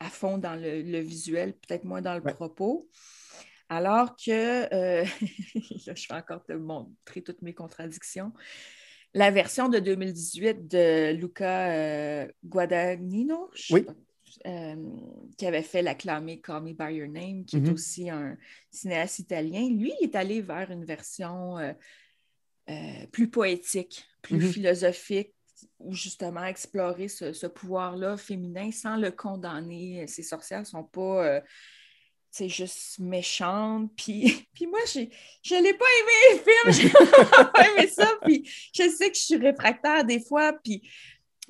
à 0.01 0.09
fond 0.11 0.39
dans 0.39 0.55
le, 0.55 0.83
le 0.83 0.99
visuel, 1.01 1.55
peut-être 1.55 1.85
moins 1.85 2.03
dans 2.03 2.15
le 2.15 2.23
Ouais. 2.23 2.33
propos. 2.33 2.89
Alors 3.69 4.15
que, 4.17 4.31
euh, 4.75 5.05
là, 5.87 5.95
je 5.95 6.09
vais 6.09 6.15
encore 6.15 6.45
te 6.45 6.53
montrer 6.53 7.23
toutes 7.23 7.43
mes 7.43 7.55
contradictions. 7.55 8.33
La 9.15 9.31
version 9.31 9.69
de 9.69 9.79
2018 9.79 10.67
de 10.69 11.13
Luca 11.13 11.71
euh, 11.73 12.29
Guadagnino, 12.45 13.51
je 13.55 13.63
sais 13.63 13.75
Oui. 13.75 13.83
pas, 13.83 13.95
euh, 14.47 14.77
qui 15.39 15.47
avait 15.47 15.63
fait 15.63 15.83
l'acclamé 15.83 16.41
Call 16.41 16.63
Me 16.63 16.73
By 16.73 16.95
Your 16.95 17.09
Name, 17.09 17.45
qui 17.45 17.57
est 17.57 17.69
aussi 17.71 18.11
un 18.11 18.37
cinéaste 18.71 19.21
italien, 19.21 19.69
lui, 19.69 19.93
il 20.01 20.05
est 20.05 20.15
allé 20.15 20.41
vers 20.41 20.71
une 20.71 20.85
version 20.85 21.59
euh, 21.59 21.73
euh, 22.71 23.07
plus 23.13 23.29
poétique, 23.29 24.05
plus 24.23 24.37
Mhm. 24.37 24.53
philosophique, 24.53 25.35
où 25.79 25.95
justement 25.95 26.45
explorer 26.45 27.09
ce, 27.09 27.33
ce 27.33 27.47
pouvoir-là 27.47 28.17
féminin 28.17 28.71
sans 28.71 28.97
le 28.97 29.11
condamner. 29.11 30.07
Ces 30.07 30.23
sorcières 30.23 30.61
ne 30.61 30.65
sont 30.65 30.85
pas 30.85 31.43
c'est 32.35 32.49
juste 32.49 32.99
méchantes. 32.99 33.93
Puis, 33.97 34.25
puis 34.55 34.67
moi, 34.67 34.81
je 34.87 34.99
n'ai 35.55 35.75
pas 35.75 35.85
aimé 36.01 36.13
le 36.33 36.39
film. 36.39 36.91
J'ai 36.93 37.47
pas 37.53 37.69
aimé 37.71 37.87
ça. 37.87 38.11
Puis 38.23 38.51
je 38.75 38.89
sais 38.91 39.11
que 39.11 39.17
je 39.17 39.23
suis 39.23 39.37
réfractaire 39.37 40.05
des 40.05 40.19
fois. 40.19 40.53
Puis 40.53 40.83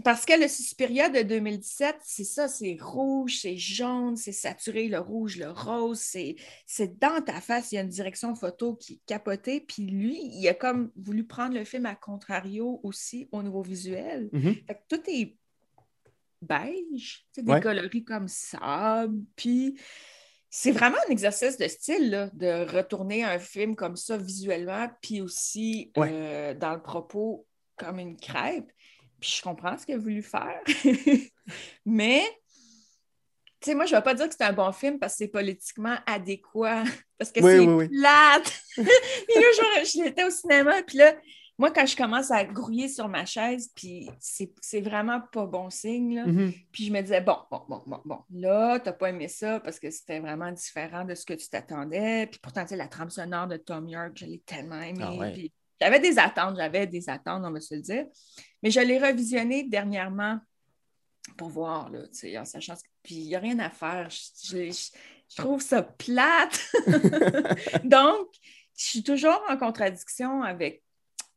parce 0.02 0.24
que 0.24 0.32
le 0.40 0.48
Suspiria 0.48 1.08
de 1.08 1.22
2017, 1.22 1.96
c'est 2.02 2.24
ça, 2.24 2.48
c'est 2.48 2.76
rouge, 2.80 3.38
c'est 3.42 3.56
jaune, 3.56 4.16
c'est 4.16 4.32
saturé, 4.32 4.88
le 4.88 4.98
rouge, 4.98 5.36
le 5.36 5.50
rose, 5.50 6.00
c'est 6.00 6.98
dans 6.98 7.22
ta 7.22 7.40
face, 7.40 7.70
il 7.70 7.76
y 7.76 7.78
a 7.78 7.82
une 7.82 7.88
direction 7.88 8.34
photo 8.34 8.74
qui 8.74 8.94
est 8.94 9.00
capotée. 9.06 9.60
Puis 9.60 9.84
lui, 9.86 10.18
il 10.20 10.48
a 10.48 10.54
comme 10.54 10.90
voulu 10.96 11.24
prendre 11.24 11.54
le 11.54 11.64
film 11.64 11.86
à 11.86 11.94
contrario 11.94 12.80
aussi 12.82 13.28
au 13.30 13.42
niveau 13.42 13.62
visuel. 13.62 14.30
Mhm. 14.32 14.54
Fait 14.66 14.74
que 14.74 14.96
tout 14.96 15.02
est 15.06 15.36
beige, 16.42 17.26
des 17.36 17.52
Ouais. 17.52 17.60
coloris 17.60 18.04
comme 18.04 18.26
sable. 18.28 19.22
Puis 19.36 19.78
c'est 20.50 20.72
vraiment 20.72 20.98
un 21.08 21.10
exercice 21.12 21.56
de 21.56 21.66
style, 21.68 22.10
là, 22.10 22.30
de 22.32 22.68
retourner 22.76 23.24
un 23.24 23.38
film 23.38 23.74
comme 23.76 23.96
ça 23.96 24.16
visuellement, 24.16 24.88
puis 25.00 25.20
aussi 25.20 25.92
Ouais. 25.96 26.10
euh, 26.12 26.54
dans 26.54 26.74
le 26.74 26.82
propos 26.82 27.46
comme 27.76 27.98
une 27.98 28.16
crêpe. 28.16 28.70
Puis 29.24 29.36
je 29.38 29.42
comprends 29.42 29.78
ce 29.78 29.86
qu'il 29.86 29.94
a 29.94 29.98
voulu 29.98 30.20
faire. 30.20 30.60
Mais, 31.86 32.22
tu 33.58 33.70
sais, 33.70 33.74
moi, 33.74 33.86
je 33.86 33.94
ne 33.94 33.98
vais 33.98 34.04
pas 34.04 34.12
dire 34.12 34.28
que 34.28 34.34
c'est 34.36 34.44
un 34.44 34.52
bon 34.52 34.70
film 34.70 34.98
parce 34.98 35.14
que 35.14 35.18
c'est 35.20 35.28
politiquement 35.28 35.96
adéquat, 36.04 36.84
parce 37.18 37.32
que 37.32 37.40
Oui, 37.40 37.52
c'est 37.52 37.58
oui, 37.60 37.74
oui. 37.74 37.88
plate. 37.88 38.52
puis 38.74 38.84
là, 38.84 39.46
genre, 39.56 39.84
je 39.86 40.04
l'étais 40.04 40.24
au 40.24 40.30
cinéma, 40.30 40.82
puis 40.82 40.98
là, 40.98 41.14
moi, 41.56 41.70
quand 41.70 41.86
je 41.86 41.96
commence 41.96 42.30
à 42.30 42.44
grouiller 42.44 42.86
sur 42.88 43.08
ma 43.08 43.24
chaise, 43.24 43.72
puis 43.74 44.10
c'est 44.20 44.80
vraiment 44.82 45.22
pas 45.32 45.46
bon 45.46 45.70
signe, 45.70 46.16
là. 46.16 46.26
Mhm. 46.26 46.52
Puis 46.70 46.84
je 46.84 46.92
me 46.92 47.00
disais, 47.00 47.22
bon, 47.22 47.38
bon, 47.50 47.62
bon, 47.66 47.82
bon, 47.86 48.02
bon, 48.04 48.18
là, 48.30 48.78
t'as 48.78 48.92
pas 48.92 49.08
aimé 49.08 49.28
ça 49.28 49.58
parce 49.58 49.80
que 49.80 49.90
c'était 49.90 50.20
vraiment 50.20 50.52
différent 50.52 51.06
de 51.06 51.14
ce 51.14 51.24
que 51.24 51.32
tu 51.32 51.48
t'attendais. 51.48 52.26
Puis 52.26 52.40
pourtant, 52.40 52.64
tu 52.64 52.70
sais, 52.70 52.76
la 52.76 52.88
trame 52.88 53.08
sonore 53.08 53.46
de 53.46 53.56
Tom 53.56 53.88
York, 53.88 54.12
je 54.16 54.26
l'ai 54.26 54.42
tellement 54.44 54.82
aimée. 54.82 55.02
Ah 55.02 55.14
ouais. 55.14 55.32
Puis 55.32 55.52
j'avais 55.80 56.00
des 56.00 56.18
attentes, 56.18 56.56
j'avais 56.56 56.86
des 56.86 57.08
attentes, 57.08 57.42
on 57.44 57.50
va 57.50 57.60
se 57.60 57.74
le 57.74 57.80
dire. 57.80 58.06
Mais 58.62 58.70
je 58.70 58.80
l'ai 58.80 58.98
revisionné 58.98 59.64
dernièrement 59.64 60.38
pour 61.36 61.48
voir, 61.48 61.90
là, 61.90 62.02
tu 62.08 62.14
sais, 62.14 62.38
en 62.38 62.44
sachant... 62.44 62.74
Puis 63.02 63.16
il 63.16 63.26
n'y 63.26 63.34
a 63.36 63.40
rien 63.40 63.58
à 63.58 63.70
faire. 63.70 64.08
Je, 64.10 64.18
je- 64.56 64.70
je- 64.72 64.90
je 65.30 65.36
trouve 65.36 65.60
ça 65.60 65.82
plate. 65.82 66.60
Donc, 67.84 68.28
je 68.76 68.84
suis 68.84 69.02
toujours 69.02 69.40
en 69.48 69.56
contradiction 69.56 70.42
avec 70.42 70.82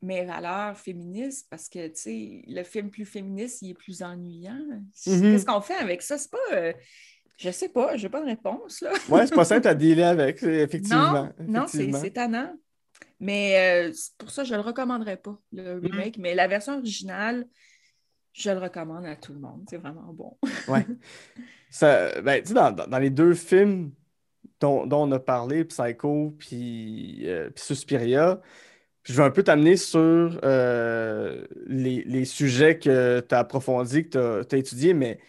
mes 0.01 0.23
valeurs 0.25 0.77
féministes 0.77 1.47
parce 1.49 1.67
que, 1.69 1.87
tu 1.87 1.95
sais, 1.95 2.41
le 2.47 2.63
film 2.63 2.89
plus 2.91 3.05
féministe, 3.05 3.61
il 3.61 3.71
est 3.71 3.73
plus 3.73 4.01
ennuyant. 4.03 4.59
Mhm. 5.07 5.21
Qu'est-ce 5.21 5.45
qu'on 5.45 5.61
fait 5.61 5.75
avec 5.77 6.01
ça? 6.01 6.17
C'est 6.17 6.29
pas... 6.31 6.37
euh, 6.53 6.73
je 7.37 7.49
sais 7.51 7.69
pas, 7.69 7.95
j'ai 7.97 8.09
pas 8.09 8.21
de 8.21 8.25
réponse, 8.27 8.81
là. 8.81 8.91
Ouais, 9.09 9.25
c'est 9.27 9.35
pas 9.35 9.45
simple 9.45 9.67
à 9.67 9.73
dealer 9.75 10.03
avec, 10.03 10.41
effectivement. 10.43 11.11
Non, 11.13 11.33
non, 11.47 11.65
c'est 11.67 11.77
effectivement. 11.77 11.99
c'est 12.01 12.11
tannant. 12.11 12.53
Mais 13.19 13.89
euh, 13.89 13.93
pour 14.17 14.29
ça, 14.29 14.43
je 14.43 14.53
ne 14.53 14.57
le 14.57 14.63
recommanderais 14.63 15.17
pas, 15.17 15.39
le 15.51 15.79
remake. 15.79 16.17
Mais 16.17 16.35
la 16.35 16.47
version 16.47 16.77
originale, 16.77 17.47
je 18.33 18.51
le 18.51 18.59
recommande 18.59 19.05
à 19.05 19.15
tout 19.15 19.33
le 19.33 19.39
monde. 19.39 19.65
C'est 19.69 19.77
vraiment 19.77 20.13
bon. 20.13 20.37
Ouais. 20.67 20.85
Ça, 21.69 22.21
ben, 22.21 22.41
tu 22.41 22.49
sais, 22.49 22.53
dans, 22.53 22.71
dans- 22.71 22.99
les 22.99 23.09
deux 23.09 23.33
films 23.33 23.91
dont, 24.59 24.85
dont 24.85 25.03
on 25.07 25.11
a 25.11 25.19
parlé, 25.19 25.65
Psycho 25.65 26.35
puis 26.37 27.21
euh, 27.25 27.49
Suspiria, 27.55 28.41
je 29.03 29.13
vais 29.13 29.23
un 29.23 29.31
peu 29.31 29.43
t'amener 29.43 29.77
sur 29.77 30.39
euh, 30.43 31.45
les, 31.65 32.03
les 32.03 32.25
sujets 32.25 32.77
que 32.77 33.21
tu 33.21 33.33
as 33.35 33.39
approfondis, 33.39 34.09
que 34.09 34.43
tu 34.43 34.55
as, 34.55 34.57
étudiés, 34.59 34.93
mais 34.93 35.19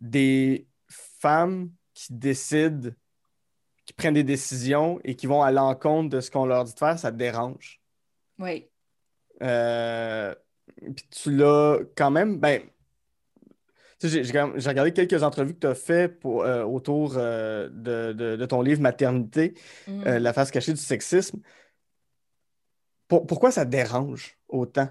des 0.00 0.66
femmes 0.88 1.70
qui 1.94 2.12
décident, 2.12 2.90
qui 3.86 3.92
prennent 3.92 4.14
des 4.14 4.24
décisions 4.24 5.00
et 5.04 5.14
qui 5.14 5.26
vont 5.26 5.42
à 5.42 5.50
l'encontre 5.52 6.10
de 6.10 6.20
ce 6.20 6.30
qu'on 6.30 6.44
leur 6.44 6.64
dit 6.64 6.74
de 6.74 6.78
faire, 6.78 6.98
ça 6.98 7.10
te 7.12 7.16
dérange. 7.16 7.80
Oui. 8.38 8.66
Euh, 9.42 10.34
puis 10.94 11.06
tu 11.10 11.34
l'as 11.36 11.78
quand 11.96 12.10
même, 12.10 12.38
ben, 12.38 12.62
tu 13.98 14.10
sais, 14.10 14.24
j'ai 14.24 14.68
regardé 14.68 14.92
quelques 14.92 15.22
entrevues 15.22 15.54
que 15.54 15.60
tu 15.60 15.66
as 15.68 15.74
fait 15.74 16.08
pour, 16.08 16.42
euh, 16.42 16.64
autour 16.64 17.14
euh, 17.16 17.68
de, 17.70 18.12
de- 18.12 18.36
de 18.36 18.46
ton 18.46 18.60
livre 18.60 18.80
Maternité, 18.82 19.54
Mm. 19.86 20.02
euh, 20.06 20.18
La 20.18 20.32
face 20.32 20.50
cachée 20.50 20.72
du 20.72 20.80
sexisme. 20.80 21.38
pourquoi 23.08 23.50
ça 23.52 23.64
dérange 23.64 24.36
autant? 24.48 24.88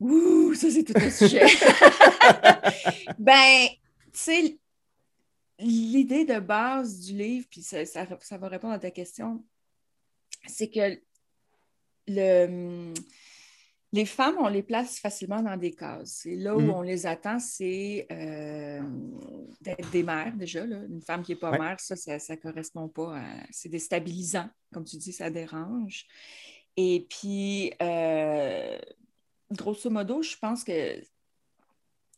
Ouh, 0.00 0.54
ça, 0.54 0.68
c'est 0.70 0.84
tout 0.84 0.94
un 0.96 1.10
sujet. 1.10 1.44
ben, 3.18 3.68
tu 3.68 4.10
sais, 4.12 4.58
l'idée 5.62 6.24
de 6.24 6.38
base 6.40 7.00
du 7.00 7.16
livre, 7.16 7.46
puis 7.50 7.62
ça, 7.62 7.84
ça, 7.86 8.38
va 8.38 8.48
répondre 8.48 8.74
à 8.74 8.78
ta 8.78 8.90
question, 8.90 9.44
c'est 10.46 10.68
que 10.68 11.00
le, 12.08 12.92
les 13.92 14.06
femmes, 14.06 14.36
on 14.38 14.48
les 14.48 14.62
place 14.62 14.98
facilement 14.98 15.42
dans 15.42 15.56
des 15.56 15.72
cases. 15.72 16.26
Et 16.26 16.36
là 16.36 16.56
où 16.56 16.60
mm. 16.60 16.70
on 16.70 16.82
les 16.82 17.06
attend, 17.06 17.38
c'est 17.38 18.06
euh, 18.10 18.82
d'être 19.60 19.90
des 19.90 20.02
mères 20.02 20.34
déjà. 20.34 20.64
Une 20.64 21.02
femme 21.02 21.22
qui 21.22 21.32
n'est 21.32 21.38
pas 21.38 21.56
mère, 21.58 21.78
ça, 21.78 21.96
ça 21.96 22.34
ne 22.34 22.40
correspond 22.40 22.88
pas 22.88 23.18
à... 23.18 23.24
C'est 23.50 23.68
déstabilisant. 23.68 24.48
Comme 24.72 24.84
tu 24.84 24.96
dis, 24.96 25.12
ça 25.12 25.30
dérange. 25.30 26.06
Et 26.76 27.06
puis, 27.08 27.72
euh, 27.82 28.78
grosso 29.50 29.90
modo, 29.90 30.22
je 30.22 30.36
pense 30.38 30.64
que 30.64 31.02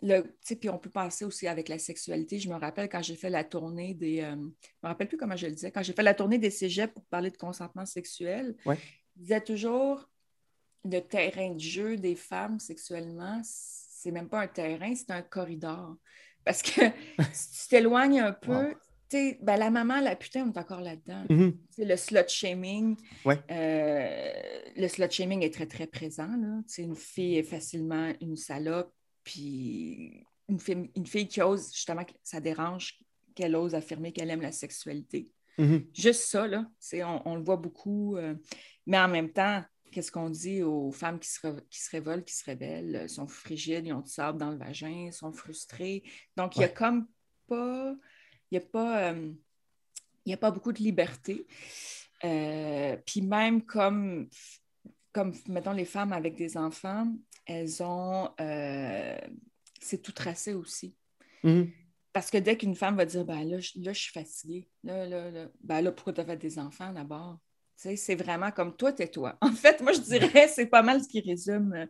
puis 0.00 0.68
on 0.70 0.78
peut 0.78 0.90
passer 0.90 1.24
aussi 1.24 1.46
avec 1.46 1.68
la 1.68 1.78
sexualité. 1.78 2.38
Je 2.38 2.48
me 2.48 2.56
rappelle 2.56 2.88
quand 2.88 3.02
j'ai 3.02 3.16
fait 3.16 3.30
la 3.30 3.44
tournée 3.44 3.94
des. 3.94 4.20
Euh, 4.20 4.34
je 4.34 4.36
me 4.82 4.88
rappelle 4.88 5.08
plus 5.08 5.16
comment 5.16 5.36
je 5.36 5.46
le 5.46 5.52
disais. 5.52 5.70
Quand 5.70 5.82
j'ai 5.82 5.92
fait 5.92 6.02
la 6.02 6.14
tournée 6.14 6.38
des 6.38 6.50
cégeps 6.50 6.92
pour 6.92 7.04
parler 7.06 7.30
de 7.30 7.36
consentement 7.36 7.86
sexuel, 7.86 8.56
je 8.66 8.74
disais 9.16 9.40
toujours 9.40 10.08
le 10.84 11.00
terrain 11.00 11.50
de 11.50 11.60
jeu 11.60 11.96
des 11.96 12.14
femmes 12.14 12.60
sexuellement, 12.60 13.40
c'est 13.42 14.10
même 14.10 14.28
pas 14.28 14.40
un 14.40 14.48
terrain, 14.48 14.94
c'est 14.94 15.10
un 15.10 15.22
corridor. 15.22 15.96
Parce 16.44 16.62
que 16.62 16.82
si 17.32 17.62
tu 17.62 17.68
t'éloignes 17.68 18.20
un 18.20 18.32
peu, 18.32 18.74
ben, 19.40 19.56
la 19.56 19.70
maman, 19.70 20.00
la 20.00 20.16
putain, 20.16 20.44
on 20.44 20.52
est 20.52 20.58
encore 20.58 20.80
là-dedans. 20.80 21.24
Mm-hmm. 21.28 21.54
Le 21.78 21.96
slut 21.96 22.28
shaming. 22.28 22.96
Euh, 23.26 24.32
le 24.76 24.88
slut 24.88 25.10
shaming 25.10 25.42
est 25.42 25.54
très, 25.54 25.66
très 25.66 25.86
présent. 25.86 26.28
Là. 26.28 26.60
Une 26.78 26.96
fille 26.96 27.38
est 27.38 27.44
facilement 27.44 28.12
une 28.20 28.36
salope, 28.36 28.92
puis 29.24 30.24
une 30.48 30.60
fille, 30.60 30.90
une 30.94 31.06
fille 31.06 31.26
qui 31.26 31.42
ose, 31.42 31.72
justement, 31.72 32.04
ça 32.22 32.40
dérange 32.40 32.98
qu'elle 33.34 33.56
ose 33.56 33.74
affirmer 33.74 34.12
qu'elle 34.12 34.30
aime 34.30 34.42
la 34.42 34.52
sexualité. 34.52 35.32
Mm-hmm. 35.58 35.86
Juste 35.92 36.24
ça, 36.24 36.46
là, 36.46 36.66
on, 36.94 37.22
on, 37.24 37.36
le 37.36 37.42
voit 37.42 37.56
beaucoup. 37.56 38.16
Euh, 38.16 38.34
mais 38.86 38.98
en 38.98 39.08
même 39.08 39.32
temps, 39.32 39.64
qu'est-ce 39.94 40.10
qu'on 40.10 40.28
dit 40.28 40.62
aux 40.62 40.90
femmes 40.90 41.20
qui 41.20 41.30
se, 41.30 41.60
qui 41.70 41.80
se 41.80 41.90
révoltent, 41.90 42.26
qui 42.26 42.34
se 42.34 42.50
rebellent, 42.50 42.96
euh, 42.96 43.08
sont 43.08 43.28
frigides, 43.28 43.86
ils 43.86 43.92
ont 43.92 44.00
du 44.00 44.10
sable 44.10 44.38
dans 44.38 44.50
le 44.50 44.58
vagin, 44.58 45.10
sont 45.12 45.32
frustrées. 45.32 46.02
Donc, 46.36 46.56
il 46.56 46.60
n'y 46.60 46.64
a 46.64 46.68
comme 46.68 47.06
pas, 47.46 47.94
il 48.50 48.54
y 48.54 48.58
a 48.58 48.60
pas, 48.60 49.12
euh, 49.12 49.32
a 50.28 50.36
pas 50.36 50.50
beaucoup 50.50 50.72
de 50.72 50.80
liberté. 50.80 51.46
Euh, 52.24 52.96
puis 53.06 53.22
même 53.22 53.62
comme, 53.62 54.28
comme, 55.12 55.32
mettons, 55.48 55.72
les 55.72 55.84
femmes 55.84 56.12
avec 56.12 56.34
des 56.34 56.56
enfants, 56.56 57.06
elles 57.46 57.82
ont, 57.82 58.30
c'est 59.80 60.02
tout 60.02 60.12
tracé 60.12 60.54
aussi. 60.54 60.96
Mm-hmm. 61.44 61.70
Parce 62.14 62.30
que 62.30 62.38
dès 62.38 62.56
qu'une 62.56 62.76
femme 62.76 62.96
va 62.96 63.04
dire, 63.04 63.24
ben 63.24 63.42
là, 63.42 63.58
je, 63.58 63.72
là, 63.76 63.92
je 63.92 64.00
suis 64.00 64.12
fatiguée, 64.12 64.68
là, 64.84 65.04
là, 65.06 65.32
là, 65.32 65.48
ben 65.62 65.80
là, 65.80 65.90
pourquoi 65.90 66.12
tu 66.12 66.20
as 66.20 66.24
fait 66.24 66.36
des 66.36 66.58
enfants 66.60 66.92
d'abord? 66.92 67.38
C'est 67.76 68.14
vraiment 68.14 68.52
comme 68.52 68.76
toi, 68.76 68.92
t'es 68.92 69.08
toi. 69.08 69.36
En 69.42 69.52
fait, 69.52 69.80
moi, 69.82 69.92
je 69.92 70.00
dirais, 70.00 70.46
c'est 70.46 70.66
pas 70.66 70.82
mal 70.82 71.02
ce 71.02 71.08
qui 71.08 71.20
résume 71.20 71.72
euh, 71.72 71.86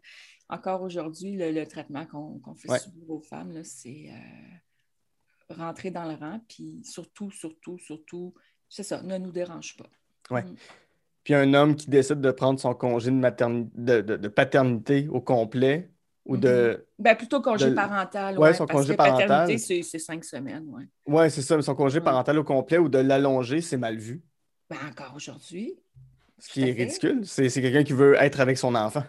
encore 0.48 0.80
aujourd'hui 0.80 1.36
le, 1.36 1.64
traitement 1.66 2.06
qu'on 2.06 2.54
fait 2.54 2.78
subir 2.78 3.10
aux 3.10 3.20
femmes. 3.20 3.62
C'est 3.64 4.10
euh, 4.10 5.54
rentrer 5.54 5.90
dans 5.90 6.04
le 6.04 6.14
rang, 6.14 6.40
puis 6.48 6.82
surtout, 6.84 7.30
surtout, 7.30 7.78
surtout, 7.78 8.34
c'est 8.68 8.82
ça, 8.82 9.02
ne 9.02 9.18
nous 9.18 9.30
dérange 9.30 9.76
pas. 9.76 9.90
Oui. 10.30 10.40
Mm. 10.40 10.56
Puis 11.24 11.34
un 11.34 11.54
homme 11.54 11.74
qui 11.74 11.88
décide 11.88 12.20
de 12.20 12.30
prendre 12.30 12.60
son 12.60 12.74
congé 12.74 13.10
de, 13.10 14.00
de, 14.00 14.28
paternité 14.28 15.08
au 15.10 15.20
complet 15.22 15.90
ou 16.26 16.36
de. 16.36 16.48
Mm-hmm. 16.48 17.02
Ben, 17.02 17.16
plutôt 17.16 17.40
congé 17.40 17.74
parental. 17.74 18.34
Oui, 18.38 18.42
ouais, 18.42 18.54
son 18.54 18.66
congé 18.66 18.94
parental. 18.94 19.58
c'est 19.58 19.82
cinq 19.82 20.22
semaines. 20.24 20.66
Oui, 20.68 20.84
ouais, 21.06 21.30
c'est 21.30 21.42
ça. 21.42 21.56
Mais 21.56 21.62
son 21.62 21.74
congé 21.74 22.00
parental 22.00 22.38
au 22.38 22.44
complet 22.44 22.78
ou 22.78 22.90
de 22.90 22.98
l'allonger, 22.98 23.62
c'est 23.62 23.78
mal 23.78 23.96
vu. 23.96 24.22
Ben, 24.68 24.76
encore 24.90 25.14
aujourd'hui. 25.16 25.74
Ce 26.38 26.50
qui 26.50 26.62
est 26.62 26.72
ridicule, 26.72 27.22
c'est 27.24 27.48
quelqu'un 27.50 27.84
qui 27.84 27.94
veut 27.94 28.16
être 28.16 28.40
avec 28.40 28.58
son 28.58 28.74
enfant. 28.74 29.04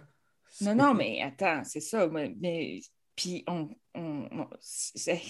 Non, 0.61 0.73
non, 0.73 0.93
mais 0.93 1.21
attends, 1.21 1.63
c'est 1.65 1.81
ça. 1.81 2.07
Mais, 2.07 2.79
puis, 3.15 3.43
on, 3.47 3.69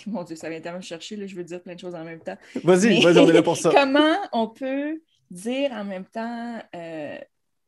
mon 0.08 0.24
Dieu, 0.24 0.36
ça 0.36 0.50
vient 0.50 0.62
tellement 0.62 0.80
me 0.80 0.84
chercher, 0.84 1.16
là, 1.16 1.26
je 1.26 1.36
veux 1.36 1.44
dire 1.44 1.62
plein 1.62 1.76
de 1.76 1.80
choses 1.80 1.96
en 1.96 2.04
même 2.04 2.20
temps. 2.20 2.38
Vas-y, 2.64 3.02
vas-y, 3.02 3.18
on 3.18 3.30
est 3.30 3.34
là 3.34 3.42
pour 3.42 3.58
ça. 3.58 3.72
comment 3.76 4.18
on 4.34 4.48
peut 4.48 5.02
dire 5.32 5.72
en 5.72 5.84
même 5.84 6.06
temps, 6.06 6.62
euh, 6.76 7.18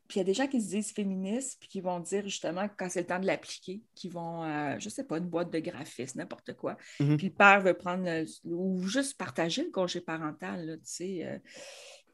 puis 0.08 0.16
il 0.16 0.18
y 0.18 0.22
a 0.22 0.24
des 0.24 0.34
gens 0.34 0.46
qui 0.46 0.62
se 0.62 0.68
disent 0.70 0.92
féministes, 0.92 1.58
puis 1.60 1.68
qui 1.68 1.80
vont 1.80 2.00
dire 2.00 2.24
justement 2.24 2.66
quand 2.78 2.88
c'est 2.88 3.00
le 3.00 3.06
temps 3.06 3.18
de 3.18 3.26
l'appliquer, 3.26 3.82
qui 3.94 4.08
vont, 4.08 4.42
euh, 4.42 4.76
je 4.78 4.88
sais 4.88 5.04
pas, 5.04 5.18
une 5.18 5.28
boîte 5.28 5.50
de 5.50 5.58
graphisme, 5.58 6.18
n'importe 6.18 6.54
quoi. 6.54 6.76
Mm-hmm. 7.00 7.16
Puis 7.16 7.26
le 7.28 7.34
père 7.34 7.60
veut 7.60 7.74
prendre, 7.74 8.24
ou 8.44 8.82
juste 8.86 9.18
partager 9.18 9.64
le 9.64 9.70
congé 9.70 10.00
parental, 10.00 10.78
tu 10.78 10.90
sais. 10.90 11.26
Euh, 11.26 11.38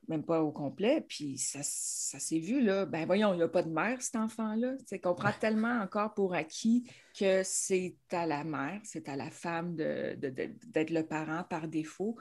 même 0.09 0.25
pas 0.25 0.43
au 0.43 0.53
complet. 0.53 1.05
Puis 1.09 1.39
ça, 1.39 1.63
s'est 1.63 2.39
vu, 2.39 2.63
là. 2.63 2.87
Ben 2.87 3.07
voyons, 3.07 3.33
il 3.33 3.39
n'y 3.39 3.43
a 3.43 3.49
pas 3.49 3.63
de 3.63 3.71
mère, 3.71 4.01
cet 4.03 4.17
enfant-là. 4.17 4.75
C'est 4.87 4.99
qu'on 4.99 5.15
prend 5.15 5.33
tellement 5.33 5.81
encore 5.81 6.15
pour 6.15 6.35
acquis 6.35 6.85
que 7.19 7.43
c'est 7.45 7.97
à 8.13 8.27
la 8.27 8.45
mère, 8.45 8.81
c'est 8.85 9.09
à 9.09 9.17
la 9.17 9.31
femme 9.31 9.77
d'être 9.77 10.89
de, 10.89 10.95
le 10.95 11.03
parent 11.07 11.45
par 11.45 11.69
défaut. 11.69 12.17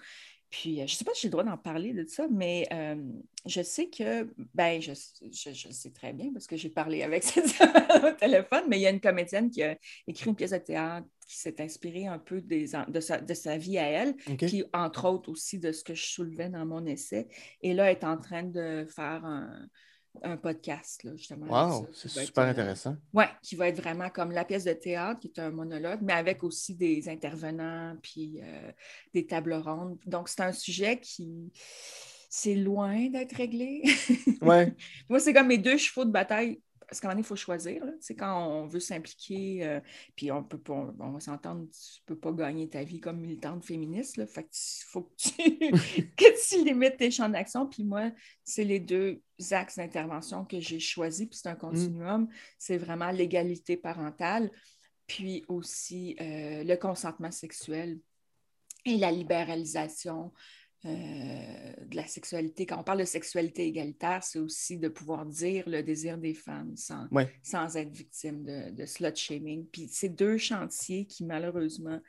Puis, 0.54 0.74
euh, 0.82 0.86
je 0.86 0.94
ne 0.94 0.98
sais 0.98 1.04
pas 1.04 1.16
si 1.16 1.22
j'ai 1.22 1.28
le 1.30 1.32
droit 1.32 1.44
d'en 1.44 1.58
parler 1.58 1.94
de 1.94 2.06
ça, 2.06 2.28
mais 2.30 2.68
euh, 2.72 2.96
je 3.48 3.64
sais 3.64 3.88
que, 3.90 4.32
ben, 4.54 4.80
je, 4.80 4.92
je, 5.32 5.72
sais 5.72 5.90
très 5.90 6.14
bien 6.14 6.32
parce 6.32 6.46
que 6.46 6.56
j'ai 6.56 6.70
parlé 6.70 7.02
avec 7.02 7.24
cette 7.24 7.60
au 8.04 8.12
téléphone, 8.12 8.66
mais 8.70 8.78
il 8.78 8.82
y 8.84 8.86
a 8.86 8.92
une 8.92 9.00
comédienne 9.00 9.50
qui 9.50 9.64
a 9.64 9.76
écrit 10.06 10.30
une 10.30 10.36
pièce 10.36 10.52
de 10.52 10.60
théâtre 10.60 11.08
qui 11.28 11.38
s'est 11.38 11.60
inspirée 11.60 12.06
un 12.06 12.20
peu 12.20 12.40
des, 12.40 12.66
de, 12.88 13.00
sa, 13.00 13.20
de, 13.20 13.34
sa, 13.34 13.58
vie 13.58 13.80
à 13.80 13.88
elle, 13.90 14.16
qui, 14.38 14.64
entre 14.74 15.10
autres 15.10 15.32
aussi 15.32 15.58
de 15.58 15.72
ce 15.72 15.84
que 15.84 15.96
je 15.96 16.06
soulevais 16.06 16.50
dans 16.50 16.68
mon 16.68 16.86
essai. 16.86 17.28
Et 17.64 17.74
là, 17.74 17.90
elle 17.90 17.98
est 17.98 18.04
en 18.04 18.18
train 18.18 18.44
de 18.44 18.86
faire 18.88 19.26
un, 19.26 19.68
un 20.22 20.38
podcast, 20.38 21.04
là, 21.04 21.12
justement. 21.16 21.48
Wow, 21.48 21.88
c'est 21.94 22.10
super 22.10 22.44
euh, 22.44 22.50
intéressant. 22.50 22.96
oui, 23.14 23.26
qui 23.42 23.56
va 23.56 23.70
être 23.70 23.82
vraiment 23.82 24.10
comme 24.10 24.32
la 24.32 24.46
pièce 24.46 24.64
de 24.64 24.74
théâtre, 24.74 25.20
qui 25.20 25.28
est 25.28 25.40
un 25.40 25.50
monologue, 25.50 26.00
mais 26.02 26.14
avec 26.14 26.44
aussi 26.44 26.76
des 26.76 27.10
intervenants, 27.10 27.96
puis 28.02 28.40
euh, 28.44 28.72
des 29.14 29.26
tables 29.26 29.54
rondes. 29.54 29.98
Donc, 30.06 30.30
c'est 30.30 30.42
un 30.42 30.52
sujet 30.52 31.00
qui, 31.00 31.52
c'est 32.30 32.56
loin 32.56 33.10
d'être 33.10 33.36
réglé. 33.36 33.84
Ouais. 34.42 34.76
Moi, 35.08 35.22
c'est 35.22 35.34
comme 35.34 35.48
mes 35.48 35.58
deux 35.58 35.78
chevaux 35.78 36.04
de 36.04 36.12
bataille 36.12 36.60
parce 36.94 37.04
moment 37.04 37.18
il 37.18 37.24
faut 37.24 37.36
choisir. 37.36 37.84
C'est 38.00 38.16
quand 38.16 38.48
on 38.48 38.68
veut 38.68 38.80
s'impliquer, 38.80 39.66
euh, 39.66 39.80
puis 40.16 40.32
on 40.32 40.44
peut 40.44 40.60
pas, 40.60 40.94
on 41.00 41.12
va 41.12 41.20
s'entendre, 41.20 41.66
tu 41.72 42.02
peux 42.06 42.18
pas 42.18 42.32
gagner 42.32 42.70
ta 42.70 42.84
vie 42.84 43.00
comme 43.00 43.20
militante 43.20 43.66
féministe. 43.66 44.18
Là, 44.18 44.28
fait 44.28 44.48
il 44.52 44.86
faut 44.88 45.02
que 45.02 45.16
tu, 45.18 45.32
que 46.18 46.50
tu 46.50 46.64
limites 46.64 46.98
tes 46.98 47.12
champs 47.12 47.30
d'action. 47.30 47.68
Puis 47.68 47.84
moi, 47.84 48.12
c'est 48.44 48.64
les 48.64 48.80
deux 48.80 49.22
axes 49.52 49.76
d'intervention 49.78 50.46
que 50.46 50.60
j'ai 50.60 50.80
choisis, 50.80 51.28
puis 51.28 51.38
c'est 51.38 51.50
un 51.50 51.56
continuum. 51.56 52.28
C'est 52.58 52.78
vraiment 52.78 53.12
l'égalité 53.12 53.76
parentale, 53.76 54.52
puis 55.08 55.44
aussi 55.48 56.16
euh, 56.22 56.64
le 56.64 56.76
consentement 56.76 57.32
sexuel 57.32 58.00
et 58.86 58.98
la 58.98 59.12
libéralisation 59.12 60.32
euh, 60.86 61.74
de 61.86 61.96
la 61.96 62.06
sexualité. 62.06 62.66
Quand 62.66 62.80
on 62.80 62.84
parle 62.84 63.00
de 63.00 63.06
sexualité 63.06 63.66
égalitaire, 63.66 64.24
c'est 64.24 64.40
aussi 64.40 64.78
de 64.78 64.90
pouvoir 64.90 65.26
dire 65.26 65.68
le 65.68 65.82
désir 65.82 66.18
des 66.18 66.34
femmes 66.34 66.76
sans, 66.76 67.08
sans 67.42 67.78
être 67.78 67.92
victime 67.92 68.44
de, 68.44 68.70
de 68.72 68.86
slut 68.86 69.16
shaming. 69.16 69.66
Puis 69.68 69.88
c'est 69.90 70.10
deux 70.10 70.38
chantiers 70.38 71.06
qui, 71.06 71.24
malheureusement, 71.24 72.02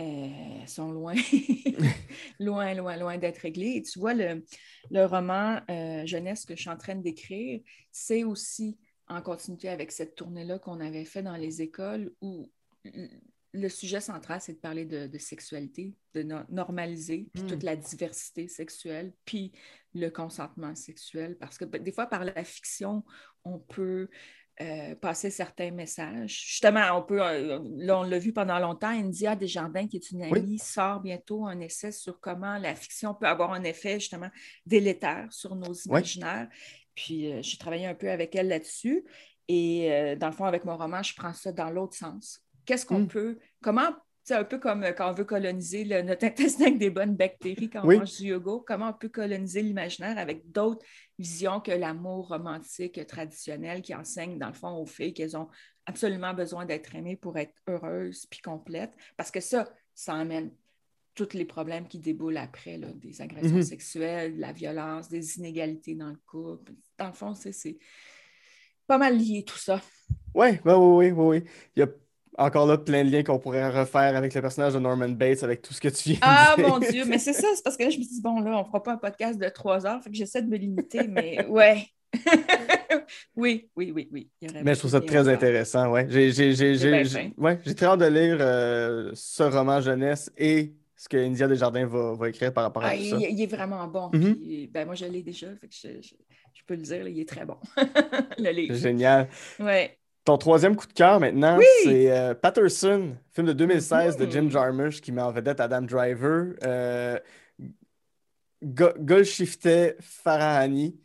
euh, 0.00 0.66
sont 0.66 0.92
loin, 0.92 1.14
loin, 2.40 2.74
loin, 2.74 2.96
loin 2.96 3.18
d'être 3.18 3.38
réglés. 3.38 3.76
Et 3.76 3.82
tu 3.82 3.98
vois, 3.98 4.14
le, 4.14 4.44
le 4.90 5.04
roman 5.04 5.60
euh, 5.70 6.06
jeunesse 6.06 6.44
que 6.44 6.56
je 6.56 6.60
suis 6.60 6.70
en 6.70 6.76
train 6.76 6.94
d'écrire, 6.94 7.60
c'est 7.90 8.24
aussi 8.24 8.78
en 9.08 9.20
continuité 9.22 9.68
avec 9.68 9.92
cette 9.92 10.14
tournée-là 10.14 10.58
qu'on 10.58 10.80
avait 10.80 11.04
fait 11.04 11.22
dans 11.22 11.36
les 11.36 11.62
écoles 11.62 12.12
où 12.20 12.50
le 13.52 13.68
sujet 13.68 14.00
central, 14.00 14.40
c'est 14.40 14.54
de 14.54 14.58
parler 14.58 14.84
de, 14.84 15.18
sexualité, 15.18 15.94
de 16.14 16.22
normaliser 16.22 17.28
hmm. 17.34 17.46
toute 17.46 17.62
la 17.62 17.76
diversité 17.76 18.48
sexuelle, 18.48 19.12
puis 19.24 19.52
le 19.94 20.08
consentement 20.08 20.74
sexuel, 20.76 21.36
parce 21.38 21.58
que 21.58 21.64
ben, 21.64 21.82
des 21.82 21.92
fois, 21.92 22.06
par 22.06 22.24
la 22.24 22.44
fiction, 22.44 23.04
on 23.44 23.58
peut 23.58 24.08
euh, 24.60 24.94
passer 24.94 25.30
certains 25.30 25.70
messages. 25.70 26.44
Justement, 26.48 26.98
on 26.98 27.02
peut, 27.02 27.22
euh, 27.22 27.58
on 27.88 28.02
l'a 28.02 28.18
vu 28.18 28.32
pendant 28.32 28.58
longtemps, 28.58 28.90
India 28.90 29.34
Desjardins, 29.34 29.86
qui 29.86 29.96
est 29.96 30.10
une 30.10 30.22
amie, 30.22 30.58
sort 30.58 31.00
bientôt 31.00 31.46
un 31.46 31.60
essai 31.60 31.92
sur 31.92 32.20
comment 32.20 32.58
la 32.58 32.74
fiction 32.74 33.14
peut 33.14 33.26
avoir 33.26 33.52
un 33.52 33.64
effet 33.64 34.00
justement 34.00 34.28
délétère 34.66 35.32
sur 35.32 35.56
nos 35.56 35.72
imaginaires. 35.72 36.48
Puis 36.94 37.32
euh, 37.32 37.40
j'ai 37.42 37.56
travaillé 37.56 37.86
un 37.86 37.94
peu 37.94 38.10
avec 38.10 38.34
elle 38.34 38.48
là-dessus. 38.48 39.04
Et 39.48 40.14
dans 40.20 40.28
le 40.28 40.32
fond, 40.32 40.44
avec 40.44 40.64
mon 40.64 40.76
roman, 40.76 41.02
je 41.02 41.12
prends 41.16 41.32
ça 41.32 41.50
dans 41.50 41.70
l'autre 41.70 41.96
sens 41.96 42.40
Qu'est-ce 42.66 42.86
qu'on 42.86 43.00
hmm. 43.00 43.08
peut, 43.08 43.38
comment 43.62 43.90
C'est 44.22 44.34
un 44.34 44.44
peu 44.44 44.58
comme 44.58 44.84
euh, 44.84 44.92
quand 44.92 45.10
on 45.10 45.14
veut 45.14 45.24
coloniser 45.24 45.84
le, 45.84 46.02
notre 46.02 46.24
intestin 46.26 46.64
avec 46.66 46.78
des 46.78 46.90
bonnes 46.90 47.16
bactéries 47.16 47.70
quand 47.70 47.82
on 47.82 47.86
Oui. 47.88 47.98
mange 47.98 48.16
du 48.16 48.26
yoga. 48.26 48.62
Comment 48.66 48.90
on 48.90 48.92
peut 48.92 49.08
coloniser 49.08 49.62
l'imaginaire 49.62 50.18
avec 50.18 50.50
d'autres 50.50 50.84
visions 51.18 51.60
que 51.60 51.72
l'amour 51.72 52.28
romantique 52.28 53.04
traditionnel 53.06 53.82
qui 53.82 53.94
enseigne, 53.94 54.38
dans 54.38 54.48
le 54.48 54.52
fond, 54.54 54.76
aux 54.76 54.86
filles 54.86 55.14
qu'elles 55.14 55.36
ont 55.36 55.48
absolument 55.86 56.34
besoin 56.34 56.66
d'être 56.66 56.94
aimées 56.94 57.16
pour 57.16 57.36
être 57.38 57.54
heureuses 57.68 58.26
puis 58.26 58.40
complètes? 58.40 58.92
Parce 59.16 59.30
que 59.30 59.40
ça, 59.40 59.68
ça 59.94 60.14
amène 60.14 60.52
tous 61.14 61.32
les 61.32 61.44
problèmes 61.44 61.88
qui 61.88 61.98
déboulent 61.98 62.36
après, 62.36 62.78
là, 62.78 62.88
des 62.94 63.20
agressions 63.20 63.56
Mhm. 63.56 63.62
sexuelles, 63.62 64.36
de 64.36 64.40
la 64.40 64.52
violence, 64.52 65.08
des 65.08 65.38
inégalités 65.38 65.94
dans 65.94 66.08
le 66.10 66.20
couple. 66.26 66.72
Dans 66.96 67.08
le 67.08 67.12
fond, 67.14 67.34
c'est 67.34 67.78
pas 68.86 68.96
mal 68.98 69.16
lié 69.18 69.44
tout 69.44 69.58
ça. 69.58 69.80
Ouais, 70.34 70.60
ouais, 70.64 70.74
ouais, 70.74 71.10
ouais. 71.10 71.44
Il 71.74 71.80
y 71.80 71.82
a 71.82 71.88
encore 72.40 72.66
là 72.66 72.78
plein 72.78 73.04
de 73.04 73.10
liens 73.10 73.22
qu'on 73.22 73.38
pourrait 73.38 73.68
refaire 73.70 74.16
avec 74.16 74.34
le 74.34 74.40
personnage 74.40 74.74
de 74.74 74.78
Norman 74.78 75.08
Bates, 75.10 75.42
avec 75.42 75.62
tout 75.62 75.72
ce 75.74 75.80
que 75.80 75.88
tu 75.88 76.10
viens 76.10 76.14
de 76.18 76.20
Ah 76.22 76.54
dire. 76.56 76.68
mon 76.68 76.78
Dieu, 76.78 77.04
mais 77.06 77.18
c'est 77.18 77.32
ça, 77.32 77.46
c'est 77.54 77.62
parce 77.62 77.76
que 77.76 77.84
là, 77.84 77.90
je 77.90 77.98
me 77.98 78.02
dis, 78.02 78.20
bon, 78.22 78.40
là, 78.40 78.58
on 78.58 78.64
fera 78.64 78.82
pas 78.82 78.92
un 78.92 78.96
podcast 78.96 79.38
de 79.38 79.48
trois 79.48 79.86
heures, 79.86 80.02
fait 80.02 80.10
que 80.10 80.16
j'essaie 80.16 80.42
de 80.42 80.48
me 80.48 80.56
limiter, 80.56 81.06
mais 81.08 81.44
ouais. 81.48 81.86
oui, 83.36 83.68
oui, 83.76 83.92
oui, 83.94 84.08
oui. 84.12 84.30
Mais 84.64 84.74
je 84.74 84.78
trouve 84.80 84.90
ça 84.90 85.00
de 85.00 85.06
très 85.06 85.28
intéressant, 85.28 85.90
ouais. 85.90 86.06
J'ai 86.10 86.32
j'ai- 86.32 86.54
j'ai- 86.54 86.74
j'ai- 86.76 87.32
ouais, 87.36 87.60
j'ai 87.64 87.74
très 87.74 87.86
hâte 87.86 88.00
de 88.00 88.06
lire 88.06 88.38
euh, 88.40 89.10
ce 89.14 89.42
roman 89.44 89.80
jeunesse 89.80 90.30
et 90.36 90.74
ce 90.96 91.08
que 91.08 91.16
India 91.16 91.46
Desjardins 91.48 91.86
va, 91.86 92.14
va 92.14 92.28
écrire 92.28 92.52
par 92.52 92.64
rapport 92.64 92.82
à 92.84 92.88
Ah, 92.88 92.96
tout 92.96 93.00
il, 93.02 93.10
ça. 93.10 93.16
il 93.18 93.40
est 93.42 93.46
vraiment 93.46 93.86
bon. 93.86 94.10
Mhm. 94.12 94.34
puis, 94.36 94.66
ben, 94.72 94.84
moi, 94.86 94.94
je 94.94 95.06
l'ai 95.06 95.22
déjà, 95.22 95.46
fait 95.56 95.68
que 95.68 95.74
je, 95.74 95.88
je- 96.02 96.14
je 96.52 96.62
peux 96.66 96.74
le 96.74 96.82
dire, 96.82 97.04
là, 97.04 97.08
il 97.10 97.20
est 97.20 97.28
très 97.28 97.44
bon. 97.46 97.56
le 98.38 98.50
livre. 98.50 98.74
Génial. 98.74 99.28
Ouais. 99.58 99.96
Ton 100.24 100.36
troisième 100.36 100.76
coup 100.76 100.86
de 100.86 100.92
cœur 100.92 101.18
maintenant, 101.18 101.56
Oui! 101.58 101.64
c'est 101.84 102.10
euh, 102.10 102.34
Patterson, 102.34 103.16
film 103.32 103.46
de 103.46 103.52
2016 103.52 104.16
de 104.16 104.30
Jim 104.30 104.42
Mhm. 104.42 104.50
Jarmusch 104.50 105.00
qui 105.00 105.12
met 105.12 105.22
en 105.22 105.32
vedette 105.32 105.60
Adam 105.60 105.80
Driver, 105.82 106.54
euh, 106.62 107.18
Farahani 110.00 111.00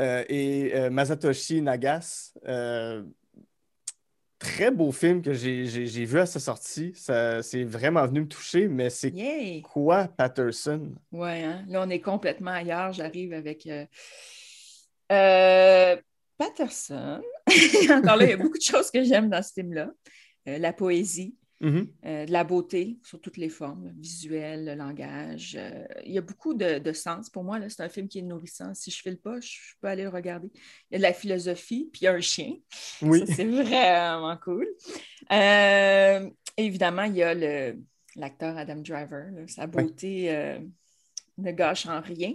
euh, 0.00 0.24
et 0.28 0.72
euh, 0.74 0.90
Masatoshi 0.90 1.60
Nagas. 1.60 2.32
Euh, 2.46 3.04
très 4.38 4.70
beau 4.70 4.92
film 4.92 5.20
que 5.20 5.34
j'ai 5.34 5.64
vu 6.04 6.18
à 6.18 6.26
sa 6.26 6.40
sortie. 6.40 6.92
Ça, 6.94 7.42
c'est 7.42 7.64
vraiment 7.64 8.06
venu 8.06 8.20
me 8.20 8.28
toucher, 8.28 8.68
mais 8.68 8.88
c'est 8.88 9.12
quoi 9.62 10.08
Patterson? 10.08 10.94
Ouais, 11.12 11.42
hein? 11.42 11.64
Là, 11.68 11.82
on 11.84 11.90
est 11.90 12.00
complètement 12.00 12.52
ailleurs. 12.52 12.92
J'arrive 12.92 13.32
avec 13.34 13.68
Patterson. 16.38 17.20
Encore 17.90 18.16
là, 18.16 18.24
il 18.24 18.30
y 18.30 18.32
a 18.32 18.36
beaucoup 18.36 18.56
de 18.58 18.62
choses 18.62 18.90
que 18.90 19.02
j'aime 19.02 19.28
dans 19.28 19.42
ce 19.42 19.52
film-là. 19.52 19.90
Euh, 20.48 20.58
la 20.58 20.72
poésie, 20.72 21.34
Mhm. 21.60 21.88
euh, 22.06 22.24
de 22.24 22.30
la 22.30 22.44
beauté 22.44 23.00
sur 23.02 23.20
toutes 23.20 23.36
les 23.36 23.48
formes, 23.48 23.92
visuel, 23.98 24.64
le 24.64 24.74
langage. 24.76 25.56
Euh, 25.58 25.84
il 26.06 26.12
y 26.12 26.18
a 26.18 26.20
beaucoup 26.20 26.54
de, 26.54 26.78
de 26.78 26.92
sens. 26.92 27.28
Pour 27.28 27.42
moi, 27.42 27.58
c'est 27.68 27.82
un 27.82 27.88
film 27.88 28.06
qui 28.06 28.20
est 28.20 28.22
nourrissant. 28.22 28.72
Si 28.74 28.92
je 28.92 28.98
ne 28.98 29.02
file 29.10 29.18
pas, 29.20 29.40
je, 29.40 29.56
peux 29.80 29.88
aller 29.88 30.04
le 30.04 30.08
regarder. 30.08 30.48
Il 30.54 30.92
y 30.92 30.94
a 30.94 30.98
de 30.98 31.02
la 31.02 31.12
philosophie, 31.12 31.90
puis 31.92 32.02
il 32.02 32.04
y 32.04 32.06
a 32.06 32.12
un 32.14 32.20
chien. 32.20 32.54
Oui. 33.02 33.24
C'est 33.26 33.44
vraiment 33.44 34.36
cool. 34.44 34.68
Évidemment, 36.56 37.02
il 37.04 37.16
y 37.16 37.22
a 37.24 37.34
le- 37.34 37.78
l'acteur 38.16 38.56
Adam 38.56 38.76
Driver. 38.76 39.30
là. 39.32 39.46
Sa 39.48 39.66
beauté 39.66 40.30
euh, 40.34 40.58
ne 41.38 41.52
gâche 41.52 41.86
en 41.86 42.00
rien. 42.00 42.34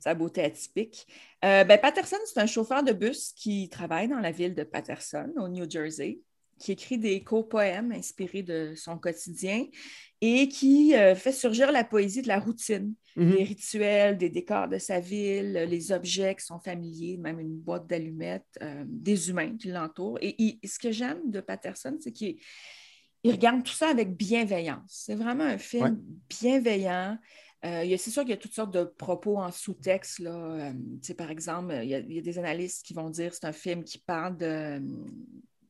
Sa 0.00 0.14
beauté 0.14 0.42
atypique. 0.42 1.06
Euh, 1.44 1.64
ben, 1.64 1.78
Patterson, 1.78 2.16
c'est 2.26 2.40
un 2.40 2.46
chauffeur 2.46 2.82
de 2.82 2.92
bus 2.92 3.32
qui 3.32 3.68
travaille 3.68 4.08
dans 4.08 4.20
la 4.20 4.30
ville 4.30 4.54
de 4.54 4.62
Patterson, 4.64 5.32
au 5.36 5.48
New 5.48 5.68
Jersey, 5.68 6.20
qui 6.58 6.72
écrit 6.72 6.98
des 6.98 7.22
co-poèmes 7.22 7.92
inspirés 7.92 8.42
de 8.42 8.74
son 8.76 8.98
quotidien 8.98 9.64
et 10.20 10.48
qui 10.48 10.94
euh, 10.94 11.14
fait 11.14 11.32
surgir 11.32 11.72
la 11.72 11.84
poésie 11.84 12.22
de 12.22 12.28
la 12.28 12.38
routine 12.38 12.94
Mhm. 13.16 13.34
les 13.36 13.44
rituels, 13.44 14.18
des 14.18 14.28
décors 14.28 14.68
de 14.68 14.78
sa 14.78 14.98
ville, 14.98 15.52
les 15.52 15.92
objets 15.92 16.34
qui 16.34 16.44
sont 16.44 16.58
familiers, 16.58 17.16
même 17.16 17.38
une 17.38 17.56
boîte 17.56 17.86
d'allumettes, 17.86 18.58
euh, 18.60 18.84
des 18.86 19.30
humains 19.30 19.56
qui 19.56 19.68
l'entourent. 19.68 20.18
Et, 20.20 20.58
ce 20.64 20.78
que 20.78 20.90
j'aime 20.90 21.30
de 21.30 21.40
Patterson, 21.40 21.96
c'est 22.00 22.12
qu'il 22.12 22.36
il 23.22 23.30
regarde 23.30 23.62
tout 23.62 23.72
ça 23.72 23.88
avec 23.88 24.16
bienveillance. 24.16 25.04
C'est 25.06 25.14
vraiment 25.14 25.44
un 25.44 25.58
film 25.58 25.84
Ouais. 25.84 25.92
bienveillant. 26.28 27.16
Euh, 27.64 27.96
c'est 27.96 28.10
sûr 28.10 28.22
qu'il 28.22 28.30
y 28.30 28.34
a 28.34 28.38
toutes 28.38 28.52
sortes 28.54 28.74
de 28.74 28.84
propos 28.84 29.38
en 29.38 29.50
sous-texte. 29.50 30.18
Là. 30.18 30.34
Euh, 30.70 31.14
par 31.16 31.30
exemple, 31.30 31.74
il 31.82 31.88
y, 31.88 31.94
a, 31.94 31.98
il 32.00 32.12
y 32.12 32.18
a 32.18 32.22
des 32.22 32.38
analystes 32.38 32.84
qui 32.84 32.92
vont 32.94 33.08
dire 33.10 33.30
que 33.30 33.36
c'est 33.36 33.46
un 33.46 33.52
film 33.52 33.84
qui 33.84 33.98
parle 33.98 34.36
de, 34.36 34.80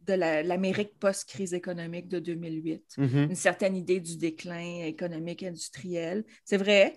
de 0.07 0.15
la- 0.15 0.43
l'Amérique 0.43 0.99
post-crise 0.99 1.55
économique 1.55 2.09
de 2.09 2.19
2008 2.19 2.95
Mhm. 2.99 3.29
une 3.31 3.35
certaine 3.35 3.77
idée 3.77 4.01
du 4.01 4.17
déclin 4.17 4.85
économique 4.85 5.43
industriel. 5.43 6.25
C'est 6.45 6.57
vrai. 6.57 6.95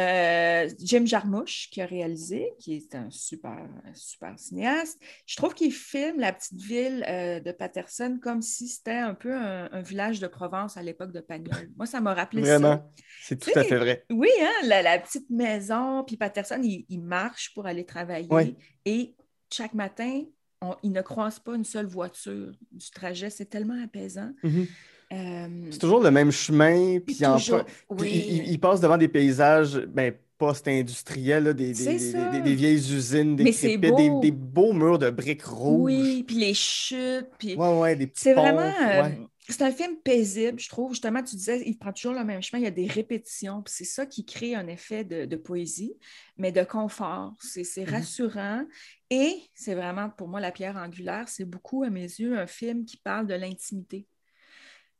Euh, 0.00 0.68
Jim 0.80 1.04
Jarmusch, 1.04 1.68
qui 1.70 1.82
a 1.82 1.86
réalisé, 1.86 2.50
qui 2.58 2.74
est 2.76 2.94
un 2.94 3.10
super, 3.10 3.68
super 3.94 4.38
cinéaste, 4.38 4.98
je 5.26 5.36
trouve 5.36 5.52
qu'il 5.54 5.70
filme 5.72 6.18
la 6.18 6.32
petite 6.32 6.60
ville 6.60 7.04
euh, 7.08 7.40
de 7.40 7.52
Patterson 7.52 8.18
comme 8.22 8.40
si 8.40 8.68
c'était 8.68 8.92
un 8.92 9.14
peu 9.14 9.34
un, 9.34 9.68
un 9.70 9.82
village 9.82 10.18
de 10.18 10.26
Provence 10.26 10.76
à 10.78 10.82
l'époque 10.82 11.12
de 11.12 11.20
Pagnol. 11.20 11.70
Moi, 11.76 11.84
ça 11.86 12.00
m'a 12.00 12.14
rappelé 12.14 12.42
ça. 12.44 12.58
Vraiment, 12.58 12.90
c'est 13.22 13.38
tout 13.38 13.50
à 13.54 13.62
fait 13.64 13.76
vrai. 13.76 14.04
Oui, 14.10 14.30
hein, 14.40 14.66
la, 14.66 14.80
la 14.82 14.98
petite 14.98 15.28
maison, 15.28 16.02
puis 16.04 16.16
Patterson, 16.16 16.60
il, 16.62 16.86
il 16.88 17.02
marche 17.02 17.52
pour 17.54 17.66
aller 17.66 17.84
travailler 17.84 18.28
Oui. 18.30 18.56
et 18.86 19.14
chaque 19.52 19.74
matin, 19.74 20.22
on- 20.62 20.76
il 20.82 20.92
ne 20.92 21.02
croise 21.02 21.38
pas 21.38 21.54
une 21.54 21.64
seule 21.66 21.86
voiture 21.86 22.52
du 22.70 22.90
trajet. 22.90 23.28
C'est 23.28 23.46
tellement 23.46 23.80
apaisant. 23.84 24.30
Mhm. 24.42 24.66
Euh, 25.12 25.48
C'est 25.70 25.78
toujours 25.78 26.00
le 26.02 26.10
même 26.10 26.30
chemin, 26.30 26.98
puis 27.00 27.24
en 27.26 27.36
toujours- 27.36 27.64
puis 27.64 27.74
oui. 27.90 28.24
il, 28.28 28.36
il- 28.36 28.50
il 28.52 28.58
passe 28.60 28.80
devant 28.80 28.96
des 28.96 29.08
paysages 29.08 29.76
ben, 29.78 30.14
post-industriels, 30.38 31.54
des, 31.54 31.72
vieilles 31.72 32.94
usines 32.94 33.36
des, 33.36 33.76
beau. 33.78 34.20
des 34.20 34.30
beaux 34.30 34.72
murs 34.72 34.98
de 34.98 35.10
briques 35.10 35.44
rouges. 35.44 35.92
Oui, 35.92 36.22
puis 36.24 36.36
les 36.36 36.54
chutes, 36.54 37.28
puis 37.38 37.54
Ouais, 37.54 37.78
ouais, 37.78 37.96
des 37.96 38.06
petits 38.06 38.22
c'est 38.22 38.34
vraiment... 38.34 38.60
euh, 38.62 39.02
ouais. 39.02 39.18
c'est 39.48 39.62
un 39.62 39.70
film 39.70 39.96
paisible, 40.02 40.58
je 40.58 40.68
trouve. 40.68 40.92
Justement, 40.92 41.22
tu 41.22 41.36
disais, 41.36 41.62
il 41.66 41.76
prend 41.78 41.92
toujours 41.92 42.14
le 42.14 42.24
même 42.24 42.42
chemin, 42.42 42.60
il 42.60 42.64
y 42.64 42.68
a 42.68 42.72
des 42.72 42.86
répétitions, 42.86 43.62
puis 43.62 43.72
c'est 43.76 43.84
ça 43.84 44.06
qui 44.06 44.24
crée 44.24 44.54
un 44.54 44.66
effet 44.66 45.04
de, 45.04 45.26
de 45.26 45.36
poésie, 45.36 45.94
mais 46.36 46.50
de 46.52 46.62
confort. 46.64 47.34
C'est 47.40 47.62
Mhm. 47.86 47.90
rassurant 47.90 48.64
et 49.10 49.34
c'est 49.54 49.74
vraiment, 49.74 50.10
pour 50.10 50.26
moi, 50.28 50.40
la 50.40 50.50
pierre 50.52 50.76
angulaire, 50.76 51.28
c'est 51.28 51.44
beaucoup, 51.44 51.82
à 51.84 51.90
mes 51.90 52.02
yeux, 52.02 52.38
un 52.38 52.46
film 52.46 52.84
qui 52.84 52.96
parle 52.96 53.26
de 53.26 53.34
l'intimité. 53.34 54.06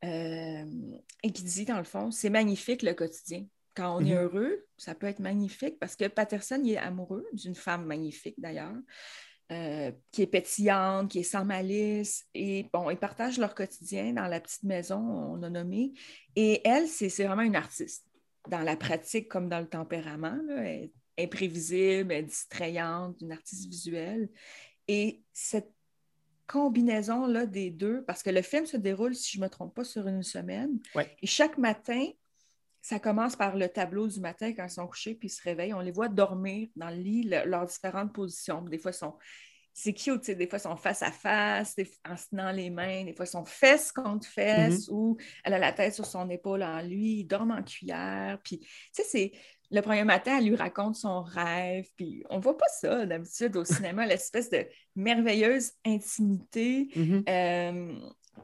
Euh, 0.04 0.64
et 1.22 1.32
qui 1.32 1.42
dit, 1.44 1.64
dans 1.64 1.78
le 1.78 1.84
fond, 1.84 2.10
c'est 2.10 2.30
magnifique 2.30 2.82
le 2.82 2.94
quotidien. 2.94 3.46
Quand 3.74 3.96
on 3.96 4.00
est 4.04 4.10
Mhm. 4.14 4.18
heureux, 4.22 4.66
ça 4.76 4.94
peut 4.94 5.06
être 5.06 5.20
magnifique 5.20 5.78
parce 5.78 5.96
que 5.96 6.06
Patterson, 6.08 6.60
il 6.64 6.72
est 6.72 6.76
amoureux 6.76 7.26
d'une 7.32 7.54
femme 7.54 7.86
magnifique 7.86 8.34
d'ailleurs, 8.38 8.74
euh, 9.50 9.92
qui 10.10 10.22
est 10.22 10.26
pétillante, 10.26 11.10
qui 11.10 11.20
est 11.20 11.22
sans 11.22 11.44
malice. 11.44 12.26
Et 12.34 12.66
bon, 12.72 12.90
ils 12.90 12.98
partagent 12.98 13.38
leur 13.38 13.54
quotidien 13.54 14.12
dans 14.14 14.26
la 14.26 14.40
petite 14.40 14.64
maison, 14.64 14.98
on 14.98 15.42
a 15.42 15.48
nommé. 15.50 15.92
Et 16.36 16.60
elle, 16.66 16.88
c'est 16.88 17.08
c'est 17.08 17.24
vraiment 17.24 17.42
une 17.42 17.56
artiste. 17.56 18.04
Dans 18.48 18.60
la 18.60 18.76
pratique 18.76 19.28
comme 19.28 19.48
dans 19.48 19.60
le 19.60 19.68
tempérament, 19.68 20.36
là, 20.46 20.56
elle 20.64 20.84
est 20.84 20.92
imprévisible, 21.24 22.12
elle 22.12 22.24
est 22.24 22.28
distrayante, 22.28 23.20
une 23.20 23.32
artiste 23.32 23.68
visuelle. 23.68 24.28
Et 24.88 25.22
cette 25.32 25.72
combinaison-là 26.46 27.46
des 27.46 27.70
deux, 27.70 28.04
parce 28.04 28.22
que 28.22 28.30
le 28.30 28.42
film 28.42 28.66
se 28.66 28.76
déroule, 28.76 29.14
si 29.14 29.32
je 29.32 29.38
ne 29.38 29.44
me 29.44 29.50
trompe 29.50 29.74
pas, 29.74 29.84
sur 29.84 30.06
une 30.06 30.22
semaine. 30.22 30.78
Ouais. 30.94 31.16
Et 31.22 31.26
chaque 31.26 31.58
matin, 31.58 32.06
ça 32.80 32.98
commence 32.98 33.36
par 33.36 33.56
le 33.56 33.68
tableau 33.68 34.08
du 34.08 34.20
matin 34.20 34.52
quand 34.52 34.64
ils 34.64 34.70
sont 34.70 34.88
couchés 34.88 35.14
puis 35.14 35.28
ils 35.28 35.30
se 35.30 35.42
réveillent. 35.42 35.72
On 35.74 35.80
les 35.80 35.92
voit 35.92 36.08
dormir 36.08 36.68
dans 36.74 36.90
le 36.90 36.96
lit, 36.96 37.22
le- 37.22 37.48
leurs 37.48 37.66
différentes 37.66 38.12
positions. 38.12 38.62
Des 38.62 38.78
fois, 38.78 38.90
ils 38.90 38.94
sont. 38.94 39.14
C'est 39.74 39.94
cute, 39.94 40.30
des 40.30 40.46
fois, 40.46 40.58
ils 40.58 40.62
sont 40.62 40.76
face 40.76 41.02
à 41.02 41.10
face, 41.10 41.74
en 42.04 42.14
se 42.14 42.28
tenant 42.28 42.52
les 42.52 42.68
mains, 42.68 43.04
des 43.04 43.14
fois, 43.14 43.24
ils 43.24 43.30
sont 43.30 43.46
fesses 43.46 43.90
contre 43.90 44.26
fesses, 44.26 44.86
ou 44.90 45.16
elle 45.44 45.54
a 45.54 45.58
la 45.58 45.72
tête 45.72 45.94
sur 45.94 46.04
son 46.04 46.28
épaule 46.28 46.62
en 46.62 46.82
lui, 46.82 47.20
ils 47.20 47.24
dorment 47.24 47.52
en 47.52 47.62
cuillère. 47.62 48.38
Puis, 48.44 48.58
tu 48.58 48.68
sais, 48.92 49.04
c'est. 49.04 49.32
Le 49.72 49.80
premier 49.80 50.04
matin, 50.04 50.38
elle 50.38 50.48
lui 50.48 50.56
raconte 50.56 50.96
son 50.96 51.22
rêve, 51.22 51.86
puis 51.96 52.22
on 52.30 52.38
voit 52.38 52.56
pas 52.56 52.68
ça 52.68 53.06
d'habitude 53.06 53.56
au 53.56 53.64
cinéma, 53.64 54.06
l'espèce 54.06 54.50
de 54.50 54.66
merveilleuse 54.94 55.72
intimité. 55.84 56.90
Mhm. 56.94 57.24
Euh, 57.28 57.94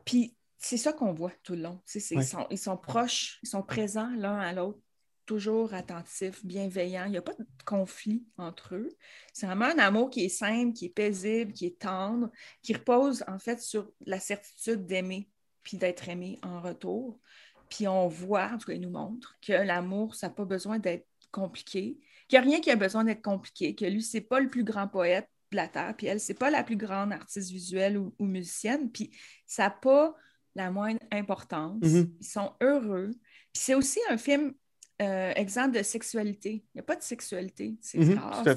puis 0.05 0.35
c'est 0.57 0.77
ça 0.77 0.93
qu'on 0.93 1.13
voit 1.13 1.33
tout 1.43 1.55
le 1.55 1.63
long. 1.63 1.81
Ouais. 1.95 2.23
sont, 2.23 2.47
ils 2.51 2.59
sont 2.59 2.77
proches, 2.77 3.39
ils 3.43 3.49
sont 3.49 3.63
présents 3.63 4.11
l'un 4.17 4.39
à 4.39 4.53
l'autre, 4.53 4.81
toujours 5.27 5.75
attentifs, 5.75 6.45
bienveillants. 6.45 7.05
Il 7.05 7.13
n'y 7.13 7.19
a 7.19 7.23
pas 7.23 7.35
de 7.35 7.47
conflit 7.67 8.25
entre 8.39 8.75
eux. 8.75 8.89
C'est 9.35 9.47
vraiment 9.47 9.67
un 9.67 9.79
amour 9.79 10.09
qui 10.09 10.25
est 10.25 10.31
simple, 10.31 10.73
qui 10.73 10.87
est 10.87 10.95
paisible, 10.95 11.53
qui 11.53 11.67
est 11.67 11.79
tendre, 11.79 12.31
qui 12.63 12.73
repose 12.73 13.23
en 13.29 13.39
fait 13.39 13.61
sur 13.61 13.93
la 14.07 14.19
certitude 14.19 14.87
d'aimer 14.87 15.29
puis 15.63 15.77
d'être 15.77 16.09
aimé 16.09 16.39
en 16.43 16.63
retour. 16.63 17.21
Puis 17.69 17.87
on 17.87 18.09
voit, 18.09 18.47
en 18.47 18.57
tout 18.57 18.67
cas, 18.69 18.73
il 18.73 18.81
nous 18.81 18.91
montre 18.91 19.37
que 19.47 19.53
l'amour, 19.53 20.15
ça 20.15 20.29
n'a 20.29 20.35
pas 20.35 20.47
besoin 20.47 20.79
d'être 20.79 21.07
compliqué, 21.31 21.99
qu'il 22.29 22.39
n'y 22.39 22.47
a 22.47 22.49
rien 22.49 22.61
qui 22.61 22.71
a 22.71 22.77
besoin 22.77 23.05
d'être 23.05 23.23
compliqué, 23.23 23.75
que 23.75 23.85
lui, 23.85 24.03
c'est 24.03 24.21
pas 24.21 24.41
le 24.41 24.49
plus 24.49 24.65
grand 24.65 24.89
poète 24.89 25.29
de 25.51 25.57
la 25.57 25.69
Terre, 25.69 25.95
puis 25.97 26.07
elle, 26.07 26.21
c'est 26.21 26.35
pas 26.35 26.51
la 26.51 26.63
plus 26.63 26.77
grande 26.77 27.13
artiste 27.13 27.51
visuelle 27.51 27.97
ou, 27.97 28.15
ou 28.19 28.27
musicienne, 28.27 28.91
puis 28.91 29.11
ça 29.47 29.65
n'a 29.65 29.71
pas 29.71 30.15
la 30.55 30.71
moindre 30.71 31.01
importance. 31.13 31.83
Mhm. 31.83 32.17
Ils 32.21 32.27
sont 32.27 32.53
heureux. 32.61 33.11
Puis 33.53 33.63
c'est 33.63 33.75
aussi 33.75 34.01
un 34.11 34.19
film 34.19 34.53
euh, 35.01 35.33
exemple 35.37 35.79
de 35.79 35.83
sexualité. 35.83 36.65
Il 36.75 36.77
n'y 36.77 36.81
a 36.81 36.83
pas 36.83 36.97
de 36.97 37.03
sexualité. 37.03 37.77
C'est 37.81 38.15
rare, 38.15 38.45
ça. 38.45 38.55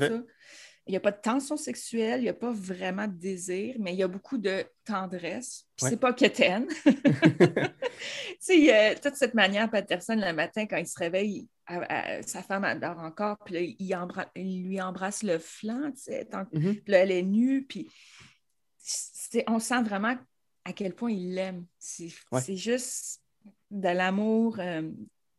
Il 0.88 0.91
n'y 0.91 0.97
a 0.97 0.99
pas 0.99 1.11
de 1.11 1.21
tension 1.21 1.57
sexuelle, 1.57 2.21
il 2.21 2.23
n'y 2.23 2.29
a 2.29 2.34
pas 2.34 2.51
vraiment 2.51 3.07
de 3.07 3.13
désir, 3.13 3.75
mais 3.79 3.93
il 3.93 3.99
y 3.99 4.03
a 4.03 4.07
beaucoup 4.07 4.38
de 4.39 4.65
tendresse. 4.84 5.67
Puis 5.77 5.84
Ouais. 5.86 5.89
c'est 5.91 5.99
pas 5.99 6.11
quétaine. 6.11 6.67
tu 6.86 7.63
sais, 8.39 8.57
il 8.57 8.65
y 8.65 8.71
a 8.71 8.95
toute 8.95 9.15
cette 9.15 9.36
manière, 9.36 9.69
Patterson, 9.69 10.15
le 10.15 10.34
matin, 10.34 10.65
quand 10.65 10.77
il 10.77 10.88
se 10.88 10.97
réveille, 10.97 11.47
sa 12.25 12.41
femme 12.41 12.79
dort 12.79 12.99
encore, 12.99 13.38
puis 13.45 13.53
là, 13.53 13.61
il, 13.61 13.93
embra- 13.93 14.32
il 14.36 14.63
lui 14.67 14.82
embrasse 14.82 15.21
le 15.23 15.38
flanc, 15.38 15.91
tu 15.91 16.01
sais, 16.01 16.25
tant- 16.25 16.45
puis 16.45 16.82
là, 16.88 16.97
elle 16.99 17.11
est 17.11 17.21
nue, 17.23 17.63
puis 17.63 17.88
on 19.47 19.59
sent 19.59 19.84
vraiment 19.84 20.15
à 20.65 20.73
quel 20.73 20.93
point 20.95 21.11
il 21.11 21.36
l'aime. 21.36 21.65
C'est 21.77 22.09
Ouais. 22.32 22.55
juste 22.55 23.21
de 23.69 23.88
l'amour 23.89 24.57
euh, 24.59 24.89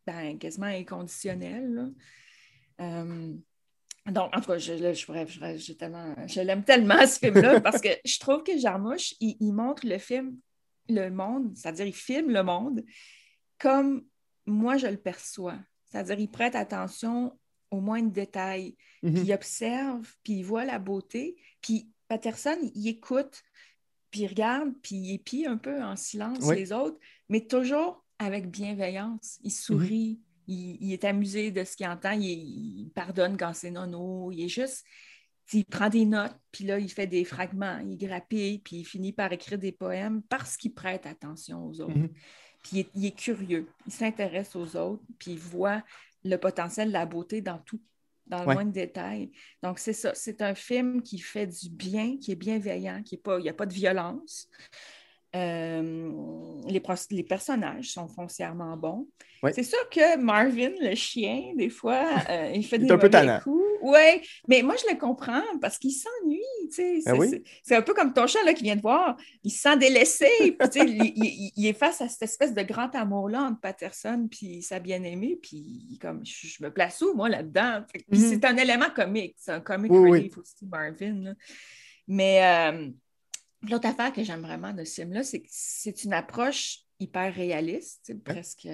ben, 0.07 0.37
quasiment 0.39 0.67
inconditionnel. 0.67 1.91
Euh, 2.81 3.33
donc, 4.11 4.35
en 4.35 4.41
tout 4.41 4.47
cas, 4.47 4.57
je, 4.57 4.73
là, 4.73 4.93
je, 4.93 5.05
bref, 5.05 5.29
je, 5.31 5.57
j'ai 5.57 5.77
tellement- 5.77 6.15
je 6.27 6.41
l'aime 6.41 6.63
tellement, 6.63 7.05
ce 7.07 7.19
film-là, 7.19 7.61
parce 7.61 7.81
que 7.81 7.89
je 8.03 8.19
trouve 8.19 8.43
que 8.43 8.57
Jarmouche, 8.57 9.13
il, 9.19 9.37
il 9.39 9.53
montre 9.53 9.85
le 9.87 9.97
film, 9.97 10.37
le 10.89 11.09
monde, 11.09 11.55
c'est-à-dire 11.55 11.85
il 11.85 11.93
filme 11.95 12.29
le 12.31 12.43
monde 12.43 12.83
comme 13.59 14.03
moi 14.45 14.75
je 14.77 14.87
le 14.87 14.97
perçois. 14.97 15.57
C'est-à-dire 15.85 16.19
il 16.19 16.29
prête 16.29 16.55
attention 16.55 17.37
aux 17.71 17.79
moindres 17.79 18.11
détails 18.11 18.75
Mhm. 19.03 19.13
puis 19.13 19.23
il 19.23 19.33
observe, 19.33 20.13
puis 20.23 20.33
il 20.33 20.43
voit 20.43 20.63
la 20.65 20.79
beauté, 20.79 21.35
puis 21.61 21.89
Patterson, 22.07 22.57
il 22.75 22.87
écoute, 22.87 23.41
puis 24.11 24.21
il 24.21 24.27
regarde, 24.27 24.73
puis 24.81 24.95
il 24.95 25.13
épie 25.15 25.45
un 25.45 25.57
peu 25.57 25.81
en 25.81 25.95
silence 25.95 26.39
Oui. 26.43 26.55
les 26.55 26.71
autres, 26.71 26.97
mais 27.29 27.45
toujours 27.47 28.05
avec 28.19 28.49
bienveillance. 28.49 29.39
Il 29.43 29.51
sourit, 29.51 30.19
il, 30.47 30.77
il 30.81 30.93
est 30.93 31.03
amusé 31.03 31.51
de 31.51 31.63
ce 31.63 31.75
qu'il 31.75 31.87
entend, 31.87 32.11
il, 32.11 32.23
il 32.23 32.91
pardonne 32.93 33.37
quand 33.37 33.53
c'est 33.53 33.71
nono, 33.71 34.31
il 34.31 34.45
est 34.45 34.49
juste... 34.49 34.85
Il 35.51 35.65
prend 35.65 35.89
des 35.89 36.05
notes, 36.05 36.35
puis 36.53 36.63
là, 36.63 36.79
il 36.79 36.89
fait 36.89 37.05
des 37.05 37.25
fragments, 37.25 37.77
il 37.79 37.97
grappille, 37.97 38.59
puis 38.59 38.77
il 38.77 38.85
finit 38.85 39.11
par 39.11 39.31
écrire 39.33 39.59
des 39.59 39.73
poèmes 39.73 40.21
parce 40.23 40.55
qu'il 40.55 40.73
prête 40.73 41.05
attention 41.05 41.67
aux 41.67 41.81
autres. 41.81 41.97
Mhm. 41.97 42.13
Puis 42.63 42.71
il 42.71 42.79
est, 42.79 42.89
il 42.95 43.05
est 43.07 43.15
curieux, 43.15 43.67
il 43.85 43.91
s'intéresse 43.91 44.55
aux 44.55 44.77
autres, 44.77 45.03
puis 45.19 45.31
il 45.31 45.37
voit 45.37 45.83
le 46.23 46.37
potentiel, 46.37 46.91
la 46.91 47.05
beauté 47.05 47.41
dans 47.41 47.57
tout, 47.59 47.81
dans 48.25 48.39
le 48.39 48.47
Ouais. 48.47 48.53
moindre 48.53 48.71
détail. 48.71 49.31
Donc, 49.61 49.79
c'est 49.79 49.91
ça. 49.91 50.13
C'est 50.15 50.41
un 50.41 50.55
film 50.55 51.03
qui 51.03 51.19
fait 51.19 51.45
du 51.45 51.69
bien, 51.69 52.17
qui 52.17 52.31
est 52.31 52.35
bienveillant, 52.35 53.03
qui 53.03 53.15
est 53.15 53.21
pas, 53.21 53.37
il 53.37 53.43
n'y 53.43 53.49
a 53.49 53.53
pas 53.53 53.65
de 53.65 53.73
violence. 53.73 54.47
Euh, 55.35 56.11
les, 56.67 57.23
personnages 57.23 57.89
sont 57.91 58.07
foncièrement 58.07 58.77
bons. 58.77 59.07
C'est 59.53 59.63
sûr 59.63 59.89
que 59.89 60.17
Marvin, 60.17 60.71
le 60.79 60.95
chien, 60.95 61.51
des 61.57 61.69
fois, 61.69 62.05
euh, 62.29 62.51
il 62.55 62.65
fait 62.65 62.77
Il 62.77 62.85
des 62.85 62.91
un 62.91 62.97
peu 62.97 63.09
coups. 63.43 63.61
Oui, 63.81 64.21
mais 64.47 64.61
moi, 64.61 64.75
je 64.81 64.93
le 64.93 64.97
comprends 64.97 65.41
parce 65.59 65.77
qu'il 65.77 65.91
s'ennuie. 65.91 66.39
sais. 66.69 67.01
C'est 67.01 67.11
oui? 67.11 67.43
un 67.71 67.81
peu 67.81 67.93
comme 67.93 68.13
ton 68.13 68.25
chat 68.25 68.41
là, 68.45 68.53
qui 68.53 68.63
vient 68.63 68.77
de 68.77 68.81
voir. 68.81 69.17
Il 69.43 69.51
se 69.51 69.59
sent 69.63 69.75
délaissé. 69.77 70.29
puis, 70.57 70.79
il, 70.81 71.13
il- 71.17 71.51
il 71.57 71.67
est 71.67 71.73
face 71.77 71.99
à 71.99 72.07
cette 72.07 72.21
espèce 72.21 72.53
de 72.53 72.61
grand 72.61 72.95
amour-là 72.95 73.41
entre 73.43 73.59
Patterson 73.59 74.27
puis 74.31 74.61
sa 74.61 74.79
bien-aimée. 74.79 75.37
Puis, 75.41 75.97
comme, 76.01 76.25
je, 76.25 76.47
je 76.47 76.63
me 76.63 76.71
place 76.71 77.01
où, 77.01 77.13
moi, 77.13 77.27
là-dedans? 77.27 77.83
Mhm. 78.09 78.17
c'est 78.17 78.45
un 78.45 78.55
élément 78.55 78.89
comique. 78.95 79.35
C'est 79.37 79.51
un 79.51 79.59
comic 79.59 79.91
Oui, 79.91 79.99
oui. 79.99 80.09
relief 80.19 80.37
aussi, 80.37 80.65
Marvin. 80.65 81.15
là. 81.21 81.33
Mais 82.07 82.41
euh, 82.71 82.89
l'autre 83.69 83.87
affaire 83.87 84.13
que 84.13 84.23
j'aime 84.23 84.41
vraiment 84.41 84.73
de 84.73 84.83
ce 84.83 85.01
film-là, 85.01 85.23
c'est 85.23 85.41
que 85.41 85.47
c'est 85.49 86.03
une 86.03 86.13
approche 86.13 86.79
hyper 86.99 87.33
réaliste, 87.33 88.13
presque. 88.23 88.67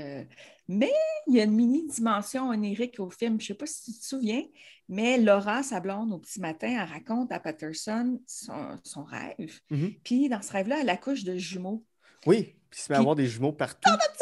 Mais 0.68 0.92
il 1.28 1.36
y 1.36 1.40
a 1.40 1.44
une 1.44 1.56
mini-dimension 1.56 2.50
onirique 2.50 3.00
au 3.00 3.10
film. 3.10 3.40
Je 3.40 3.46
ne 3.46 3.48
sais 3.48 3.54
pas 3.56 3.66
si 3.66 3.94
tu 3.94 4.00
te 4.00 4.06
souviens, 4.06 4.44
mais 4.88 5.18
Laura, 5.18 5.64
sa 5.64 5.80
blonde, 5.80 6.12
au 6.12 6.18
petit 6.18 6.40
matin, 6.40 6.68
elle 6.68 6.90
raconte 6.90 7.32
à 7.32 7.40
Patterson 7.40 8.20
son, 8.28 8.78
son 8.84 9.04
rêve. 9.04 9.60
Mhm. 9.70 9.94
Puis 10.04 10.30
dans 10.30 10.42
ce 10.42 10.52
rêve-là, 10.52 10.80
elle 10.82 10.90
accouche 10.90 11.24
de 11.24 11.38
jumeaux. 11.38 11.86
Oui, 12.26 12.56
puis 12.70 12.80
il 12.80 12.84
se 12.84 12.92
met 12.92 12.98
à 12.98 13.00
avoir 13.00 13.16
des 13.16 13.28
jumeaux 13.28 13.54
partout. 13.54 13.90
Ça, 13.90 13.98
dans 13.98 14.14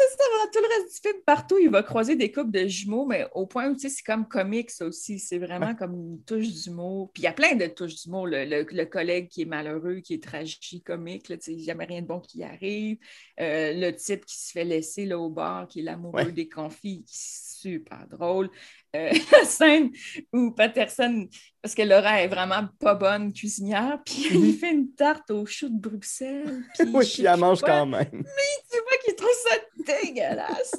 tout 0.52 0.58
le 0.60 0.68
reste 0.82 0.94
du 1.02 1.10
film, 1.10 1.22
partout, 1.24 1.58
il 1.58 1.70
va 1.70 1.82
croiser 1.82 2.16
des 2.16 2.30
couples 2.32 2.50
de 2.50 2.66
jumeaux, 2.66 3.06
mais 3.06 3.26
au 3.34 3.46
point 3.46 3.68
où, 3.68 3.74
tu 3.74 3.80
sais, 3.80 3.88
c'est 3.88 4.02
comme 4.02 4.26
comique, 4.28 4.70
ça 4.70 4.86
aussi. 4.86 5.18
C'est 5.18 5.38
vraiment 5.38 5.74
comme 5.74 5.94
une 5.94 6.22
touche 6.24 6.48
d'humour. 6.48 7.10
Puis 7.12 7.22
il 7.22 7.24
y 7.24 7.28
a 7.28 7.32
plein 7.32 7.54
de 7.54 7.66
touches 7.66 7.96
d'humour. 8.02 8.26
Le, 8.26 8.44
le- 8.44 8.66
le 8.70 8.84
collègue 8.86 9.28
qui 9.28 9.42
est 9.42 9.44
malheureux, 9.46 9.96
qui 10.00 10.14
est 10.14 10.22
tragique-comique, 10.22 11.28
là, 11.28 11.36
tu 11.38 11.54
sais, 11.54 11.58
jamais 11.58 11.84
rien 11.84 12.02
de 12.02 12.06
bon 12.06 12.20
qui 12.20 12.42
arrive. 12.42 12.98
Euh, 13.40 13.72
le 13.74 13.90
type 13.94 14.24
qui 14.24 14.36
se 14.38 14.52
fait 14.52 14.64
laisser 14.64 15.04
là, 15.06 15.18
au 15.18 15.30
bar, 15.30 15.68
qui 15.68 15.80
est 15.80 15.82
l'amoureux 15.82 16.24
Ouais. 16.24 16.32
des 16.32 16.48
confits, 16.48 17.04
qui 17.04 17.14
est 17.14 17.58
super 17.58 18.06
drôle. 18.08 18.50
Euh, 18.96 19.10
la 19.32 19.44
scène 19.44 19.90
où 20.32 20.50
Patterson, 20.52 21.28
parce 21.60 21.74
que 21.74 21.82
Laura 21.82 22.22
est 22.22 22.28
vraiment 22.28 22.68
pas 22.78 22.94
bonne 22.94 23.32
cuisinière, 23.32 24.00
puis 24.04 24.28
Mhm. 24.32 24.44
il 24.46 24.54
fait 24.56 24.72
une 24.72 24.94
tarte 24.94 25.30
au 25.30 25.44
chou 25.44 25.68
de 25.68 25.78
Bruxelles. 25.78 26.62
Puis 26.78 26.88
oui, 26.94 27.06
puis 27.06 27.24
elle 27.26 27.38
mange 27.38 27.60
quoi 27.60 27.68
quand 27.68 27.86
même. 27.86 28.10
tu 28.10 28.16
vois 28.18 28.98
qu'il 29.04 29.14
trouve 29.14 29.28
ça 29.48 29.56
dégueulasse. 30.02 30.74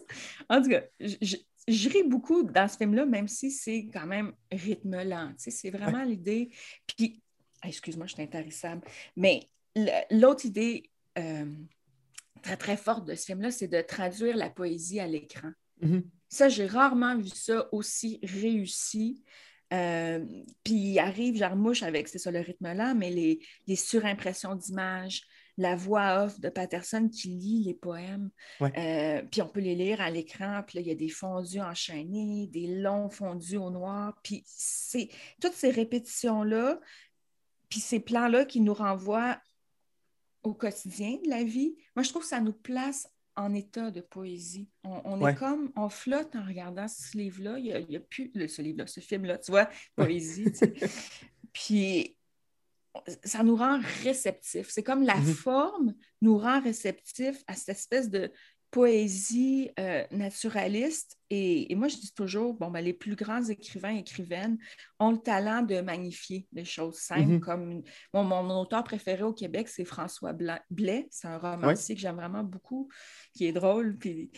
En 0.49 0.61
tout 0.61 0.69
cas, 0.69 0.81
je, 0.99 1.89
ris 1.89 2.03
beaucoup 2.03 2.41
dans 2.43 2.67
ce 2.67 2.77
film-là, 2.77 3.05
même 3.05 3.27
si 3.27 3.51
c'est 3.51 3.87
quand 3.93 4.07
même 4.07 4.33
rythme 4.51 5.03
lent. 5.03 5.33
C'est 5.37 5.69
vraiment 5.69 6.03
l'idée. 6.03 6.49
Puis, 6.87 7.21
excuse-moi, 7.63 8.07
je 8.07 8.13
suis 8.15 8.23
intarissable. 8.23 8.81
Mais 9.15 9.47
l'autre 10.09 10.45
idée 10.45 10.89
euh, 11.19 11.45
très, 12.41 12.57
très 12.57 12.77
forte 12.77 13.05
de 13.05 13.13
ce 13.13 13.25
film-là, 13.25 13.51
c'est 13.51 13.67
de 13.67 13.81
traduire 13.81 14.35
la 14.35 14.49
poésie 14.49 14.99
à 14.99 15.05
l'écran. 15.05 15.51
Mhm. 15.81 16.03
Ça, 16.27 16.49
j'ai 16.49 16.67
rarement 16.67 17.17
vu 17.17 17.29
ça 17.29 17.67
aussi 17.71 18.19
réussi. 18.23 19.23
Euh, 19.73 20.25
puis 20.63 20.73
il 20.73 20.99
arrive, 20.99 21.35
Jarmouche, 21.35 21.83
avec, 21.83 22.07
c'est 22.07 22.17
ça, 22.17 22.31
le 22.31 22.39
rythme 22.39 22.73
lent, 22.73 22.95
mais 22.95 23.09
les, 23.09 23.39
les 23.67 23.75
surimpressions 23.75 24.55
d'images, 24.55 25.23
la 25.57 25.75
voix 25.75 26.23
off 26.23 26.39
de 26.39 26.49
Patterson 26.49 27.09
qui 27.09 27.29
lit 27.29 27.63
les 27.65 27.73
poèmes. 27.73 28.29
Ouais. 28.61 28.71
Euh, 28.77 29.27
puis 29.29 29.41
on 29.41 29.47
peut 29.47 29.59
les 29.59 29.75
lire 29.75 30.01
à 30.01 30.09
l'écran, 30.09 30.63
puis 30.65 30.77
là, 30.77 30.81
il 30.81 30.87
y 30.87 30.91
a 30.91 30.95
des 30.95 31.09
fondus 31.09 31.61
enchaînés, 31.61 32.47
des 32.47 32.67
longs 32.67 33.09
fondus 33.09 33.57
au 33.57 33.69
noir. 33.69 34.17
Puis 34.23 34.43
c'est 34.45 35.09
toutes 35.41 35.53
ces 35.53 35.69
répétitions-là, 35.69 36.79
puis 37.69 37.79
ces 37.79 37.99
plans-là 37.99 38.45
qui 38.45 38.61
nous 38.61 38.73
renvoient 38.73 39.39
au 40.43 40.53
quotidien 40.53 41.17
de 41.23 41.29
la 41.29 41.43
vie, 41.43 41.75
moi, 41.95 42.03
je 42.03 42.09
trouve 42.09 42.21
que 42.21 42.29
ça 42.29 42.39
nous 42.39 42.53
place 42.53 43.07
en 43.39 43.53
état 43.53 43.89
de 43.91 44.01
poésie. 44.01 44.69
On, 44.83 45.01
on 45.05 45.21
Ouais. 45.21 45.31
est 45.31 45.35
comme, 45.35 45.71
on 45.75 45.89
flotte 45.89 46.35
en 46.35 46.45
regardant 46.45 46.87
ce 46.87 47.17
livre-là. 47.17 47.57
Il 47.57 47.87
n'y 47.89 47.95
a, 47.95 47.99
plus, 47.99 48.31
le- 48.35 48.47
ce 48.47 48.61
livre-là, 48.61 48.85
ce 48.87 48.99
film-là, 48.99 49.37
tu 49.37 49.51
vois, 49.51 49.69
poésie. 49.95 50.51
tu 50.51 50.55
sais. 50.57 50.73
Puis, 51.53 52.15
ça 53.23 53.43
nous 53.43 53.55
rend 53.55 53.79
réceptifs. 54.03 54.69
C'est 54.69 54.83
comme 54.83 55.03
la 55.03 55.15
Mhm. 55.15 55.33
forme 55.33 55.95
nous 56.21 56.37
rend 56.37 56.59
réceptifs 56.61 57.43
à 57.47 57.55
cette 57.55 57.69
espèce 57.69 58.09
de 58.09 58.31
poésie 58.71 59.71
euh, 59.79 60.03
naturaliste. 60.11 61.17
Et, 61.29 61.71
et 61.71 61.75
moi, 61.75 61.87
je 61.87 61.97
dis 61.97 62.13
toujours, 62.13 62.53
bon, 62.53 62.69
ben, 62.71 62.81
les 62.81 62.93
plus 62.93 63.15
grands 63.15 63.43
écrivains 63.43 63.95
et 63.95 63.99
écrivaines 63.99 64.57
ont 64.99 65.11
le 65.11 65.17
talent 65.17 65.61
de 65.61 65.81
magnifier 65.81 66.47
les 66.53 66.65
choses 66.65 66.97
simples. 66.97 67.33
Mhm. 67.33 67.39
Comme 67.39 67.81
bon, 68.13 68.23
mon, 68.23 68.43
mon 68.43 68.61
auteur 68.61 68.83
préféré 68.83 69.23
au 69.23 69.33
Québec, 69.33 69.67
c'est 69.67 69.85
François 69.85 70.33
Bla- 70.33 70.63
Blais. 70.69 71.07
C'est 71.11 71.27
un 71.27 71.37
romancier 71.37 71.95
que 71.95 72.01
j'aime 72.01 72.15
vraiment 72.15 72.43
beaucoup, 72.43 72.89
qui 73.33 73.45
est 73.45 73.51
drôle. 73.53 73.97
Puis, 73.97 74.31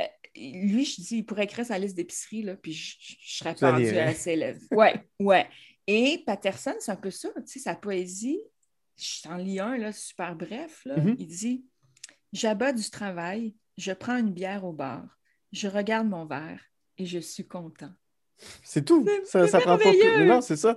euh, 0.00 0.04
lui, 0.36 0.84
je 0.84 1.00
dis, 1.00 1.16
il 1.18 1.22
pourrait 1.26 1.44
écrire 1.44 1.66
sa 1.66 1.78
liste 1.78 1.96
d'épicerie, 1.96 2.42
là, 2.42 2.56
puis 2.56 2.72
je, 2.72 2.96
je- 3.00 3.14
je 3.20 3.36
serais 3.36 3.54
pendue 3.54 3.84
lirait. 3.84 4.00
à 4.00 4.14
ses 4.14 4.36
lèvres. 4.36 4.60
Ouais, 4.70 4.94
ouais. 5.20 5.46
Et 5.86 6.22
Patterson, 6.26 6.74
c'est 6.80 6.92
un 6.92 6.96
peu 6.96 7.10
ça, 7.10 7.28
tu 7.36 7.42
sais, 7.46 7.58
sa 7.60 7.74
poésie. 7.74 8.40
Je 8.96 9.22
t'en 9.22 9.36
lis 9.36 9.60
un, 9.60 9.76
là, 9.76 9.92
super 9.92 10.34
bref. 10.36 10.82
Là. 10.84 10.96
Mhm. 10.98 11.16
Il 11.18 11.26
dit 11.26 11.64
J'abats 12.32 12.72
du 12.72 12.88
travail, 12.90 13.54
je 13.76 13.92
prends 13.92 14.16
une 14.18 14.30
bière 14.32 14.64
au 14.64 14.72
bar, 14.72 15.02
je 15.52 15.68
regarde 15.68 16.08
mon 16.08 16.24
verre 16.26 16.60
et 16.98 17.06
je 17.06 17.18
suis 17.18 17.46
content. 17.46 17.90
C'est 18.62 18.84
tout. 18.84 19.06
C'est- 19.24 19.46
Ça, 19.46 19.60
prend 19.60 19.78
pas 19.78 19.90
plus. 19.90 20.26
Non, 20.26 20.40
c'est 20.40 20.56
ça. 20.56 20.76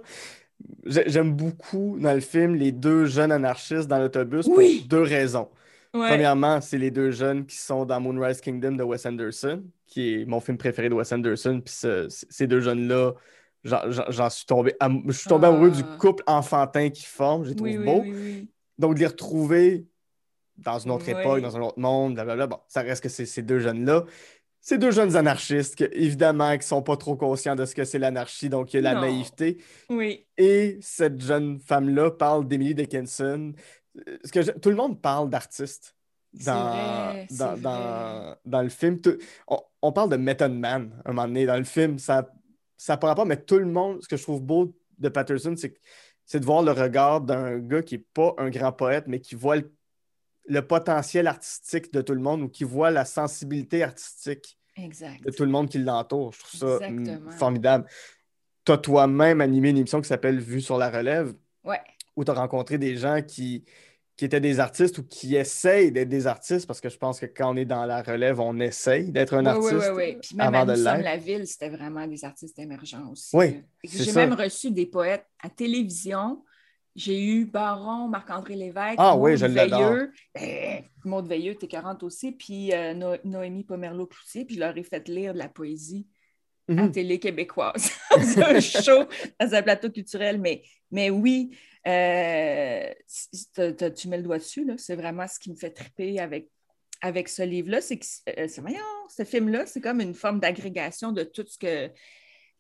J'ai- 0.86 1.10
J'aime 1.10 1.34
beaucoup 1.34 1.98
dans 2.00 2.14
le 2.14 2.20
film 2.20 2.56
les 2.56 2.72
deux 2.72 3.06
jeunes 3.06 3.32
anarchistes 3.32 3.88
dans 3.88 4.00
l'autobus 4.00 4.48
Oui. 4.48 4.80
pour 4.80 4.88
deux 4.88 5.02
raisons. 5.04 5.50
Ouais. 5.94 6.10
Premièrement, 6.10 6.62
c'est 6.62 6.78
les 6.78 6.92
deux 6.92 7.12
jeunes 7.12 7.46
qui 7.46 7.56
sont 7.58 7.86
dans 7.86 8.00
Moonrise 8.00 8.42
Kingdom 8.42 8.74
de 8.74 8.84
Wes 8.84 9.06
Anderson, 9.06 9.64
qui 9.86 10.14
est 10.22 10.26
mon 10.26 10.40
film 10.40 10.58
préféré 10.58 10.90
de 10.90 10.94
Wes 10.96 11.12
Anderson. 11.12 11.62
Puis 11.64 11.74
ce- 11.74 12.08
ces 12.10 12.46
deux 12.48 12.60
jeunes-là, 12.60 13.14
j'en- 13.64 14.30
suis 14.30 14.46
tombé, 14.46 14.76
je 15.08 15.12
suis 15.14 15.30
tombé 15.30 15.46
Ah. 15.48 15.50
amoureux 15.50 15.72
du 15.72 15.84
couple 15.98 16.24
enfantin 16.28 16.90
qu'ils 16.90 17.06
forment. 17.08 17.44
Je 17.46 17.50
les 17.50 17.56
trouve 17.56 17.68
oui, 17.70 17.78
oui, 17.78 17.86
beaux. 17.86 18.02
oui, 18.04 18.12
oui. 18.14 18.50
Donc, 18.78 18.96
de 18.96 19.00
les 19.00 19.08
retrouver 19.08 19.86
dans 20.58 20.80
une 20.80 20.92
autre 20.92 21.06
Oui. 21.08 21.20
époque, 21.20 21.42
dans 21.42 21.56
un 21.58 21.62
autre 21.62 21.80
monde, 21.80 22.14
blablabla, 22.16 22.48
bon, 22.48 22.60
ça 22.68 22.82
reste 22.82 23.04
que 23.04 23.10
ces 23.10 23.42
deux 23.42 23.60
jeunes-là. 23.60 24.04
Ces 24.60 24.78
deux 24.78 24.92
jeunes 24.92 25.16
anarchistes, 25.16 25.76
que, 25.78 25.86
évidemment, 25.94 26.58
qui 26.58 26.68
sont 26.68 26.82
pas 26.82 26.98
trop 26.98 27.16
conscients 27.16 27.56
de 27.56 27.64
ce 27.66 27.74
que 27.74 27.86
c'est 27.86 28.00
l'anarchie, 28.00 28.50
donc 28.50 28.74
il 28.74 28.78
y 28.78 28.80
a 28.80 28.82
la 28.82 28.96
Non. 28.96 29.02
naïveté. 29.02 29.62
Oui. 29.90 30.26
Et 30.38 30.78
cette 30.82 31.22
jeune 31.22 31.60
femme-là 31.60 32.12
parle 32.12 32.48
d'Emily 32.48 32.76
Dickinson. 32.76 33.54
Ce 34.26 34.32
que 34.32 34.42
je- 34.42 34.52
Tout 34.52 34.70
le 34.70 34.76
monde 34.76 35.02
parle 35.02 35.30
d'artistes. 35.30 35.96
C'est 36.38 36.46
dans, 36.48 36.70
vrai, 36.70 37.28
dans, 37.32 37.58
dans, 37.58 38.36
dans 38.46 38.62
le 38.62 38.70
film. 38.70 39.00
Tout- 39.00 39.18
on, 39.48 39.60
on 39.82 39.92
parle 39.94 40.10
de 40.10 40.18
Method 40.18 40.52
Man 40.54 41.02
un 41.06 41.14
moment 41.14 41.28
donné 41.28 41.46
dans 41.46 41.58
le 41.58 41.64
film. 41.64 41.98
Ça 41.98 42.30
ça 42.80 42.96
pourra 42.98 43.16
pas, 43.16 43.26
mais 43.26 43.38
tout 43.38 43.58
le 43.58 43.66
monde, 43.66 44.04
ce 44.04 44.08
que 44.08 44.18
je 44.18 44.22
trouve 44.24 44.42
beau 44.42 44.76
de 45.00 45.10
Patterson, 45.10 45.56
c'est 46.26 46.40
de 46.40 46.46
voir 46.46 46.62
le 46.62 46.72
regard 46.72 47.22
d'un 47.22 47.58
gars 47.58 47.82
qui 47.82 47.96
n'est 47.98 48.06
pas 48.14 48.36
un 48.38 48.50
grand 48.52 48.72
poète, 48.72 49.06
mais 49.08 49.20
qui 49.20 49.34
voit 49.34 49.56
le, 49.56 49.72
le 50.48 50.62
potentiel 50.62 51.28
artistique 51.28 51.92
de 51.94 52.02
tout 52.02 52.14
le 52.14 52.22
monde 52.22 52.42
ou 52.42 52.48
qui 52.50 52.64
voit 52.64 52.90
la 52.92 53.06
sensibilité 53.06 53.84
artistique 53.84 54.58
Exact. 54.76 55.24
de 55.24 55.32
tout 55.32 55.44
le 55.44 55.52
monde 55.52 55.70
qui 55.70 55.78
l'entoure. 55.80 56.34
Je 56.34 56.40
trouve 56.58 56.80
ça 56.80 56.90
mm, 56.90 57.00
Exactement. 57.00 57.32
formidable. 57.32 57.86
Tu 58.66 58.72
as 58.72 58.78
toi-même 58.78 59.42
animé 59.42 59.70
une 59.70 59.78
émission 59.78 60.02
qui 60.02 60.08
s'appelle 60.08 60.40
Vue 60.40 60.62
sur 60.62 60.78
la 60.78 60.90
relève, 60.90 61.34
Ouais. 61.64 61.82
où 62.16 62.24
tu 62.24 62.32
as 62.32 62.34
rencontré 62.34 62.78
des 62.78 62.96
gens 62.96 63.22
qui, 63.22 63.66
qui 64.16 64.26
étaient 64.26 64.40
des 64.40 64.60
artistes 64.60 64.98
ou 65.00 65.04
qui 65.04 65.36
essayent 65.36 65.92
d'être 65.92 66.08
des 66.10 66.28
artistes, 66.28 66.66
parce 66.66 66.80
que 66.80 66.90
je 66.90 66.98
pense 66.98 67.20
que 67.20 67.26
quand 67.26 67.54
on 67.54 67.58
est 67.58 67.66
dans 67.66 67.86
la 67.86 68.02
relève, 68.02 68.40
on 68.40 68.58
essaye 68.60 69.12
d'être 69.12 69.34
un 69.34 69.42
Oui, 69.44 69.48
artiste 69.48 69.74
oui, 69.74 69.80
oui, 69.96 70.04
oui. 70.14 70.18
Puis 70.22 70.36
même 70.36 70.48
avant 70.48 70.62
à 70.62 70.66
de 70.66 70.76
sommes 70.76 71.02
la 71.02 71.18
ville, 71.18 71.46
c'était 71.46 71.70
vraiment 71.70 72.08
des 72.08 72.24
artistes 72.24 72.58
émergents 72.60 73.10
aussi. 73.12 73.36
Oui, 73.36 73.64
J'ai 73.84 74.12
même 74.14 74.34
reçu 74.34 74.72
des 74.72 74.86
poètes 74.86 75.26
à 75.42 75.50
télévision. 75.50 76.44
J'ai 76.98 77.24
eu 77.24 77.46
Baron, 77.46 78.08
Marc-André 78.08 78.56
Lévesque, 78.56 78.96
Ah 78.98 79.16
oui, 79.16 79.32
Maude 79.32 79.40
je 79.40 79.46
l'adore. 79.46 79.80
Veilleux. 79.94 80.12
Ben, 80.34 81.22
Veilleux, 81.28 81.56
t'es 81.56 81.68
40 81.68 82.02
aussi, 82.04 82.32
puis 82.32 82.74
euh, 82.74 82.94
No- 82.96 83.16
Noémie 83.24 83.64
Pomerleau-Cloutier, 83.64 84.46
puis 84.46 84.56
je 84.56 84.60
leur 84.60 84.76
ai 84.76 84.84
fait 84.84 85.08
lire 85.08 85.34
de 85.34 85.38
la 85.38 85.48
poésie 85.48 86.08
à 86.70 86.74
Mhm. 86.74 86.92
télé 86.92 87.20
québécoise, 87.20 87.92
dans 88.12 88.40
un 88.42 88.60
show, 88.60 89.06
dans 89.40 89.54
un 89.54 89.62
plateau 89.62 89.90
culturel. 89.92 90.40
Mais, 90.42 90.64
mais 90.92 91.10
oui, 91.12 91.56
euh, 91.88 92.92
tu 93.56 94.08
mets 94.10 94.18
le 94.18 94.24
doigt 94.24 94.40
dessus, 94.40 94.66
là. 94.66 94.74
c'est 94.78 94.96
vraiment 94.96 95.28
ce 95.28 95.40
qui 95.40 95.52
me 95.52 95.56
fait 95.56 95.70
triper 95.72 96.20
avec, 96.20 96.50
avec 97.02 97.30
ce 97.30 97.44
livre-là. 97.44 97.80
C'est 97.80 98.00
que, 98.00 98.06
euh, 98.38 98.48
c'est- 98.48 98.62
voyons, 98.62 98.80
ce 99.16 99.24
film-là, 99.24 99.66
c'est 99.68 99.82
comme 99.82 100.02
une 100.02 100.16
forme 100.16 100.40
d'agrégation 100.40 101.12
de 101.12 101.24
tout 101.24 101.46
ce 101.48 101.58
que 101.60 101.92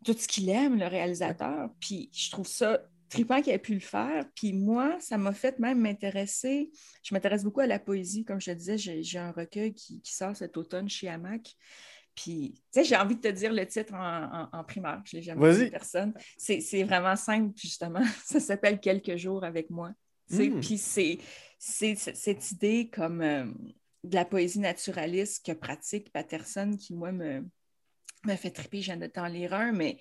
tout 0.06 0.14
ce 0.14 0.28
qu'il 0.28 0.48
aime, 0.52 0.78
le 0.78 0.86
réalisateur. 0.86 1.70
Puis 1.82 2.12
je 2.14 2.30
trouve 2.30 2.46
ça 2.48 2.80
trippant 3.10 3.42
qu'il 3.42 3.54
ait 3.54 3.60
pu 3.60 3.74
le 3.74 3.80
faire. 3.80 4.26
Puis 4.36 4.54
moi, 4.54 4.98
ça 5.00 5.18
m'a 5.18 5.34
fait 5.34 5.60
même 5.60 5.80
m'intéresser. 5.80 6.72
Je 7.04 7.14
m'intéresse 7.14 7.44
beaucoup 7.44 7.62
à 7.62 7.68
la 7.68 7.80
poésie. 7.80 8.26
Comme 8.26 8.40
je 8.42 8.52
te 8.52 8.58
disais, 8.58 8.78
j'ai 8.78 9.20
un 9.20 9.32
recueil 9.32 9.74
qui, 9.74 10.02
qui 10.02 10.14
sort 10.14 10.36
cet 10.36 10.58
automne 10.58 10.90
chez 10.90 11.08
Hamac. 11.10 11.56
Puis, 12.18 12.56
tu 12.74 12.80
sais, 12.80 12.84
j'ai 12.84 12.96
envie 12.96 13.16
de 13.16 13.22
te 13.22 13.28
dire 13.28 13.54
le 13.54 13.66
titre 13.68 13.94
en, 13.94 14.24
en, 14.24 14.50
en 14.52 14.64
primaire. 14.64 15.02
Je 15.06 15.16
ne 15.16 15.20
l'ai 15.20 15.26
jamais 15.26 15.54
dit 15.56 15.64
à 15.66 15.70
personne. 15.70 16.14
C'est 16.36 16.62
c'est 16.62 16.84
vraiment 16.84 17.16
simple, 17.16 17.54
justement. 17.56 18.04
Ça 18.26 18.40
s'appelle 18.40 18.80
Quelques 18.80 19.18
jours 19.18 19.44
avec 19.44 19.70
moi. 19.70 19.92
Tu 20.30 20.36
sais, 20.36 20.50
Mm. 20.50 20.60
Puis 20.60 20.78
c'est 20.78 21.20
cette 21.60 22.52
idée 22.52 22.90
comme 22.90 23.22
euh, 23.22 23.46
de 24.04 24.16
la 24.16 24.26
poésie 24.26 24.60
naturaliste 24.60 25.46
que 25.46 25.52
pratique 25.52 26.12
Patterson 26.12 26.76
qui, 26.78 26.96
moi, 26.96 27.12
me, 27.12 27.46
me 28.26 28.36
fait 28.36 28.52
triper. 28.52 28.80
Viens 28.80 28.98
de 28.98 29.08
t'en 29.08 29.28
lire 29.28 29.54
un, 29.54 29.72
mais 29.72 30.00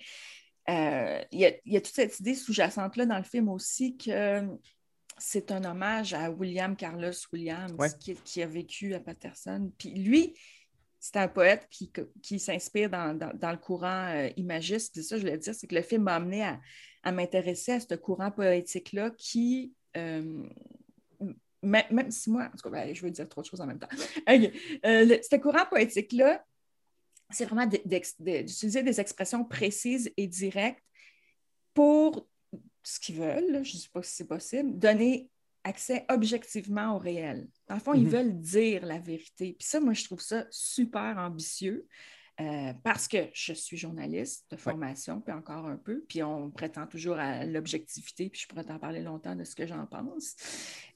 euh, 0.69 1.23
il 1.33 1.41
y, 1.41 1.47
a, 1.47 1.53
il 1.65 1.73
y 1.73 1.77
a 1.77 1.81
toute 1.81 1.95
cette 1.95 2.19
idée 2.21 2.35
sous-jacente-là 2.35 3.07
dans 3.07 3.19
le 3.19 3.25
film 3.25 3.49
aussi 3.49 3.97
que 3.97 4.43
c'est 5.19 5.51
un 5.53 5.65
hommage 5.65 6.13
à 6.15 6.31
William 6.31 6.77
Carlos 6.77 7.13
Williams 7.33 7.73
Ouais. 7.79 7.89
qui, 8.01 8.15
qui 8.17 8.43
a 8.43 8.47
vécu 8.47 8.93
à 8.95 9.01
Patterson. 9.01 9.73
Puis 9.79 9.91
lui, 9.95 10.35
c'est 10.99 11.17
un 11.17 11.29
poète 11.29 11.69
qui, 11.71 11.93
qui 12.23 12.39
s'inspire 12.41 12.91
dans, 12.91 13.17
dans- 13.17 13.33
dans 13.35 13.53
le 13.53 13.59
courant 13.59 14.09
euh, 14.09 14.29
imagiste. 14.37 14.93
Puis 14.95 15.05
ça, 15.05 15.17
je 15.17 15.23
voulais 15.23 15.39
dire, 15.39 15.55
c'est 15.55 15.67
que 15.67 15.75
le 15.75 15.83
film 15.83 16.03
m'a 16.03 16.17
amené 16.17 16.43
à, 16.43 16.61
à 17.05 17.13
m'intéresser 17.13 17.73
à 17.73 17.81
ce 17.81 17.95
courant 17.95 18.31
poétique-là 18.31 19.11
qui, 19.17 19.73
euh, 19.97 20.43
même, 21.63 22.11
si 22.11 22.31
moi, 22.31 22.45
en 22.53 22.57
tout 22.57 22.69
cas, 22.69 22.71
ben, 22.71 22.95
je 22.95 23.03
veux 23.03 23.11
dire 23.11 23.29
trop 23.29 23.41
de 23.41 23.47
choses 23.47 23.61
en 23.61 23.67
même 23.67 23.79
temps. 23.79 23.89
Euh, 24.29 25.05
le- 25.05 25.21
ce 25.23 25.37
courant 25.37 25.65
poétique-là, 25.71 26.45
c'est 27.31 27.45
vraiment 27.45 27.67
d'utiliser 27.67 28.83
des 28.83 29.01
expressions 29.01 29.45
précises 29.45 30.13
et 30.17 30.27
directes 30.27 30.83
pour 31.75 32.29
ce 32.83 33.01
qu'ils 33.01 33.17
veulent, 33.17 33.65
je 33.65 33.75
ne 33.75 33.79
sais 33.81 33.89
pas 33.93 34.03
si 34.03 34.15
c'est 34.15 34.29
possible, 34.29 34.79
donner 34.79 35.29
accès 35.65 36.05
objectivement 36.09 36.95
au 36.95 36.99
réel. 36.99 37.49
Dans 37.67 37.75
le 37.75 37.81
fond, 37.81 37.95
ils 37.95 38.05
Mhm. 38.05 38.09
veulent 38.11 38.41
dire 38.41 38.87
la 38.87 38.99
vérité. 39.01 39.57
Puis 39.59 39.67
ça, 39.69 39.81
moi, 39.81 39.93
je 39.93 40.05
trouve 40.05 40.21
ça 40.21 40.47
super 40.51 41.19
ambitieux 41.19 41.89
euh, 42.39 42.73
parce 42.85 43.09
que 43.09 43.17
je 43.33 43.55
suis 43.55 43.77
journaliste 43.79 44.45
de 44.51 44.57
formation, 44.57 45.21
puis 45.21 45.33
encore 45.35 45.67
un 45.67 45.79
peu, 45.79 46.05
puis 46.07 46.23
on 46.23 46.51
prétend 46.51 46.87
toujours 46.87 47.17
à 47.19 47.45
l'objectivité, 47.47 48.29
puis 48.29 48.43
je 48.43 48.47
pourrais 48.47 48.63
t'en 48.65 48.79
parler 48.79 49.01
longtemps 49.01 49.35
de 49.35 49.43
ce 49.43 49.57
que 49.57 49.67
j'en 49.67 49.87
pense. 49.87 50.37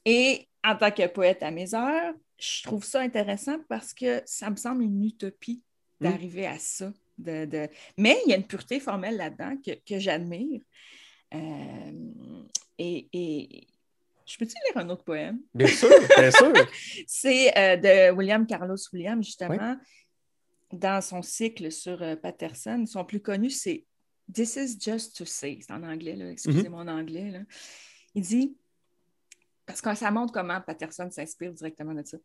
Et 0.05 0.49
en 0.63 0.77
tant 0.77 0.91
que 0.91 1.07
poète 1.09 1.43
à 1.43 1.51
mes 1.51 1.75
heures, 1.75 2.15
je 2.39 2.63
trouve 2.63 2.85
ça 2.85 3.01
intéressant 3.01 3.59
parce 3.69 3.93
que 3.95 4.23
ça 4.27 4.51
me 4.51 4.57
semble 4.57 4.83
une 4.85 5.03
utopie. 5.03 5.65
D'arriver 6.01 6.47
à 6.47 6.59
ça. 6.59 6.93
De, 7.19 7.45
de- 7.45 7.69
Mais 7.99 8.17
il 8.25 8.31
y 8.31 8.33
a 8.33 8.37
une 8.37 8.47
pureté 8.47 8.81
formelle 8.81 9.17
là-dedans 9.17 9.57
que, 9.65 9.73
que 9.73 9.99
j'admire. 9.99 10.61
Euh, 11.35 12.43
et, 12.79 13.09
et 13.13 13.67
je 14.27 14.39
peux-tu 14.39 14.55
lire 14.67 14.77
un 14.83 14.89
autre 14.89 15.05
poème? 15.05 15.41
Bien 15.55 15.67
sûr, 15.67 15.91
bien 16.17 16.31
sûr. 16.31 16.53
C'est 17.07 17.57
euh, 17.59 17.77
de 17.77 18.17
William 18.17 18.47
Carlos 18.47 18.77
Williams, 18.93 19.25
justement, 19.27 19.77
dans 20.73 21.01
son 21.03 21.21
cycle 21.23 21.71
sur 21.71 22.01
euh, 22.03 22.17
Patterson. 22.17 22.85
Son 22.87 23.05
plus 23.05 23.21
connu, 23.21 23.51
c'est 23.51 23.85
This 24.33 24.55
is 24.57 24.79
just 24.81 25.17
to 25.17 25.25
say. 25.25 25.59
C'est 25.61 25.73
en 25.73 25.83
anglais, 25.83 26.15
là. 26.15 26.31
excusez 26.31 26.69
mon 26.69 26.87
anglais. 26.87 27.31
là. 27.33 27.41
Il 28.15 28.23
dit, 28.23 28.57
parce 29.67 29.81
que 29.83 29.93
ça 29.97 30.11
montre 30.13 30.33
comment 30.33 30.61
Patterson 30.61 31.11
s'inspire 31.11 31.53
directement 31.53 31.95
de 31.95 32.05
ça. 32.05 32.17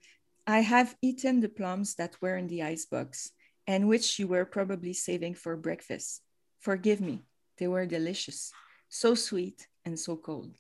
I 0.47 0.63
have 0.63 0.95
eaten 1.01 1.41
the 1.41 1.47
plums 1.47 1.95
that 1.95 2.11
were 2.21 2.38
in 2.38 2.45
the 2.47 2.61
icebox 2.61 3.34
and 3.68 3.88
which 3.88 4.20
you 4.20 4.28
were 4.28 4.45
probably 4.45 4.93
saving 4.93 5.36
for 5.36 5.55
breakfast. 5.55 6.22
Forgive 6.59 7.01
me, 7.01 7.24
they 7.57 7.68
were 7.68 7.86
delicious, 7.86 8.51
so 8.89 9.16
sweet 9.16 9.68
and 9.86 9.97
so 9.97 10.16
cold. 10.16 10.55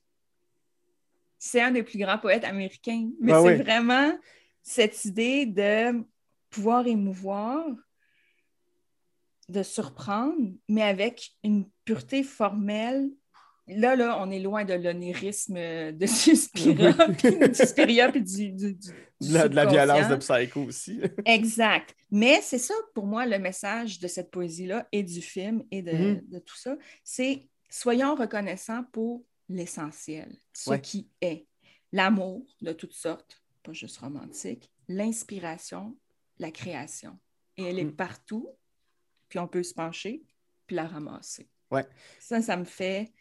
C'est 1.37 1.61
un 1.61 1.71
des 1.71 1.83
plus 1.83 1.99
grands 1.99 2.17
poètes 2.17 2.43
américains, 2.43 3.11
mais 3.19 3.33
Ah 3.33 3.41
c'est 3.41 3.57
oui. 3.57 3.63
vraiment 3.63 4.17
cette 4.63 5.05
idée 5.05 5.45
de 5.45 6.03
pouvoir 6.49 6.87
émouvoir, 6.87 7.65
de 9.47 9.61
surprendre, 9.61 10.53
mais 10.67 10.81
avec 10.81 11.31
une 11.43 11.69
pureté 11.83 12.23
formelle. 12.23 13.11
Là, 13.67 13.95
là, 13.95 14.21
on 14.21 14.29
est 14.29 14.39
loin 14.39 14.63
de 14.63 14.73
l'onirisme 14.75 15.55
de 15.55 16.05
Suspiria, 16.05 16.93
puis 17.17 17.55
Suspiria, 17.55 18.11
puis 18.11 18.21
du, 18.21 18.51
du- 18.51 18.73
du- 18.75 18.91
du 19.21 19.29
De 19.29 19.33
la, 19.33 19.47
de 19.47 19.55
la 19.55 19.65
violence 19.65 20.07
de. 20.09 20.15
Psycho 20.17 20.61
aussi. 20.65 20.99
Exact. 21.25 21.95
Mais 22.11 22.41
c'est 22.41 22.59
ça, 22.59 22.75
pour 22.93 23.07
moi, 23.07 23.25
le 23.25 23.39
message 23.39 23.99
de 23.99 24.07
cette 24.07 24.29
poésie-là 24.29 24.87
et 24.91 25.01
du 25.03 25.21
film 25.21 25.63
et 25.71 25.81
de, 25.81 25.91
Mhm. 25.91 26.21
de 26.27 26.39
tout 26.39 26.55
ça, 26.57 26.77
c'est 27.03 27.47
soyons 27.69 28.13
reconnaissants 28.15 28.83
pour 28.91 29.23
l'essentiel, 29.49 30.37
ce 30.53 30.69
Ouais. 30.71 30.81
qui 30.81 31.09
est 31.21 31.47
l'amour 31.91 32.45
de 32.61 32.71
toutes 32.71 32.93
sortes, 32.93 33.41
pas 33.63 33.73
juste 33.73 33.97
romantique, 33.97 34.69
l'inspiration, 34.87 35.95
la 36.39 36.51
création. 36.51 37.17
Et 37.57 37.63
elle 37.63 37.79
est 37.79 37.85
Mm. 37.85 37.95
partout, 37.95 38.49
puis 39.29 39.39
on 39.39 39.47
peut 39.47 39.63
se 39.63 39.73
pencher, 39.73 40.23
puis 40.67 40.75
la 40.75 40.85
ramasser. 40.87 41.47
Ouais. 41.71 41.85
Ça, 42.19 42.41
ça 42.41 42.57
me 42.57 42.65
fait... 42.65 43.11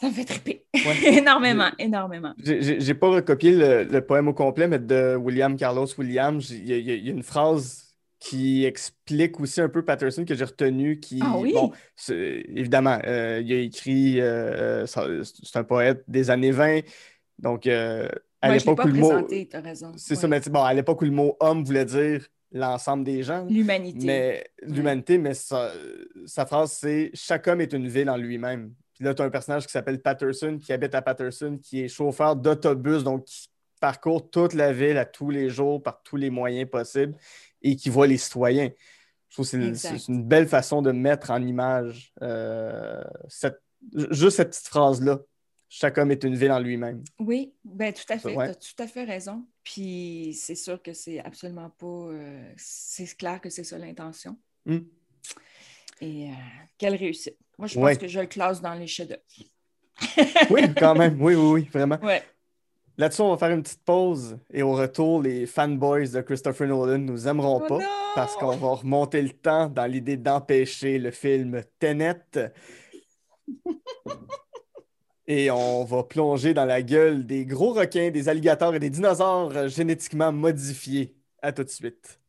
Ça 0.00 0.08
me 0.08 0.12
fait 0.12 0.24
triper. 0.24 0.64
Ouais. 0.74 1.18
énormément, 1.18 1.70
énormément. 1.78 2.34
J'ai- 2.42 2.94
pas 2.94 3.08
recopié 3.08 3.52
le, 3.52 3.84
le 3.84 4.00
poème 4.04 4.28
au 4.28 4.32
complet, 4.34 4.66
mais 4.66 4.78
de 4.78 5.14
William 5.16 5.56
Carlos 5.56 5.86
Williams, 5.98 6.50
il 6.50 6.66
y, 6.66 6.72
a- 6.72 6.78
y 6.78 7.06
y 7.06 7.10
une 7.10 7.22
phrase 7.22 7.94
qui 8.18 8.64
explique 8.64 9.40
aussi 9.40 9.60
un 9.60 9.68
peu 9.68 9.82
Patterson 9.84 10.24
que 10.24 10.34
j'ai 10.34 10.44
retenu 10.44 11.00
qui, 11.00 11.20
Ah 11.22 11.36
oui? 11.38 11.52
bon, 11.54 11.72
évidemment, 12.10 12.98
euh, 13.04 13.40
il 13.42 13.52
a 13.52 13.56
écrit, 13.60 14.20
euh, 14.20 14.86
ça- 14.86 15.06
c'est 15.24 15.58
un 15.58 15.64
poète 15.64 16.04
des 16.08 16.30
années 16.30 16.50
20, 16.50 16.80
donc 17.38 17.66
euh, 17.66 18.08
à 18.42 18.48
Ouais, 18.48 18.58
l'époque 18.58 18.76
pas 18.78 18.84
où 18.84 18.88
le 18.88 19.00
mot, 19.00 19.28
c'est 19.96 20.16
ça, 20.16 20.28
mais 20.28 20.40
bon, 20.40 20.62
à 20.62 20.72
l'époque 20.74 21.00
où 21.02 21.04
le 21.06 21.10
mot 21.10 21.36
homme 21.40 21.64
voulait 21.64 21.84
dire 21.86 22.26
l'ensemble 22.52 23.04
des 23.04 23.22
gens, 23.22 23.46
L'humanité. 23.48 24.06
mais 24.06 24.44
l'humanité, 24.62 25.16
mais 25.18 25.34
sa, 25.34 25.72
sa 26.26 26.44
phrase, 26.46 26.72
c'est 26.72 27.10
Chaque 27.14 27.46
homme 27.48 27.60
est 27.60 27.72
une 27.72 27.88
ville 27.88 28.10
en 28.10 28.16
lui-même. 28.16 28.72
Puis 29.00 29.06
là, 29.06 29.14
tu 29.14 29.22
as 29.22 29.24
un 29.24 29.30
personnage 29.30 29.64
qui 29.64 29.72
s'appelle 29.72 30.02
Patterson, 30.02 30.58
qui 30.62 30.74
habite 30.74 30.94
à 30.94 31.00
Patterson, 31.00 31.58
qui 31.62 31.80
est 31.80 31.88
chauffeur 31.88 32.36
d'autobus, 32.36 33.02
donc 33.02 33.24
qui 33.24 33.48
parcourt 33.80 34.28
toute 34.28 34.52
la 34.52 34.74
ville 34.74 34.98
à 34.98 35.06
tous 35.06 35.30
les 35.30 35.48
jours 35.48 35.82
par 35.82 36.02
tous 36.02 36.16
les 36.16 36.28
moyens 36.28 36.68
possibles 36.68 37.16
et 37.62 37.76
qui 37.76 37.88
voit 37.88 38.06
les 38.06 38.18
citoyens. 38.18 38.68
Je 39.30 39.34
trouve 39.36 39.50
que 39.50 39.72
c'est- 39.72 40.06
une 40.08 40.22
belle 40.22 40.46
façon 40.46 40.82
de 40.82 40.92
mettre 40.92 41.30
en 41.30 41.40
image 41.40 42.12
euh, 42.20 43.02
cette- 43.26 43.62
juste 44.10 44.36
cette 44.36 44.50
petite 44.50 44.68
phrase-là. 44.68 45.20
Chaque 45.70 45.96
homme 45.96 46.10
est 46.10 46.22
une 46.24 46.34
ville 46.34 46.52
en 46.52 46.58
lui-même. 46.58 47.02
Oui, 47.18 47.54
ben 47.64 47.94
tout 47.94 48.02
à 48.12 48.18
fait. 48.18 48.34
Ouais. 48.36 48.48
Tu 48.48 48.50
as 48.50 48.54
tout 48.56 48.82
à 48.82 48.86
fait 48.86 49.04
raison. 49.04 49.46
Puis 49.64 50.34
c'est 50.38 50.56
sûr 50.56 50.82
que 50.82 50.92
c'est 50.92 51.20
absolument 51.20 51.70
pas. 51.70 51.86
euh, 51.86 52.52
c'est 52.58 53.06
clair 53.16 53.40
que 53.40 53.48
c'est 53.48 53.64
ça 53.64 53.78
l'intention. 53.78 54.36
Hmm. 54.66 54.80
Et 56.02 56.28
euh, 56.28 56.34
quelle 56.76 56.96
réussite. 56.96 57.38
Moi, 57.60 57.68
je 57.68 57.78
Ouais. 57.78 57.92
pense 57.92 58.00
que 58.02 58.08
je 58.08 58.20
le 58.20 58.26
classe 58.26 58.60
dans 58.60 58.74
les 58.74 58.86
chefs-d'œuvre. 58.86 59.22
Oui, 60.50 60.62
quand 60.76 60.94
même. 60.94 61.20
Oui, 61.20 61.34
oui, 61.34 61.50
oui, 61.62 61.68
vraiment. 61.72 61.98
Ouais. 62.02 62.22
Là-dessus, 62.96 63.22
on 63.22 63.30
va 63.30 63.36
faire 63.38 63.54
une 63.54 63.62
petite 63.62 63.84
pause 63.84 64.38
et 64.52 64.62
au 64.62 64.72
retour, 64.72 65.22
les 65.22 65.46
fanboys 65.46 66.08
de 66.10 66.20
Christopher 66.22 66.66
Nolan 66.68 66.98
nous 66.98 67.28
aimeront 67.28 67.60
Oh 67.64 67.66
pas 67.68 67.78
non! 67.78 67.84
parce 68.14 68.34
qu'on 68.36 68.56
va 68.56 68.68
remonter 68.74 69.22
le 69.22 69.30
temps 69.30 69.68
dans 69.68 69.86
l'idée 69.86 70.16
d'empêcher 70.16 70.98
le 70.98 71.10
film 71.10 71.62
Tenet. 71.78 72.18
Et 75.26 75.50
on 75.50 75.84
va 75.84 76.02
plonger 76.02 76.54
dans 76.54 76.64
la 76.64 76.82
gueule 76.82 77.24
des 77.24 77.46
gros 77.46 77.72
requins, 77.72 78.10
des 78.10 78.28
alligators 78.28 78.74
et 78.74 78.80
des 78.80 78.90
dinosaures 78.90 79.68
génétiquement 79.68 80.32
modifiés. 80.32 81.14
À 81.40 81.52
tout 81.52 81.62
de 81.64 81.68
suite. 81.68 82.19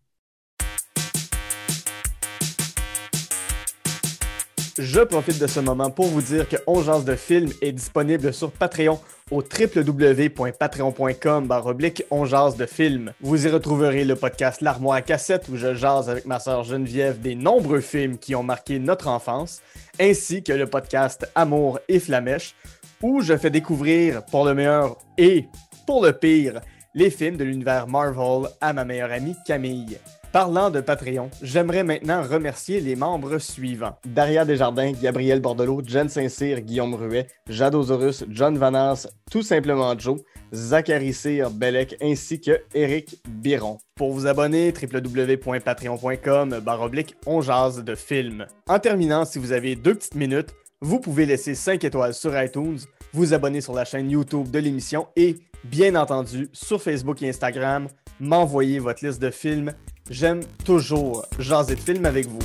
Je 4.77 5.01
profite 5.01 5.39
de 5.39 5.47
ce 5.47 5.59
moment 5.59 5.89
pour 5.89 6.05
vous 6.05 6.21
dire 6.21 6.47
que 6.47 6.55
Ongeance 6.65 7.03
de 7.03 7.15
film 7.15 7.49
est 7.61 7.73
disponible 7.73 8.33
sur 8.33 8.51
Patreon 8.51 9.01
au 9.29 9.43
www.patreon.com 9.43 11.45
baroblique 11.45 12.05
Ongeance 12.09 12.55
de 12.55 12.65
film. 12.65 13.11
Vous 13.19 13.45
y 13.45 13.49
retrouverez 13.49 14.05
le 14.05 14.15
podcast 14.15 14.61
L'armoire 14.61 14.97
à 14.97 15.01
cassette 15.01 15.49
où 15.49 15.57
je 15.57 15.73
jase 15.73 16.09
avec 16.09 16.25
ma 16.25 16.39
sœur 16.39 16.63
Geneviève 16.63 17.19
des 17.19 17.35
nombreux 17.35 17.81
films 17.81 18.17
qui 18.17 18.33
ont 18.33 18.43
marqué 18.43 18.79
notre 18.79 19.09
enfance, 19.09 19.61
ainsi 19.99 20.41
que 20.41 20.53
le 20.53 20.67
podcast 20.67 21.29
Amour 21.35 21.79
et 21.89 21.99
Flamèche 21.99 22.55
où 23.01 23.21
je 23.21 23.35
fais 23.35 23.49
découvrir 23.49 24.23
pour 24.25 24.45
le 24.45 24.53
meilleur 24.53 24.97
et 25.17 25.47
pour 25.85 26.05
le 26.05 26.13
pire 26.13 26.61
les 26.93 27.09
films 27.09 27.35
de 27.35 27.43
l'univers 27.43 27.87
Marvel 27.87 28.49
à 28.61 28.71
ma 28.71 28.85
meilleure 28.85 29.11
amie 29.11 29.35
Camille. 29.45 29.97
Parlant 30.31 30.69
de 30.69 30.79
Patreon, 30.79 31.29
j'aimerais 31.41 31.83
maintenant 31.83 32.23
remercier 32.23 32.79
les 32.79 32.95
membres 32.95 33.37
suivants. 33.37 33.97
Daria 34.05 34.45
Desjardins, 34.45 34.93
Gabriel 34.93 35.41
Bordelot, 35.41 35.81
Jen 35.85 36.07
Saint-Cyr, 36.07 36.61
Guillaume 36.61 36.95
Ruet, 36.95 37.27
Jade 37.49 37.75
Osorus, 37.75 38.23
John 38.29 38.57
Vanas, 38.57 39.07
tout 39.29 39.41
simplement 39.41 39.93
Joe, 39.99 40.21
Zachary 40.53 41.11
Cyr, 41.11 41.49
Bellec, 41.51 41.97
ainsi 42.01 42.39
que 42.39 42.61
Eric 42.73 43.17
Biron. 43.27 43.79
Pour 43.95 44.13
vous 44.13 44.25
abonner, 44.25 44.71
www.patreon.com 44.71 46.59
baroblique 46.61 47.15
on 47.25 47.41
jase 47.41 47.83
de 47.83 47.95
film. 47.95 48.45
En 48.69 48.79
terminant, 48.79 49.25
si 49.25 49.37
vous 49.37 49.51
avez 49.51 49.75
deux 49.75 49.95
petites 49.95 50.15
minutes, 50.15 50.51
vous 50.79 51.01
pouvez 51.01 51.25
laisser 51.25 51.55
5 51.55 51.83
étoiles 51.83 52.13
sur 52.13 52.41
iTunes, 52.41 52.79
vous 53.11 53.33
abonner 53.33 53.59
sur 53.59 53.73
la 53.73 53.83
chaîne 53.83 54.09
YouTube 54.09 54.49
de 54.49 54.59
l'émission 54.59 55.07
et, 55.17 55.35
bien 55.65 55.95
entendu, 55.95 56.47
sur 56.53 56.81
Facebook 56.81 57.21
et 57.21 57.27
Instagram, 57.27 57.89
m'envoyer 58.21 58.79
votre 58.79 59.05
liste 59.05 59.21
de 59.21 59.29
films. 59.29 59.73
J'aime 60.11 60.41
toujours 60.65 61.25
jaser 61.39 61.75
de 61.75 61.79
films 61.79 62.05
avec 62.05 62.27
vous. 62.27 62.39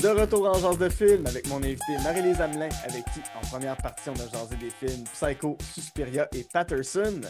De 0.00 0.08
retour 0.08 0.46
en 0.46 0.58
genre 0.58 0.76
de 0.76 0.88
film 0.90 1.26
avec 1.26 1.48
mon 1.48 1.56
invité 1.56 1.96
Marie-Lise 2.04 2.40
Hamelin, 2.40 2.68
avec 2.84 3.04
qui, 3.14 3.20
en 3.36 3.46
première 3.48 3.76
partie, 3.78 4.10
on 4.10 4.12
a 4.14 4.28
jasé 4.30 4.54
des 4.60 4.70
films 4.70 5.04
Psycho, 5.12 5.56
Suspiria 5.74 6.28
et 6.34 6.44
Patterson. 6.52 7.20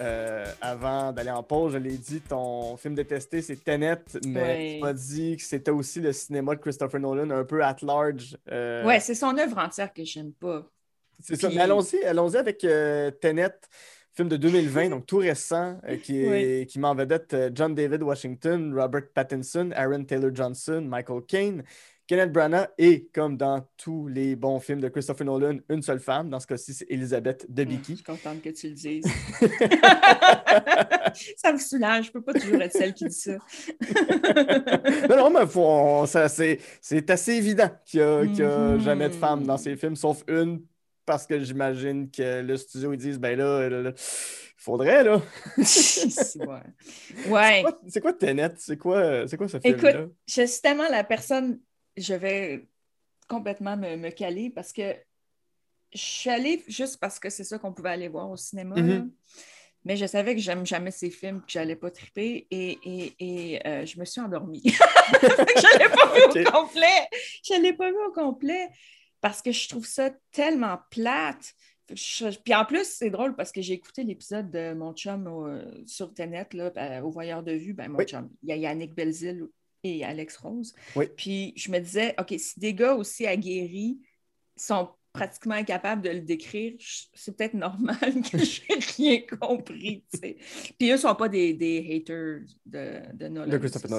Euh, 0.00 0.46
avant 0.62 1.12
d'aller 1.12 1.30
en 1.30 1.42
pause, 1.42 1.74
je 1.74 1.78
l'ai 1.78 1.98
dit, 1.98 2.20
ton 2.22 2.76
film 2.78 2.94
détesté, 2.94 3.42
c'est 3.42 3.62
Tenet, 3.62 3.98
mais 4.24 4.40
Ouais. 4.42 4.74
tu 4.76 4.80
m'as 4.82 4.92
dit 4.94 5.36
que 5.36 5.42
c'était 5.42 5.70
aussi 5.70 6.00
le 6.00 6.12
cinéma 6.12 6.54
de 6.54 6.60
Christopher 6.60 6.98
Nolan, 6.98 7.30
un 7.30 7.44
peu 7.44 7.62
at 7.62 7.76
large. 7.82 8.36
euh, 8.50 8.84
Ouais, 8.86 8.98
c'est 8.98 9.14
son 9.14 9.36
œuvre 9.36 9.58
entière 9.58 9.92
que 9.92 10.02
j'aime 10.02 10.32
pas. 10.32 10.66
c'est 11.22 11.36
ça. 11.38 11.50
Mais 11.50 11.60
allons-y, 11.60 12.02
allons-y 12.04 12.36
avec 12.38 12.64
euh, 12.64 13.10
Tenet, 13.10 13.52
film 14.14 14.28
de 14.28 14.36
2020, 14.36 14.90
donc 14.90 15.06
tout 15.06 15.18
récent, 15.18 15.78
euh, 15.88 15.96
qui, 15.96 16.22
est, 16.22 16.66
qui 16.70 16.78
met 16.78 16.86
en 16.88 16.94
vedette 16.94 17.32
euh, 17.34 17.50
John 17.54 17.74
David 17.74 18.02
Washington, 18.02 18.74
Robert 18.78 19.04
Pattinson, 19.14 19.70
Aaron 19.74 20.04
Taylor 20.04 20.30
Johnson, 20.34 20.82
Michael 20.86 21.22
Caine, 21.26 21.62
Kenneth 22.06 22.32
Branagh 22.32 22.68
et, 22.78 23.08
comme 23.14 23.36
dans 23.38 23.66
tous 23.78 24.08
les 24.08 24.36
bons 24.36 24.58
films 24.60 24.80
de 24.80 24.88
Christopher 24.88 25.24
Nolan, 25.24 25.58
une 25.70 25.80
seule 25.82 26.00
femme. 26.00 26.28
Dans 26.28 26.40
ce 26.40 26.46
cas-ci, 26.46 26.74
c'est 26.74 26.86
Elizabeth 26.90 27.46
Je 27.48 27.54
Debicki. 27.54 27.94
suis 27.94 28.04
contente 28.04 28.42
que 28.42 28.50
tu 28.50 28.68
le 28.68 28.74
dises. 28.74 29.04
ça 31.36 31.52
me 31.52 31.58
soulage. 31.58 32.06
Je 32.06 32.12
peux 32.12 32.20
pas 32.20 32.34
toujours 32.34 32.60
être 32.60 32.72
celle 32.72 32.92
qui 32.92 33.06
dit 33.06 33.14
ça. 33.14 33.32
non, 35.08 35.16
non, 35.16 35.30
mais 35.30 35.46
faut, 35.46 35.60
on- 35.64 36.06
ça, 36.06 36.28
c'est, 36.28 36.58
c'est 36.80 37.08
assez 37.10 37.32
évident 37.34 37.70
qu'il 37.86 38.00
n'y 38.00 38.06
a, 38.06 38.24
y 38.24 38.42
a 38.42 38.58
Mhm. 38.72 38.80
jamais 38.80 39.08
de 39.08 39.14
femme 39.14 39.44
dans 39.44 39.56
ces 39.56 39.76
films, 39.76 39.96
sauf 39.96 40.22
une, 40.28 40.60
parce 41.04 41.26
que 41.26 41.40
j'imagine 41.40 42.10
que 42.10 42.40
le 42.42 42.56
studio, 42.56 42.92
ils 42.92 42.98
disent, 42.98 43.18
ben 43.18 43.36
là, 43.38 43.68
là, 43.68 43.82
là, 43.82 43.92
faudrait, 44.56 45.04
là. 45.04 45.20
C'est- 45.64 46.38
ouais. 46.46 46.60
Ouais. 47.28 47.64
C'est 47.88 48.00
quoi- 48.00 48.12
Tenet? 48.12 48.52
C'est 48.58 48.76
quoi, 48.76 49.26
c'est 49.26 49.36
quoi 49.36 49.48
ce 49.48 49.58
film-là? 49.60 49.90
Écoute, 49.90 50.12
je 50.26 50.46
suis 50.46 50.60
tellement 50.60 50.88
la 50.88 51.04
personne, 51.04 51.60
je 51.96 52.14
vais 52.14 52.66
complètement 53.28 53.76
me, 53.76 53.96
me 53.96 54.10
caler 54.10 54.50
parce 54.50 54.72
que 54.72 54.94
je 55.94 56.00
suis 56.00 56.30
allée 56.30 56.62
juste 56.68 56.98
parce 57.00 57.18
que 57.18 57.28
c'est 57.30 57.44
ça 57.44 57.58
qu'on 57.58 57.72
pouvait 57.72 57.90
aller 57.90 58.08
voir 58.08 58.30
au 58.30 58.36
cinéma. 58.36 58.76
Mhm. 58.76 58.88
là. 58.88 59.04
Mais 59.84 59.96
je 59.96 60.06
savais 60.06 60.34
que 60.36 60.40
j'aime 60.40 60.64
jamais 60.64 60.92
ces 60.92 61.10
films, 61.10 61.40
que 61.40 61.48
j'allais 61.50 61.74
pas 61.74 61.90
triper 61.90 62.46
et, 62.52 62.78
et, 62.84 63.14
et, 63.18 63.66
euh, 63.66 63.84
je 63.84 63.98
me 63.98 64.04
suis 64.04 64.20
endormie. 64.20 64.62
je 64.64 65.78
l'ai 65.78 65.88
pas 65.88 66.14
vu 66.14 66.46
au 66.46 66.50
complet. 66.52 67.08
Je 67.44 67.60
l'ai 67.60 67.72
pas 67.72 67.90
vu 67.90 67.96
au 68.06 68.12
complet 68.12 68.68
parce 69.22 69.40
que 69.40 69.50
je 69.52 69.68
trouve 69.70 69.86
ça 69.86 70.10
tellement 70.32 70.78
plate. 70.90 71.54
Je- 71.90 72.38
Puis 72.44 72.54
en 72.54 72.64
plus, 72.66 72.84
c'est 72.84 73.08
drôle 73.10 73.34
parce 73.34 73.50
que 73.52 73.62
j'ai 73.62 73.72
écouté 73.74 74.04
l'épisode 74.04 74.50
de 74.50 74.74
mon 74.74 74.92
chum 74.92 75.26
au- 75.26 75.86
sur 75.86 76.12
Tenet, 76.12 76.48
là, 76.52 76.68
ben, 76.70 77.02
au 77.02 77.10
Voyeur 77.10 77.42
de 77.42 77.52
vue. 77.52 77.72
Ben, 77.72 77.88
mon 77.88 77.98
Oui. 77.98 78.04
chum, 78.04 78.28
il 78.42 78.50
y 78.50 78.52
a 78.52 78.56
Yannick 78.56 78.94
Belzil 78.94 79.46
et 79.84 80.04
Alex 80.04 80.36
Rose. 80.36 80.74
Oui. 80.94 81.06
Puis 81.16 81.54
je 81.56 81.70
me 81.70 81.78
disais, 81.78 82.14
OK, 82.20 82.34
si 82.38 82.60
des 82.60 82.74
gars 82.74 82.94
aussi 82.94 83.26
aguerris 83.26 83.98
sont 84.56 84.90
pratiquement 85.12 85.54
incapables 85.56 86.00
de 86.02 86.08
le 86.10 86.20
décrire, 86.20 86.74
c'est 87.14 87.36
peut-être 87.36 87.52
normal 87.54 87.98
que 88.30 88.38
j'ai 88.38 88.62
rien 88.96 89.20
compris. 89.40 90.04
Puis 90.78 90.88
eux 90.88 90.92
ne 90.92 90.96
sont 90.96 91.14
pas 91.14 91.28
des, 91.28 91.52
des 91.52 91.78
haters 91.96 92.40
de, 92.64 93.02
de 93.12 93.28
Nolan. 93.28 93.58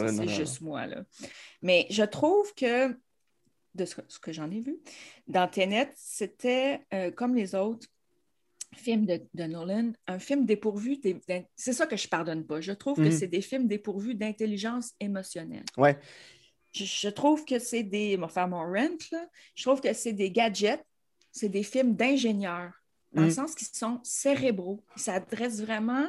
C'est- 0.09 0.27
juste 0.27 0.61
moi. 0.61 0.87
Là. 0.87 1.03
Mais 1.61 1.85
je 1.91 2.03
trouve 2.03 2.51
que, 2.55 2.97
de 3.75 3.85
ce 3.85 3.95
que, 3.95 4.01
ce 4.07 4.19
que 4.19 4.31
j'en 4.31 4.49
ai 4.51 4.59
vu, 4.59 4.77
dans 5.27 5.47
Tenet, 5.47 5.91
c'était 5.95 6.81
euh, 6.93 7.11
comme 7.11 7.35
les 7.35 7.55
autres 7.55 7.87
films 8.75 9.05
de, 9.05 9.21
de 9.33 9.43
Nolan, 9.43 9.91
un 10.07 10.19
film 10.19 10.45
dépourvu. 10.45 10.99
C'est 11.55 11.73
ça 11.73 11.85
que 11.85 11.95
je 11.95 12.07
pardonne 12.07 12.45
pas. 12.45 12.59
Je 12.61 12.71
trouve 12.71 12.97
que 12.97 13.01
Mhm. 13.03 13.11
c'est 13.11 13.27
des 13.27 13.41
films 13.41 13.67
dépourvus 13.67 14.15
d'intelligence 14.15 14.93
émotionnelle. 14.99 15.65
Ouais. 15.77 15.97
Je, 16.73 16.85
je 16.85 17.09
trouve 17.09 17.45
que 17.45 17.59
c'est 17.59 17.83
des. 17.83 18.15
On 18.17 18.21
va 18.21 18.27
faire 18.29 18.47
mon 18.47 18.61
rent, 18.63 18.97
là. 19.11 19.29
Je 19.53 19.63
trouve 19.63 19.79
que 19.79 19.93
c'est 19.93 20.13
des 20.13 20.31
gadgets, 20.31 20.83
c'est 21.31 21.49
des 21.49 21.61
films 21.63 21.95
d'ingénieurs, 21.95 22.73
dans 23.13 23.21
le 23.21 23.27
Mhm. 23.27 23.33
sens 23.33 23.55
qu'ils 23.55 23.67
sont 23.67 23.99
cérébraux. 24.03 24.83
Ils 24.97 25.01
s'adressent 25.01 25.61
vraiment 25.61 26.07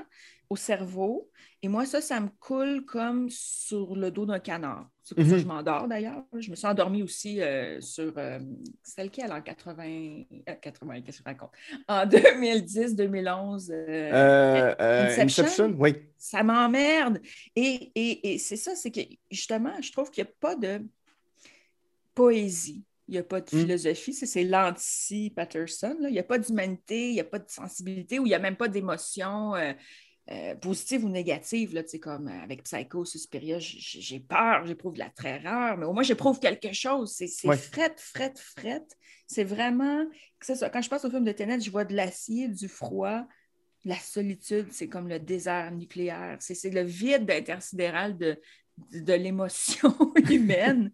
au 0.50 0.57
cerveau. 0.57 1.30
Et 1.62 1.68
moi, 1.68 1.86
ça, 1.86 2.00
ça 2.02 2.20
me 2.20 2.28
coule 2.40 2.84
comme 2.84 3.28
sur 3.30 3.96
le 3.96 4.11
dos 4.11 4.26
d'un 4.26 4.38
canard. 4.38 4.88
C'est 5.02 5.14
ça 5.14 5.22
que 5.22 5.28
Mhm. 5.32 5.38
je 5.38 5.46
m'endors 5.46 5.88
d'ailleurs. 5.88 6.24
Je 6.38 6.50
me 6.50 6.57
suis 6.57 6.66
endormie 6.66 7.02
aussi 7.02 7.40
euh, 7.40 7.80
sur. 7.80 8.12
Euh, 8.18 8.38
c'est 8.82 9.05
lequel 9.05 9.32
en 9.32 9.40
80. 9.40 10.24
euh, 10.48 10.55
80, 10.61 11.00
qu'est-ce 11.02 11.18
que 11.18 11.24
je 11.24 11.28
raconte? 11.30 11.50
En 11.88 12.05
2010, 12.66 12.94
2011. 12.94 13.70
euh, 13.70 13.86
Euh, 13.88 14.74
euh, 14.80 15.07
Inception? 15.07 15.44
Inception? 15.44 15.74
Oui. 15.78 15.94
ça 16.18 16.42
m'emmerde. 16.42 17.20
Et, 17.57 17.90
et- 17.94 18.34
et 18.34 18.38
c'est 18.38 18.57
ça, 18.57 18.74
c'est 18.76 18.90
que 18.90 19.00
justement, 19.30 19.80
je 19.82 19.92
trouve 19.92 20.11
qu'il 20.11 20.24
n'y 20.24 20.30
a 20.30 20.32
pas 20.40 20.57
de 20.57 20.82
poésie. 22.14 22.84
Il 23.09 23.12
n'y 23.12 23.18
a 23.18 23.22
pas 23.22 23.40
de 23.40 23.55
Mm. 23.55 23.61
philosophie, 23.61 24.12
c'est 24.14 24.26
c'est 24.26 24.44
l'anti-Patterson. 24.44 25.96
Il 26.05 26.12
n'y 26.12 26.18
a 26.18 26.22
pas 26.24 26.38
d'humanité, 26.38 27.09
il 27.11 27.14
n'y 27.14 27.20
a 27.20 27.24
pas 27.24 27.38
de 27.38 27.48
sensibilité, 27.50 28.18
ou 28.18 28.24
il 28.26 28.30
n'y 28.30 28.34
a 28.34 28.38
même 28.38 28.57
pas 28.57 28.68
d'émotion 28.68 29.55
euh, 29.55 29.72
euh, 30.30 30.55
positive 30.57 31.05
ou 31.05 31.09
négative. 31.11 31.74
Là, 31.74 31.82
comme 32.00 32.28
euh, 32.28 32.42
avec 32.42 32.62
Psycho, 32.64 33.05
Suspiria, 33.05 33.59
j'ai 33.59 34.20
peur, 34.20 34.64
j'éprouve 34.66 34.94
de 34.94 35.00
la 35.00 35.11
terreur, 35.11 35.76
mais 35.76 35.84
au 35.86 35.92
moins 35.92 36.02
j'éprouve 36.02 36.40
quelque 36.40 36.72
chose. 36.72 37.12
C'est 37.14 37.28
Ouais. 37.46 37.57
fret, 37.57 37.94
fret, 37.96 38.32
fret. 38.36 38.84
C'est 39.26 39.44
vraiment. 39.44 40.05
ça. 40.40 40.70
Quand 40.70 40.82
je 40.82 40.88
pense 40.88 41.05
au 41.05 41.11
film 41.11 41.24
de 41.24 41.32
Tenet, 41.32 41.61
je 41.61 41.70
vois 41.70 41.84
de 41.84 41.94
l'acier, 41.94 42.48
du 42.48 42.68
froid, 42.68 43.26
la 43.84 43.96
solitude, 43.98 44.68
c'est 44.70 44.88
comme 44.88 45.09
le 45.09 45.18
désert 45.18 45.70
nucléaire. 45.72 46.38
C'est 46.40 46.55
c'est 46.55 46.70
le 46.70 46.82
vide 46.82 47.30
intersidéral 47.30 48.16
de, 48.16 48.40
de, 48.92 49.00
de 49.00 49.12
l'émotion 49.12 49.94
humaine. 50.30 50.90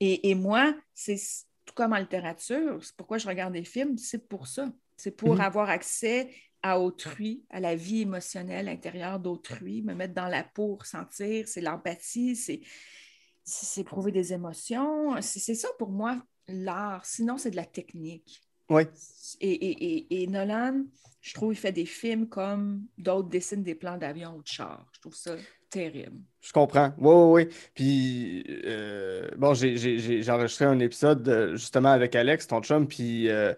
Et, 0.00 0.30
et 0.30 0.34
moi, 0.34 0.74
c'est 0.94 1.16
tout 1.64 1.74
comme 1.74 1.92
en 1.92 1.96
littérature, 1.98 2.78
c'est 2.82 2.94
pourquoi 2.96 3.18
je 3.18 3.26
regarde 3.26 3.52
des 3.54 3.64
films, 3.64 3.98
c'est 3.98 4.28
pour 4.28 4.46
ça. 4.46 4.72
C'est 4.96 5.10
pour 5.16 5.34
Mhm. 5.34 5.40
avoir 5.40 5.68
accès 5.70 6.34
à 6.62 6.80
autrui, 6.80 7.44
à 7.50 7.60
la 7.60 7.74
vie 7.76 8.02
émotionnelle 8.02 8.68
intérieure 8.68 9.20
d'autrui, 9.20 9.82
me 9.82 9.94
mettre 9.94 10.14
dans 10.14 10.28
la 10.28 10.42
peau, 10.44 10.76
ressentir, 10.76 11.48
c'est 11.48 11.60
l'empathie, 11.60 12.36
c'est 12.36 12.60
c'est 13.44 13.80
éprouver 13.82 14.12
des 14.12 14.32
émotions. 14.32 15.20
C'est 15.22 15.54
ça 15.54 15.68
pour 15.78 15.90
moi, 15.90 16.20
l'art. 16.48 17.04
Sinon, 17.06 17.38
c'est 17.38 17.50
de 17.52 17.56
la 17.56 17.64
technique. 17.64 18.42
Oui. 18.70 18.82
Et, 19.40 19.50
et- 19.52 19.84
et- 19.96 20.22
et 20.22 20.26
Nolan, 20.26 20.84
je 21.20 21.34
trouve, 21.34 21.52
il 21.52 21.56
fait 21.56 21.72
des 21.72 21.86
films 21.86 22.28
comme 22.28 22.82
d'autres 22.98 23.28
dessinent 23.28 23.62
des 23.62 23.74
plans 23.74 23.96
d'avion 23.98 24.36
ou 24.36 24.42
de 24.42 24.46
char. 24.48 24.86
Je 24.92 25.00
trouve 25.00 25.14
ça 25.14 25.36
terrible. 25.70 26.20
Je 26.40 26.52
comprends. 26.52 26.92
Oui, 26.98 27.12
oui, 27.14 27.44
oui. 27.46 27.54
Puis, 27.74 28.44
euh, 28.64 29.28
bon, 29.36 29.52
j'ai, 29.54 30.30
enregistré 30.30 30.64
un 30.64 30.78
épisode 30.78 31.28
euh, 31.28 31.56
justement 31.56 31.90
avec 31.90 32.14
Alex, 32.14 32.46
ton 32.46 32.60
chum, 32.62 32.86
puis 32.86 33.28
euh, 33.28 33.52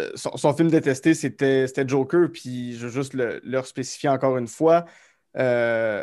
euh, 0.00 0.10
son, 0.14 0.36
son 0.36 0.54
film 0.54 0.70
détesté, 0.70 1.14
c'était, 1.14 1.66
c'était 1.66 1.86
Joker, 1.86 2.28
puis 2.32 2.76
je 2.76 2.86
veux 2.86 2.92
juste 2.92 3.14
le, 3.14 3.40
leur 3.44 3.66
spécifier 3.66 4.08
encore 4.08 4.36
une 4.38 4.48
fois. 4.48 4.84
euh, 5.36 6.02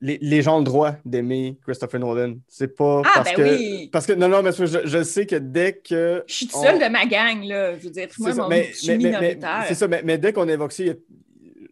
les, 0.00 0.18
les 0.20 0.42
gens 0.42 0.56
ont 0.56 0.58
le 0.58 0.64
droit 0.64 0.96
d'aimer 1.04 1.58
Christopher 1.62 2.00
Nolan. 2.00 2.34
C'est 2.48 2.74
pas 2.76 3.02
Ah, 3.04 3.10
parce 3.16 3.30
ben 3.34 3.36
que. 3.36 3.56
oui! 3.56 3.88
Parce 3.92 4.06
que, 4.06 4.12
non, 4.14 4.28
non, 4.28 4.42
mais 4.42 4.52
je, 4.52 4.64
je 4.86 5.02
sais 5.02 5.26
que 5.26 5.36
dès 5.36 5.74
que. 5.78 6.22
Je 6.26 6.34
suis 6.34 6.46
toute 6.46 6.56
on- 6.56 6.62
seule 6.62 6.78
de 6.78 6.88
ma 6.88 7.04
gang, 7.06 7.42
là. 7.44 7.76
Je 7.78 7.84
veux 7.84 7.90
dire, 7.90 8.08
moi, 8.18 8.34
mon- 8.34 8.48
mais- 8.48 8.70
je 8.72 8.78
suis 8.78 8.96
minoritaire. 8.96 9.64
C'est 9.68 9.74
ça, 9.74 9.86
mais, 9.88 10.02
mais 10.04 10.16
dès 10.18 10.32
qu'on 10.32 10.48
évoque 10.48 10.72
ça, 10.72 10.82
il 10.82 10.86
y 10.86 10.90
a- 10.90 10.94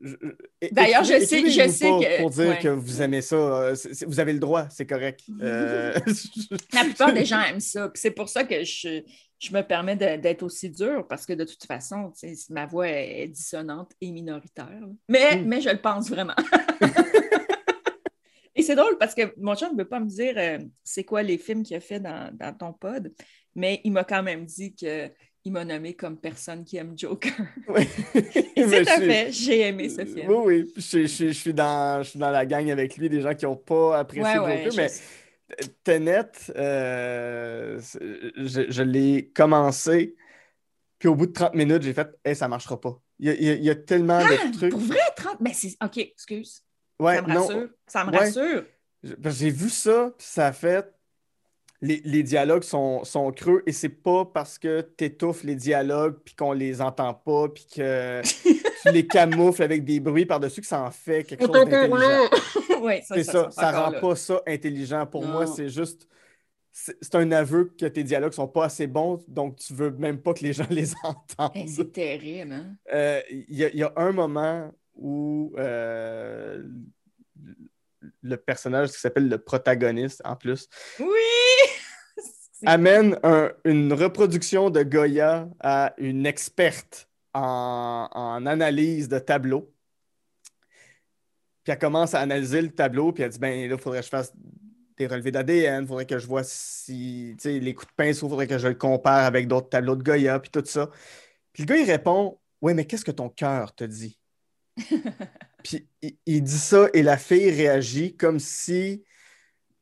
je- 0.03 0.15
je- 0.63 0.69
D'ailleurs, 0.73 1.05
je 1.05 1.21
sais- 1.25 1.49
je 1.51 1.69
sais 1.69 1.87
que- 1.89 2.21
Pour 2.21 2.31
dire 2.31 2.49
ouais. 2.49 2.59
que 2.59 2.69
vous 2.69 3.03
aimez 3.03 3.23
ça, 3.23 3.37
euh, 3.37 3.75
vous 4.07 4.21
avez 4.21 4.33
le 4.33 4.41
droit, 4.41 4.67
c'est 4.71 4.87
correct. 4.87 5.21
Euh, 5.41 5.93
La 6.75 6.83
plupart 6.85 7.13
des 7.13 7.25
gens 7.25 7.41
aiment 7.41 7.61
ça. 7.61 7.89
Puis 7.89 8.01
c'est 8.01 8.11
pour 8.11 8.29
ça 8.29 8.43
que 8.45 8.65
je, 8.65 9.01
je 9.39 9.53
me 9.53 9.61
permets 9.63 9.97
d'être 9.97 10.43
aussi 10.43 10.71
dure, 10.71 11.07
parce 11.09 11.25
que 11.25 11.33
de 11.33 11.45
toute 11.45 11.65
façon, 11.67 12.13
ma 12.51 12.67
voix 12.67 12.89
est 12.89 13.29
dissonante 13.29 13.93
et 14.01 14.11
minoritaire. 14.11 14.69
Mais, 15.09 15.37
Mm. 15.37 15.45
mais 15.47 15.61
je 15.61 15.71
le 15.71 15.79
pense 15.81 16.11
vraiment. 16.11 16.35
et 18.55 18.63
c'est 18.63 18.75
drôle 18.77 18.97
parce 18.99 19.15
que 19.15 19.33
mon 19.39 19.55
chum 19.55 19.73
ne 19.73 19.79
veut 19.79 19.89
pas 19.89 20.01
me 20.01 20.09
dire 20.09 20.35
euh, 20.37 20.59
c'est 20.85 21.05
quoi 21.05 21.23
les 21.23 21.39
films 21.39 21.63
qu'il 21.63 21.77
a 21.77 21.81
fait 21.81 22.01
dans, 22.01 22.31
dans 22.37 22.53
ton 22.55 22.73
pod, 22.73 23.13
mais 23.55 23.81
il 23.85 23.93
m'a 23.93 24.05
quand 24.05 24.23
même 24.23 24.45
dit 24.45 24.75
que 24.75 25.11
il 25.45 25.51
m'a 25.51 25.65
nommé 25.65 25.95
comme 25.95 26.17
personne 26.21 26.65
qui 26.65 26.77
aime 26.77 26.97
Joker. 26.97 27.33
oui. 27.69 27.83
Et 28.55 28.63
un 28.63 28.69
je- 28.69 28.85
fait, 28.85 29.33
j'ai 29.33 29.61
aimé 29.63 29.89
ce 29.89 30.05
film. 30.05 30.29
Oui, 30.31 30.37
oui, 30.45 30.73
je, 30.77 31.07
je- 31.07 31.27
je 31.29 31.33
suis 31.33 31.53
dans, 31.53 32.03
je 32.03 32.11
suis 32.11 32.19
dans 32.19 32.31
la 32.31 32.47
gang 32.47 32.71
avec 32.71 32.97
lui, 32.97 33.09
des 33.09 33.21
gens 33.21 33.35
qui 33.35 33.45
n'ont 33.45 33.57
pas 33.57 33.99
apprécié 33.99 34.39
Ouais, 34.39 34.65
Joker, 34.65 34.73
mais. 34.77 34.91
Tenet, 35.85 36.31
euh, 36.57 37.79
je, 38.37 38.83
l'ai 38.83 39.31
commencé, 39.35 40.15
puis 40.99 41.09
au 41.09 41.15
bout 41.15 41.27
de 41.27 41.33
30 41.33 41.55
minutes, 41.55 41.83
j'ai 41.83 41.93
fait 41.93 42.09
hey, 42.25 42.35
ça 42.35 42.47
ne 42.47 42.51
marchera 42.51 42.81
pas. 42.81 42.99
Il 43.19 43.27
y 43.27 43.31
a, 43.31 43.35
il 43.55 43.63
y 43.65 43.71
a- 43.71 43.75
tellement 43.75 44.21
de 44.21 44.53
trucs. 44.57 44.71
Pour 44.71 44.81
vrai, 44.81 44.99
30... 45.17 45.41
Mais 45.41 45.53
c'est... 45.53 45.77
OK, 45.85 45.99
excuse. 45.99 46.63
Ouais, 46.99 47.16
ça 47.16 47.22
me 47.22 47.28
non, 47.28 47.47
rassure. 47.47 47.68
Ça 47.86 48.05
me 48.05 48.12
Ouais. 48.12 48.18
rassure. 48.18 48.64
J'ai 49.03 49.51
vu 49.51 49.68
ça, 49.70 50.12
puis 50.16 50.26
ça 50.26 50.49
a 50.49 50.53
fait. 50.53 50.93
Les, 51.80 52.01
les 52.05 52.22
dialogues 52.22 52.62
sont, 52.62 53.03
sont 53.05 53.32
creux 53.32 53.62
et 53.66 53.72
c'est 53.72 53.88
pas 53.88 54.24
parce 54.24 54.57
que 54.59 54.82
tu 54.97 55.05
étouffes 55.05 55.43
les 55.43 55.57
dialogues 55.57 56.16
puis 56.24 56.34
qu'on 56.36 56.53
les 56.53 56.80
entend 56.80 57.12
pas 57.12 57.49
puis 57.49 57.66
que 57.74 58.22
tu 58.82 58.93
les 58.93 59.07
camoufles 59.09 59.64
avec 59.64 59.84
des 59.84 59.99
bruits 59.99 60.24
par-dessus 60.26 60.61
que 60.61 60.66
ça 60.68 60.80
en 60.82 60.93
fait 60.93 61.24
quelque 61.24 61.45
chose 61.45 61.53
d'intelligent. 61.53 62.30
oui, 62.82 63.03
ça, 63.03 63.16
C'est 63.16 63.24
ça, 63.24 63.51
ça 63.51 63.72
rend 63.72 63.90
là. 63.90 64.01
pas 64.01 64.14
ça 64.14 64.40
intelligent. 64.47 65.07
Pour 65.07 65.26
moi, 65.26 65.47
c'est 65.47 65.68
juste. 65.68 66.09
C'est 66.72 67.14
un 67.16 67.30
aveu 67.32 67.74
que 67.78 67.84
tes 67.86 68.03
dialogues 68.03 68.32
sont 68.32 68.49
pas 68.49 68.64
assez 68.64 68.86
bons, 68.86 69.22
donc 69.28 69.57
tu 69.57 69.74
veux 69.74 69.90
même 69.90 70.22
pas 70.22 70.32
que 70.34 70.43
les 70.43 70.55
gens 70.55 70.66
les 70.70 70.93
entendent. 71.03 71.51
Eh, 71.55 71.66
c'est 71.66 71.93
terrible, 71.93 72.53
hein? 72.53 72.76
Euh, 72.95 73.20
y, 73.30 73.64
il 73.74 73.78
y 73.78 73.82
a 73.82 73.93
un 73.97 74.12
moment 74.12 74.72
où 74.95 75.53
euh, 75.59 76.62
le 78.22 78.36
personnage 78.36 78.90
qui 78.93 78.99
s'appelle 79.01 79.28
le 79.28 79.38
protagoniste, 79.38 80.20
en 80.24 80.36
plus, 80.36 80.68
Oui! 80.99 81.07
Amène 82.66 83.18
un- 83.24 83.51
une 83.64 83.93
reproduction 83.93 84.70
de 84.70 84.82
Goya 84.84 85.49
à 85.61 85.95
une 85.99 86.26
experte 86.26 87.09
en, 87.34 88.09
en 88.12 88.47
analyse 88.47 89.09
de 89.09 89.18
tableau. 89.18 89.72
Puis 91.64 91.72
elle 91.72 91.78
commence 91.78 92.14
à 92.14 92.20
analyser 92.20 92.61
le 92.62 92.70
tableau, 92.70 93.12
puis 93.12 93.22
elle 93.22 93.30
dit 93.30 93.38
ben 93.38 93.68
là, 93.68 93.74
il 93.76 93.80
faudrait 93.80 93.99
que 94.01 94.05
je 94.05 94.11
fasse 94.11 94.32
des 94.97 95.07
relevés 95.07 95.30
d'ADN, 95.32 95.82
il 95.84 95.88
faudrait 95.88 96.07
que 96.07 96.18
je 96.18 96.26
vois 96.26 96.43
si 96.45 97.34
tu 97.38 97.43
sais, 97.43 97.59
les 97.61 97.74
coups 97.74 97.88
de 97.90 97.95
pinceau, 97.97 98.26
il 98.26 98.30
faudrait 98.30 98.47
que 98.47 98.59
je 98.59 98.68
le 98.68 98.74
compare 98.74 99.24
avec 99.24 99.49
d'autres 99.49 99.68
tableaux 99.68 99.97
de 99.97 100.03
Goya, 100.03 100.38
puis 100.40 100.51
tout 100.51 100.62
ça. 100.64 100.90
Puis 101.53 101.62
le 101.64 101.66
gars, 101.68 101.76
il 101.76 101.90
répond 101.90 102.38
Ouais, 102.61 102.74
mais 102.74 102.84
qu'est-ce 102.84 103.05
que 103.05 103.11
ton 103.11 103.28
cœur 103.28 103.74
te 103.74 103.82
dit 103.82 104.18
Puis 105.62 105.87
il, 106.03 106.16
il 106.27 106.43
dit 106.43 106.59
ça, 106.59 106.89
et 106.95 107.03
la 107.03 107.16
fille 107.16 107.51
réagit 107.51 108.16
comme 108.16 108.39
si 108.39 109.05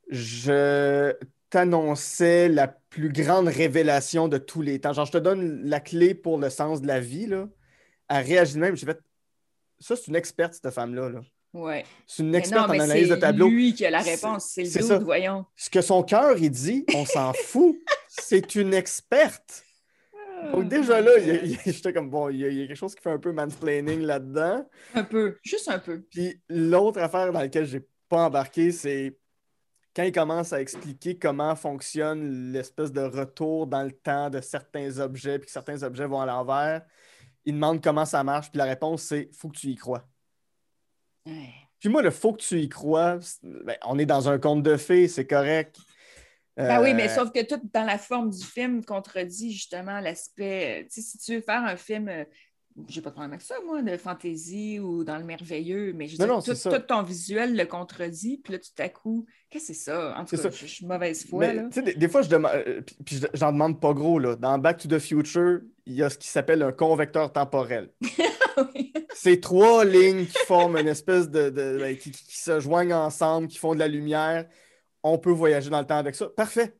je 0.09 1.13
t'annonçais 1.51 2.49
la 2.49 2.69
plus 2.69 3.11
grande 3.13 3.49
révélation 3.49 4.29
de 4.29 4.39
tous 4.39 4.63
les 4.63 4.81
temps. 4.81 4.93
Genre, 4.93 5.07
je 5.07 5.13
te 5.13 5.19
donne 5.19 5.63
la 5.65 5.81
clé 5.81 6.15
pour 6.15 6.39
le 6.39 6.51
sens 6.51 6.81
de 6.81 6.87
la 6.87 7.01
vie, 7.01 7.27
là. 7.27 7.49
Elle 8.09 8.27
réagit 8.27 8.55
de 8.55 8.59
même. 8.61 8.77
J'ai 8.77 8.87
fait, 8.87 8.99
ça, 9.79 9.95
c'est 9.97 10.09
une 10.09 10.17
experte, 10.17 10.55
cette 10.55 10.73
femme-là. 10.73 11.09
Là. 11.11 11.21
Ouais. 11.53 11.85
C'est 12.07 12.23
une 12.23 12.31
Mais 12.31 12.39
experte 12.39 12.69
en 12.71 12.73
analyse 12.73 13.09
de 13.09 13.15
c'est 13.15 13.21
tableau. 13.21 13.49
lui 13.49 13.75
qui 13.75 13.87
a 13.87 13.91
la 13.91 14.03
C'est- 14.03 14.15
réponse. 14.17 14.51
C'est 14.53 14.65
le 14.65 14.69
c'est 14.71 14.83
ça. 14.83 14.99
voyons. 14.99 15.47
Ce 15.57 15.71
que 15.71 15.81
son 15.81 16.03
cœur, 16.03 16.37
il 16.39 16.51
dit, 16.51 16.85
on 16.95 17.05
s'en 17.05 17.33
fout. 17.33 17.77
C'est 18.09 18.57
une 18.57 18.75
experte. 18.75 19.63
Donc, 20.53 20.69
déjà 20.69 21.01
là, 21.01 21.13
j'étais 21.67 21.93
comme, 21.93 22.11
bon, 22.11 22.29
il 22.29 22.39
y, 22.39 22.45
a, 22.45 22.49
il 22.49 22.59
y 22.59 22.63
a 22.63 22.67
quelque 22.67 22.77
chose 22.77 22.95
qui 22.95 23.03
fait 23.03 23.11
un 23.11 23.19
peu 23.19 23.33
mansplaining 23.33 24.01
là-dedans. 24.01 24.69
Un 24.95 25.05
peu, 25.05 25.39
juste 25.43 25.69
un 25.69 25.79
peu. 25.79 26.03
Puis 26.11 26.41
l'autre 26.49 27.01
affaire 27.01 27.33
dans 27.33 27.41
laquelle 27.41 27.67
j'ai 27.67 27.87
pas 28.09 28.27
embarqué, 28.27 28.73
c'est 28.73 29.17
quand 29.95 30.03
il 30.03 30.13
commence 30.13 30.53
à 30.53 30.61
expliquer 30.61 31.19
comment 31.19 31.57
fonctionne 31.57 32.53
l'espèce 32.53 32.93
de 32.93 33.01
retour 33.01 33.67
dans 33.67 33.83
le 33.83 33.93
temps 33.93 34.31
de 34.31 34.41
certains 34.41 34.99
objets, 34.99 35.39
puis 35.39 35.47
que 35.47 35.53
certains 35.53 35.83
objets 35.83 36.07
vont 36.07 36.21
à 36.21 36.27
l'envers. 36.27 36.83
Il 37.45 37.55
demande 37.55 37.83
comment 37.83 38.05
ça 38.05 38.23
marche, 38.23 38.51
puis 38.51 38.59
la 38.59 38.65
réponse, 38.65 39.03
c'est 39.03 39.31
faut 39.33 39.49
que 39.49 39.57
tu 39.57 39.69
y 39.69 39.77
crois. 39.77 40.07
Ouais. 41.27 41.51
Puis 41.79 41.89
moi, 41.89 42.03
le 42.03 42.11
faut 42.11 42.35
que 42.35 42.43
tu 42.43 42.61
y 42.61 42.69
crois, 42.69 43.19
ben, 43.43 43.77
on 43.85 43.99
est 43.99 44.07
dans 44.07 44.29
un 44.29 44.39
conte 44.39 44.63
de 44.63 44.77
fées, 44.77 45.09
c'est 45.09 45.27
correct. 45.27 45.79
Ben 46.61 46.83
oui, 46.83 46.91
Euh, 46.91 46.95
mais 46.95 47.09
sauf 47.09 47.31
que 47.33 47.45
tout 47.45 47.61
dans 47.73 47.85
la 47.85 47.99
forme 47.99 48.31
du 48.31 48.45
film 48.45 48.85
contredit 48.85 49.53
justement 49.53 50.01
l'aspect. 50.01 50.83
euh, 50.83 50.89
Tu 50.93 51.01
sais, 51.01 51.11
si 51.11 51.19
tu 51.19 51.35
veux 51.37 51.41
faire 51.41 51.63
un 51.65 51.77
film, 51.77 52.09
euh, 52.09 52.25
j'ai 52.89 53.01
pas 53.03 53.11
de 53.11 53.15
problème 53.15 53.33
avec 53.33 53.43
ça, 53.43 53.57
moi, 53.67 53.83
de 53.83 53.97
fantasy 53.97 54.79
ou 54.79 55.03
dans 55.05 55.19
le 55.19 55.25
merveilleux, 55.25 55.93
mais 55.93 56.07
je 56.07 56.17
veux 56.17 56.27
Non, 56.27 56.39
dire, 56.39 56.55
non, 56.65 56.71
tout, 56.73 56.79
ton 56.87 57.03
visuel 57.03 57.57
le 57.57 57.65
contredit, 57.67 58.39
puis 58.43 58.53
là, 58.55 58.59
tout 58.61 58.83
à 58.83 58.89
coup, 58.89 59.27
qu'est-ce 59.51 59.69
que 59.69 59.75
c'est 59.75 59.81
ça? 59.91 60.15
En 60.17 60.25
tout 60.25 60.37
cas, 60.37 60.51
je 60.51 60.67
suis 60.67 60.87
mauvaise 60.87 61.27
foi, 61.29 61.41
Mais, 61.49 61.55
là. 61.55 61.63
des, 61.65 61.95
des 61.95 62.09
fois, 62.09 62.23
je 62.23 62.29
demande, 62.29 62.53
euh, 62.55 62.81
puis, 62.81 62.97
puis 63.05 63.17
je- 63.17 63.27
j'en 63.35 63.53
demande 63.53 63.81
pas 63.81 63.93
gros, 63.93 64.19
là. 64.19 64.37
Dans 64.37 64.57
Back 64.59 64.79
to 64.79 64.89
the 64.89 64.99
Future, 65.01 65.61
il 65.85 65.95
y 65.95 66.03
a 66.03 66.09
ce 66.11 66.17
qui 66.17 66.29
s'appelle 66.29 66.63
un 66.63 66.73
convecteur 66.73 67.33
temporel. 67.33 67.91
Oui. 68.75 68.93
C'est 69.15 69.41
trois 69.41 69.85
lignes 69.85 70.27
qui 70.27 70.37
forment 70.47 70.77
une 70.79 70.89
espèce 70.89 71.31
de. 71.31 71.49
de- 71.51 71.79
ben, 71.79 71.97
qui, 71.97 72.11
qui- 72.11 72.25
qui 72.27 72.37
se 72.39 72.61
joignent 72.61 72.93
ensemble, 72.93 73.47
qui 73.49 73.57
font 73.59 73.75
de 73.75 73.79
la 73.79 73.89
lumière. 73.89 74.47
On 75.03 75.19
peut 75.19 75.31
voyager 75.31 75.71
dans 75.71 75.81
le 75.81 75.87
temps 75.87 75.97
avec 75.99 76.15
ça. 76.15 76.29
Parfait. 76.29 76.75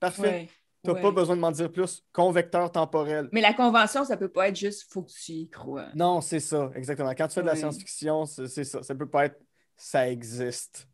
Parfait. 0.00 0.22
Ouais, 0.22 0.48
T'as 0.82 0.92
ouais. 0.92 1.02
pas 1.02 1.10
besoin 1.10 1.34
de 1.36 1.40
m'en 1.40 1.50
dire 1.50 1.70
plus. 1.72 2.04
Convecteur 2.12 2.70
temporel. 2.70 3.28
Mais 3.32 3.40
la 3.40 3.52
convention, 3.54 4.04
ça 4.04 4.16
peut 4.16 4.28
pas 4.28 4.48
être 4.48 4.56
juste 4.56 4.92
faut 4.92 5.02
que 5.02 5.10
tu 5.10 5.32
y 5.32 5.48
crois. 5.50 5.88
Non, 5.94 6.20
c'est 6.20 6.40
ça, 6.40 6.70
exactement. 6.74 7.10
Quand 7.16 7.26
tu 7.28 7.34
fais 7.34 7.42
de 7.42 7.46
la 7.46 7.56
science-fiction, 7.56 8.24
c'est 8.26 8.64
ça. 8.64 8.82
Ça 8.82 8.94
peut 8.94 9.08
pas 9.08 9.26
être 9.26 9.40
ça 9.76 10.08
existe. 10.08 10.88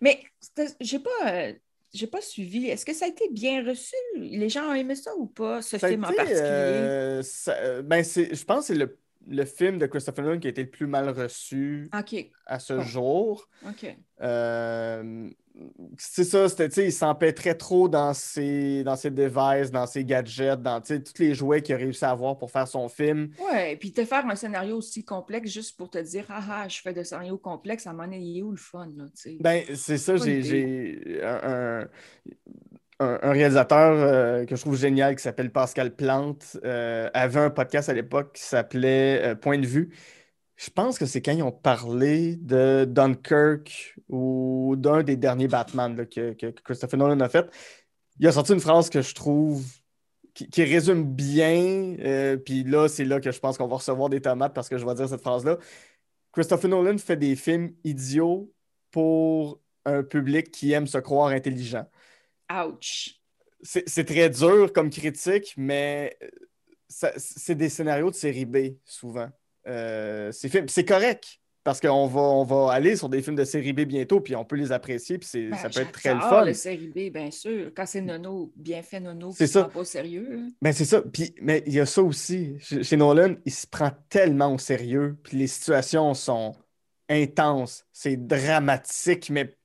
Mais 0.00 0.22
j'ai 0.80 0.98
pas. 0.98 1.10
euh, 1.30 1.52
j'ai 1.94 2.06
pas 2.08 2.20
suivi. 2.20 2.66
Est-ce 2.66 2.84
que 2.84 2.92
ça 2.92 3.04
a 3.06 3.08
été 3.08 3.28
bien 3.30 3.64
reçu? 3.64 3.94
Les 4.16 4.48
gens 4.50 4.68
ont 4.70 4.74
aimé 4.74 4.94
ça 4.96 5.14
ou 5.16 5.26
pas, 5.26 5.62
ce 5.62 5.78
Ça 5.78 5.88
film 5.88 6.04
en 6.04 6.08
été, 6.08 6.16
particulier? 6.16 6.42
euh, 6.42 7.22
ça- 7.22 7.56
euh, 7.56 7.82
ben, 7.82 8.02
c'est- 8.04 8.34
je 8.34 8.44
pense 8.44 8.60
que 8.60 8.66
c'est 8.66 8.74
le, 8.74 8.98
le 9.28 9.44
film 9.44 9.78
de 9.78 9.86
Christopher 9.86 10.24
Nolan 10.24 10.38
qui 10.38 10.46
a 10.46 10.50
été 10.50 10.62
le 10.62 10.70
plus 10.70 10.86
mal 10.86 11.08
reçu 11.08 11.88
à 12.46 12.58
ce 12.58 12.80
jour. 12.80 13.48
OK. 13.66 13.96
Euh, 14.22 15.28
c'est 15.98 16.24
ça, 16.24 16.48
c'était, 16.48 16.68
tu 16.68 16.74
sais, 16.74 16.86
il 16.86 16.92
s'empêtrait 16.92 17.54
trop 17.54 17.88
dans 17.88 18.12
ses, 18.12 18.84
dans 18.84 18.96
ses 18.96 19.10
devices, 19.10 19.70
dans 19.70 19.86
ses 19.86 20.04
gadgets, 20.04 20.60
dans 20.60 20.80
tous 20.80 21.18
les 21.18 21.34
jouets 21.34 21.62
qu'il 21.62 21.74
a 21.74 21.78
réussi 21.78 22.04
à 22.04 22.10
avoir 22.10 22.36
pour 22.36 22.50
faire 22.50 22.68
son 22.68 22.88
film. 22.88 23.30
Ouais, 23.50 23.76
puis 23.76 23.92
te 23.92 24.04
faire 24.04 24.26
un 24.26 24.36
scénario 24.36 24.76
aussi 24.76 25.04
complexe 25.04 25.50
juste 25.50 25.76
pour 25.76 25.90
te 25.90 25.98
dire 25.98 26.26
Ah 26.28 26.44
ah, 26.50 26.68
je 26.68 26.80
fais 26.80 26.92
de 26.92 27.02
scénario 27.02 27.38
complexe, 27.38 27.86
à 27.86 27.90
un 27.90 27.92
moment 27.94 28.04
donné, 28.04 28.18
il 28.18 28.38
est 28.38 28.42
où 28.42 28.50
le 28.50 28.56
fun, 28.58 28.88
là, 28.96 29.04
tu 29.06 29.10
sais? 29.14 29.36
Ben, 29.40 29.64
c'est 29.74 29.98
ça, 29.98 30.16
j'ai 30.16 31.20
un, 31.22 31.40
un- 31.82 31.88
un- 33.00 33.18
réalisateur 33.32 33.94
euh, 33.96 34.44
que 34.46 34.56
je 34.56 34.60
trouve 34.60 34.76
génial 34.76 35.16
qui 35.16 35.22
s'appelle 35.22 35.50
Pascal 35.52 35.94
Plante 35.94 36.56
euh, 36.64 37.10
avait 37.14 37.40
un 37.40 37.50
podcast 37.50 37.88
à 37.88 37.94
l'époque 37.94 38.34
qui 38.34 38.42
s'appelait 38.42 39.22
euh, 39.22 39.34
Point 39.34 39.58
de 39.58 39.66
vue. 39.66 39.94
Je 40.56 40.70
pense 40.70 40.98
que 40.98 41.04
c'est 41.06 41.20
quand 41.20 41.32
ils 41.32 41.42
ont 41.42 41.52
parlé 41.52 42.36
de 42.36 42.86
Dunkirk 42.88 43.96
ou 44.08 44.74
d'un 44.78 45.02
des 45.02 45.16
derniers 45.16 45.48
Batman 45.48 46.06
que, 46.06 46.32
Christopher 46.64 46.98
Nolan 46.98 47.20
a 47.20 47.28
fait. 47.28 47.46
Il 48.18 48.26
a 48.26 48.32
sorti 48.32 48.52
une 48.54 48.60
phrase 48.60 48.88
que 48.88 49.02
je 49.02 49.14
trouve 49.14 49.64
qui, 50.34 50.48
qui 50.48 50.64
résume 50.64 51.04
bien. 51.04 51.96
euh, 52.00 52.36
Puis 52.38 52.64
là, 52.64 52.88
c'est 52.88 53.04
là 53.04 53.20
que 53.20 53.30
je 53.30 53.38
pense 53.40 53.58
qu'on 53.58 53.66
va 53.68 53.76
recevoir 53.76 54.08
des 54.08 54.20
tomates 54.22 54.54
parce 54.54 54.68
que 54.70 54.78
je 54.78 54.86
vais 54.86 54.94
dire 54.94 55.08
cette 55.08 55.20
phrase-là. 55.20 55.58
Christopher 56.32 56.70
Nolan 56.70 56.98
fait 56.98 57.16
des 57.16 57.36
films 57.36 57.72
idiots 57.84 58.50
pour 58.90 59.60
un 59.84 60.02
public 60.02 60.50
qui 60.50 60.72
aime 60.72 60.86
se 60.86 60.98
croire 60.98 61.28
intelligent. 61.28 61.86
Ouch! 62.52 63.20
C'est 63.62 64.04
très 64.04 64.30
dur 64.30 64.72
comme 64.72 64.90
critique, 64.90 65.54
mais 65.56 66.16
ça- 66.88 67.12
c'est 67.16 67.54
des 67.56 67.68
scénarios 67.68 68.10
de 68.10 68.14
série 68.14 68.44
B, 68.44 68.76
souvent. 68.84 69.28
Euh, 69.66 70.30
c'est 70.32 70.84
correct. 70.84 71.40
parce 71.64 71.80
qu'on 71.80 72.06
va, 72.06 72.20
on 72.20 72.44
va 72.44 72.72
aller 72.72 72.94
sur 72.94 73.08
des 73.08 73.20
films 73.22 73.34
de 73.34 73.44
série 73.44 73.72
B 73.72 73.80
bientôt, 73.80 74.20
puis 74.20 74.36
on 74.36 74.44
peut 74.44 74.54
les 74.54 74.70
apprécier, 74.70 75.18
puis 75.18 75.48
Ben, 75.50 75.56
ça 75.56 75.68
peut 75.68 75.80
être 75.80 75.90
très 75.90 76.14
le 76.14 76.20
fun. 76.20 76.44
le 76.44 76.54
série 76.54 76.86
B, 76.94 77.10
bien 77.12 77.32
sûr. 77.32 77.72
Quand 77.76 77.86
c'est 77.86 78.02
nono, 78.02 78.52
bien 78.54 78.82
fait 78.82 79.00
nono, 79.00 79.32
C'est 79.36 79.48
ça. 79.48 79.62
prend 79.64 79.72
pas 79.72 79.80
au 79.80 79.84
sérieux. 79.84 80.42
Ben 80.62 80.72
c'est 80.72 80.84
ça. 80.84 81.02
Puis, 81.02 81.34
mais 81.42 81.64
il 81.66 81.72
y 81.72 81.80
a 81.80 81.86
ça 81.86 82.04
aussi. 82.04 82.54
Chez, 82.60 82.84
chez 82.84 82.96
Nolan, 82.96 83.34
il 83.44 83.50
se 83.52 83.66
prend 83.66 83.90
tellement 84.08 84.54
au 84.54 84.58
sérieux. 84.58 85.16
Puis 85.24 85.38
les 85.38 85.48
situations 85.48 86.14
sont 86.14 86.54
intenses. 87.08 87.84
C'est 87.92 88.16
dramatique, 88.28 89.30
mais 89.30 89.56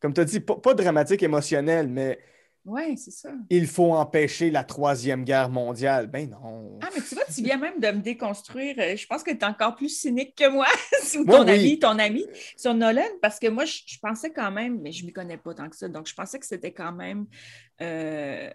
comme 0.00 0.12
tu 0.14 0.20
as 0.20 0.24
dit, 0.24 0.40
pas, 0.40 0.56
pas 0.56 0.74
dramatique 0.74 1.22
émotionnel, 1.22 1.88
mais 1.88 2.18
Oui, 2.64 2.98
c'est 2.98 3.10
ça. 3.12 3.30
il 3.50 3.66
faut 3.66 3.94
empêcher 3.94 4.50
la 4.50 4.62
Troisième 4.64 5.24
Guerre 5.24 5.48
mondiale. 5.48 6.06
Ben 6.08 6.28
non. 6.28 6.78
Ah, 6.82 6.88
mais 6.94 7.00
tu 7.00 7.14
vois, 7.14 7.24
tu 7.24 7.42
viens 7.42 7.56
même 7.56 7.80
de 7.80 7.86
me 7.88 8.02
déconstruire. 8.02 8.74
Euh, 8.78 8.96
Je 8.96 9.06
pense 9.06 9.22
que 9.22 9.30
tu 9.30 9.38
es 9.38 9.44
encore 9.44 9.74
plus 9.76 9.88
cynique 9.88 10.34
que 10.36 10.48
moi, 10.50 10.66
ou 11.18 11.24
ton 11.24 11.44
oui. 11.44 11.50
ami, 11.50 11.78
ton 11.78 11.98
ami, 11.98 12.26
sur 12.56 12.74
Nolan, 12.74 13.02
parce 13.22 13.38
que 13.38 13.48
moi, 13.48 13.64
je, 13.64 13.78
je 13.86 13.98
pensais 13.98 14.30
quand 14.32 14.50
même, 14.50 14.80
mais 14.82 14.92
je 14.92 15.02
ne 15.02 15.06
m'y 15.06 15.12
connais 15.12 15.38
pas 15.38 15.54
tant 15.54 15.68
que 15.70 15.76
ça, 15.76 15.88
donc 15.88 16.06
je 16.08 16.14
pensais 16.14 16.38
que 16.38 16.46
c'était 16.46 16.72
quand 16.72 16.92
même 16.92 17.26
euh, 17.80 18.50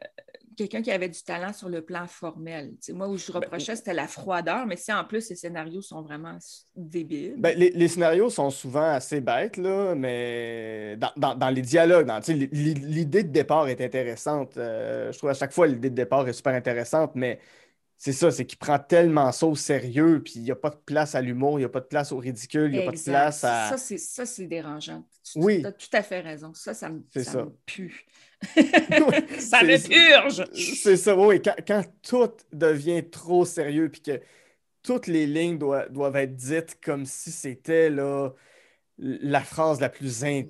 quelqu'un 0.55 0.81
qui 0.81 0.91
avait 0.91 1.09
du 1.09 1.21
talent 1.23 1.53
sur 1.53 1.69
le 1.69 1.81
plan 1.81 2.07
formel. 2.07 2.73
Moi, 2.89 3.07
où 3.07 3.17
je 3.17 3.31
Ben, 3.31 3.39
reprochais, 3.39 3.75
c'était 3.75 3.93
la 3.93 4.07
froideur, 4.07 4.65
mais 4.65 4.77
si 4.77 4.91
en 4.93 5.03
plus, 5.03 5.29
les 5.29 5.35
scénarios 5.35 5.81
sont 5.81 6.01
vraiment 6.01 6.37
débiles. 6.75 7.35
Ben, 7.37 7.57
les, 7.57 7.71
les 7.71 7.87
scénarios 7.87 8.29
sont 8.29 8.49
souvent 8.49 8.91
assez 8.91 9.21
bêtes, 9.21 9.57
là, 9.57 9.95
mais 9.95 10.95
dans, 10.97 11.11
dans- 11.17 11.35
dans 11.35 11.49
les 11.49 11.61
dialogues, 11.61 12.11
l'idée 12.27 13.23
de 13.23 13.29
départ 13.29 13.67
est 13.67 13.81
intéressante. 13.81 14.57
Euh, 14.57 15.11
je 15.11 15.17
trouve 15.17 15.29
à 15.29 15.33
chaque 15.33 15.51
fois 15.53 15.67
l'idée 15.67 15.89
de 15.89 15.95
départ 15.95 16.27
est 16.27 16.33
super 16.33 16.53
intéressante, 16.53 17.11
mais 17.15 17.39
c'est 18.03 18.11
ça, 18.11 18.31
c'est 18.31 18.45
qu'il 18.45 18.57
prend 18.57 18.79
tellement 18.79 19.31
ça 19.31 19.45
au 19.47 19.55
sérieux, 19.55 20.21
puis 20.21 20.33
il 20.35 20.41
n'y 20.43 20.51
a 20.51 20.57
pas 20.57 20.71
de 20.71 20.75
place 20.75 21.15
à 21.15 21.21
l'humour, 21.21 21.57
il 21.57 21.61
n'y 21.61 21.65
a 21.65 21.69
pas 21.69 21.79
de 21.79 21.85
place 21.85 22.11
au 22.11 22.17
ridicule, 22.17 22.65
il 22.73 22.79
n'y 22.79 22.83
a 22.83 22.91
pas 22.91 22.97
de 22.97 23.01
place 23.01 23.45
à. 23.45 23.69
Ça, 23.69 23.77
c'est, 23.77 23.97
ça, 23.97 24.25
c'est 24.25 24.45
dérangeant. 24.45 25.05
Tu 25.23 25.39
Oui. 25.39 25.65
as 25.65 25.71
tout 25.71 25.87
à 25.93 26.03
fait 26.03 26.19
raison. 26.19 26.51
Ça, 26.53 26.73
ça 26.73 26.89
me, 26.89 27.01
ça 27.13 27.23
ça. 27.23 27.45
me 27.45 27.55
pue. 27.65 28.05
Oui, 28.57 28.61
ça 29.39 29.63
me 29.63 29.87
purge. 29.87 30.43
C'est 30.53 30.97
ça, 30.97 31.15
oui. 31.17 31.41
Quand, 31.41 31.55
quand 31.65 31.81
tout 32.01 32.29
devient 32.51 33.09
trop 33.09 33.45
sérieux, 33.45 33.87
puis 33.87 34.01
que 34.01 34.19
toutes 34.81 35.07
les 35.07 35.25
lignes 35.25 35.57
doivent, 35.57 35.89
doivent 35.89 36.17
être 36.17 36.35
dites 36.35 36.79
comme 36.83 37.05
si 37.05 37.31
c'était 37.31 37.89
là, 37.89 38.31
la 38.99 39.41
phrase 39.41 39.81
la 39.81 39.89
plus 39.89 40.23
in- 40.23 40.43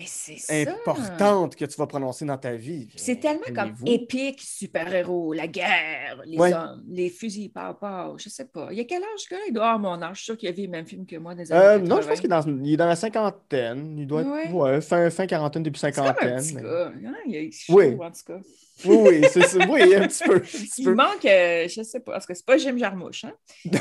importante 0.50 1.56
que 1.56 1.66
tu 1.66 1.76
vas 1.78 1.88
prononcer 1.88 2.26
dans 2.26 2.38
ta 2.38 2.54
vie. 2.56 2.89
C'est 2.96 3.20
tellement 3.20 3.41
comme 3.56 3.74
épique, 3.86 4.41
super-héros, 4.41 5.34
la 5.34 5.48
guerre, 5.48 6.22
les 6.26 6.38
Ouais. 6.38 6.54
hommes, 6.54 6.84
les 6.89 7.10
fusils 7.10 7.50
par 7.52 7.78
par, 7.80 8.18
je 8.20 8.30
sais 8.30 8.46
pas. 8.46 8.68
Il 8.72 8.78
y 8.78 8.82
a 8.82 8.84
quel 8.84 9.02
âge? 9.02 9.39
Il 9.48 9.54
doit 9.54 9.72
avoir 9.72 9.80
mon 10.00 10.02
âge. 10.04 10.18
Je 10.18 10.22
suis 10.24 10.26
sûr 10.26 10.38
qu'il 10.38 10.50
a 10.50 10.52
vu 10.52 10.64
le 10.64 10.70
même 10.70 10.86
film 10.86 11.06
que 11.06 11.16
moi 11.16 11.36
des 11.36 11.52
Euh, 11.52 11.76
années 11.76 11.88
non, 11.88 12.02
je 12.02 12.08
pense 12.08 12.20
80. 12.20 12.41
qu'il 12.41 12.52
est 12.52 12.58
dans, 12.58 12.66
il 12.66 12.74
est 12.74 12.78
dans 12.78 12.88
la 12.88 12.96
cinquantaine. 12.96 13.98
Il 13.98 14.08
doit 14.08 14.22
être 14.22 14.30
Ouais. 14.32 14.52
ouais, 14.52 14.82
fin, 14.82 15.10
fin 15.10 15.26
quarantaine, 15.26 15.64
début 15.64 15.80
C'est 15.80 15.91
comme 15.91 16.04
un 16.06 16.08
cinquantaine. 16.08 16.38
petit 16.38 16.56
mais- 16.56 16.62
gars. 16.62 16.91
hein, 17.06 17.14
Il 17.28 17.52
chaud, 17.52 17.74
Oui. 17.78 17.96
en 18.00 18.12
tout 18.12 18.24
cas. 18.28 18.39
Oui, 18.86 18.97
oui, 19.01 19.21
c'est 19.32 19.43
ça. 19.43 19.59
Oui, 19.69 19.95
un 19.95 20.07
petit 20.07 20.24
peu. 20.24 20.36
un 20.36 20.39
petit 20.39 20.71
Il 20.80 20.86
peu. 20.86 20.93
manque, 20.95 21.26
euh, 21.26 21.67
je 21.67 21.84
sais 21.84 21.99
pas, 21.99 22.13
parce 22.13 22.26
que 22.26 22.34
c'est 22.34 22.45
pas 22.45 22.57
Jim 22.57 22.76
Jarmusch. 22.78 23.24
Hein? 23.26 23.34
Il 23.65 23.71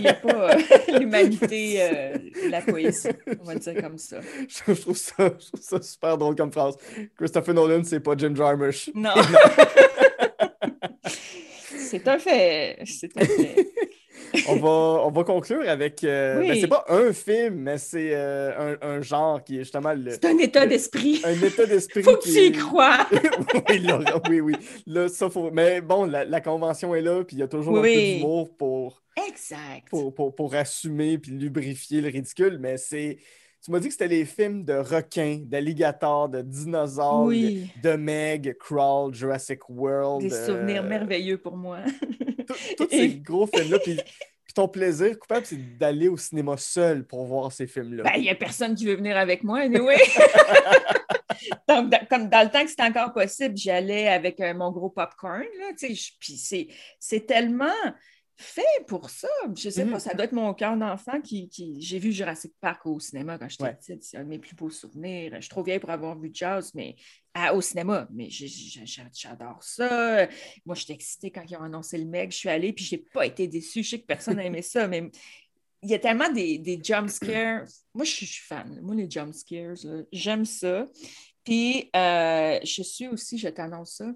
n'y 0.00 0.08
a 0.08 0.14
pas, 0.14 0.52
euh, 0.54 0.58
l'humanité, 0.98 1.82
euh, 1.82 2.16
la 2.48 2.62
poésie, 2.62 3.08
on 3.40 3.44
va 3.44 3.54
le 3.54 3.60
dire 3.60 3.74
comme 3.82 3.98
ça. 3.98 4.20
Je 4.48 4.72
trouve 4.72 4.96
ça, 4.96 5.14
je 5.38 5.46
trouve 5.48 5.60
ça 5.60 5.82
super 5.82 6.16
drôle 6.16 6.34
comme 6.36 6.52
phrase. 6.52 6.76
Christopher 7.16 7.54
Nolan, 7.54 7.82
c'est 7.84 8.00
pas 8.00 8.14
Jim 8.16 8.34
Jarmusch. 8.34 8.90
Non. 8.94 9.14
c'est 11.76 12.06
un 12.08 12.18
fait. 12.18 12.78
C'est 12.86 13.16
un 13.16 13.24
fait. 13.24 13.68
On 14.46 14.56
va, 14.56 14.68
on 15.04 15.10
va 15.10 15.24
conclure 15.24 15.68
avec. 15.68 16.04
euh, 16.04 16.38
Oui. 16.40 16.48
ben, 16.48 16.60
c'est 16.60 16.68
pas 16.68 16.84
un 16.88 17.12
film, 17.12 17.54
mais 17.56 17.78
c'est 17.78 18.10
euh, 18.12 18.76
un, 18.80 18.88
un 18.88 19.02
genre 19.02 19.42
qui 19.42 19.56
est 19.56 19.60
justement 19.60 19.92
le, 19.94 20.10
C'est 20.12 20.24
un 20.26 20.38
état 20.38 20.66
d'esprit. 20.66 21.20
un 21.24 21.40
état 21.42 21.66
d'esprit. 21.66 22.02
Faut 22.02 22.16
que 22.16 22.22
tu 22.22 22.30
y 22.46 22.52
crois. 22.52 23.06
oui, 23.68 23.78
Laura, 23.80 24.20
oui, 24.28 24.40
oui. 24.40 24.54
Là, 24.86 25.08
ça, 25.08 25.28
faut... 25.30 25.50
Mais 25.50 25.80
bon, 25.80 26.04
la, 26.04 26.24
la 26.24 26.40
convention 26.40 26.94
est 26.94 27.02
là, 27.02 27.24
puis 27.24 27.36
il 27.36 27.40
y 27.40 27.42
a 27.42 27.48
toujours 27.48 27.78
un 27.78 27.82
peu 27.82 27.88
d'humour 27.94 28.54
pour, 28.56 29.02
Exact. 29.28 29.88
pour, 29.90 30.14
pour, 30.14 30.34
pour 30.34 30.54
assumer 30.54 31.18
puis 31.18 31.32
lubrifier 31.32 32.00
le 32.00 32.08
ridicule, 32.08 32.58
mais 32.60 32.76
c'est. 32.76 33.18
Tu 33.64 33.70
m'as 33.72 33.80
dit 33.80 33.88
que 33.88 33.92
c'était 33.92 34.08
les 34.08 34.24
films 34.24 34.64
de 34.64 34.74
requins, 34.74 35.40
d'alligators, 35.44 36.28
de 36.28 36.42
dinosaures, 36.42 37.24
Oui. 37.24 37.70
de 37.82 37.92
Meg, 37.96 38.56
Crawl, 38.58 39.12
Jurassic 39.14 39.68
World. 39.68 40.22
Des 40.22 40.30
souvenirs 40.30 40.82
euh, 40.84 40.88
merveilleux 40.88 41.38
pour 41.38 41.56
moi. 41.56 41.80
Tous 42.76 42.88
ces 42.88 43.08
gros 43.18 43.46
films-là. 43.46 43.78
Puis, 43.80 43.98
ton 44.54 44.66
plaisir 44.68 45.16
coupable, 45.18 45.46
c'est 45.46 45.78
d'aller 45.78 46.08
au 46.08 46.16
cinéma 46.16 46.56
seul 46.56 47.04
pour 47.06 47.24
voir 47.26 47.52
ces 47.52 47.66
films-là. 47.68 48.02
Ben, 48.04 48.12
il 48.16 48.22
n'y 48.22 48.30
a 48.30 48.34
personne 48.34 48.74
qui 48.74 48.86
veut 48.86 48.96
venir 48.96 49.16
avec 49.16 49.44
moi, 49.44 49.60
anyway. 49.60 49.96
Donc, 51.68 51.90
dans- 51.90 52.06
comme 52.10 52.28
dans 52.28 52.42
le 52.44 52.50
temps 52.50 52.62
que 52.64 52.70
c'était 52.70 52.82
encore 52.82 53.12
possible, 53.12 53.56
j'allais 53.56 54.08
avec 54.08 54.40
euh, 54.40 54.54
mon 54.54 54.72
gros 54.72 54.90
popcorn, 54.90 55.44
puis 55.78 56.36
c'est, 56.36 56.66
c'est 56.98 57.26
tellement 57.26 57.66
fait 58.40 58.62
pour 58.86 59.10
ça? 59.10 59.28
Je 59.56 59.68
sais 59.68 59.84
Mhm. 59.84 59.90
pas, 59.92 59.98
ça 60.00 60.14
doit 60.14 60.24
être 60.24 60.32
mon 60.32 60.54
cœur 60.54 60.76
d'enfant 60.76 61.20
qui, 61.20 61.48
qui- 61.48 61.80
J'ai 61.80 61.98
vu 61.98 62.12
Jurassic 62.12 62.52
Park 62.60 62.86
au 62.86 63.00
cinéma 63.00 63.36
quand 63.36 63.48
j'étais 63.48 63.64
Ouais. 63.64 63.74
petite, 63.74 64.04
c'est 64.04 64.16
un 64.16 64.22
de 64.24 64.28
mes 64.28 64.38
plus 64.38 64.54
beaux 64.54 64.70
souvenirs. 64.70 65.32
Je 65.36 65.40
suis 65.40 65.48
trop 65.50 65.62
vieille 65.64 65.80
pour 65.80 65.90
avoir 65.90 66.16
vu 66.18 66.30
Jazz, 66.32 66.72
mais 66.74 66.94
à- 67.34 67.52
au 67.54 67.60
cinéma, 67.60 68.06
mais 68.12 68.28
j'adore 68.30 69.62
ça. 69.62 70.28
Moi, 70.64 70.74
j'étais 70.76 70.92
excitée 70.94 71.30
quand 71.32 71.42
ils 71.48 71.56
ont 71.56 71.62
annoncé 71.62 71.98
le 71.98 72.04
mec, 72.04 72.30
je 72.32 72.36
suis 72.36 72.48
allée, 72.48 72.72
puis 72.72 72.84
j'ai 72.84 72.98
pas 72.98 73.26
été 73.26 73.48
déçue. 73.48 73.82
Je 73.82 73.90
sais 73.90 74.00
que 74.00 74.06
personne 74.06 74.36
n'a 74.36 74.44
aimé 74.44 74.62
ça, 74.62 74.86
mais 74.86 75.10
il 75.82 75.90
y 75.90 75.94
a 75.94 75.98
tellement 75.98 76.30
des, 76.30 76.58
des 76.58 76.78
jump 76.82 77.08
scares. 77.08 77.64
Moi, 77.94 78.04
je 78.04 78.10
suis 78.10 78.26
fan. 78.26 78.80
Moi, 78.82 78.94
les 78.94 79.10
jump 79.10 79.34
scares, 79.34 79.74
j'aime 80.12 80.44
ça. 80.44 80.86
Puis, 81.44 81.90
euh, 81.96 82.58
je 82.62 82.82
suis 82.82 83.08
aussi, 83.08 83.38
je 83.38 83.48
t'annonce 83.48 83.96
ça, 83.96 84.12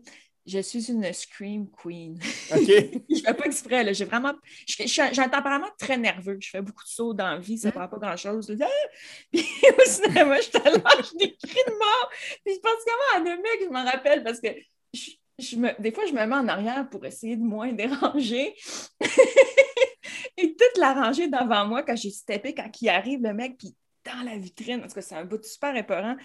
je 0.47 0.59
suis 0.61 0.91
une 0.91 1.13
scream 1.13 1.69
queen. 1.71 2.19
OK? 2.53 2.67
je 3.11 3.23
fais 3.25 3.35
pas 3.35 3.45
exprès, 3.45 3.85
là. 3.85 3.93
J'ai 3.93 4.05
vraiment... 4.05 4.35
J'ai 4.67 5.01
un 5.03 5.29
tempérament 5.29 5.71
très 5.79 5.97
nerveux. 5.97 6.39
Je 6.41 6.51
fais 6.51 6.63
beaucoup 6.63 6.83
de 6.85 6.89
sauts 6.89 7.15
dans 7.15 7.31
la 7.33 7.39
vie, 7.39 7.59
ça 7.59 7.69
ne 7.69 7.73
Mm. 7.73 7.75
prend 7.77 7.89
pas 7.89 7.99
grand-chose. 7.99 8.55
Ah! 8.61 8.67
Puis 9.33 9.47
au 9.79 9.85
cinéma, 9.85 10.41
je 10.41 10.51
te 10.51 10.59
lâche 10.59 11.15
des 11.19 11.37
cris 11.37 11.61
de 11.67 11.73
mort. 11.73 12.11
Puis 12.45 12.55
je 12.55 12.61
pense 12.61 12.79
comment 12.85 13.17
à 13.17 13.21
deux 13.25 13.43
mecs, 13.43 13.63
je 13.65 13.69
m'en 13.71 13.85
rappelle, 13.85 14.23
parce 14.25 14.41
que 14.41 14.49
je, 14.93 15.11
je 15.39 15.57
me, 15.57 15.81
des 15.81 15.93
fois, 15.93 16.05
je 16.07 16.13
me 16.13 16.25
mets 16.27 16.35
en 16.35 16.49
arrière 16.49 16.89
pour 16.91 17.05
essayer 17.07 17.37
de 17.37 17.43
moins 17.43 17.73
déranger. 17.73 18.55
Et 20.37 20.57
toute 20.57 20.79
la 20.79 20.95
rangée 20.95 21.29
devant 21.29 21.67
moi, 21.67 21.83
quand 21.83 21.97
j'ai 21.97 22.11
steppé, 22.11 22.55
quand 22.55 22.71
il 22.81 22.89
arrive, 22.89 23.23
le 23.23 23.33
mec, 23.35 23.57
puis 23.59 23.75
dans 24.05 24.23
la 24.25 24.37
vitrine, 24.37 24.81
parce 24.81 24.95
que 24.95 25.01
c'est 25.01 25.15
un 25.15 25.25
bout 25.25 25.43
super 25.45 25.77
épeurant. 25.77 26.17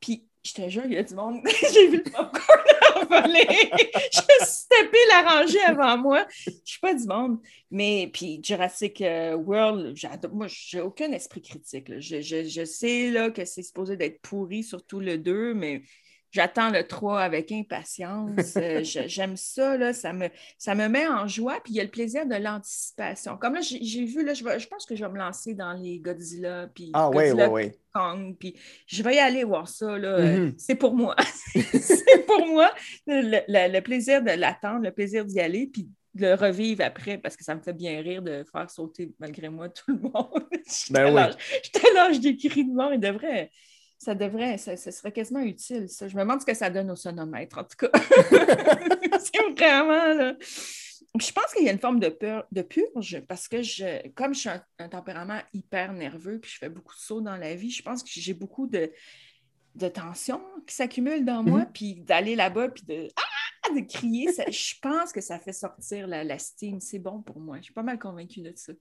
Puis, 0.00 0.28
je 0.44 0.52
te 0.52 0.68
jure, 0.68 0.82
il 0.86 0.92
y 0.92 0.96
a 0.98 1.02
du 1.02 1.14
monde. 1.14 1.40
j'ai 1.72 1.88
vu 1.88 1.96
le 1.98 2.02
popcorn 2.04 2.60
envoler. 2.96 3.46
J'ai 4.12 4.44
steppé 4.44 4.98
la 5.10 5.22
rangée 5.22 5.60
avant 5.60 5.96
moi. 5.98 6.26
Je 6.46 6.50
suis 6.64 6.80
pas 6.80 6.94
du 6.94 7.06
monde. 7.06 7.38
Mais, 7.70 8.10
puis, 8.12 8.40
Jurassic 8.42 9.00
euh, 9.00 9.34
World, 9.36 9.96
moi, 10.32 10.46
j'ai 10.48 10.80
aucun 10.80 11.10
esprit 11.12 11.42
critique. 11.42 11.90
Je, 11.98 12.20
je- 12.20 12.44
je 12.48 12.64
sais 12.64 13.10
là, 13.10 13.30
que 13.30 13.44
c'est 13.44 13.62
supposé 13.62 13.96
d'être 13.96 14.20
pourri, 14.20 14.62
surtout 14.62 15.00
le 15.00 15.18
2, 15.18 15.54
mais 15.54 15.82
j'attends 16.34 16.70
le 16.70 16.82
3 16.86 17.20
avec 17.20 17.52
impatience. 17.52 18.56
Euh, 18.56 18.80
J'aime 18.82 19.36
ça, 19.36 19.76
là, 19.76 19.92
ça, 19.92 20.12
me, 20.12 20.28
ça 20.58 20.74
me 20.74 20.88
met 20.88 21.06
en 21.06 21.28
joie. 21.28 21.60
Puis, 21.62 21.74
il 21.74 21.76
y 21.76 21.80
a 21.80 21.84
le 21.84 21.90
plaisir 21.90 22.26
de 22.26 22.34
l'anticipation. 22.34 23.36
Comme 23.38 23.54
là, 23.54 23.60
j'ai 23.62 24.04
vu, 24.04 24.24
là, 24.24 24.34
je, 24.34 24.42
vais- 24.44 24.58
je 24.58 24.66
pense 24.68 24.84
que 24.84 24.96
je 24.96 25.04
vais 25.04 25.10
me 25.10 25.18
lancer 25.18 25.54
dans 25.54 25.72
les 25.74 26.00
Godzilla. 26.00 26.68
Puis 26.74 26.90
Ah, 26.92 27.08
Godzilla 27.12 27.48
ouais, 27.48 27.66
ouais. 27.66 27.78
Kong, 27.92 28.34
puis 28.38 28.56
je 28.88 29.02
vais 29.04 29.14
y 29.14 29.18
aller 29.20 29.44
voir 29.44 29.68
ça. 29.68 29.96
Là. 29.96 30.08
Euh, 30.08 30.38
Mhm. 30.38 30.54
C'est 30.58 30.74
pour 30.74 30.94
moi. 30.94 31.14
c'est 31.52 32.26
pour 32.26 32.44
moi. 32.46 32.70
Le, 33.06 33.40
le- 33.46 33.72
le 33.72 33.80
plaisir 33.80 34.20
de 34.22 34.30
l'attendre, 34.32 34.82
le 34.82 34.90
plaisir 34.90 35.24
d'y 35.24 35.38
aller, 35.40 35.68
puis 35.68 35.88
de 36.14 36.26
le 36.26 36.34
revivre 36.34 36.84
après, 36.84 37.18
parce 37.18 37.36
que 37.36 37.42
ça 37.44 37.54
me 37.54 37.60
fait 37.60 37.72
bien 37.72 38.00
rire 38.00 38.22
de 38.22 38.44
faire 38.52 38.70
sauter, 38.70 39.12
malgré 39.18 39.48
moi, 39.48 39.68
tout 39.68 39.92
le 39.92 39.98
monde. 39.98 40.46
je 40.66 40.92
Ben 40.92 41.06
te 41.06 41.08
oui. 41.10 41.14
lâche- 41.14 41.60
je 41.64 41.70
te 41.70 41.94
lâche 41.94 42.20
des 42.20 42.36
cris 42.36 42.64
de 42.64 42.72
mort. 42.72 42.92
Il 42.92 43.00
devrait... 43.00 43.50
Ça 43.98 44.14
devrait, 44.14 44.58
ça, 44.58 44.76
ça 44.76 44.92
serait 44.92 45.12
quasiment 45.12 45.40
utile, 45.40 45.88
ça. 45.88 46.08
Je 46.08 46.16
me 46.16 46.22
demande 46.22 46.40
ce 46.40 46.46
que 46.46 46.54
ça 46.54 46.68
donne 46.70 46.90
au 46.90 46.96
sonomètre, 46.96 47.58
en 47.58 47.64
tout 47.64 47.76
cas. 47.78 47.90
c'est 49.18 49.38
vraiment, 49.56 50.14
là. 50.14 50.34
Je 50.40 51.30
pense 51.32 51.54
qu'il 51.54 51.64
y 51.64 51.68
a 51.68 51.72
une 51.72 51.78
forme 51.78 52.00
de 52.00 52.08
peur, 52.08 52.44
de 52.50 52.62
purge, 52.62 53.22
parce 53.28 53.46
que 53.46 53.62
je, 53.62 54.08
comme 54.10 54.34
je 54.34 54.40
suis 54.40 54.48
un, 54.48 54.62
un 54.80 54.88
tempérament 54.88 55.40
hyper 55.52 55.92
nerveux, 55.92 56.40
puis 56.40 56.50
je 56.50 56.58
fais 56.58 56.68
beaucoup 56.68 56.94
de 56.94 57.00
sauts 57.00 57.20
dans 57.20 57.36
la 57.36 57.54
vie, 57.54 57.70
je 57.70 57.82
pense 57.82 58.02
que 58.02 58.10
j'ai 58.12 58.34
beaucoup 58.34 58.66
de, 58.66 58.90
de 59.76 59.88
tension 59.88 60.42
qui 60.66 60.74
s'accumule 60.74 61.24
dans 61.24 61.44
moi, 61.44 61.66
puis 61.72 61.94
d'aller 62.00 62.34
là-bas, 62.34 62.68
puis 62.70 62.84
de, 62.84 63.08
ah, 63.16 63.72
de 63.74 63.80
crier, 63.80 64.32
ça- 64.32 64.50
je 64.50 64.74
pense 64.82 65.12
que 65.12 65.20
ça 65.20 65.38
fait 65.38 65.52
sortir 65.52 66.08
la, 66.08 66.24
la 66.24 66.38
steam. 66.38 66.80
C'est 66.80 66.98
bon 66.98 67.22
pour 67.22 67.38
moi. 67.38 67.58
Je 67.58 67.64
suis 67.64 67.74
pas 67.74 67.82
mal 67.84 67.98
convaincue 67.98 68.40
de 68.40 68.52
ça. 68.56 68.72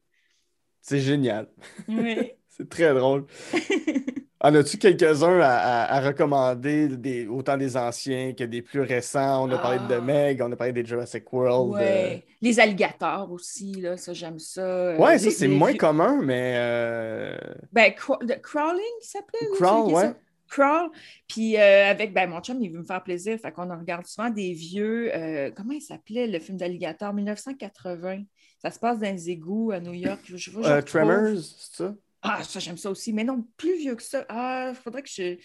C'est 0.81 0.99
génial. 0.99 1.49
Oui. 1.88 2.31
C'est 2.49 2.69
très 2.69 2.94
drôle. 2.94 3.26
En 4.45 4.53
as-tu 4.55 4.77
quelques-uns 4.77 5.39
à, 5.39 5.55
à- 5.55 5.95
à 5.95 6.01
recommander, 6.01 6.89
des, 6.89 7.27
autant 7.27 7.55
des 7.55 7.77
anciens 7.77 8.33
que 8.33 8.43
des 8.43 8.61
plus 8.61 8.81
récents? 8.81 9.47
On 9.47 9.51
a 9.51 9.57
parlé 9.57 9.77
de 9.87 9.93
Ah. 9.95 10.01
Meg, 10.01 10.41
on 10.41 10.51
a 10.51 10.55
parlé 10.57 10.73
des 10.73 10.85
Jurassic 10.85 11.31
World. 11.31 11.71
Ouais. 11.75 12.25
Les 12.41 12.59
alligators 12.59 13.31
aussi, 13.31 13.71
là, 13.79 13.95
ça, 13.95 14.11
j'aime 14.11 14.39
ça. 14.39 14.61
euh, 14.61 14.95
Euh, 14.95 14.97
Ouais, 14.97 15.17
ça, 15.17 15.31
c'est 15.31 15.47
les 15.47 15.55
moins 15.55 15.73
commun, 15.75 16.19
mais. 16.21 16.55
euh, 16.57 17.37
Ben, 17.71 17.91
Craw- 17.93 18.21
de 18.25 18.33
Crawling, 18.33 18.81
il 19.01 19.05
s'appelait? 19.05 19.47
Crawl, 19.55 19.93
ouais. 19.93 20.13
Crawl? 20.49 20.89
Puis 21.27 21.57
euh, 21.57 21.89
avec 21.89 22.13
ben, 22.13 22.29
mon 22.29 22.41
chum, 22.41 22.61
il 22.61 22.69
veut 22.69 22.79
me 22.79 22.83
faire 22.85 23.01
plaisir. 23.01 23.39
Fait 23.39 23.51
qu'on 23.53 23.69
regarde 23.75 24.05
souvent 24.05 24.29
des 24.29 24.51
vieux. 24.51 25.09
euh, 25.15 25.51
comment 25.55 25.71
il 25.73 25.81
s'appelait 25.81 26.27
le 26.27 26.39
film 26.39 26.57
d'alligator 26.57 27.13
1980? 27.13 28.23
Ça 28.61 28.71
se 28.71 28.77
passe 28.79 28.99
dans 28.99 29.09
les 29.11 29.29
égouts 29.29 29.71
à 29.71 29.79
New 29.79 29.93
York. 29.93 30.19
Je, 30.25 30.35
je, 30.37 30.51
je 30.51 30.57
euh, 30.57 30.75
retrouve. 30.75 30.83
Tremors, 30.83 31.37
c'est 31.41 31.77
ça? 31.83 31.95
Ah, 32.23 32.43
ça, 32.43 32.59
j'aime 32.59 32.77
ça 32.77 32.89
aussi. 32.89 33.13
Mais 33.13 33.23
non, 33.23 33.45
plus 33.57 33.77
vieux 33.77 33.95
que 33.95 34.03
ça. 34.03 34.25
Ah, 34.29 34.67
il 34.69 34.75
faudrait 34.75 35.03
que 35.03 35.09
je. 35.09 35.37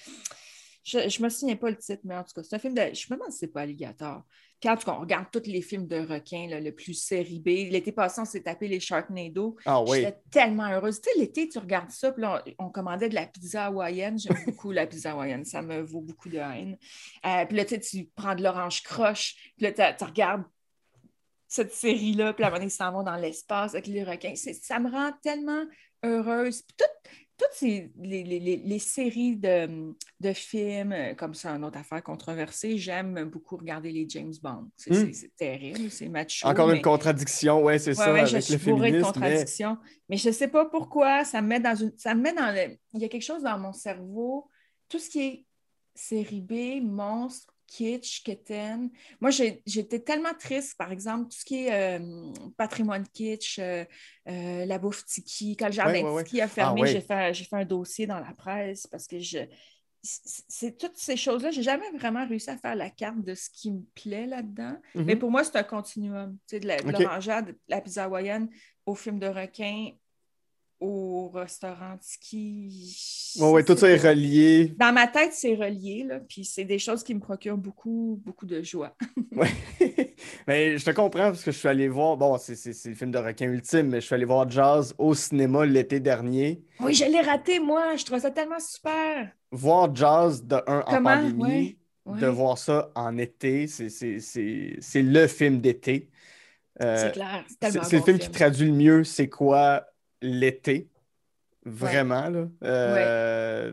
Je, 0.84 1.06
je 1.06 1.22
me 1.22 1.28
souviens 1.28 1.56
pas 1.56 1.68
le 1.68 1.76
titre, 1.76 2.00
mais 2.04 2.16
en 2.16 2.24
tout 2.24 2.32
cas, 2.34 2.42
c'est 2.42 2.56
un 2.56 2.58
film 2.58 2.72
de. 2.72 2.80
Je 2.94 3.06
me 3.10 3.16
demande 3.16 3.30
si 3.30 3.38
c'est 3.38 3.48
pas 3.48 3.62
Alligator. 3.62 4.22
Puis 4.60 4.68
en 4.68 4.76
tout 4.76 4.86
cas, 4.86 4.96
on 4.96 5.00
regarde 5.00 5.26
tous 5.30 5.42
les 5.46 5.62
films 5.62 5.86
de 5.86 5.98
requins, 5.98 6.48
là, 6.48 6.60
le 6.60 6.74
plus 6.74 6.94
série 6.94 7.38
B. 7.38 7.70
L'été 7.70 7.92
passé, 7.92 8.20
on 8.20 8.24
s'est 8.24 8.42
tapé 8.42 8.66
les 8.66 8.80
Sharknado. 8.80 9.56
Ah 9.64 9.82
oui. 9.82 9.98
J'étais 9.98 10.18
tellement 10.30 10.68
heureuse. 10.68 11.00
Tu 11.00 11.10
sais, 11.10 11.18
l'été, 11.18 11.48
tu 11.48 11.58
regardes 11.58 11.90
ça, 11.90 12.10
puis 12.10 12.22
là, 12.22 12.42
on, 12.58 12.66
on 12.66 12.70
commandait 12.70 13.08
de 13.08 13.14
la 13.14 13.26
pizza 13.26 13.66
hawaïenne. 13.66 14.18
J'aime 14.18 14.36
beaucoup 14.46 14.72
la 14.72 14.86
pizza 14.86 15.12
hawaïenne. 15.12 15.44
Ça 15.44 15.62
me 15.62 15.82
vaut 15.82 16.00
beaucoup 16.00 16.28
de 16.28 16.38
haine. 16.38 16.76
Euh, 17.24 17.44
puis 17.46 17.56
là, 17.56 17.64
tu 17.64 17.74
sais, 17.74 17.80
tu 17.80 18.08
prends 18.16 18.34
de 18.34 18.42
l'orange 18.42 18.82
croche, 18.82 19.52
puis 19.56 19.66
là, 19.66 19.92
tu 19.92 20.04
regardes 20.04 20.44
cette 21.46 21.72
série-là, 21.72 22.34
puis 22.34 22.44
à 22.44 22.48
un 22.48 22.50
moment 22.50 22.58
donné, 22.58 22.70
ils 22.70 22.74
s'en 22.74 22.92
vont 22.92 23.02
dans 23.02 23.16
l'espace 23.16 23.74
avec 23.74 23.86
les 23.86 24.04
requins. 24.04 24.34
Ça 24.34 24.78
me 24.78 24.90
rend 24.90 25.12
tellement 25.22 25.64
heureuse. 26.02 26.62
Puis 26.62 26.76
tout- 26.78 27.10
toutes 27.40 27.52
ces, 27.52 27.92
les, 28.00 28.24
les- 28.24 28.40
les- 28.40 28.56
les 28.56 28.78
séries 28.80 29.36
de, 29.36 29.94
de 30.18 30.32
films, 30.32 30.90
euh, 30.90 31.14
comme 31.14 31.34
ça, 31.34 31.52
une 31.52 31.64
autre 31.64 31.78
affaire 31.78 32.02
controversée, 32.02 32.76
j'aime 32.78 33.26
beaucoup 33.26 33.56
regarder 33.56 33.92
les 33.92 34.08
James 34.08 34.32
Bond. 34.42 34.68
C'est 34.76 34.90
Hmm. 34.92 35.12
terrible, 35.36 35.88
c'est 35.88 36.08
macho. 36.08 36.48
Encore 36.48 36.66
mais- 36.66 36.76
une 36.78 36.82
contradiction, 36.82 37.62
ouais, 37.62 37.78
c'est 37.78 37.90
Ouais, 37.90 37.94
ça, 37.94 38.12
ouais, 38.12 38.26
je 38.26 38.32
avec 38.32 38.42
suis 38.42 38.54
le 38.54 38.58
bourrée 38.72 38.90
de 38.90 38.96
mais-. 39.20 39.44
Mais... 40.08 40.16
je 40.16 40.28
ne 40.28 40.32
sais 40.34 40.48
pas 40.48 40.64
pourquoi, 40.66 41.24
ça 41.24 41.40
me 41.40 41.46
met 41.46 41.60
dans 41.60 41.76
une. 41.76 41.92
Ça 41.96 42.12
me 42.16 42.22
met 42.22 42.32
dans 42.32 42.52
le. 42.52 42.76
Il 42.94 43.00
y 43.00 43.04
a 43.04 43.08
quelque 43.08 43.22
chose 43.22 43.44
dans 43.44 43.56
mon 43.58 43.72
cerveau. 43.72 44.48
Tout 44.88 44.98
ce 44.98 45.08
qui 45.08 45.20
est 45.20 45.46
série 45.94 46.40
B, 46.40 46.80
monstre, 46.82 47.54
kitsch, 47.68 48.22
keten. 48.24 48.90
Moi, 49.20 49.30
j'ai- 49.30 49.62
j'étais 49.66 50.00
tellement 50.00 50.34
triste, 50.38 50.76
par 50.76 50.90
exemple, 50.90 51.28
tout 51.30 51.38
ce 51.38 51.44
qui 51.44 51.66
est 51.66 51.72
euh, 52.00 52.32
patrimoine 52.56 53.06
kitsch, 53.12 53.58
euh, 53.58 53.84
euh, 54.28 54.64
la 54.66 54.78
bouffe 54.78 55.04
tiki. 55.04 55.56
Quand 55.56 55.66
le 55.66 55.72
jardin 55.72 55.92
Ouais, 55.92 56.02
ouais, 56.02 56.10
ouais. 56.12 56.24
tiki 56.24 56.40
a 56.40 56.48
fermé, 56.48 56.80
Ah, 56.80 56.82
ouais. 56.84 56.92
j'ai 57.34 57.44
fait, 57.44 57.56
un 57.56 57.64
dossier 57.64 58.06
dans 58.06 58.18
la 58.18 58.32
presse 58.34 58.86
parce 58.86 59.06
que 59.06 59.18
je. 59.20 59.38
c'est- 60.02 60.78
toutes 60.78 60.96
ces 60.96 61.16
choses-là. 61.16 61.50
J'ai 61.50 61.62
jamais 61.62 61.90
vraiment 61.96 62.26
réussi 62.26 62.48
à 62.50 62.56
faire 62.56 62.76
la 62.76 62.88
carte 62.88 63.22
de 63.22 63.34
ce 63.34 63.50
qui 63.50 63.72
me 63.72 63.82
plaît 63.94 64.26
là-dedans. 64.26 64.76
Mais 64.94 65.16
pour 65.16 65.30
moi, 65.30 65.44
c'est 65.44 65.56
un 65.56 65.64
continuum. 65.64 66.38
Tu 66.46 66.56
sais, 66.56 66.60
de 66.60 66.66
la- 66.68 66.80
de 67.42 67.54
la 67.68 67.80
pizza 67.80 68.04
hawaïenne, 68.04 68.48
au 68.86 68.94
film 68.94 69.18
de 69.18 69.26
requin, 69.26 69.90
au 70.80 71.28
restaurant 71.30 71.96
tiki. 72.00 73.34
Ouais, 73.40 73.50
ouais, 73.50 73.64
tout 73.64 73.76
ça 73.76 73.88
est 73.90 73.96
relié. 73.96 74.74
Dans 74.78 74.92
ma 74.92 75.06
tête, 75.06 75.32
c'est 75.32 75.54
relié, 75.54 76.04
là, 76.08 76.20
puis 76.20 76.44
c'est 76.44 76.64
des 76.64 76.78
choses 76.78 77.02
qui 77.02 77.14
me 77.14 77.20
procurent 77.20 77.56
beaucoup, 77.58 78.20
beaucoup 78.24 78.46
de 78.46 78.62
joie. 78.62 78.94
Ouais. 79.32 79.48
mais 80.48 80.78
je 80.78 80.84
te 80.84 80.90
comprends 80.90 81.30
parce 81.30 81.44
que 81.44 81.52
je 81.52 81.58
suis 81.58 81.68
allé 81.68 81.88
voir, 81.88 82.16
bon, 82.16 82.36
c'est 82.38 82.54
le 82.88 82.94
film 82.94 83.10
de 83.10 83.18
requin 83.18 83.46
ultime, 83.46 83.88
mais 83.88 84.00
je 84.00 84.06
suis 84.06 84.14
allé 84.14 84.24
voir 84.24 84.48
Jazz 84.50 84.94
au 84.98 85.14
cinéma 85.14 85.64
l'été 85.66 86.00
dernier. 86.00 86.62
Oui, 86.80 86.94
je 86.94 87.04
l'ai 87.04 87.20
raté, 87.20 87.60
moi. 87.60 87.94
Je 87.96 88.04
trouvais 88.04 88.20
ça 88.20 88.30
tellement 88.30 88.58
super. 88.58 89.30
Voir 89.52 89.94
Jazz 89.94 90.42
de 90.44 90.56
un 90.66 90.80
en 90.80 90.82
Comment? 90.82 91.10
pandémie, 91.16 91.78
Ouais, 92.04 92.14
ouais. 92.14 92.20
de 92.20 92.26
voir 92.26 92.58
ça 92.58 92.90
en 92.94 93.16
été, 93.18 93.66
c'est- 93.68 95.02
le 95.02 95.26
film 95.26 95.60
d'été. 95.60 96.10
Euh, 96.80 96.96
C'est 96.96 97.12
clair. 97.12 97.44
C'est 97.60 97.92
le 97.96 98.02
film 98.02 98.18
qui 98.18 98.30
traduit 98.30 98.66
le 98.68 98.72
mieux 98.74 99.04
c'est 99.04 99.28
quoi 99.28 99.84
l'été. 100.22 100.88
Vraiment, 101.64 102.28
là. 102.28 102.48
Euh, 102.64 103.72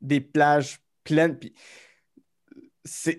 Des 0.00 0.20
plages 0.20 0.80
pleines. 1.04 1.38
Puis 1.38 1.52
c'est- 2.84 3.18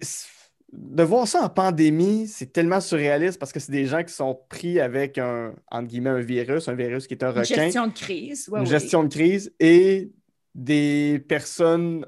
de 0.74 1.04
voir 1.04 1.28
ça 1.28 1.42
en 1.44 1.50
pandémie, 1.50 2.28
c'est 2.28 2.54
tellement 2.54 2.80
surréaliste 2.80 3.38
parce 3.40 3.52
que 3.52 3.60
c'est 3.60 3.72
des 3.74 3.86
gens 3.88 4.04
qui 4.04 4.14
sont 4.14 4.40
pris 4.50 4.80
avec 4.80 5.18
un, 5.18 5.54
entre 5.70 5.88
guillemets, 5.88 6.12
un 6.12 6.22
virus, 6.22 6.70
un 6.70 6.76
virus 6.76 7.08
qui 7.08 7.14
est 7.14 7.24
un 7.24 7.32
Une 7.34 7.40
requin, 7.40 7.56
gestion 7.64 7.88
de 7.88 7.94
crise. 7.94 8.48
Ouais, 8.50 8.60
une 8.62 8.66
gestion 8.66 9.04
de 9.04 9.10
crise 9.10 9.54
et 9.60 10.12
des 10.56 11.24
personnes 11.28 12.06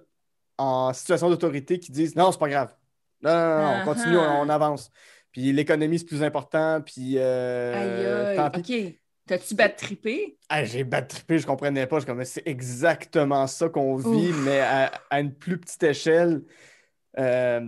en 0.58 0.94
situation 0.94 1.30
d'autorité 1.30 1.78
qui 1.80 1.92
disent 1.92 2.16
non, 2.16 2.32
c'est 2.32 2.40
pas 2.40 2.48
grave. 2.50 2.74
Non, 3.22 3.32
non, 3.32 3.58
non, 3.58 3.82
on 3.82 3.86
continue, 3.86 4.18
on, 4.18 4.42
on 4.42 4.50
avance. 4.50 4.90
Puis 5.32 5.52
l'économie, 5.52 6.00
c'est 6.00 6.06
plus 6.06 6.24
important. 6.24 6.82
Puis 6.86 7.16
euh, 7.18 8.30
Aïe, 8.32 8.36
tant 8.38 8.50
pis. 8.52 9.00
T'as-tu 9.26 9.56
battu 9.56 9.86
trippé? 9.86 10.38
Ah, 10.50 10.66
j'ai 10.66 10.84
battrippé, 10.84 11.40
je 11.40 11.45
comprenais 11.48 11.88
pas. 11.88 12.00
Je 12.00 12.06
comme, 12.06 12.24
c'est 12.26 12.44
exactement 12.45 13.48
ça 13.48 13.70
qu'on 13.70 13.95
vit, 13.95 14.08
Ouf. 14.08 14.45
mais 14.45 14.60
à, 14.60 14.91
à 15.10 15.20
une 15.22 15.34
plus 15.34 15.58
petite 15.58 15.82
échelle. 15.84 16.41
Euh, 17.18 17.62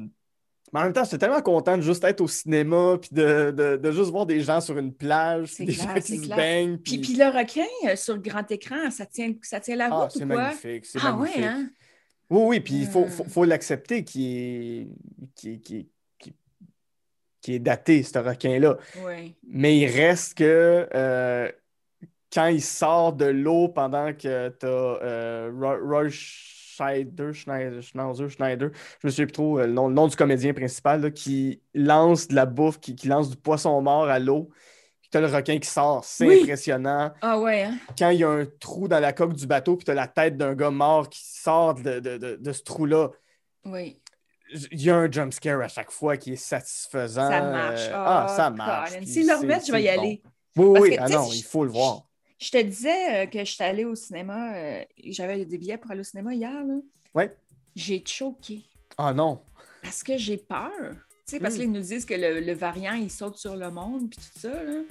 mais 0.74 0.80
en 0.80 0.84
même 0.84 0.94
temps, 0.94 1.04
j'étais 1.06 1.20
tellement 1.20 1.42
content 1.42 1.78
de 1.78 1.82
juste 1.82 2.04
être 2.04 2.22
au 2.22 2.28
cinéma, 2.28 2.98
puis 3.00 3.10
de, 3.14 3.52
de- 3.52 3.78
de 3.78 3.92
juste 3.92 4.12
voir 4.12 4.26
des 4.26 4.42
gens 4.42 4.60
sur 4.60 4.78
une 4.78 4.94
plage, 4.94 5.50
C'est 5.50 5.64
puis 5.64 5.66
des 5.68 5.74
clair, 5.74 5.88
gens 5.88 5.94
c'est 6.02 6.18
qui 6.18 6.18
se 6.26 6.28
baignent. 6.36 6.78
Puis, 6.78 6.98
puis- 6.98 7.16
le 7.16 7.26
requin, 7.26 7.66
euh, 7.88 7.96
sur 7.96 8.16
le 8.16 8.22
grand 8.22 8.50
écran, 8.52 8.92
ça 8.92 9.06
tient, 9.06 9.34
ça 9.42 9.60
tient 9.62 9.76
la 9.78 9.90
Ah, 9.90 10.02
route 10.02 10.16
c'est 10.16 10.26
ou 10.26 10.28
quoi? 10.28 10.36
magnifique, 10.44 10.86
c'est 10.86 11.00
Ah 11.02 11.14
magnifique. 11.16 11.38
ouais, 11.38 11.46
hein? 11.46 11.70
Oui, 12.30 12.42
oui, 12.48 12.60
puis 12.60 12.74
il 12.82 12.88
faut, 12.88 13.06
Hmm. 13.06 13.10
faut, 13.10 13.24
faut 13.26 13.44
l'accepter 13.46 14.04
qui 14.04 14.38
est, 14.38 14.88
qui, 15.36 15.62
qui, 15.62 15.62
qui, 15.62 15.90
qui 17.46 17.54
est 17.56 17.60
daté, 17.60 18.02
ce 18.02 18.18
requin-là. 18.18 18.78
Oui. 19.06 19.36
Mais 19.48 19.78
il 19.78 19.86
reste 19.86 20.36
que 20.36 20.88
euh, 20.96 21.52
quand 22.34 22.48
il 22.48 22.62
sort 22.62 23.14
de 23.14 23.26
l'eau 23.26 23.68
pendant 23.68 24.14
que 24.14 24.50
tu 24.50 24.66
as 24.66 25.78
Roy 25.80 26.08
Schneider, 26.10 27.34
Schneider, 27.34 27.82
Schnauzer, 27.84 28.30
Schneider, 28.30 28.70
je 29.02 29.08
me 29.08 29.12
souviens 29.12 29.26
plus 29.28 29.32
trop 29.34 29.60
euh, 29.60 29.68
le 29.68 29.74
nom, 29.74 29.88
le 29.88 29.94
nom 29.94 30.08
du 30.08 30.16
comédien 30.16 30.54
principal, 30.54 31.02
là, 31.02 31.12
qui 31.12 31.62
lance 31.76 32.28
de 32.28 32.36
la 32.36 32.46
bouffe, 32.48 32.80
qui, 32.80 32.96
qui 32.96 33.08
lance 33.08 33.30
du 33.30 33.38
poisson 33.38 33.80
mort 33.82 34.08
à 34.10 34.18
l'eau. 34.20 34.50
Puis 35.02 35.10
tu 35.12 35.18
as 35.18 35.22
le 35.22 35.28
requin 35.28 35.60
qui 35.60 35.70
sort, 35.70 36.04
c'est 36.04 36.26
Oui. 36.28 36.42
impressionnant. 36.42 37.14
Ah 37.22 37.40
ouais, 37.40 37.62
hein? 37.64 37.78
Quand 37.98 38.10
il 38.10 38.20
y 38.20 38.24
a 38.24 38.30
un 38.30 38.46
trou 38.60 38.88
dans 38.88 39.00
la 39.00 39.14
coque 39.14 39.34
du 39.34 39.46
bateau, 39.46 39.76
puis 39.78 39.86
tu 39.86 39.92
as 39.92 39.94
la 39.94 40.08
tête 40.08 40.36
d'un 40.36 40.56
gars 40.56 40.72
mort 40.72 41.08
qui 41.10 41.22
sort 41.24 41.76
de, 41.76 42.00
de- 42.00 42.18
de- 42.18 42.36
de 42.38 42.52
ce 42.52 42.64
trou-là, 42.64 43.10
Oui. 43.66 44.00
Il 44.72 44.82
y 44.82 44.90
a 44.90 44.96
un 44.96 45.12
jump 45.12 45.34
scare 45.34 45.62
à 45.62 45.68
chaque 45.68 45.92
fois 45.92 46.18
qui 46.18 46.34
est 46.34 46.36
satisfaisant. 46.36 47.30
Ça 47.30 47.42
marche. 47.42 47.90
Ah, 47.94 48.28
ça 48.36 48.50
Oh, 48.52 48.56
marche. 48.56 48.92
S'ils 49.04 49.28
le 49.28 49.36
remettent, 49.36 49.66
je 49.68 49.72
vais 49.72 49.84
y 49.84 49.88
bon. 49.96 50.02
aller. 50.02 50.22
Oui, 50.58 50.74
Parce 50.74 50.82
oui, 50.84 50.96
que, 50.96 51.02
ah 51.02 51.10
non, 51.10 51.30
il 51.34 51.44
faut 51.44 51.64
le 51.66 51.72
voir. 51.72 52.06
Je 52.40 52.52
te 52.52 52.62
disais 52.62 53.24
euh, 53.24 53.26
que 53.28 53.44
j'étais 53.44 53.64
allée 53.64 53.86
au 53.86 53.96
cinéma. 53.96 54.54
euh, 54.56 54.84
J'avais 55.06 55.46
des 55.46 55.58
billets 55.58 55.78
pour 55.78 55.92
aller 55.92 56.02
au 56.02 56.04
cinéma 56.04 56.34
hier. 56.34 56.52
Là. 56.52 56.76
Ouais. 57.14 57.36
J'ai 57.76 58.04
choqué 58.06 58.62
Ah 58.98 59.14
non. 59.14 59.42
parce 59.82 60.04
que 60.04 60.18
j'ai 60.18 60.38
peur. 60.38 60.72
Tu 61.28 61.32
sais, 61.36 61.40
parce 61.40 61.56
Mm. 61.56 61.58
qu'ils 61.60 61.72
nous 61.72 61.82
disent 61.82 62.06
que 62.06 62.14
le, 62.14 62.40
le 62.40 62.54
variant, 62.54 62.94
il 62.94 63.10
saute 63.10 63.38
sur 63.38 63.56
le 63.56 63.72
monde 63.72 64.10
puis 64.12 64.20
tout 64.20 64.40
ça. 64.40 64.50
Là. 64.64 64.82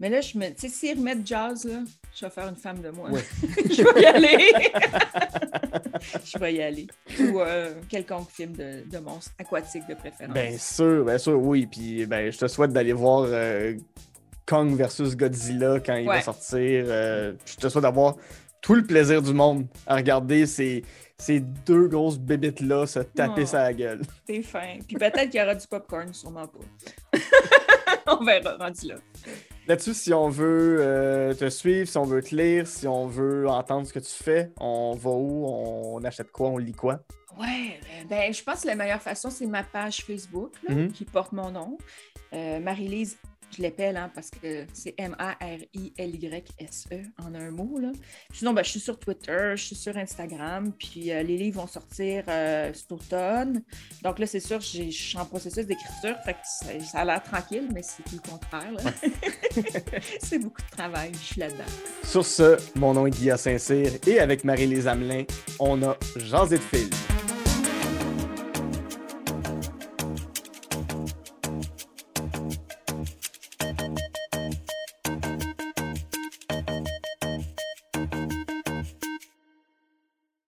Mais 0.00 0.08
là, 0.10 0.20
je 0.20 0.36
me. 0.36 0.48
Tu 0.48 0.54
sais, 0.62 0.68
s'ils 0.68 0.98
remettent 0.98 1.26
jazz, 1.26 1.64
là, 1.64 1.78
je 2.14 2.24
vais 2.26 2.30
faire 2.30 2.48
une 2.48 2.56
femme 2.56 2.80
de 2.82 2.90
moi. 2.90 3.08
Ouais. 3.10 3.22
je 3.70 3.82
vais 3.94 4.02
y 4.02 4.06
aller. 4.06 4.52
je 6.24 6.38
vais 6.38 6.54
y 6.54 6.62
aller. 6.62 6.86
Ou 7.20 7.40
euh, 7.40 7.74
quelconque 7.88 8.30
film 8.30 8.52
de, 8.52 8.88
de 8.90 8.98
monstre 8.98 9.32
aquatique 9.38 9.86
de 9.88 9.94
préférence. 9.94 10.34
Bien 10.34 10.56
sûr, 10.58 11.04
bien 11.04 11.18
sûr, 11.18 11.40
oui. 11.40 11.66
Puis 11.66 12.06
ben, 12.06 12.30
je 12.30 12.38
te 12.38 12.46
souhaite 12.46 12.72
d'aller 12.72 12.92
voir 12.92 13.24
euh, 13.28 13.74
Kong 14.46 14.74
versus 14.76 15.16
Godzilla 15.16 15.80
quand 15.80 15.96
il 15.96 16.06
va 16.06 16.20
sortir. 16.22 16.84
Euh, 16.88 17.32
je 17.44 17.56
te 17.56 17.68
souhaite 17.68 17.82
d'avoir 17.82 18.16
tout 18.60 18.74
le 18.74 18.84
plaisir 18.84 19.22
du 19.22 19.32
monde 19.32 19.66
à 19.86 19.96
regarder 19.96 20.46
ces, 20.46 20.84
ces 21.18 21.40
deux 21.40 21.86
grosses 21.88 22.18
bébites-là 22.18 22.86
se 22.86 23.00
taper 23.00 23.42
Oh. 23.42 23.46
sa 23.46 23.72
gueule. 23.72 24.02
T'es 24.26 24.42
fin. 24.42 24.78
Puis 24.86 24.96
peut-être 24.96 25.30
qu'il 25.30 25.40
y 25.40 25.42
aura 25.42 25.54
du 25.54 25.66
popcorn, 25.66 26.12
sûrement 26.12 26.46
pas. 26.48 27.18
On 28.08 28.24
verra, 28.24 28.56
rendu 28.56 28.88
là. 28.88 28.94
Là-dessus, 29.68 29.94
si 29.94 30.14
on 30.14 30.28
veut 30.28 30.76
euh, 30.80 31.34
te 31.34 31.48
suivre, 31.50 31.88
si 31.88 31.98
on 31.98 32.04
veut 32.04 32.22
te 32.22 32.34
lire, 32.34 32.66
si 32.68 32.86
on 32.86 33.06
veut 33.08 33.48
entendre 33.48 33.86
ce 33.86 33.92
que 33.92 33.98
tu 33.98 34.12
fais, 34.12 34.52
on 34.60 34.92
va 34.94 35.10
où? 35.10 35.44
On 35.46 36.04
achète 36.04 36.30
quoi? 36.30 36.50
On 36.50 36.58
lit 36.58 36.72
quoi? 36.72 37.00
Ouais, 37.38 37.78
euh, 37.82 38.04
ben, 38.08 38.32
je 38.32 38.42
pense 38.44 38.62
que 38.62 38.68
la 38.68 38.76
meilleure 38.76 39.02
façon, 39.02 39.28
c'est 39.28 39.46
ma 39.46 39.62
page 39.64 40.04
Facebook 40.04 40.52
là, 40.68 40.74
Mhm. 40.74 40.92
qui 40.92 41.04
porte 41.04 41.32
mon 41.32 41.50
nom. 41.50 41.76
Euh, 42.32 42.60
Marie-Lise 42.60 43.18
Je 43.56 43.62
l'appelle 43.62 43.96
hein, 43.96 44.10
parce 44.14 44.30
que 44.30 44.66
c'est 44.72 44.94
M-A-R-I-L-Y-S-E 44.98 47.02
en 47.22 47.34
un 47.34 47.50
mot. 47.50 47.78
Là. 47.78 47.92
Sinon, 48.32 48.52
ben, 48.52 48.62
je 48.62 48.70
suis 48.70 48.80
sur 48.80 48.98
Twitter, 48.98 49.52
je 49.54 49.62
suis 49.62 49.76
sur 49.76 49.96
Instagram, 49.96 50.72
puis 50.72 51.10
euh, 51.10 51.22
les 51.22 51.36
livres 51.36 51.60
vont 51.60 51.66
sortir 51.66 52.24
euh, 52.28 52.72
cet 52.74 52.92
automne. 52.92 53.62
Donc 54.02 54.18
là, 54.18 54.26
c'est 54.26 54.40
sûr, 54.40 54.60
je 54.60 54.90
suis 54.90 55.16
en 55.16 55.24
processus 55.24 55.66
d'écriture, 55.66 56.16
fait 56.24 56.34
que 56.34 56.84
ça, 56.84 57.00
a 57.00 57.04
l'air 57.04 57.22
tranquille, 57.22 57.68
mais 57.72 57.82
c'est 57.82 58.02
tout 58.02 58.20
le 58.22 58.30
contraire. 58.30 58.72
c'est 60.20 60.38
beaucoup 60.38 60.62
de 60.62 60.76
travail, 60.76 61.12
je 61.12 61.18
suis 61.18 61.40
là-dedans. 61.40 61.64
Sur 62.04 62.26
ce, 62.26 62.56
mon 62.78 62.94
nom 62.94 63.06
est 63.06 63.10
Guillaume 63.10 63.38
Saint-Cyr 63.38 63.92
et 64.06 64.18
avec 64.18 64.44
Marie-Lise 64.44 64.86
Amelin, 64.86 65.24
on 65.58 65.82
a 65.82 65.96
Jasé 66.16 66.58
de. 66.58 67.25